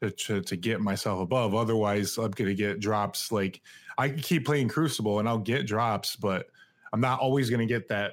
to, 0.01 0.11
to, 0.11 0.41
to 0.43 0.57
get 0.57 0.81
myself 0.81 1.21
above. 1.21 1.55
Otherwise, 1.55 2.19
I'm 2.19 2.31
going 2.31 2.49
to 2.49 2.55
get 2.55 2.79
drops. 2.79 3.33
Like 3.33 3.61
I 3.99 4.11
can 4.11 4.21
keep 4.21 4.47
playing 4.47 4.69
Crucible 4.69 5.19
and 5.19 5.29
I'll 5.29 5.39
get 5.39 5.67
drops, 5.67 6.15
but 6.15 6.47
I'm 6.93 7.01
not 7.01 7.19
always 7.19 7.51
going 7.51 7.67
to 7.67 7.73
get 7.73 7.89
that 7.89 8.13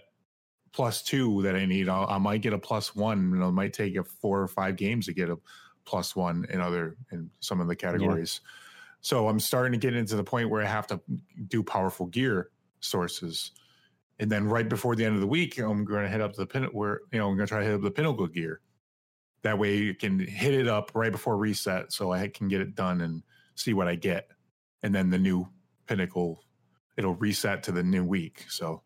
plus 0.72 1.02
two 1.02 1.42
that 1.44 1.56
I 1.56 1.66
need. 1.66 1.90
I'll, 1.90 2.08
i 2.08 2.18
might 2.18 2.42
get 2.42 2.54
a 2.54 2.60
plus 2.60 2.96
one. 2.96 3.32
You 3.32 3.38
know, 3.38 3.50
it 3.50 3.54
might 3.54 3.74
take 3.74 3.96
a 3.96 4.04
four 4.04 4.42
or 4.42 4.48
five 4.48 4.76
games 4.76 5.06
to 5.08 5.14
get 5.14 5.30
a 5.30 5.38
plus 5.86 6.16
one 6.16 6.46
in 6.50 6.62
other 6.62 6.96
in 7.12 7.30
some 7.40 7.60
of 7.60 7.68
the 7.68 7.76
categories. 7.76 8.42
Yeah. 8.44 8.50
So 9.02 9.28
I'm 9.28 9.40
starting 9.40 9.72
to 9.72 9.78
get 9.78 9.96
into 9.96 10.16
the 10.16 10.24
point 10.24 10.50
where 10.50 10.62
I 10.62 10.68
have 10.68 10.88
to 10.88 11.00
do 11.48 11.64
powerful 11.64 12.06
gear 12.08 12.50
sources. 12.82 13.52
And 14.20 14.30
then 14.30 14.46
right 14.46 14.68
before 14.68 14.96
the 14.96 15.06
end 15.06 15.16
of 15.16 15.22
the 15.22 15.28
week, 15.28 15.58
I'm 15.58 15.86
going 15.86 16.04
to 16.04 16.10
head 16.10 16.22
up 16.22 16.34
to 16.34 16.42
the 16.42 16.46
pin 16.46 16.66
where 16.66 17.02
you 17.12 17.20
know 17.20 17.30
I'm 17.30 17.36
going 17.36 17.48
to 17.48 17.50
try 17.50 17.60
to 17.60 17.66
hit 17.66 17.76
up 17.76 17.82
the 17.82 17.92
pinnacle 17.92 18.28
gear. 18.28 18.62
That 19.44 19.58
way, 19.58 19.78
you 19.78 19.96
can 19.96 20.20
hit 20.20 20.54
it 20.54 20.68
up 20.68 20.92
right 20.94 21.12
before 21.12 21.38
reset, 21.38 21.94
so 21.94 22.12
I 22.12 22.28
can 22.28 22.50
get 22.50 22.60
it 22.60 22.76
done 22.76 23.00
and 23.02 23.24
see 23.56 23.74
what 23.74 23.88
I 23.88 23.96
get. 23.96 24.28
And 24.84 24.94
then 24.94 25.10
the 25.10 25.18
new 25.18 25.48
pinnacle, 25.88 26.44
it'll 26.98 27.16
reset 27.16 27.64
to 27.64 27.72
the 27.72 27.84
new 27.84 28.04
week. 28.04 28.46
So 28.50 28.84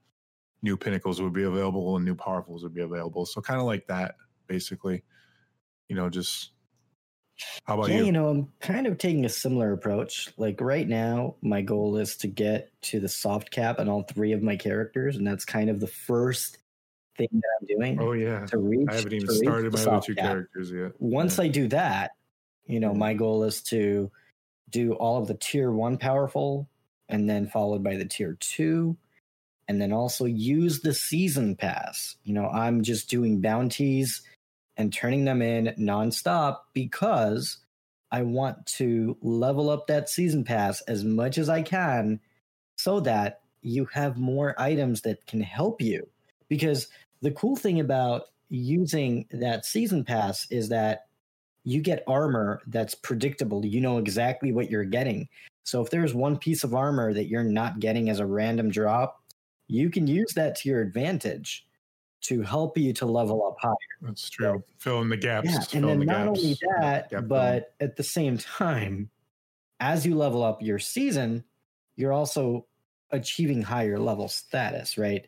new 0.63 0.77
pinnacles 0.77 1.21
would 1.21 1.33
be 1.33 1.43
available 1.43 1.95
and 1.95 2.05
new 2.05 2.15
powerfuls 2.15 2.63
would 2.63 2.73
be 2.73 2.81
available. 2.81 3.25
So 3.25 3.41
kind 3.41 3.59
of 3.59 3.67
like 3.67 3.85
that, 3.87 4.15
basically. 4.47 5.03
You 5.89 5.95
know, 5.97 6.09
just 6.09 6.51
how 7.65 7.75
about 7.75 7.89
yeah, 7.89 7.97
you? 7.97 8.05
You 8.05 8.11
know, 8.13 8.29
I'm 8.29 8.47
kind 8.61 8.87
of 8.87 8.97
taking 8.97 9.25
a 9.25 9.29
similar 9.29 9.73
approach. 9.73 10.31
Like 10.37 10.61
right 10.61 10.87
now, 10.87 11.35
my 11.41 11.61
goal 11.61 11.97
is 11.97 12.15
to 12.17 12.27
get 12.27 12.71
to 12.83 12.99
the 12.99 13.09
soft 13.09 13.51
cap 13.51 13.79
on 13.79 13.89
all 13.89 14.03
three 14.03 14.31
of 14.31 14.41
my 14.41 14.55
characters, 14.55 15.17
and 15.17 15.27
that's 15.27 15.45
kind 15.45 15.69
of 15.69 15.79
the 15.79 15.87
first 15.87 16.59
thing 17.17 17.27
that 17.31 17.49
I'm 17.59 17.67
doing. 17.67 17.99
Oh 17.99 18.13
yeah, 18.13 18.45
to 18.47 18.57
reach. 18.57 18.87
I 18.89 18.95
haven't 18.95 19.13
even 19.13 19.29
started 19.29 19.73
my 19.73 19.81
other 19.81 20.01
two 20.01 20.15
cap. 20.15 20.25
characters 20.25 20.71
yet. 20.71 20.93
Once 20.99 21.37
yeah. 21.37 21.43
I 21.43 21.47
do 21.49 21.67
that, 21.67 22.11
you 22.65 22.79
know, 22.79 22.93
my 22.93 23.13
goal 23.13 23.43
is 23.43 23.61
to 23.63 24.09
do 24.69 24.93
all 24.93 25.21
of 25.21 25.27
the 25.27 25.35
tier 25.35 25.71
one 25.71 25.97
powerful, 25.97 26.69
and 27.09 27.29
then 27.29 27.47
followed 27.47 27.83
by 27.83 27.97
the 27.97 28.05
tier 28.05 28.37
two, 28.39 28.97
and 29.67 29.81
then 29.81 29.91
also 29.91 30.25
use 30.25 30.81
the 30.81 30.93
season 30.93 31.55
pass. 31.55 32.15
You 32.23 32.33
know, 32.33 32.47
I'm 32.47 32.81
just 32.83 33.09
doing 33.09 33.41
bounties 33.41 34.21
and 34.77 34.93
turning 34.93 35.25
them 35.25 35.41
in 35.41 35.73
nonstop 35.77 36.59
because 36.73 37.57
I 38.11 38.23
want 38.23 38.65
to 38.77 39.17
level 39.21 39.69
up 39.69 39.87
that 39.87 40.09
season 40.09 40.43
pass 40.43 40.81
as 40.81 41.03
much 41.03 41.37
as 41.37 41.49
I 41.49 41.61
can 41.61 42.19
so 42.77 42.99
that 43.01 43.41
you 43.61 43.85
have 43.93 44.17
more 44.17 44.53
items 44.59 45.01
that 45.01 45.25
can 45.25 45.41
help 45.41 45.81
you. 45.81 46.07
Because 46.49 46.87
the 47.21 47.31
cool 47.31 47.55
thing 47.55 47.79
about 47.79 48.23
using 48.49 49.25
that 49.31 49.65
season 49.65 50.03
pass 50.03 50.45
is 50.51 50.69
that 50.69 51.07
you 51.63 51.81
get 51.81 52.03
armor 52.07 52.61
that's 52.67 52.93
predictable. 52.93 53.65
You 53.65 53.81
know 53.81 53.97
exactly 53.97 54.51
what 54.51 54.69
you're 54.69 54.83
getting. 54.83 55.29
So 55.63 55.81
if 55.81 55.89
there's 55.89 56.13
one 56.13 56.37
piece 56.37 56.63
of 56.63 56.75
armor 56.75 57.13
that 57.13 57.27
you're 57.27 57.43
not 57.43 57.79
getting 57.79 58.09
as 58.09 58.19
a 58.19 58.25
random 58.25 58.69
drop, 58.69 59.22
you 59.67 59.89
can 59.89 60.07
use 60.07 60.33
that 60.35 60.55
to 60.57 60.69
your 60.69 60.81
advantage 60.81 61.65
to 62.21 62.41
help 62.41 62.77
you 62.77 62.93
to 62.93 63.05
level 63.05 63.45
up 63.45 63.57
higher. 63.59 63.75
That's 64.01 64.29
true. 64.29 64.45
So, 64.45 64.63
Fill 64.77 65.01
in 65.01 65.09
the 65.09 65.17
gaps. 65.17 65.49
Yeah, 65.49 65.77
and 65.77 65.89
then 65.89 65.99
the 65.99 66.05
not 66.05 66.27
gaps. 66.27 66.39
only 66.39 66.57
that, 66.79 67.09
Gap 67.09 67.27
but 67.27 67.73
at 67.79 67.95
the 67.95 68.03
same 68.03 68.37
time, 68.37 69.09
as 69.79 70.05
you 70.05 70.15
level 70.15 70.43
up 70.43 70.61
your 70.61 70.79
season, 70.79 71.43
you're 71.95 72.13
also 72.13 72.65
achieving 73.11 73.61
higher 73.61 73.99
level 73.99 74.27
status, 74.27 74.97
right? 74.97 75.27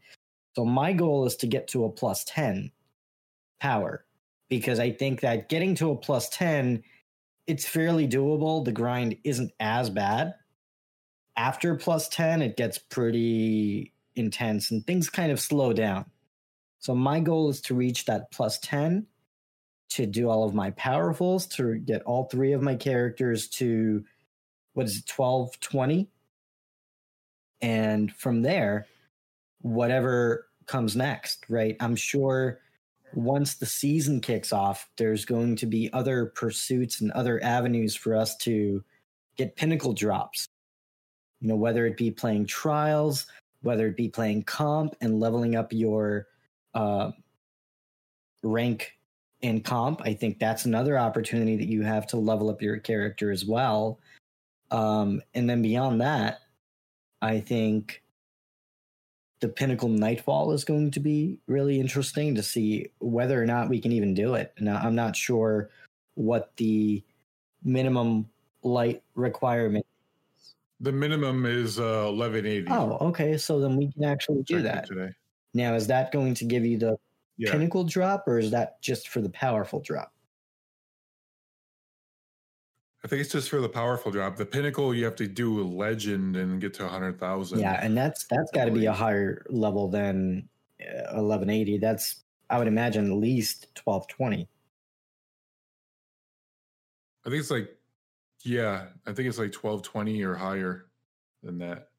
So 0.55 0.63
my 0.65 0.93
goal 0.93 1.25
is 1.25 1.35
to 1.37 1.47
get 1.47 1.67
to 1.69 1.83
a 1.85 1.89
plus 1.89 2.23
10 2.23 2.71
power 3.59 4.05
because 4.49 4.79
I 4.79 4.91
think 4.91 5.21
that 5.21 5.49
getting 5.49 5.75
to 5.75 5.91
a 5.91 5.95
plus 5.95 6.29
10 6.29 6.83
it's 7.47 7.67
fairly 7.67 8.07
doable. 8.07 8.65
The 8.65 8.71
grind 8.71 9.17
isn't 9.23 9.51
as 9.59 9.91
bad. 9.91 10.33
After 11.37 11.75
plus 11.75 12.09
10 12.09 12.41
it 12.41 12.57
gets 12.57 12.77
pretty 12.77 13.93
intense 14.15 14.71
and 14.71 14.85
things 14.85 15.09
kind 15.09 15.31
of 15.31 15.39
slow 15.39 15.73
down. 15.73 16.05
So 16.79 16.93
my 16.93 17.19
goal 17.19 17.49
is 17.49 17.61
to 17.61 17.75
reach 17.75 18.05
that 18.05 18.31
plus 18.31 18.59
10 18.59 19.07
to 19.89 20.05
do 20.05 20.29
all 20.29 20.43
of 20.43 20.53
my 20.53 20.71
powerfuls, 20.71 21.49
to 21.55 21.77
get 21.77 22.01
all 22.03 22.25
three 22.25 22.53
of 22.53 22.61
my 22.61 22.75
characters 22.75 23.47
to 23.47 24.03
what 24.73 24.85
is 24.85 24.99
it, 24.99 25.07
12, 25.07 25.59
20. 25.59 26.09
And 27.61 28.13
from 28.13 28.41
there, 28.41 28.87
whatever 29.61 30.47
comes 30.65 30.95
next, 30.95 31.45
right? 31.49 31.75
I'm 31.79 31.95
sure 31.95 32.59
once 33.13 33.55
the 33.55 33.65
season 33.65 34.19
kicks 34.19 34.51
off, 34.51 34.89
there's 34.97 35.25
going 35.25 35.55
to 35.57 35.65
be 35.65 35.91
other 35.93 36.27
pursuits 36.27 37.01
and 37.01 37.11
other 37.11 37.41
avenues 37.43 37.95
for 37.95 38.15
us 38.15 38.35
to 38.37 38.83
get 39.37 39.55
pinnacle 39.55 39.93
drops. 39.93 40.47
You 41.39 41.49
know, 41.49 41.55
whether 41.55 41.85
it 41.85 41.97
be 41.97 42.11
playing 42.11 42.47
trials, 42.47 43.27
whether 43.65 43.87
it 43.87 43.97
be 43.97 44.07
playing 44.07 44.43
comp 44.43 44.95
and 45.01 45.19
leveling 45.19 45.55
up 45.55 45.73
your 45.73 46.27
uh, 46.75 47.11
rank 48.43 48.93
in 49.41 49.61
comp. 49.61 50.01
I 50.03 50.13
think 50.13 50.39
that's 50.39 50.65
another 50.65 50.97
opportunity 50.97 51.55
that 51.57 51.67
you 51.67 51.81
have 51.81 52.07
to 52.07 52.17
level 52.17 52.49
up 52.49 52.61
your 52.61 52.77
character 52.77 53.31
as 53.31 53.43
well. 53.43 53.99
Um, 54.71 55.21
and 55.33 55.49
then 55.49 55.61
beyond 55.61 56.01
that, 56.01 56.39
I 57.21 57.39
think 57.39 58.03
the 59.39 59.49
Pinnacle 59.49 59.89
Nightfall 59.89 60.51
is 60.51 60.63
going 60.63 60.91
to 60.91 60.99
be 60.99 61.39
really 61.47 61.79
interesting 61.79 62.35
to 62.35 62.43
see 62.43 62.89
whether 62.99 63.41
or 63.41 63.45
not 63.45 63.69
we 63.69 63.81
can 63.81 63.91
even 63.91 64.13
do 64.13 64.35
it. 64.35 64.53
Now, 64.59 64.77
I'm 64.77 64.95
not 64.95 65.15
sure 65.15 65.69
what 66.13 66.55
the 66.57 67.03
minimum 67.63 68.29
light 68.63 69.03
requirement. 69.15 69.85
The 70.81 70.91
minimum 70.91 71.45
is 71.45 71.79
uh, 71.79 72.11
1180. 72.11 72.67
Oh, 72.69 72.97
okay. 73.07 73.37
So 73.37 73.59
then 73.59 73.77
we 73.77 73.91
can 73.91 74.03
actually 74.03 74.43
do 74.43 74.61
that. 74.61 74.87
Today. 74.87 75.09
Now, 75.53 75.73
is 75.75 75.87
that 75.87 76.11
going 76.11 76.33
to 76.35 76.45
give 76.45 76.65
you 76.65 76.77
the 76.77 76.97
yeah. 77.37 77.51
pinnacle 77.51 77.85
drop, 77.85 78.27
or 78.27 78.39
is 78.39 78.51
that 78.51 78.81
just 78.81 79.07
for 79.07 79.21
the 79.21 79.29
powerful 79.29 79.79
drop? 79.79 80.11
I 83.05 83.07
think 83.07 83.21
it's 83.21 83.31
just 83.31 83.49
for 83.49 83.61
the 83.61 83.69
powerful 83.69 84.11
drop. 84.11 84.35
The 84.35 84.47
pinnacle, 84.47 84.93
you 84.93 85.05
have 85.05 85.15
to 85.17 85.27
do 85.27 85.61
a 85.61 85.63
legend 85.63 86.35
and 86.35 86.59
get 86.59 86.73
to 86.75 86.87
hundred 86.87 87.19
thousand. 87.19 87.59
Yeah, 87.59 87.79
and 87.81 87.95
that's 87.95 88.25
that's 88.25 88.49
got 88.51 88.65
to 88.65 88.71
be 88.71 88.87
a 88.87 88.91
higher 88.91 89.45
level 89.47 89.87
than 89.87 90.49
uh, 90.81 91.15
eleven 91.15 91.51
eighty. 91.51 91.77
That's 91.77 92.23
I 92.49 92.57
would 92.57 92.67
imagine 92.67 93.05
at 93.11 93.17
least 93.17 93.67
twelve 93.75 94.07
twenty. 94.07 94.47
I 97.25 97.29
think 97.29 97.39
it's 97.39 97.51
like, 97.51 97.74
yeah, 98.45 98.85
I 99.07 99.11
think 99.11 99.27
it's 99.27 99.39
like 99.39 99.51
twelve 99.51 99.81
twenty 99.81 100.23
or 100.23 100.35
higher 100.35 100.85
than 101.43 101.57
that. 101.57 101.89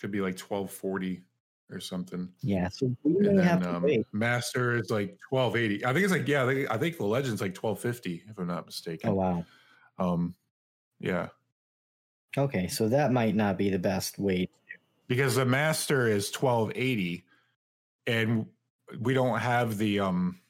Could 0.00 0.10
be 0.10 0.20
like 0.20 0.36
twelve 0.36 0.70
forty 0.70 1.22
or 1.70 1.80
something. 1.80 2.28
Yeah, 2.42 2.68
so 2.68 2.94
we 3.04 3.12
may 3.12 3.36
then, 3.36 3.38
have 3.38 3.62
to 3.62 3.76
um, 3.76 3.82
wait. 3.84 4.04
Master 4.12 4.76
is 4.76 4.90
like 4.90 5.16
twelve 5.26 5.56
eighty. 5.56 5.84
I 5.84 5.92
think 5.92 6.04
it's 6.04 6.12
like 6.12 6.26
yeah, 6.26 6.44
I 6.44 6.46
think, 6.46 6.70
I 6.70 6.76
think 6.76 6.96
the 6.98 7.06
Legend's 7.06 7.40
like 7.40 7.54
twelve 7.54 7.78
fifty 7.78 8.22
if 8.28 8.36
I'm 8.36 8.48
not 8.48 8.66
mistaken. 8.66 9.10
Oh 9.10 9.14
wow. 9.14 9.44
Um, 9.98 10.34
yeah. 10.98 11.28
Okay, 12.36 12.66
so 12.66 12.88
that 12.88 13.12
might 13.12 13.36
not 13.36 13.56
be 13.56 13.70
the 13.70 13.78
best 13.78 14.18
way. 14.18 14.48
Because 15.06 15.36
the 15.36 15.44
Master 15.44 16.08
is 16.08 16.32
twelve 16.32 16.72
eighty, 16.74 17.24
and 18.08 18.46
we 19.00 19.14
don't 19.14 19.38
have 19.38 19.78
the 19.78 20.00
um 20.00 20.40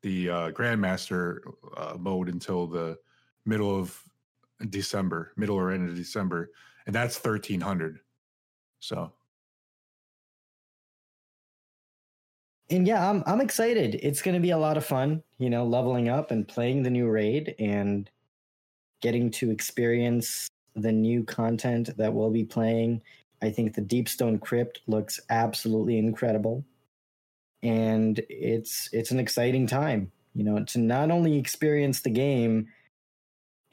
the 0.00 0.30
uh, 0.30 0.50
Grandmaster 0.52 1.40
uh, 1.76 1.96
mode 1.98 2.30
until 2.30 2.66
the 2.66 2.98
middle 3.44 3.78
of 3.78 4.02
December, 4.70 5.32
middle 5.36 5.56
or 5.56 5.70
end 5.70 5.88
of 5.88 5.96
December, 5.96 6.50
and 6.86 6.94
that's 6.94 7.18
thirteen 7.18 7.60
hundred. 7.60 8.00
So 8.80 9.12
and 12.70 12.86
yeah, 12.86 13.08
I'm 13.08 13.22
I'm 13.26 13.40
excited. 13.40 14.00
It's 14.02 14.22
going 14.22 14.34
to 14.34 14.40
be 14.40 14.50
a 14.50 14.58
lot 14.58 14.76
of 14.76 14.84
fun, 14.84 15.22
you 15.38 15.50
know, 15.50 15.64
leveling 15.64 16.08
up 16.08 16.30
and 16.30 16.46
playing 16.46 16.82
the 16.82 16.90
new 16.90 17.08
raid 17.08 17.54
and 17.58 18.10
getting 19.00 19.30
to 19.30 19.50
experience 19.50 20.48
the 20.74 20.92
new 20.92 21.24
content 21.24 21.96
that 21.96 22.12
we'll 22.12 22.30
be 22.30 22.44
playing. 22.44 23.02
I 23.42 23.50
think 23.50 23.74
the 23.74 23.82
Deepstone 23.82 24.40
Crypt 24.40 24.80
looks 24.86 25.20
absolutely 25.28 25.98
incredible. 25.98 26.64
And 27.62 28.20
it's 28.28 28.88
it's 28.92 29.10
an 29.10 29.18
exciting 29.18 29.66
time, 29.66 30.10
you 30.34 30.44
know, 30.44 30.64
to 30.64 30.78
not 30.78 31.10
only 31.10 31.38
experience 31.38 32.00
the 32.00 32.10
game 32.10 32.68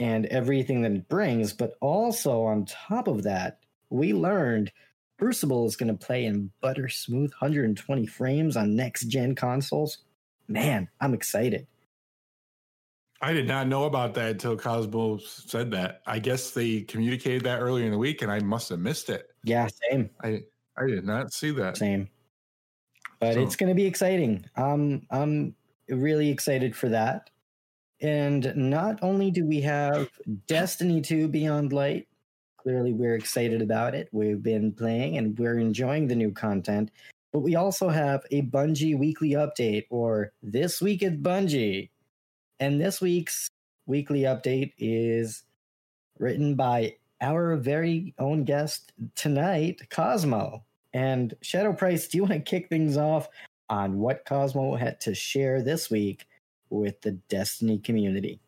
and 0.02 0.26
everything 0.26 0.82
that 0.82 0.94
it 0.94 1.08
brings, 1.08 1.54
but 1.54 1.76
also 1.80 2.42
on 2.42 2.66
top 2.66 3.08
of 3.08 3.22
that, 3.22 3.60
we 3.92 4.14
learned 4.14 4.72
Crucible 5.20 5.68
is 5.68 5.76
going 5.76 5.96
to 5.96 6.06
play 6.06 6.26
in 6.26 6.50
butter 6.60 6.90
smooth 6.90 7.30
120 7.30 8.08
frames 8.08 8.58
on 8.58 8.76
next 8.76 9.04
gen 9.04 9.36
consoles. 9.36 10.00
Man, 10.48 10.90
I'm 11.00 11.14
excited. 11.14 11.68
I 13.22 13.34
did 13.34 13.48
not 13.48 13.68
know 13.68 13.84
about 13.84 14.16
that 14.16 14.32
until 14.32 14.58
Cozmo 14.58 15.20
said 15.20 15.70
that. 15.72 16.02
I 16.08 16.18
guess 16.18 16.50
they 16.50 16.82
communicated 16.82 17.44
that 17.44 17.60
earlier 17.60 17.86
in 17.86 17.92
the 17.92 17.98
week, 18.00 18.24
and 18.24 18.32
I 18.32 18.40
must 18.40 18.70
have 18.70 18.80
missed 18.80 19.12
it. 19.12 19.28
Yeah, 19.44 19.68
same. 19.92 20.10
I 20.24 20.42
I 20.76 20.88
did 20.88 21.06
not 21.06 21.32
see 21.32 21.52
that. 21.52 21.78
Same. 21.78 22.10
But 23.20 23.36
so. 23.36 23.42
it's 23.42 23.56
going 23.56 23.70
to 23.70 23.76
be 23.76 23.86
exciting. 23.86 24.46
Um, 24.56 25.04
I'm 25.12 25.54
really 25.88 26.30
excited 26.30 26.76
for 26.76 26.90
that. 26.90 27.30
And 28.02 28.52
not 28.56 29.00
only 29.02 29.32
do 29.32 29.46
we 29.46 29.62
have 29.62 30.10
Destiny 30.48 31.02
2 31.02 31.28
Beyond 31.28 31.72
Light, 31.72 32.08
Clearly, 32.62 32.94
we're 32.94 33.16
excited 33.16 33.60
about 33.64 33.96
it. 33.96 34.08
We've 34.12 34.42
been 34.42 34.72
playing 34.72 35.18
and 35.18 35.38
we're 35.40 35.58
enjoying 35.58 36.08
the 36.08 36.16
new 36.16 36.32
content. 36.32 36.92
But 37.34 37.40
we 37.40 37.56
also 37.56 37.90
have 37.90 38.24
a 38.30 38.44
Bungie 38.44 38.98
weekly 38.98 39.32
update 39.32 39.86
or 39.90 40.32
This 40.44 40.80
Week 40.80 41.02
at 41.02 41.24
Bungie. 41.24 41.90
And 42.60 42.80
this 42.80 43.02
week's 43.02 43.50
weekly 43.88 44.22
update 44.22 44.74
is 44.78 45.44
written 46.20 46.54
by 46.54 46.98
our 47.20 47.56
very 47.56 48.14
own 48.20 48.44
guest 48.44 48.92
tonight, 49.16 49.90
Cozmo. 49.90 50.64
And 50.94 51.34
Shadow 51.42 51.74
Price, 51.74 52.08
do 52.08 52.18
you 52.20 52.24
want 52.24 52.34
to 52.34 52.40
kick 52.42 52.70
things 52.70 52.96
off 52.96 53.28
on 53.72 53.98
what 53.98 54.26
Cozmo 54.26 54.76
had 54.76 55.00
to 55.02 55.16
share 55.16 55.64
this 55.64 55.90
week 55.90 56.28
with 56.72 57.02
the 57.02 57.12
Destiny 57.12 57.78
community? 57.78 58.40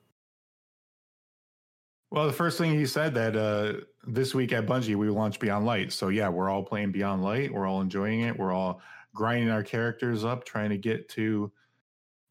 Well, 2.10 2.28
the 2.28 2.34
first 2.34 2.58
thing 2.58 2.78
he 2.78 2.86
said 2.86 3.14
that 3.16 3.36
uh, 3.36 3.86
this 4.06 4.36
week 4.36 4.54
at 4.54 4.66
Bungie 4.66 4.96
we 4.96 5.10
launched 5.10 5.40
Beyond 5.40 5.66
Light. 5.66 5.92
So 5.92 6.10
yeah, 6.10 6.30
we're 6.30 6.50
all 6.50 6.64
playing 6.64 6.92
Beyond 6.92 7.24
Light. 7.24 7.52
We're 7.52 7.68
all 7.68 7.82
enjoying 7.82 8.22
it. 8.22 8.38
We're 8.38 8.54
all 8.54 8.82
grinding 9.16 9.50
our 9.50 9.64
characters 9.64 10.24
up, 10.24 10.46
trying 10.46 10.70
to 10.70 10.78
get 10.78 11.10
to 11.10 11.52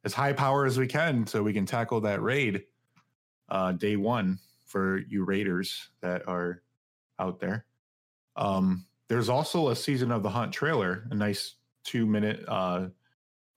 as 0.05 0.15
high 0.15 0.33
power 0.33 0.67
as 0.67 0.79
we 0.79 0.87
can, 0.87 1.27
so 1.27 1.43
we 1.43 1.53
can 1.53 1.67
tackle 1.67 2.01
that 2.03 2.23
raid 2.23 2.65
uh, 3.49 3.73
day 3.73 3.97
one 3.97 4.39
for 4.65 4.99
you 5.09 5.25
raiders 5.25 5.91
that 6.01 6.27
are 6.27 6.63
out 7.19 7.41
there. 7.41 7.67
Um, 8.37 8.87
there's 9.09 9.29
also 9.29 9.69
a 9.69 9.77
season 9.77 10.11
of 10.11 10.23
the 10.23 10.31
Hunt 10.31 10.53
trailer, 10.53 11.07
a 11.11 11.15
nice 11.15 11.57
two 11.85 12.07
minute 12.07 12.45
uh, 12.49 12.87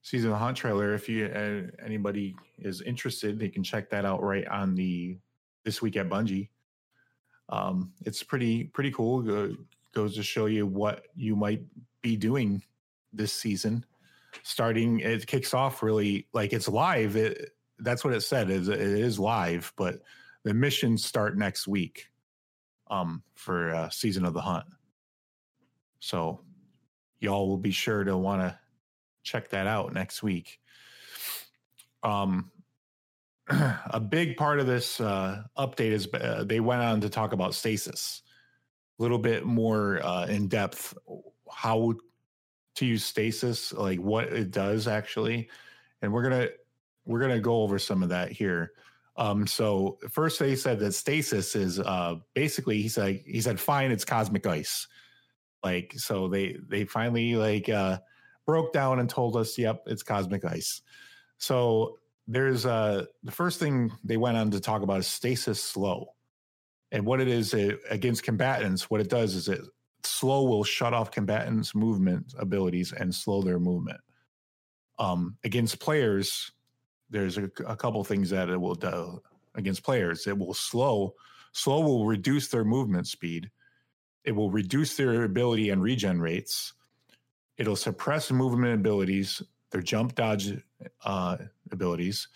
season 0.05 0.29
of 0.29 0.35
the 0.35 0.45
Hunt 0.45 0.55
trailer. 0.55 0.93
If 0.93 1.09
you 1.09 1.25
uh, 1.25 1.83
anybody 1.83 2.35
is 2.59 2.81
interested, 2.81 3.39
they 3.39 3.49
can 3.49 3.63
check 3.63 3.89
that 3.89 4.05
out 4.05 4.21
right 4.21 4.47
on 4.47 4.75
the 4.75 5.17
this 5.63 5.81
week 5.81 5.97
at 5.97 6.07
Bungie. 6.07 6.49
Um, 7.49 7.91
it's 8.05 8.21
pretty 8.21 8.65
pretty 8.65 8.91
cool. 8.91 9.27
Uh, 9.27 9.55
goes 9.93 10.15
to 10.15 10.23
show 10.23 10.45
you 10.45 10.67
what 10.67 11.07
you 11.15 11.35
might 11.35 11.63
be 12.03 12.15
doing 12.15 12.61
this 13.13 13.33
season. 13.33 13.83
Starting, 14.43 14.99
it 14.99 15.25
kicks 15.25 15.55
off 15.55 15.81
really 15.81 16.27
like 16.33 16.53
it's 16.53 16.67
live. 16.67 17.15
It, 17.15 17.55
that's 17.79 18.05
what 18.05 18.13
it 18.13 18.21
said. 18.21 18.51
Is 18.51 18.67
it 18.67 18.79
is 18.79 19.17
live, 19.17 19.73
but 19.75 20.01
the 20.43 20.53
missions 20.53 21.03
start 21.03 21.35
next 21.35 21.67
week 21.67 22.11
um, 22.91 23.23
for 23.33 23.73
uh, 23.73 23.89
season 23.89 24.23
of 24.23 24.35
the 24.35 24.41
hunt. 24.41 24.65
So 25.99 26.41
y'all 27.19 27.47
will 27.47 27.57
be 27.57 27.71
sure 27.71 28.03
to 28.03 28.15
want 28.15 28.41
to 28.41 28.59
check 29.25 29.49
that 29.49 29.67
out 29.67 29.93
next 29.93 30.23
week. 30.23 30.59
Um, 32.03 32.51
a 33.49 33.99
big 33.99 34.37
part 34.37 34.59
of 34.59 34.67
this 34.67 35.01
uh, 35.01 35.43
update 35.57 35.91
is 35.91 36.07
uh, 36.13 36.45
they 36.47 36.59
went 36.59 36.81
on 36.81 37.01
to 37.01 37.09
talk 37.09 37.33
about 37.33 37.53
stasis. 37.53 38.21
A 38.97 39.03
little 39.03 39.19
bit 39.19 39.45
more 39.45 39.99
uh, 40.05 40.25
in 40.27 40.47
depth 40.47 40.97
how 41.51 41.93
to 42.75 42.85
use 42.85 43.03
stasis 43.03 43.73
like 43.73 43.99
what 43.99 44.25
it 44.31 44.51
does 44.51 44.87
actually. 44.87 45.49
And 46.01 46.13
we're 46.13 46.23
gonna 46.23 46.47
we're 47.05 47.19
gonna 47.19 47.39
go 47.39 47.61
over 47.61 47.77
some 47.79 48.03
of 48.03 48.09
that 48.09 48.31
here. 48.31 48.71
Um, 49.17 49.47
so 49.47 49.97
first 50.09 50.39
they 50.39 50.55
said 50.55 50.79
that 50.79 50.93
stasis 50.93 51.55
is 51.55 51.79
uh, 51.79 52.15
basically 52.33 52.81
he 52.81 52.89
said 52.89 53.21
he 53.25 53.41
said 53.41 53.59
fine 53.59 53.91
it's 53.91 54.05
cosmic 54.05 54.45
ice. 54.45 54.87
Like 55.63 55.93
so 55.97 56.27
they 56.27 56.57
they 56.67 56.85
finally 56.85 57.35
like 57.35 57.69
uh, 57.69 57.99
broke 58.45 58.73
down 58.73 58.99
and 58.99 59.09
told 59.09 59.35
us 59.35 59.57
yep 59.57 59.83
it's 59.87 60.03
cosmic 60.03 60.45
ice. 60.45 60.81
So 61.37 61.97
there's 62.27 62.65
uh 62.65 63.05
the 63.23 63.31
first 63.31 63.59
thing 63.59 63.91
they 64.03 64.17
went 64.17 64.37
on 64.37 64.51
to 64.51 64.59
talk 64.59 64.81
about 64.81 64.99
is 64.99 65.07
stasis 65.07 65.61
slow. 65.61 66.13
And 66.91 67.05
what 67.05 67.19
it 67.19 67.27
is 67.27 67.53
it, 67.53 67.79
against 67.89 68.23
combatants 68.23 68.89
what 68.89 69.01
it 69.01 69.09
does 69.09 69.35
is 69.35 69.47
it 69.47 69.61
slow 70.03 70.43
will 70.43 70.63
shut 70.63 70.93
off 70.93 71.11
combatants 71.11 71.75
movement 71.75 72.33
abilities 72.37 72.93
and 72.93 73.13
slow 73.13 73.41
their 73.41 73.59
movement. 73.59 73.99
Um 74.97 75.37
against 75.43 75.79
players 75.79 76.51
there's 77.09 77.37
a, 77.37 77.49
a 77.67 77.75
couple 77.75 78.03
things 78.03 78.31
that 78.31 78.49
it 78.49 78.59
will 78.59 78.75
do. 78.75 79.21
Against 79.55 79.83
players 79.83 80.27
it 80.27 80.37
will 80.37 80.53
slow 80.53 81.15
slow 81.51 81.81
will 81.81 82.05
reduce 82.05 82.49
their 82.49 82.65
movement 82.65 83.07
speed. 83.07 83.49
It 84.23 84.31
will 84.31 84.49
reduce 84.49 84.97
their 84.97 85.23
ability 85.23 85.69
and 85.69 85.81
regen 85.81 86.19
rates 86.19 86.73
it'll 87.57 87.75
suppress 87.75 88.31
movement 88.31 88.73
abilities 88.73 89.41
their 89.71 89.81
jump 89.81 90.15
dodge 90.15 90.53
uh, 91.03 91.37
abilities. 91.71 92.29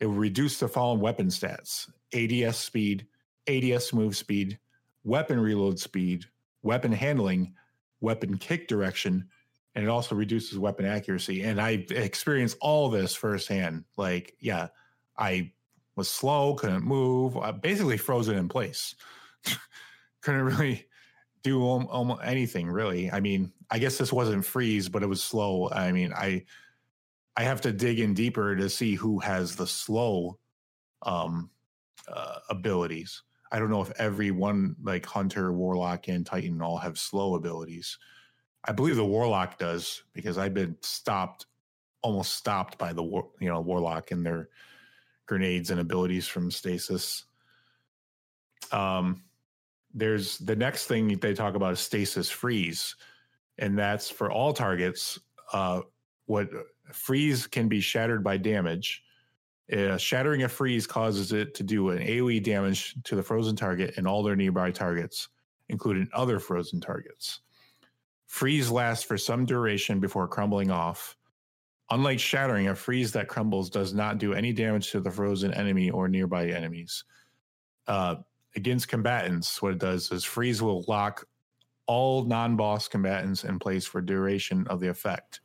It 0.00 0.06
will 0.06 0.14
reduce 0.14 0.58
the 0.58 0.68
following 0.68 1.00
weapon 1.00 1.26
stats 1.26 1.90
ADS 2.14 2.56
speed, 2.56 3.06
ADS 3.46 3.92
move 3.92 4.16
speed, 4.16 4.58
weapon 5.04 5.38
reload 5.38 5.78
speed, 5.78 6.24
weapon 6.62 6.92
handling, 6.92 7.54
weapon 8.00 8.38
kick 8.38 8.68
direction, 8.68 9.28
and 9.74 9.84
it 9.84 9.88
also 9.88 10.14
reduces 10.14 10.58
weapon 10.58 10.86
accuracy. 10.86 11.42
And 11.42 11.60
I 11.60 11.84
experienced 11.90 12.56
all 12.62 12.88
this 12.88 13.14
firsthand. 13.14 13.84
Like, 13.98 14.34
yeah, 14.40 14.68
I 15.18 15.52
was 15.96 16.08
slow, 16.08 16.54
couldn't 16.54 16.84
move, 16.84 17.36
I 17.36 17.50
basically 17.52 17.98
frozen 17.98 18.38
in 18.38 18.48
place. 18.48 18.94
couldn't 20.22 20.42
really 20.42 20.86
do 21.42 21.62
almost 21.62 22.22
anything 22.24 22.68
really. 22.68 23.10
I 23.10 23.20
mean, 23.20 23.52
I 23.70 23.78
guess 23.78 23.98
this 23.98 24.12
wasn't 24.12 24.44
freeze, 24.44 24.88
but 24.88 25.02
it 25.02 25.06
was 25.06 25.22
slow. 25.22 25.68
I 25.70 25.92
mean, 25.92 26.12
I 26.12 26.44
I 27.36 27.42
have 27.44 27.60
to 27.62 27.72
dig 27.72 28.00
in 28.00 28.14
deeper 28.14 28.56
to 28.56 28.68
see 28.70 28.94
who 28.94 29.18
has 29.20 29.56
the 29.56 29.66
slow 29.66 30.38
um, 31.02 31.50
uh, 32.08 32.38
abilities. 32.48 33.22
I 33.52 33.58
don't 33.58 33.70
know 33.70 33.82
if 33.82 33.92
every 33.98 34.30
one 34.30 34.74
like 34.82 35.06
Hunter, 35.06 35.52
Warlock, 35.52 36.08
and 36.08 36.26
Titan 36.26 36.62
all 36.62 36.78
have 36.78 36.98
slow 36.98 37.34
abilities. 37.36 37.98
I 38.64 38.72
believe 38.72 38.96
the 38.96 39.04
Warlock 39.04 39.58
does 39.58 40.02
because 40.12 40.38
I've 40.38 40.54
been 40.54 40.76
stopped, 40.80 41.46
almost 42.02 42.34
stopped 42.34 42.78
by 42.78 42.92
the 42.92 43.02
war, 43.02 43.28
you 43.40 43.48
know 43.48 43.60
Warlock 43.60 44.10
and 44.10 44.24
their 44.24 44.48
grenades 45.26 45.70
and 45.70 45.80
abilities 45.80 46.26
from 46.26 46.50
stasis. 46.50 47.24
um, 48.72 49.22
there's 49.96 50.38
the 50.38 50.54
next 50.54 50.86
thing 50.86 51.18
they 51.18 51.32
talk 51.32 51.54
about 51.54 51.72
is 51.72 51.80
stasis 51.80 52.30
freeze, 52.30 52.94
and 53.58 53.76
that's 53.76 54.10
for 54.10 54.30
all 54.30 54.52
targets. 54.52 55.18
Uh, 55.52 55.80
what 56.26 56.50
freeze 56.92 57.46
can 57.46 57.66
be 57.66 57.80
shattered 57.80 58.22
by 58.22 58.36
damage. 58.36 59.02
Uh, 59.72 59.96
shattering 59.96 60.44
a 60.44 60.48
freeze 60.48 60.86
causes 60.86 61.32
it 61.32 61.54
to 61.54 61.64
do 61.64 61.88
an 61.88 61.98
AoE 61.98 62.42
damage 62.42 62.94
to 63.02 63.16
the 63.16 63.22
frozen 63.22 63.56
target 63.56 63.94
and 63.96 64.06
all 64.06 64.22
their 64.22 64.36
nearby 64.36 64.70
targets, 64.70 65.28
including 65.70 66.08
other 66.12 66.38
frozen 66.38 66.80
targets. 66.80 67.40
Freeze 68.26 68.70
lasts 68.70 69.04
for 69.04 69.16
some 69.16 69.44
duration 69.44 69.98
before 69.98 70.28
crumbling 70.28 70.70
off. 70.70 71.16
Unlike 71.90 72.18
shattering, 72.18 72.68
a 72.68 72.74
freeze 72.74 73.12
that 73.12 73.28
crumbles 73.28 73.70
does 73.70 73.94
not 73.94 74.18
do 74.18 74.34
any 74.34 74.52
damage 74.52 74.90
to 74.90 75.00
the 75.00 75.10
frozen 75.10 75.54
enemy 75.54 75.90
or 75.90 76.08
nearby 76.08 76.48
enemies. 76.48 77.04
Uh, 77.86 78.16
against 78.56 78.88
combatants, 78.88 79.60
what 79.62 79.72
it 79.72 79.78
does 79.78 80.10
is 80.10 80.24
freeze 80.24 80.62
will 80.62 80.84
lock 80.88 81.26
all 81.86 82.24
non-boss 82.24 82.88
combatants 82.88 83.44
in 83.44 83.58
place 83.58 83.84
for 83.86 84.00
duration 84.00 84.66
of 84.68 84.80
the 84.80 84.88
effect. 84.88 85.40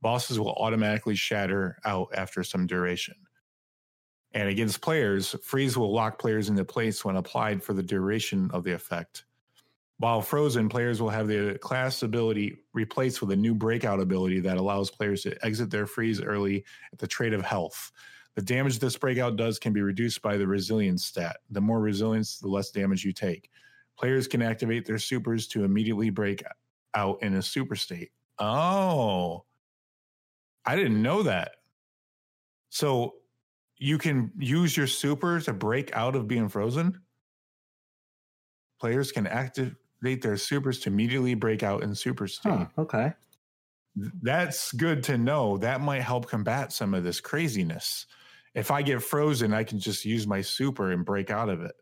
Bosses 0.00 0.40
will 0.40 0.54
automatically 0.54 1.14
shatter 1.14 1.78
out 1.84 2.08
after 2.14 2.42
some 2.42 2.66
duration. 2.66 3.14
And 4.32 4.48
against 4.48 4.80
players, 4.80 5.36
freeze 5.44 5.78
will 5.78 5.92
lock 5.92 6.18
players 6.18 6.48
into 6.48 6.64
place 6.64 7.04
when 7.04 7.16
applied 7.16 7.62
for 7.62 7.72
the 7.72 7.82
duration 7.82 8.50
of 8.52 8.64
the 8.64 8.72
effect. 8.72 9.24
While 9.98 10.22
frozen, 10.22 10.68
players 10.68 11.00
will 11.00 11.10
have 11.10 11.28
the 11.28 11.56
class 11.60 12.02
ability 12.02 12.56
replaced 12.72 13.20
with 13.20 13.30
a 13.30 13.36
new 13.36 13.54
breakout 13.54 14.00
ability 14.00 14.40
that 14.40 14.56
allows 14.56 14.90
players 14.90 15.22
to 15.22 15.44
exit 15.44 15.70
their 15.70 15.86
freeze 15.86 16.20
early 16.20 16.64
at 16.92 16.98
the 16.98 17.06
trade 17.06 17.32
of 17.32 17.42
health. 17.42 17.92
The 18.36 18.42
damage 18.42 18.80
this 18.80 18.96
breakout 18.96 19.36
does 19.36 19.58
can 19.58 19.72
be 19.72 19.80
reduced 19.80 20.20
by 20.20 20.36
the 20.36 20.46
resilience 20.46 21.04
stat. 21.04 21.36
The 21.50 21.60
more 21.60 21.80
resilience, 21.80 22.38
the 22.38 22.48
less 22.48 22.70
damage 22.70 23.04
you 23.04 23.12
take. 23.12 23.50
Players 23.96 24.26
can 24.26 24.42
activate 24.42 24.86
their 24.86 24.98
supers 24.98 25.46
to 25.48 25.64
immediately 25.64 26.10
break 26.10 26.42
out 26.94 27.22
in 27.22 27.34
a 27.34 27.42
super 27.42 27.76
state. 27.76 28.10
Oh, 28.38 29.44
I 30.66 30.74
didn't 30.74 31.00
know 31.00 31.22
that. 31.22 31.52
So 32.70 33.14
you 33.76 33.98
can 33.98 34.32
use 34.36 34.76
your 34.76 34.88
super 34.88 35.40
to 35.42 35.52
break 35.52 35.94
out 35.94 36.16
of 36.16 36.26
being 36.26 36.48
frozen. 36.48 37.00
Players 38.80 39.12
can 39.12 39.28
activate 39.28 39.76
their 40.22 40.36
supers 40.36 40.80
to 40.80 40.90
immediately 40.90 41.34
break 41.34 41.62
out 41.62 41.84
in 41.84 41.94
super 41.94 42.26
state. 42.26 42.50
Huh, 42.50 42.66
okay. 42.78 43.12
That's 43.94 44.72
good 44.72 45.04
to 45.04 45.16
know. 45.16 45.56
That 45.58 45.80
might 45.80 46.02
help 46.02 46.26
combat 46.26 46.72
some 46.72 46.94
of 46.94 47.04
this 47.04 47.20
craziness. 47.20 48.06
If 48.54 48.70
I 48.70 48.82
get 48.82 49.02
frozen, 49.02 49.52
I 49.52 49.64
can 49.64 49.78
just 49.80 50.04
use 50.04 50.26
my 50.26 50.40
super 50.40 50.92
and 50.92 51.04
break 51.04 51.30
out 51.30 51.48
of 51.48 51.62
it. 51.62 51.74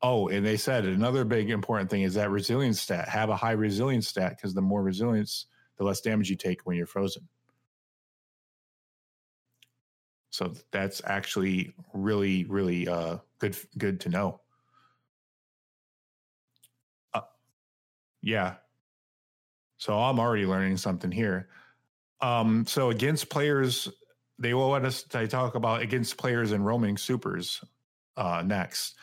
Oh, 0.00 0.28
and 0.28 0.44
they 0.44 0.56
said 0.56 0.84
another 0.84 1.24
big 1.24 1.50
important 1.50 1.90
thing 1.90 2.02
is 2.02 2.14
that 2.14 2.30
resilience 2.30 2.80
stat. 2.80 3.08
Have 3.08 3.28
a 3.28 3.36
high 3.36 3.52
resilience 3.52 4.08
stat 4.08 4.36
because 4.36 4.54
the 4.54 4.62
more 4.62 4.82
resilience, 4.82 5.46
the 5.76 5.84
less 5.84 6.00
damage 6.00 6.28
you 6.28 6.36
take 6.36 6.62
when 6.62 6.76
you're 6.76 6.86
frozen. 6.86 7.28
So 10.30 10.54
that's 10.70 11.02
actually 11.04 11.74
really, 11.92 12.44
really 12.44 12.88
uh, 12.88 13.18
good. 13.38 13.54
Good 13.76 14.00
to 14.00 14.08
know. 14.08 14.40
Uh, 17.12 17.20
yeah. 18.22 18.54
So 19.76 19.98
I'm 19.98 20.18
already 20.18 20.46
learning 20.46 20.78
something 20.78 21.12
here. 21.12 21.48
Um, 22.22 22.64
so 22.66 22.90
against 22.90 23.28
players, 23.28 23.88
they 24.42 24.54
will 24.54 24.70
let 24.70 24.84
us. 24.84 25.06
I 25.14 25.26
talk 25.26 25.54
about 25.54 25.82
against 25.82 26.16
players 26.16 26.50
and 26.50 26.66
roaming 26.66 26.96
supers 26.96 27.62
uh, 28.16 28.42
next. 28.44 28.96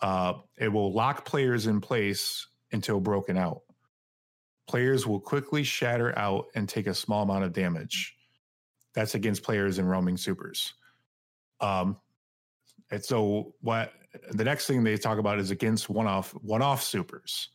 Uh, 0.00 0.34
it 0.58 0.68
will 0.68 0.92
lock 0.92 1.24
players 1.24 1.68
in 1.68 1.80
place 1.80 2.48
until 2.72 2.98
broken 2.98 3.38
out. 3.38 3.62
Players 4.66 5.06
will 5.06 5.20
quickly 5.20 5.62
shatter 5.62 6.18
out 6.18 6.46
and 6.56 6.68
take 6.68 6.88
a 6.88 6.94
small 6.94 7.22
amount 7.22 7.44
of 7.44 7.52
damage. 7.52 8.16
That's 8.94 9.14
against 9.14 9.44
players 9.44 9.78
in 9.78 9.86
roaming 9.86 10.16
supers. 10.16 10.74
Um, 11.60 11.96
and 12.90 13.04
so 13.04 13.54
what 13.60 13.92
the 14.32 14.44
next 14.44 14.66
thing 14.66 14.82
they 14.82 14.96
talk 14.96 15.18
about 15.18 15.38
is 15.38 15.52
against 15.52 15.88
one-off 15.88 16.32
one-off 16.32 16.82
supers. 16.82 17.50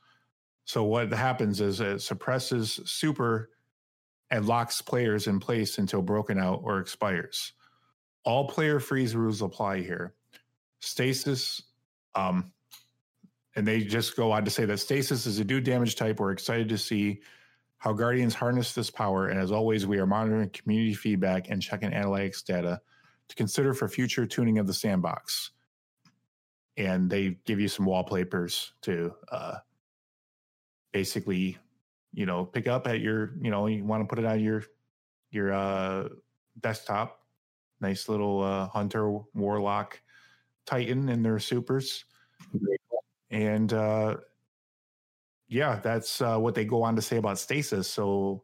So 0.64 0.84
what 0.84 1.12
happens 1.12 1.60
is 1.60 1.82
it 1.82 2.02
suppresses 2.02 2.80
super 2.86 3.50
and 4.32 4.46
locks 4.46 4.82
players 4.82 5.28
in 5.28 5.40
place 5.40 5.78
until 5.78 6.02
broken 6.02 6.38
out 6.38 6.62
or 6.64 6.80
expires. 6.80 7.54
All 8.24 8.48
player 8.48 8.80
freeze 8.80 9.16
rules 9.16 9.42
apply 9.42 9.82
here. 9.82 10.14
Stasis, 10.82 11.62
um, 12.16 12.52
and 13.56 13.68
they 13.68 13.82
just 13.82 14.16
go 14.16 14.32
on 14.32 14.46
to 14.46 14.52
say 14.52 14.66
that 14.66 14.80
stasis 14.80 15.26
is 15.26 15.40
a 15.40 15.44
new 15.44 15.60
damage 15.60 15.96
type. 15.96 16.20
We're 16.20 16.32
excited 16.32 16.70
to 16.70 16.78
see 16.78 17.22
how 17.78 17.94
Guardians 17.94 18.36
harness 18.36 18.74
this 18.74 18.90
power. 18.90 19.28
And 19.28 19.40
as 19.40 19.52
always, 19.52 19.88
we 19.88 20.00
are 20.00 20.06
monitoring 20.06 20.50
community 20.50 20.94
feedback 20.94 21.50
and 21.50 21.62
checking 21.62 21.92
analytics 21.92 22.44
data 22.44 22.82
to 23.30 23.36
consider 23.36 23.74
for 23.74 23.88
future 23.88 24.26
tuning 24.26 24.60
of 24.60 24.68
the 24.68 24.74
sandbox. 24.74 25.52
And 26.78 27.10
they 27.10 27.38
give 27.46 27.60
you 27.60 27.68
some 27.68 27.86
wallpapers 27.86 28.74
to 28.84 29.14
uh, 29.32 29.56
basically, 30.92 31.58
you 32.14 32.26
know, 32.26 32.46
pick 32.46 32.68
up 32.68 32.88
at 32.88 33.00
your, 33.00 33.34
you 33.42 33.52
know, 33.52 33.68
you 33.68 33.84
want 33.84 34.02
to 34.02 34.08
put 34.08 34.20
it 34.24 34.26
on 34.26 34.40
your 34.40 34.64
your 35.32 35.54
uh, 35.54 36.10
desktop. 36.60 37.22
Nice 37.82 38.10
little 38.10 38.44
uh, 38.44 38.68
hunter 38.68 39.20
warlock 39.34 40.02
titan 40.66 41.10
and 41.10 41.24
their 41.24 41.40
supers. 41.40 42.06
And 43.32 43.72
uh, 43.74 44.18
yeah, 45.48 45.80
that's 45.82 46.22
uh, 46.22 46.38
what 46.38 46.56
they 46.56 46.66
go 46.66 46.84
on 46.84 46.96
to 46.96 47.02
say 47.02 47.18
about 47.18 47.40
stasis. 47.40 47.88
So, 47.88 48.44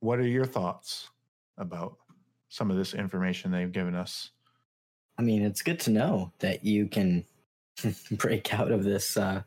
what 0.00 0.18
are 0.18 0.26
your 0.26 0.46
thoughts 0.46 1.10
about 1.56 1.96
some 2.48 2.70
of 2.70 2.76
this 2.76 2.94
information 2.94 3.50
they've 3.50 3.70
given 3.70 3.94
us? 3.94 4.30
I 5.18 5.22
mean, 5.22 5.42
it's 5.42 5.62
good 5.62 5.80
to 5.80 5.90
know 5.90 6.32
that 6.38 6.64
you 6.64 6.86
can 6.86 7.24
break 8.12 8.54
out 8.54 8.70
of 8.70 8.84
this 8.84 9.16
uh, 9.16 9.42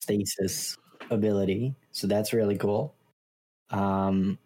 stasis 0.00 0.76
ability. 1.10 1.74
So 1.96 2.06
that's 2.06 2.32
really 2.34 2.58
cool. 2.58 2.94
Um, 3.70 4.38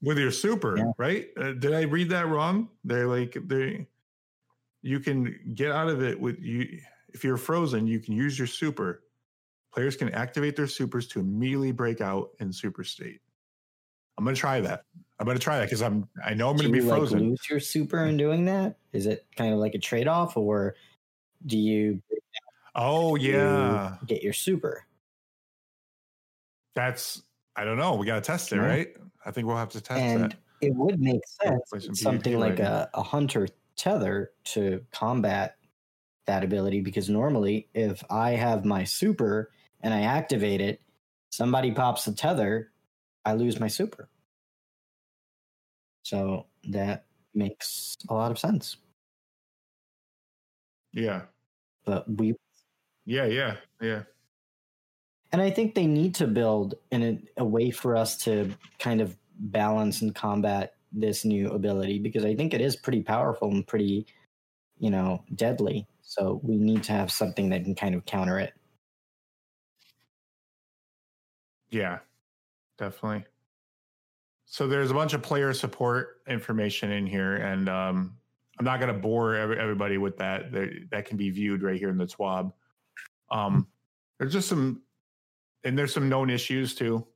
With 0.00 0.18
your 0.18 0.30
super, 0.30 0.76
yeah. 0.76 0.92
right? 0.98 1.28
Uh, 1.36 1.52
did 1.52 1.74
I 1.74 1.82
read 1.82 2.10
that 2.10 2.28
wrong? 2.28 2.68
They're 2.84 3.08
like 3.08 3.36
they, 3.46 3.88
you 4.82 5.00
can 5.00 5.36
get 5.54 5.72
out 5.72 5.88
of 5.88 6.02
it 6.02 6.18
with 6.18 6.38
you. 6.38 6.78
If 7.12 7.24
you're 7.24 7.36
frozen, 7.36 7.86
you 7.86 7.98
can 7.98 8.14
use 8.14 8.38
your 8.38 8.46
super 8.46 9.02
Players 9.74 9.96
can 9.96 10.08
activate 10.10 10.54
their 10.54 10.68
supers 10.68 11.08
to 11.08 11.18
immediately 11.18 11.72
break 11.72 12.00
out 12.00 12.30
in 12.38 12.52
super 12.52 12.84
state. 12.84 13.20
I'm 14.16 14.22
going 14.22 14.36
to 14.36 14.40
try 14.40 14.60
that. 14.60 14.84
I'm 15.18 15.26
going 15.26 15.36
to 15.36 15.42
try 15.42 15.58
that 15.58 15.64
because 15.64 15.82
I'm. 15.82 16.08
I 16.24 16.32
know 16.32 16.48
I'm 16.48 16.56
going 16.56 16.72
to 16.72 16.72
be 16.72 16.86
frozen. 16.86 17.18
Like 17.18 17.28
lose 17.30 17.50
your 17.50 17.58
super 17.58 18.04
in 18.04 18.16
doing 18.16 18.44
that? 18.44 18.76
Is 18.92 19.06
it 19.06 19.26
kind 19.36 19.52
of 19.52 19.58
like 19.58 19.74
a 19.74 19.80
trade 19.80 20.06
off, 20.06 20.36
or 20.36 20.76
do 21.44 21.58
you? 21.58 22.00
Oh 22.76 23.16
yeah, 23.16 23.96
get 24.06 24.22
your 24.22 24.32
super. 24.32 24.86
That's 26.74 27.22
I 27.56 27.64
don't 27.64 27.78
know. 27.78 27.94
We 27.94 28.06
got 28.06 28.16
to 28.16 28.20
test 28.20 28.52
it, 28.52 28.56
yeah. 28.56 28.62
right? 28.62 28.96
I 29.24 29.30
think 29.30 29.46
we'll 29.46 29.56
have 29.56 29.70
to 29.70 29.80
test 29.80 30.00
and 30.00 30.24
that. 30.24 30.34
It 30.60 30.74
would 30.74 31.00
make 31.00 31.20
sense 31.42 32.00
something 32.00 32.38
like 32.38 32.58
a, 32.58 32.88
a 32.94 33.02
hunter 33.02 33.48
tether 33.76 34.32
to 34.44 34.80
combat 34.92 35.56
that 36.26 36.42
ability 36.42 36.80
because 36.80 37.10
normally 37.10 37.68
if 37.74 38.02
I 38.10 38.30
have 38.30 38.64
my 38.64 38.84
super 38.84 39.50
and 39.82 39.92
I 39.92 40.02
activate 40.02 40.60
it, 40.60 40.80
somebody 41.30 41.70
pops 41.70 42.04
the 42.04 42.12
tether, 42.12 42.70
I 43.24 43.34
lose 43.34 43.60
my 43.60 43.68
super. 43.68 44.08
So 46.02 46.46
that 46.68 47.04
makes 47.34 47.96
a 48.08 48.14
lot 48.14 48.30
of 48.30 48.38
sense. 48.38 48.76
Yeah. 50.92 51.22
But 51.84 52.08
we. 52.08 52.34
Yeah, 53.04 53.26
yeah, 53.26 53.56
yeah. 53.82 54.02
And 55.34 55.42
I 55.42 55.50
think 55.50 55.74
they 55.74 55.88
need 55.88 56.14
to 56.14 56.28
build 56.28 56.76
in 56.92 57.02
a, 57.02 57.42
a 57.42 57.44
way 57.44 57.72
for 57.72 57.96
us 57.96 58.16
to 58.18 58.54
kind 58.78 59.00
of 59.00 59.16
balance 59.36 60.00
and 60.00 60.14
combat 60.14 60.76
this 60.92 61.24
new 61.24 61.50
ability 61.50 61.98
because 61.98 62.24
I 62.24 62.36
think 62.36 62.54
it 62.54 62.60
is 62.60 62.76
pretty 62.76 63.02
powerful 63.02 63.50
and 63.50 63.66
pretty, 63.66 64.06
you 64.78 64.90
know, 64.90 65.24
deadly. 65.34 65.88
So 66.02 66.40
we 66.44 66.56
need 66.56 66.84
to 66.84 66.92
have 66.92 67.10
something 67.10 67.48
that 67.48 67.64
can 67.64 67.74
kind 67.74 67.96
of 67.96 68.06
counter 68.06 68.38
it. 68.38 68.52
Yeah, 71.70 71.98
definitely. 72.78 73.24
So 74.46 74.68
there's 74.68 74.92
a 74.92 74.94
bunch 74.94 75.14
of 75.14 75.22
player 75.22 75.52
support 75.52 76.20
information 76.28 76.92
in 76.92 77.08
here, 77.08 77.38
and 77.38 77.68
um, 77.68 78.16
I'm 78.60 78.64
not 78.64 78.78
going 78.78 78.94
to 78.94 79.00
bore 79.00 79.34
everybody 79.34 79.98
with 79.98 80.16
that. 80.18 80.52
That 80.92 81.06
can 81.06 81.16
be 81.16 81.30
viewed 81.30 81.64
right 81.64 81.76
here 81.76 81.88
in 81.88 81.98
the 81.98 82.06
TWAB. 82.06 82.52
Um, 83.32 83.66
there's 84.20 84.32
just 84.32 84.48
some, 84.48 84.80
and 85.64 85.76
there's 85.78 85.92
some 85.92 86.08
known 86.08 86.30
issues 86.30 86.74
too 86.74 87.06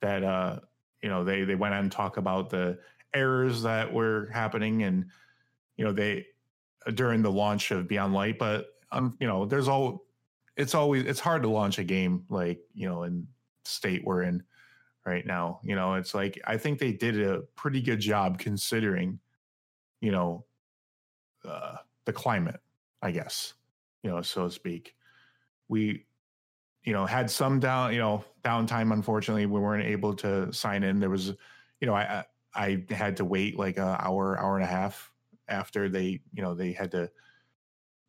that 0.00 0.22
uh, 0.22 0.60
you 1.02 1.08
know 1.08 1.24
they 1.24 1.44
they 1.44 1.54
went 1.54 1.74
on 1.74 1.80
and 1.80 1.92
talk 1.92 2.16
about 2.16 2.50
the 2.50 2.78
errors 3.14 3.62
that 3.62 3.92
were 3.92 4.28
happening, 4.32 4.82
and 4.82 5.06
you 5.76 5.84
know 5.84 5.92
they 5.92 6.26
during 6.94 7.22
the 7.22 7.30
launch 7.30 7.70
of 7.70 7.88
Beyond 7.88 8.14
Light, 8.14 8.38
but 8.38 8.68
um, 8.92 9.16
you 9.20 9.26
know, 9.26 9.46
there's 9.46 9.68
all 9.68 10.06
it's 10.56 10.74
always 10.74 11.04
it's 11.04 11.20
hard 11.20 11.42
to 11.42 11.48
launch 11.48 11.78
a 11.78 11.84
game 11.84 12.24
like 12.28 12.60
you 12.74 12.88
know 12.88 13.04
in 13.04 13.26
state 13.64 14.04
we're 14.04 14.22
in 14.22 14.42
right 15.04 15.26
now. 15.26 15.60
You 15.62 15.76
know, 15.76 15.94
it's 15.94 16.14
like 16.14 16.40
I 16.46 16.56
think 16.56 16.78
they 16.78 16.92
did 16.92 17.20
a 17.20 17.42
pretty 17.56 17.82
good 17.82 18.00
job 18.00 18.38
considering, 18.38 19.20
you 20.00 20.12
know, 20.12 20.44
uh, 21.44 21.76
the 22.04 22.12
climate. 22.12 22.60
I 23.02 23.12
guess 23.12 23.54
you 24.02 24.10
know, 24.10 24.22
so 24.22 24.44
to 24.44 24.50
speak. 24.50 24.94
We, 25.68 26.06
you 26.84 26.92
know, 26.92 27.06
had 27.06 27.30
some 27.30 27.60
down, 27.60 27.92
you 27.92 27.98
know, 27.98 28.24
downtime. 28.42 28.92
Unfortunately, 28.92 29.46
we 29.46 29.60
weren't 29.60 29.84
able 29.84 30.14
to 30.16 30.52
sign 30.52 30.82
in. 30.82 30.98
There 30.98 31.10
was, 31.10 31.28
you 31.80 31.86
know, 31.86 31.94
I 31.94 32.24
I 32.54 32.84
had 32.90 33.16
to 33.18 33.24
wait 33.24 33.58
like 33.58 33.76
an 33.76 33.96
hour, 34.00 34.38
hour 34.38 34.56
and 34.56 34.64
a 34.64 34.68
half 34.68 35.12
after 35.48 35.88
they, 35.88 36.20
you 36.32 36.42
know, 36.42 36.54
they 36.54 36.72
had 36.72 36.90
to 36.92 37.10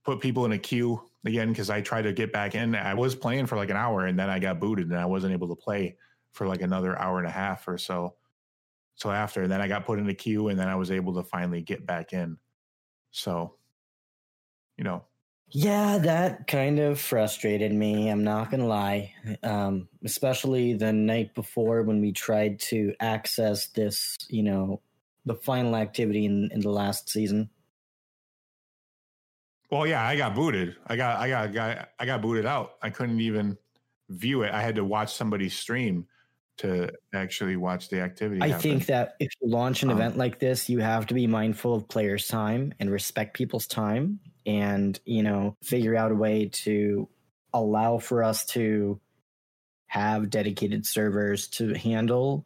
put 0.04 0.20
people 0.20 0.46
in 0.46 0.52
a 0.52 0.58
queue 0.58 1.02
again 1.26 1.50
because 1.50 1.70
I 1.70 1.82
tried 1.82 2.04
to 2.04 2.14
get 2.14 2.34
back 2.34 2.56
in. 2.56 2.76
I 2.76 2.94
was 2.94 3.16
playing 3.16 3.46
for 3.46 3.56
like 3.56 3.70
an 3.70 3.78
hour 3.78 4.06
and 4.06 4.18
then 4.18 4.30
I 4.30 4.40
got 4.40 4.60
booted 4.60 4.90
and 4.90 4.98
I 4.98 5.06
wasn't 5.06 5.34
able 5.34 5.50
to 5.50 5.56
play 5.56 5.98
for 6.32 6.48
like 6.48 6.62
another 6.62 6.98
hour 6.98 7.20
and 7.20 7.28
a 7.28 7.32
half 7.32 7.68
or 7.68 7.78
so. 7.78 8.16
So 8.96 9.12
after, 9.12 9.48
then 9.48 9.62
I 9.62 9.68
got 9.68 9.86
put 9.86 10.00
in 10.00 10.10
a 10.10 10.14
queue 10.14 10.48
and 10.48 10.60
then 10.60 10.68
I 10.68 10.76
was 10.76 10.92
able 10.92 11.14
to 11.16 11.24
finally 11.24 11.62
get 11.62 11.86
back 11.86 12.14
in. 12.14 12.38
So, 13.12 13.58
you 14.78 14.84
know. 14.84 15.06
Yeah, 15.54 15.98
that 16.00 16.48
kind 16.48 16.80
of 16.80 17.00
frustrated 17.00 17.74
me. 17.74 18.10
I'm 18.10 18.24
not 18.24 18.50
going 18.50 18.62
to 18.62 18.68
lie. 18.68 19.14
Um, 19.44 19.90
especially 20.04 20.74
the 20.74 20.94
night 20.94 21.36
before 21.36 21.84
when 21.84 22.00
we 22.00 22.14
tried 22.14 22.60
to 22.62 22.94
access 23.00 23.68
this, 23.68 24.18
you 24.30 24.44
know, 24.44 24.82
the 25.26 25.36
final 25.36 25.76
activity 25.76 26.26
in, 26.26 26.50
in 26.54 26.62
the 26.62 26.70
last 26.70 27.10
season. 27.10 27.50
Well, 29.70 29.86
yeah, 29.86 30.06
I 30.06 30.16
got 30.16 30.36
booted. 30.36 30.76
I 30.88 30.96
got, 30.96 31.20
I 31.20 31.30
got, 31.30 31.54
got, 31.54 31.90
I 32.00 32.06
got 32.06 32.22
booted 32.22 32.46
out. 32.46 32.76
I 32.82 32.90
couldn't 32.90 33.22
even 33.22 33.58
view 34.10 34.44
it. 34.44 34.54
I 34.54 34.62
had 34.62 34.76
to 34.76 34.86
watch 34.86 35.14
somebody 35.14 35.50
stream 35.50 36.08
to 36.58 36.92
actually 37.14 37.56
watch 37.56 37.90
the 37.90 38.02
activity. 38.02 38.42
I 38.42 38.48
happen. 38.48 38.62
think 38.62 38.86
that 38.88 39.16
if 39.20 39.32
you 39.42 39.50
launch 39.50 39.84
an 39.84 39.90
um, 39.90 39.98
event 39.98 40.18
like 40.18 40.40
this, 40.40 40.70
you 40.70 40.80
have 40.80 41.08
to 41.08 41.14
be 41.14 41.28
mindful 41.28 41.74
of 41.74 41.88
players' 41.88 42.28
time 42.28 42.74
and 42.80 42.92
respect 42.92 43.36
people's 43.36 43.68
time, 43.68 44.20
and 44.46 45.00
you 45.06 45.24
know, 45.24 45.56
figure 45.64 45.96
out 45.96 46.12
a 46.12 46.16
way 46.16 46.50
to 46.52 47.08
allow 47.54 47.98
for 47.98 48.24
us 48.24 48.46
to 48.46 49.00
have 49.88 50.30
dedicated 50.30 50.86
servers 50.86 51.48
to 51.48 51.74
handle 51.74 52.46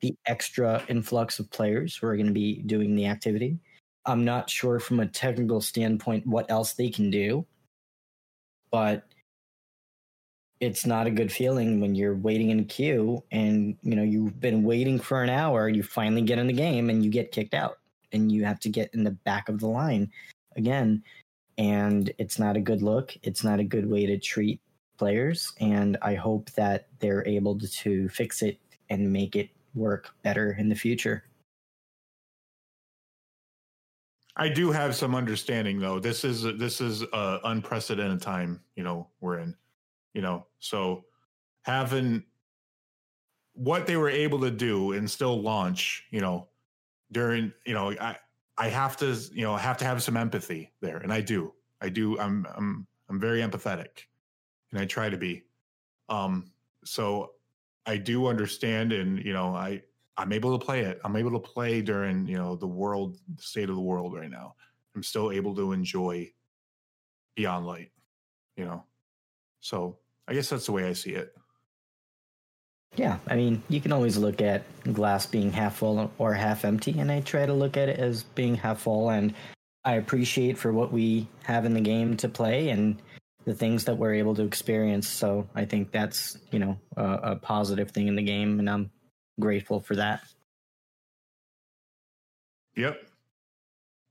the 0.00 0.14
extra 0.26 0.82
influx 0.88 1.38
of 1.38 1.50
players 1.50 1.96
who 1.96 2.06
are 2.06 2.16
going 2.16 2.26
to 2.26 2.32
be 2.32 2.62
doing 2.62 2.96
the 2.96 3.06
activity. 3.06 3.58
I'm 4.06 4.24
not 4.24 4.50
sure 4.50 4.80
from 4.80 5.00
a 5.00 5.06
technical 5.06 5.60
standpoint 5.60 6.26
what 6.26 6.50
else 6.50 6.74
they 6.74 6.90
can 6.90 7.10
do, 7.10 7.46
but 8.70 9.04
it's 10.60 10.86
not 10.86 11.06
a 11.06 11.10
good 11.10 11.32
feeling 11.32 11.80
when 11.80 11.94
you're 11.94 12.16
waiting 12.16 12.50
in 12.50 12.60
a 12.60 12.64
queue 12.64 13.22
and 13.30 13.76
you 13.82 13.94
know 13.94 14.02
you've 14.02 14.40
been 14.40 14.62
waiting 14.62 14.98
for 14.98 15.22
an 15.22 15.28
hour 15.28 15.68
you 15.68 15.82
finally 15.82 16.22
get 16.22 16.38
in 16.38 16.46
the 16.46 16.52
game 16.52 16.88
and 16.90 17.04
you 17.04 17.10
get 17.10 17.32
kicked 17.32 17.54
out 17.54 17.78
and 18.12 18.30
you 18.30 18.44
have 18.44 18.60
to 18.60 18.68
get 18.68 18.92
in 18.94 19.04
the 19.04 19.10
back 19.10 19.48
of 19.48 19.58
the 19.60 19.66
line 19.66 20.10
again 20.56 21.02
and 21.56 22.12
it's 22.18 22.38
not 22.38 22.56
a 22.56 22.60
good 22.60 22.82
look. 22.82 23.16
It's 23.22 23.44
not 23.44 23.60
a 23.60 23.64
good 23.64 23.88
way 23.88 24.06
to 24.06 24.18
treat 24.18 24.60
players 24.96 25.52
and 25.60 25.96
i 26.02 26.14
hope 26.14 26.50
that 26.52 26.86
they're 27.00 27.26
able 27.26 27.58
to, 27.58 28.08
fix 28.08 28.42
it 28.42 28.60
and 28.90 29.12
make 29.12 29.34
it 29.34 29.50
work 29.74 30.10
better 30.22 30.52
in 30.52 30.68
the 30.68 30.74
future. 30.74 31.24
I 34.36 34.48
do 34.48 34.70
have 34.70 34.94
some 34.94 35.14
understanding 35.14 35.80
though. 35.80 35.98
This 35.98 36.24
is 36.24 36.42
this 36.42 36.80
is 36.80 37.02
a 37.02 37.40
unprecedented 37.44 38.20
time, 38.20 38.60
you 38.76 38.84
know, 38.84 39.08
we're 39.20 39.38
in 39.38 39.56
you 40.12 40.22
know. 40.22 40.46
So 40.60 41.04
having 41.62 42.22
what 43.54 43.86
they 43.86 43.96
were 43.96 44.10
able 44.10 44.40
to 44.40 44.50
do 44.50 44.92
and 44.92 45.10
still 45.10 45.40
launch 45.40 46.04
you 46.10 46.20
know 46.20 46.48
during 47.12 47.52
you 47.64 47.72
know 47.72 47.92
i 48.00 48.16
i 48.58 48.68
have 48.68 48.96
to 48.96 49.16
you 49.32 49.42
know 49.42 49.56
have 49.56 49.76
to 49.76 49.84
have 49.84 50.02
some 50.02 50.16
empathy 50.16 50.72
there 50.80 50.98
and 50.98 51.12
i 51.12 51.20
do. 51.20 51.52
I 51.80 51.88
do 51.90 52.18
i'm 52.18 52.46
i'm 52.56 52.86
i'm 53.08 53.20
very 53.20 53.40
empathetic 53.40 54.06
and 54.70 54.80
i 54.80 54.86
try 54.86 55.10
to 55.10 55.16
be. 55.16 55.42
Um 56.08 56.50
so 56.84 57.32
i 57.86 57.96
do 57.96 58.26
understand 58.26 58.92
and 58.92 59.22
you 59.24 59.32
know 59.32 59.54
i 59.54 59.82
i'm 60.16 60.32
able 60.32 60.58
to 60.58 60.64
play 60.64 60.80
it. 60.80 61.00
I'm 61.04 61.16
able 61.16 61.32
to 61.32 61.38
play 61.38 61.82
during 61.82 62.26
you 62.26 62.38
know 62.38 62.56
the 62.56 62.66
world 62.66 63.18
the 63.36 63.42
state 63.42 63.68
of 63.68 63.76
the 63.76 63.82
world 63.82 64.14
right 64.14 64.30
now. 64.30 64.54
I'm 64.94 65.02
still 65.02 65.32
able 65.32 65.54
to 65.56 65.72
enjoy 65.72 66.30
beyond 67.34 67.66
light 67.66 67.90
you 68.56 68.64
know? 68.64 68.84
So 69.60 69.98
I 70.28 70.34
guess 70.34 70.48
that's 70.48 70.66
the 70.66 70.72
way 70.72 70.88
I 70.88 70.92
see 70.92 71.10
it. 71.10 71.34
Yeah, 72.96 73.18
I 73.26 73.34
mean, 73.34 73.62
you 73.68 73.80
can 73.80 73.92
always 73.92 74.16
look 74.16 74.40
at 74.40 74.64
glass 74.92 75.26
being 75.26 75.52
half 75.52 75.76
full 75.76 76.12
or 76.18 76.32
half 76.32 76.64
empty, 76.64 76.98
and 76.98 77.10
I 77.10 77.20
try 77.20 77.44
to 77.44 77.52
look 77.52 77.76
at 77.76 77.88
it 77.88 77.98
as 77.98 78.22
being 78.22 78.54
half 78.54 78.82
full. 78.82 79.10
And 79.10 79.34
I 79.84 79.94
appreciate 79.94 80.56
for 80.56 80.72
what 80.72 80.92
we 80.92 81.26
have 81.42 81.64
in 81.64 81.74
the 81.74 81.80
game 81.80 82.16
to 82.18 82.28
play 82.28 82.68
and 82.70 82.96
the 83.44 83.54
things 83.54 83.84
that 83.84 83.98
we're 83.98 84.14
able 84.14 84.34
to 84.36 84.44
experience. 84.44 85.08
So 85.08 85.46
I 85.54 85.64
think 85.64 85.90
that's 85.90 86.38
you 86.52 86.60
know 86.60 86.78
a, 86.96 87.04
a 87.04 87.36
positive 87.36 87.90
thing 87.90 88.06
in 88.06 88.14
the 88.14 88.22
game, 88.22 88.60
and 88.60 88.70
I'm 88.70 88.90
grateful 89.40 89.80
for 89.80 89.96
that. 89.96 90.22
Yep, 92.76 93.02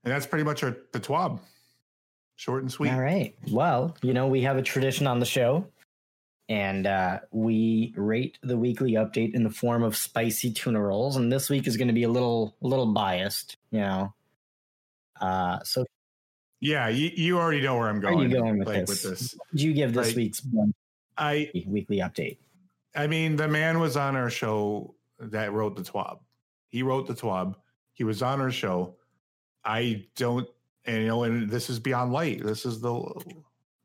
and 0.03 0.13
that's 0.13 0.25
pretty 0.25 0.43
much 0.43 0.63
our 0.63 0.77
the 0.91 0.99
twab. 0.99 1.39
Short 2.35 2.63
and 2.63 2.71
sweet. 2.71 2.91
All 2.91 2.99
right. 2.99 3.35
Well, 3.51 3.95
you 4.01 4.13
know, 4.13 4.27
we 4.27 4.41
have 4.41 4.57
a 4.57 4.61
tradition 4.61 5.05
on 5.05 5.19
the 5.19 5.25
show 5.25 5.67
and 6.53 6.85
uh, 6.85 7.19
we 7.31 7.95
rate 7.97 8.37
the 8.43 8.55
weekly 8.55 8.91
update 8.91 9.33
in 9.33 9.43
the 9.43 9.49
form 9.49 9.81
of 9.81 9.97
spicy 9.97 10.53
tuna 10.53 10.79
rolls. 10.79 11.15
And 11.15 11.31
this 11.31 11.49
week 11.49 11.65
is 11.65 11.77
going 11.77 11.87
to 11.87 11.95
be 11.95 12.03
a 12.03 12.09
little, 12.09 12.55
a 12.61 12.67
little 12.67 12.93
biased, 12.93 13.57
you 13.71 13.79
know. 13.79 14.13
Uh, 15.19 15.63
so, 15.63 15.83
yeah, 16.59 16.89
you, 16.89 17.09
you 17.15 17.39
already 17.39 17.61
know 17.61 17.75
where 17.75 17.89
I'm 17.89 17.99
going. 17.99 18.19
Are 18.19 18.23
you 18.27 18.29
going 18.29 18.59
with, 18.59 18.67
like, 18.67 18.85
this? 18.85 19.03
with 19.03 19.19
this? 19.19 19.35
You 19.51 19.73
give 19.73 19.95
this 19.95 20.09
like, 20.09 20.15
week's 20.15 20.43
I 21.17 21.49
weekly 21.65 21.97
update? 21.97 22.37
I 22.95 23.07
mean, 23.07 23.35
the 23.35 23.47
man 23.47 23.79
was 23.79 23.97
on 23.97 24.15
our 24.15 24.29
show 24.29 24.93
that 25.17 25.53
wrote 25.53 25.75
the 25.75 25.81
TWAB. 25.81 26.19
He 26.69 26.83
wrote 26.83 27.07
the 27.07 27.15
TWAB. 27.15 27.55
He 27.93 28.03
was 28.03 28.21
on 28.21 28.39
our 28.39 28.51
show. 28.51 28.93
I 29.65 30.05
don't, 30.15 30.47
and 30.85 31.01
you 31.01 31.07
know, 31.07 31.23
and 31.23 31.49
this 31.49 31.71
is 31.71 31.79
beyond 31.79 32.13
light. 32.13 32.43
This 32.43 32.63
is 32.63 32.79
the 32.79 32.93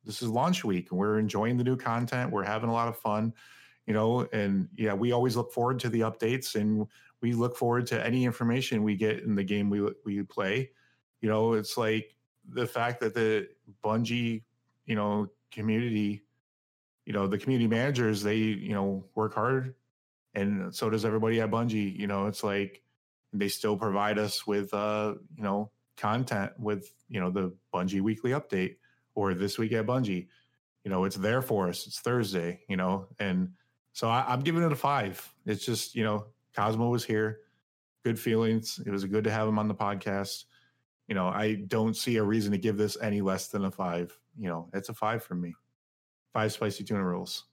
this 0.09 0.23
is 0.23 0.29
launch 0.31 0.65
week 0.65 0.91
and 0.91 0.99
we're 0.99 1.19
enjoying 1.19 1.59
the 1.59 1.63
new 1.63 1.77
content. 1.77 2.33
We're 2.33 2.43
having 2.43 2.71
a 2.71 2.73
lot 2.73 2.89
of 2.89 2.97
fun, 2.97 3.35
you 3.87 3.93
know, 3.93 4.27
and 4.33 4.67
yeah, 4.75 4.95
we 4.95 5.13
always 5.13 5.37
look 5.37 5.53
forward 5.53 5.79
to 5.81 5.91
the 5.91 6.01
updates 6.01 6.55
and 6.55 6.87
we 7.21 7.35
look 7.35 7.59
forward 7.59 7.87
to 7.89 8.07
any 8.07 8.25
information 8.25 8.83
we 8.83 8.97
get 8.97 9.23
in 9.23 9.35
the 9.35 9.45
game 9.45 9.69
we 9.69 9.87
we 10.07 10.23
play. 10.23 10.71
You 11.21 11.29
know, 11.29 11.53
it's 11.53 11.77
like 11.77 12.17
the 12.49 12.67
fact 12.67 13.01
that 13.01 13.13
the 13.13 13.49
Bungie, 13.85 14.45
you 14.87 14.97
know, 14.97 15.29
community, 15.51 16.25
you 17.05 17.13
know, 17.13 17.27
the 17.27 17.37
community 17.37 17.69
managers, 17.69 18.23
they, 18.23 18.37
you 18.37 18.73
know, 18.73 19.05
work 19.15 19.35
hard 19.35 19.75
and 20.33 20.75
so 20.75 20.89
does 20.89 21.05
everybody 21.05 21.43
at 21.43 21.51
Bungie. 21.51 21.95
You 21.95 22.07
know, 22.07 22.29
it's 22.29 22.43
like 22.43 22.81
they 23.35 23.49
still 23.49 23.77
provide 23.77 24.19
us 24.19 24.47
with 24.47 24.73
uh, 24.73 25.17
you 25.37 25.43
know, 25.43 25.71
content 25.99 26.53
with, 26.59 26.91
you 27.11 27.21
know, 27.21 27.31
the 27.31 27.53
Bungie 27.75 28.01
weekly 28.01 28.31
update 28.31 28.77
or 29.19 29.35
this 29.35 29.59
week 29.59 29.73
at 29.73 29.85
Bungie. 29.85 30.29
You 30.85 30.91
know, 30.93 31.05
it's 31.05 31.17
there 31.17 31.43
for 31.43 31.69
us. 31.69 31.89
It's 31.89 31.99
Thursday, 31.99 32.61
you 32.69 32.77
know, 32.77 33.09
and 33.19 33.51
so 33.93 34.09
I, 34.09 34.33
am 34.33 34.43
giving 34.43 34.63
it 34.63 34.71
a 34.71 34.77
five. 34.77 35.29
It's 35.45 35.67
just, 35.67 35.97
you 35.97 36.05
know, 36.05 36.27
Cozmo 36.55 36.89
was 36.89 37.05
here, 37.05 37.41
good 38.05 38.17
feelings. 38.19 38.81
It 38.87 38.91
was 38.91 39.05
good 39.05 39.25
to 39.25 39.31
have 39.33 39.49
him 39.49 39.59
on 39.59 39.67
the 39.67 39.75
podcast. 39.75 40.45
You 41.09 41.17
know, 41.17 41.27
I 41.27 41.55
don't 41.67 41.97
see 41.97 42.17
a 42.17 42.23
reason 42.23 42.53
to 42.53 42.59
give 42.59 42.77
this 42.77 42.97
any 43.03 43.21
less 43.21 43.49
than 43.49 43.65
a 43.65 43.73
five. 43.73 44.17
You 44.39 44.49
know, 44.49 44.69
it's 44.73 44.89
a 44.89 44.95
five 44.95 45.25
for 45.25 45.35
me. 45.35 45.53
Five 46.33 46.53
spicy 46.53 46.85
tuna 46.85 47.03
rolls. 47.03 47.47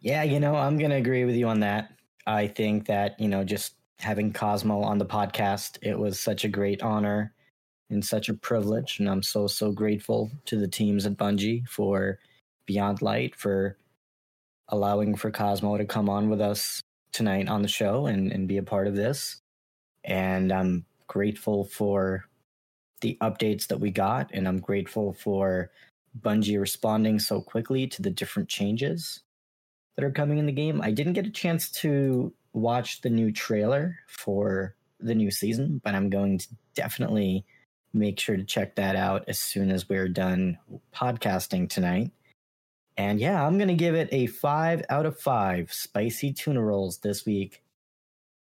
Yeah, 0.00 0.24
you 0.24 0.40
know, 0.40 0.56
I'm 0.56 0.76
going 0.76 0.90
to 0.90 0.96
agree 0.96 1.24
with 1.24 1.36
you 1.36 1.48
on 1.48 1.60
that. 1.60 1.92
I 2.26 2.48
think 2.48 2.86
that, 2.88 3.18
you 3.18 3.28
know, 3.28 3.42
just 3.42 3.76
having 3.98 4.30
Cozmo 4.30 4.82
on 4.82 4.98
the 4.98 5.06
podcast, 5.06 5.78
it 5.80 5.98
was 5.98 6.20
such 6.20 6.44
a 6.44 6.48
great 6.48 6.82
honor 6.82 7.32
and 7.92 8.04
such 8.04 8.28
a 8.28 8.34
privilege. 8.34 8.98
And 8.98 9.08
I'm 9.08 9.22
so, 9.22 9.46
so 9.46 9.70
grateful 9.70 10.30
to 10.46 10.56
the 10.56 10.68
teams 10.68 11.06
at 11.06 11.16
Bungie 11.16 11.68
for 11.68 12.18
Beyond 12.66 13.02
Light, 13.02 13.36
for 13.36 13.76
allowing 14.68 15.14
for 15.14 15.30
Cozmo 15.30 15.76
to 15.76 15.84
come 15.84 16.08
on 16.08 16.30
with 16.30 16.40
us 16.40 16.80
tonight 17.12 17.48
on 17.48 17.62
the 17.62 17.68
show 17.68 18.06
and, 18.06 18.32
and 18.32 18.48
be 18.48 18.56
a 18.56 18.62
part 18.62 18.86
of 18.86 18.96
this. 18.96 19.40
And 20.04 20.50
I'm 20.50 20.86
grateful 21.06 21.64
for 21.64 22.24
the 23.02 23.18
updates 23.20 23.66
that 23.68 23.80
we 23.80 23.90
got. 23.90 24.30
And 24.32 24.48
I'm 24.48 24.58
grateful 24.58 25.12
for 25.12 25.70
Bungie 26.18 26.60
responding 26.60 27.18
so 27.18 27.40
quickly 27.40 27.86
to 27.88 28.02
the 28.02 28.10
different 28.10 28.48
changes 28.48 29.20
that 29.96 30.04
are 30.04 30.10
coming 30.10 30.38
in 30.38 30.46
the 30.46 30.52
game. 30.52 30.80
I 30.80 30.90
didn't 30.90 31.12
get 31.12 31.26
a 31.26 31.30
chance 31.30 31.70
to 31.82 32.32
watch 32.54 33.02
the 33.02 33.10
new 33.10 33.30
trailer 33.32 33.98
for 34.06 34.74
the 35.00 35.14
new 35.14 35.30
season, 35.30 35.80
but 35.84 35.94
I'm 35.94 36.10
going 36.10 36.38
to 36.38 36.48
definitely 36.74 37.44
make 37.92 38.18
sure 38.18 38.36
to 38.36 38.44
check 38.44 38.76
that 38.76 38.96
out 38.96 39.24
as 39.28 39.38
soon 39.38 39.70
as 39.70 39.88
we're 39.88 40.08
done 40.08 40.58
podcasting 40.94 41.68
tonight. 41.68 42.10
And 42.96 43.20
yeah, 43.20 43.44
I'm 43.44 43.58
going 43.58 43.68
to 43.68 43.74
give 43.74 43.94
it 43.94 44.08
a 44.12 44.26
five 44.26 44.82
out 44.90 45.06
of 45.06 45.18
five 45.18 45.72
spicy 45.72 46.32
tuna 46.32 46.62
rolls 46.62 46.98
this 46.98 47.24
week. 47.24 47.62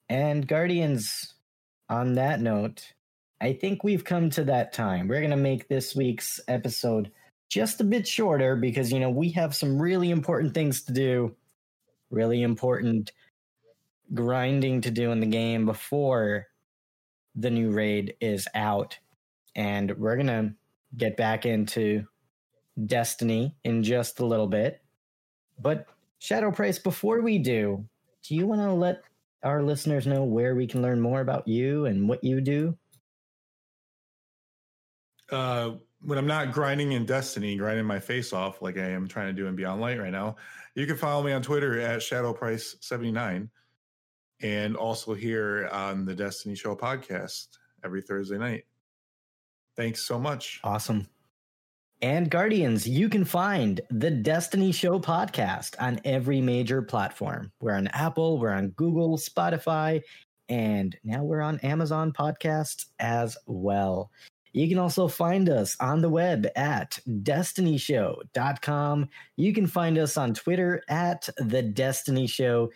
And 0.09 0.47
Guardians, 0.47 1.35
on 1.89 2.15
that 2.15 2.41
note, 2.41 2.93
I 3.41 3.53
think 3.53 3.83
we've 3.83 4.05
come 4.05 4.31
to 4.31 4.45
that 4.45 4.73
time. 4.73 5.09
We're 5.09 5.21
going 5.21 5.31
to 5.31 5.37
make 5.37 5.69
this 5.69 5.97
week's 5.97 6.41
episode 6.49 7.11
just 7.49 7.81
a 7.81 7.85
bit 7.85 8.07
shorter 8.07 8.57
because, 8.57 8.93
you 8.93 9.01
know, 9.01 9.11
we 9.11 9.31
have 9.33 9.55
some 9.55 9.81
really 9.81 10.11
important 10.11 10.55
things 10.55 10.83
to 10.83 10.93
do, 10.93 11.35
really 12.11 12.43
important 12.43 13.13
grinding 14.15 14.81
to 14.83 14.91
do 14.91 15.11
in 15.11 15.21
the 15.21 15.27
game 15.27 15.67
before 15.67 16.47
the 17.35 17.51
new 17.51 17.71
raid 17.71 18.15
is 18.21 18.47
out. 18.55 18.99
And 19.55 19.91
we're 19.99 20.17
going 20.17 20.27
to 20.27 20.55
get 20.97 21.17
back 21.17 21.47
into 21.47 22.07
Destiny 22.87 23.55
in 23.65 23.83
just 23.83 24.21
a 24.21 24.27
little 24.27 24.47
bit. 24.47 24.83
But 25.59 25.87
Shadow 26.19 26.51
Price, 26.51 26.79
before 26.79 27.21
we 27.21 27.39
do, 27.39 27.85
do 28.23 28.35
you 28.35 28.47
want 28.47 28.61
to 28.61 28.73
let 28.73 29.03
our 29.43 29.63
listeners 29.63 30.07
know 30.07 30.25
where 30.25 30.55
we 30.55 30.67
can 30.67 30.83
learn 30.83 31.01
more 31.01 31.21
about 31.21 31.47
you 31.47 31.87
and 31.87 32.09
what 32.09 32.23
you 32.23 32.41
do? 32.41 32.77
Uh, 35.31 35.73
when 36.03 36.19
I'm 36.19 36.27
not 36.27 36.53
grinding 36.53 36.93
in 36.93 37.05
Destiny, 37.05 37.57
grinding 37.57 37.87
my 37.87 37.99
face 37.99 38.33
off 38.33 38.63
like 38.63 38.77
I 38.77 38.89
am 38.89 39.09
trying 39.09 39.29
to 39.29 39.33
do 39.33 39.47
in 39.47 39.57
Beyond 39.57 39.81
Light 39.81 39.99
right 39.99 40.13
now, 40.13 40.37
you 40.75 40.87
can 40.87 40.97
follow 40.97 41.23
me 41.23 41.33
on 41.33 41.43
Twitter 41.43 41.81
at 41.81 42.01
ShadowPrice79 42.01 43.49
and 44.43 44.77
also 44.77 45.15
here 45.15 45.69
on 45.73 46.05
the 46.05 46.15
Destiny 46.15 46.55
Show 46.55 46.75
podcast 46.75 47.59
every 47.85 48.03
Thursday 48.03 48.39
night. 48.39 48.65
Thanks 49.77 50.07
so 50.07 50.19
much. 50.19 50.61
Awesome. 50.65 51.07
And 52.03 52.31
Guardians, 52.31 52.87
you 52.87 53.09
can 53.09 53.25
find 53.25 53.81
the 53.91 54.11
Destiny 54.11 54.73
Show 54.73 54.99
podcast 54.99 55.77
on 55.81 56.01
every 56.05 56.41
major 56.41 56.83
platform. 56.83 57.53
We're 57.61 57.77
on 57.77 57.87
Apple, 57.89 58.41
we're 58.41 58.51
on 58.51 58.71
Google, 58.71 59.17
Spotify, 59.17 60.03
and 60.49 60.97
now 61.05 61.23
we're 61.23 61.43
on 61.43 61.61
Amazon 61.61 62.13
Podcasts 62.13 62.87
as 62.99 63.37
well. 63.47 64.11
You 64.53 64.69
can 64.69 64.79
also 64.79 65.07
find 65.09 65.49
us 65.49 65.77
on 65.81 66.03
the 66.03 66.11
web 66.11 66.47
at 66.57 66.99
destinyshow.com. 67.09 69.09
You 69.37 69.53
can 69.53 69.67
find 69.67 69.97
us 69.97 70.17
on 70.17 70.35
Twitter 70.35 70.83
at 70.89 71.29
the 71.39 71.63
Destiny 71.63 72.27
Show. 72.27 72.73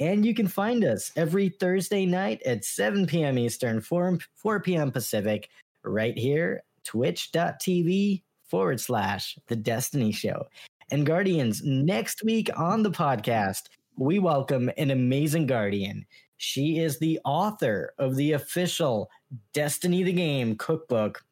And 0.00 0.26
you 0.26 0.34
can 0.34 0.48
find 0.48 0.84
us 0.84 1.12
every 1.16 1.48
Thursday 1.48 2.04
night 2.04 2.42
at 2.44 2.64
7 2.64 3.06
p.m. 3.06 3.38
Eastern, 3.38 3.80
4, 3.80 4.18
4 4.34 4.60
p.m. 4.60 4.90
Pacific, 4.90 5.48
right 5.84 6.16
here, 6.16 6.62
twitch.tv 6.84 8.22
forward 8.48 8.80
slash 8.80 9.38
the 9.48 9.56
Destiny 9.56 10.12
Show. 10.12 10.46
And 10.90 11.06
Guardians, 11.06 11.62
next 11.64 12.22
week 12.24 12.50
on 12.58 12.82
the 12.82 12.90
podcast, 12.90 13.68
we 13.96 14.18
welcome 14.18 14.70
an 14.76 14.90
amazing 14.90 15.46
Guardian. 15.46 16.06
She 16.36 16.78
is 16.78 16.98
the 16.98 17.20
author 17.24 17.94
of 17.98 18.16
the 18.16 18.32
official 18.32 19.10
Destiny 19.52 20.02
the 20.02 20.12
Game 20.12 20.56
cookbook, 20.56 21.24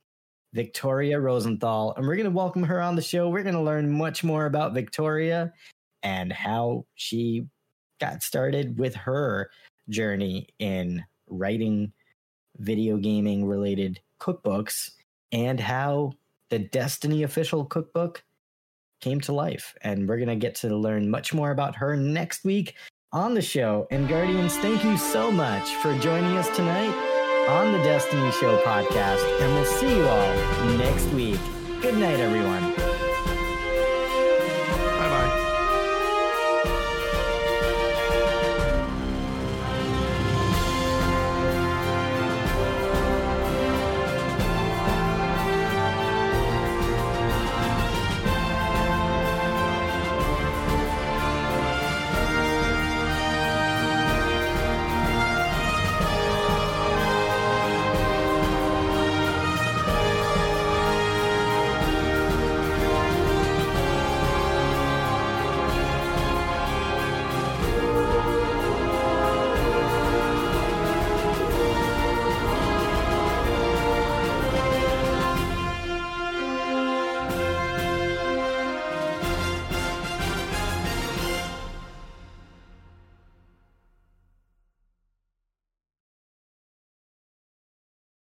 Victoria 0.53 1.20
Rosenthal. 1.20 1.95
And 1.97 2.07
we're 2.07 2.16
going 2.16 2.24
to 2.24 2.31
welcome 2.31 2.62
her 2.62 2.81
on 2.81 2.97
the 2.97 3.03
show. 3.03 3.29
We're 3.29 3.43
going 3.43 3.55
to 3.55 3.61
learn 3.61 3.91
much 3.91 4.24
more 4.24 4.47
about 4.47 4.74
Victoria 4.74 5.53
and 6.03 6.33
how 6.33 6.87
she 6.95 7.47
got 8.01 8.23
started 8.23 8.79
with 8.79 8.95
her 8.95 9.51
journey 9.89 10.49
in 10.59 11.05
writing 11.29 11.93
video 12.59 12.97
gaming 12.97 13.47
related 13.47 14.01
cookbooks 14.23 14.93
and 15.32 15.59
how 15.59 16.12
the 16.51 16.61
Destiny 16.61 17.24
official 17.24 17.65
cookbook 17.65 18.23
came 19.01 19.20
to 19.23 19.32
life. 19.32 19.74
And 19.82 20.09
we're 20.09 20.19
going 20.19 20.28
to 20.28 20.36
get 20.36 20.55
to 20.57 20.77
learn 20.77 21.11
much 21.11 21.35
more 21.35 21.51
about 21.51 21.77
her 21.77 21.97
next 21.97 22.44
week 22.44 22.77
on 23.12 23.35
the 23.35 23.43
show. 23.43 23.86
And 23.90 24.09
Guardians, 24.09 24.57
thank 24.59 24.85
you 24.85 24.97
so 24.97 25.31
much 25.31 25.74
for 25.77 25.99
joining 25.99 26.36
us 26.36 26.55
tonight 26.55 26.94
on 27.49 27.73
the 27.73 27.78
Destiny 27.78 28.31
Show 28.32 28.57
podcast. 28.59 29.24
And 29.40 29.53
we'll 29.55 29.65
see 29.65 29.97
you 29.97 30.05
all 30.05 30.77
next 30.77 31.07
week. 31.09 31.40
Good 31.81 31.97
night, 31.97 32.20
everyone. 32.20 32.82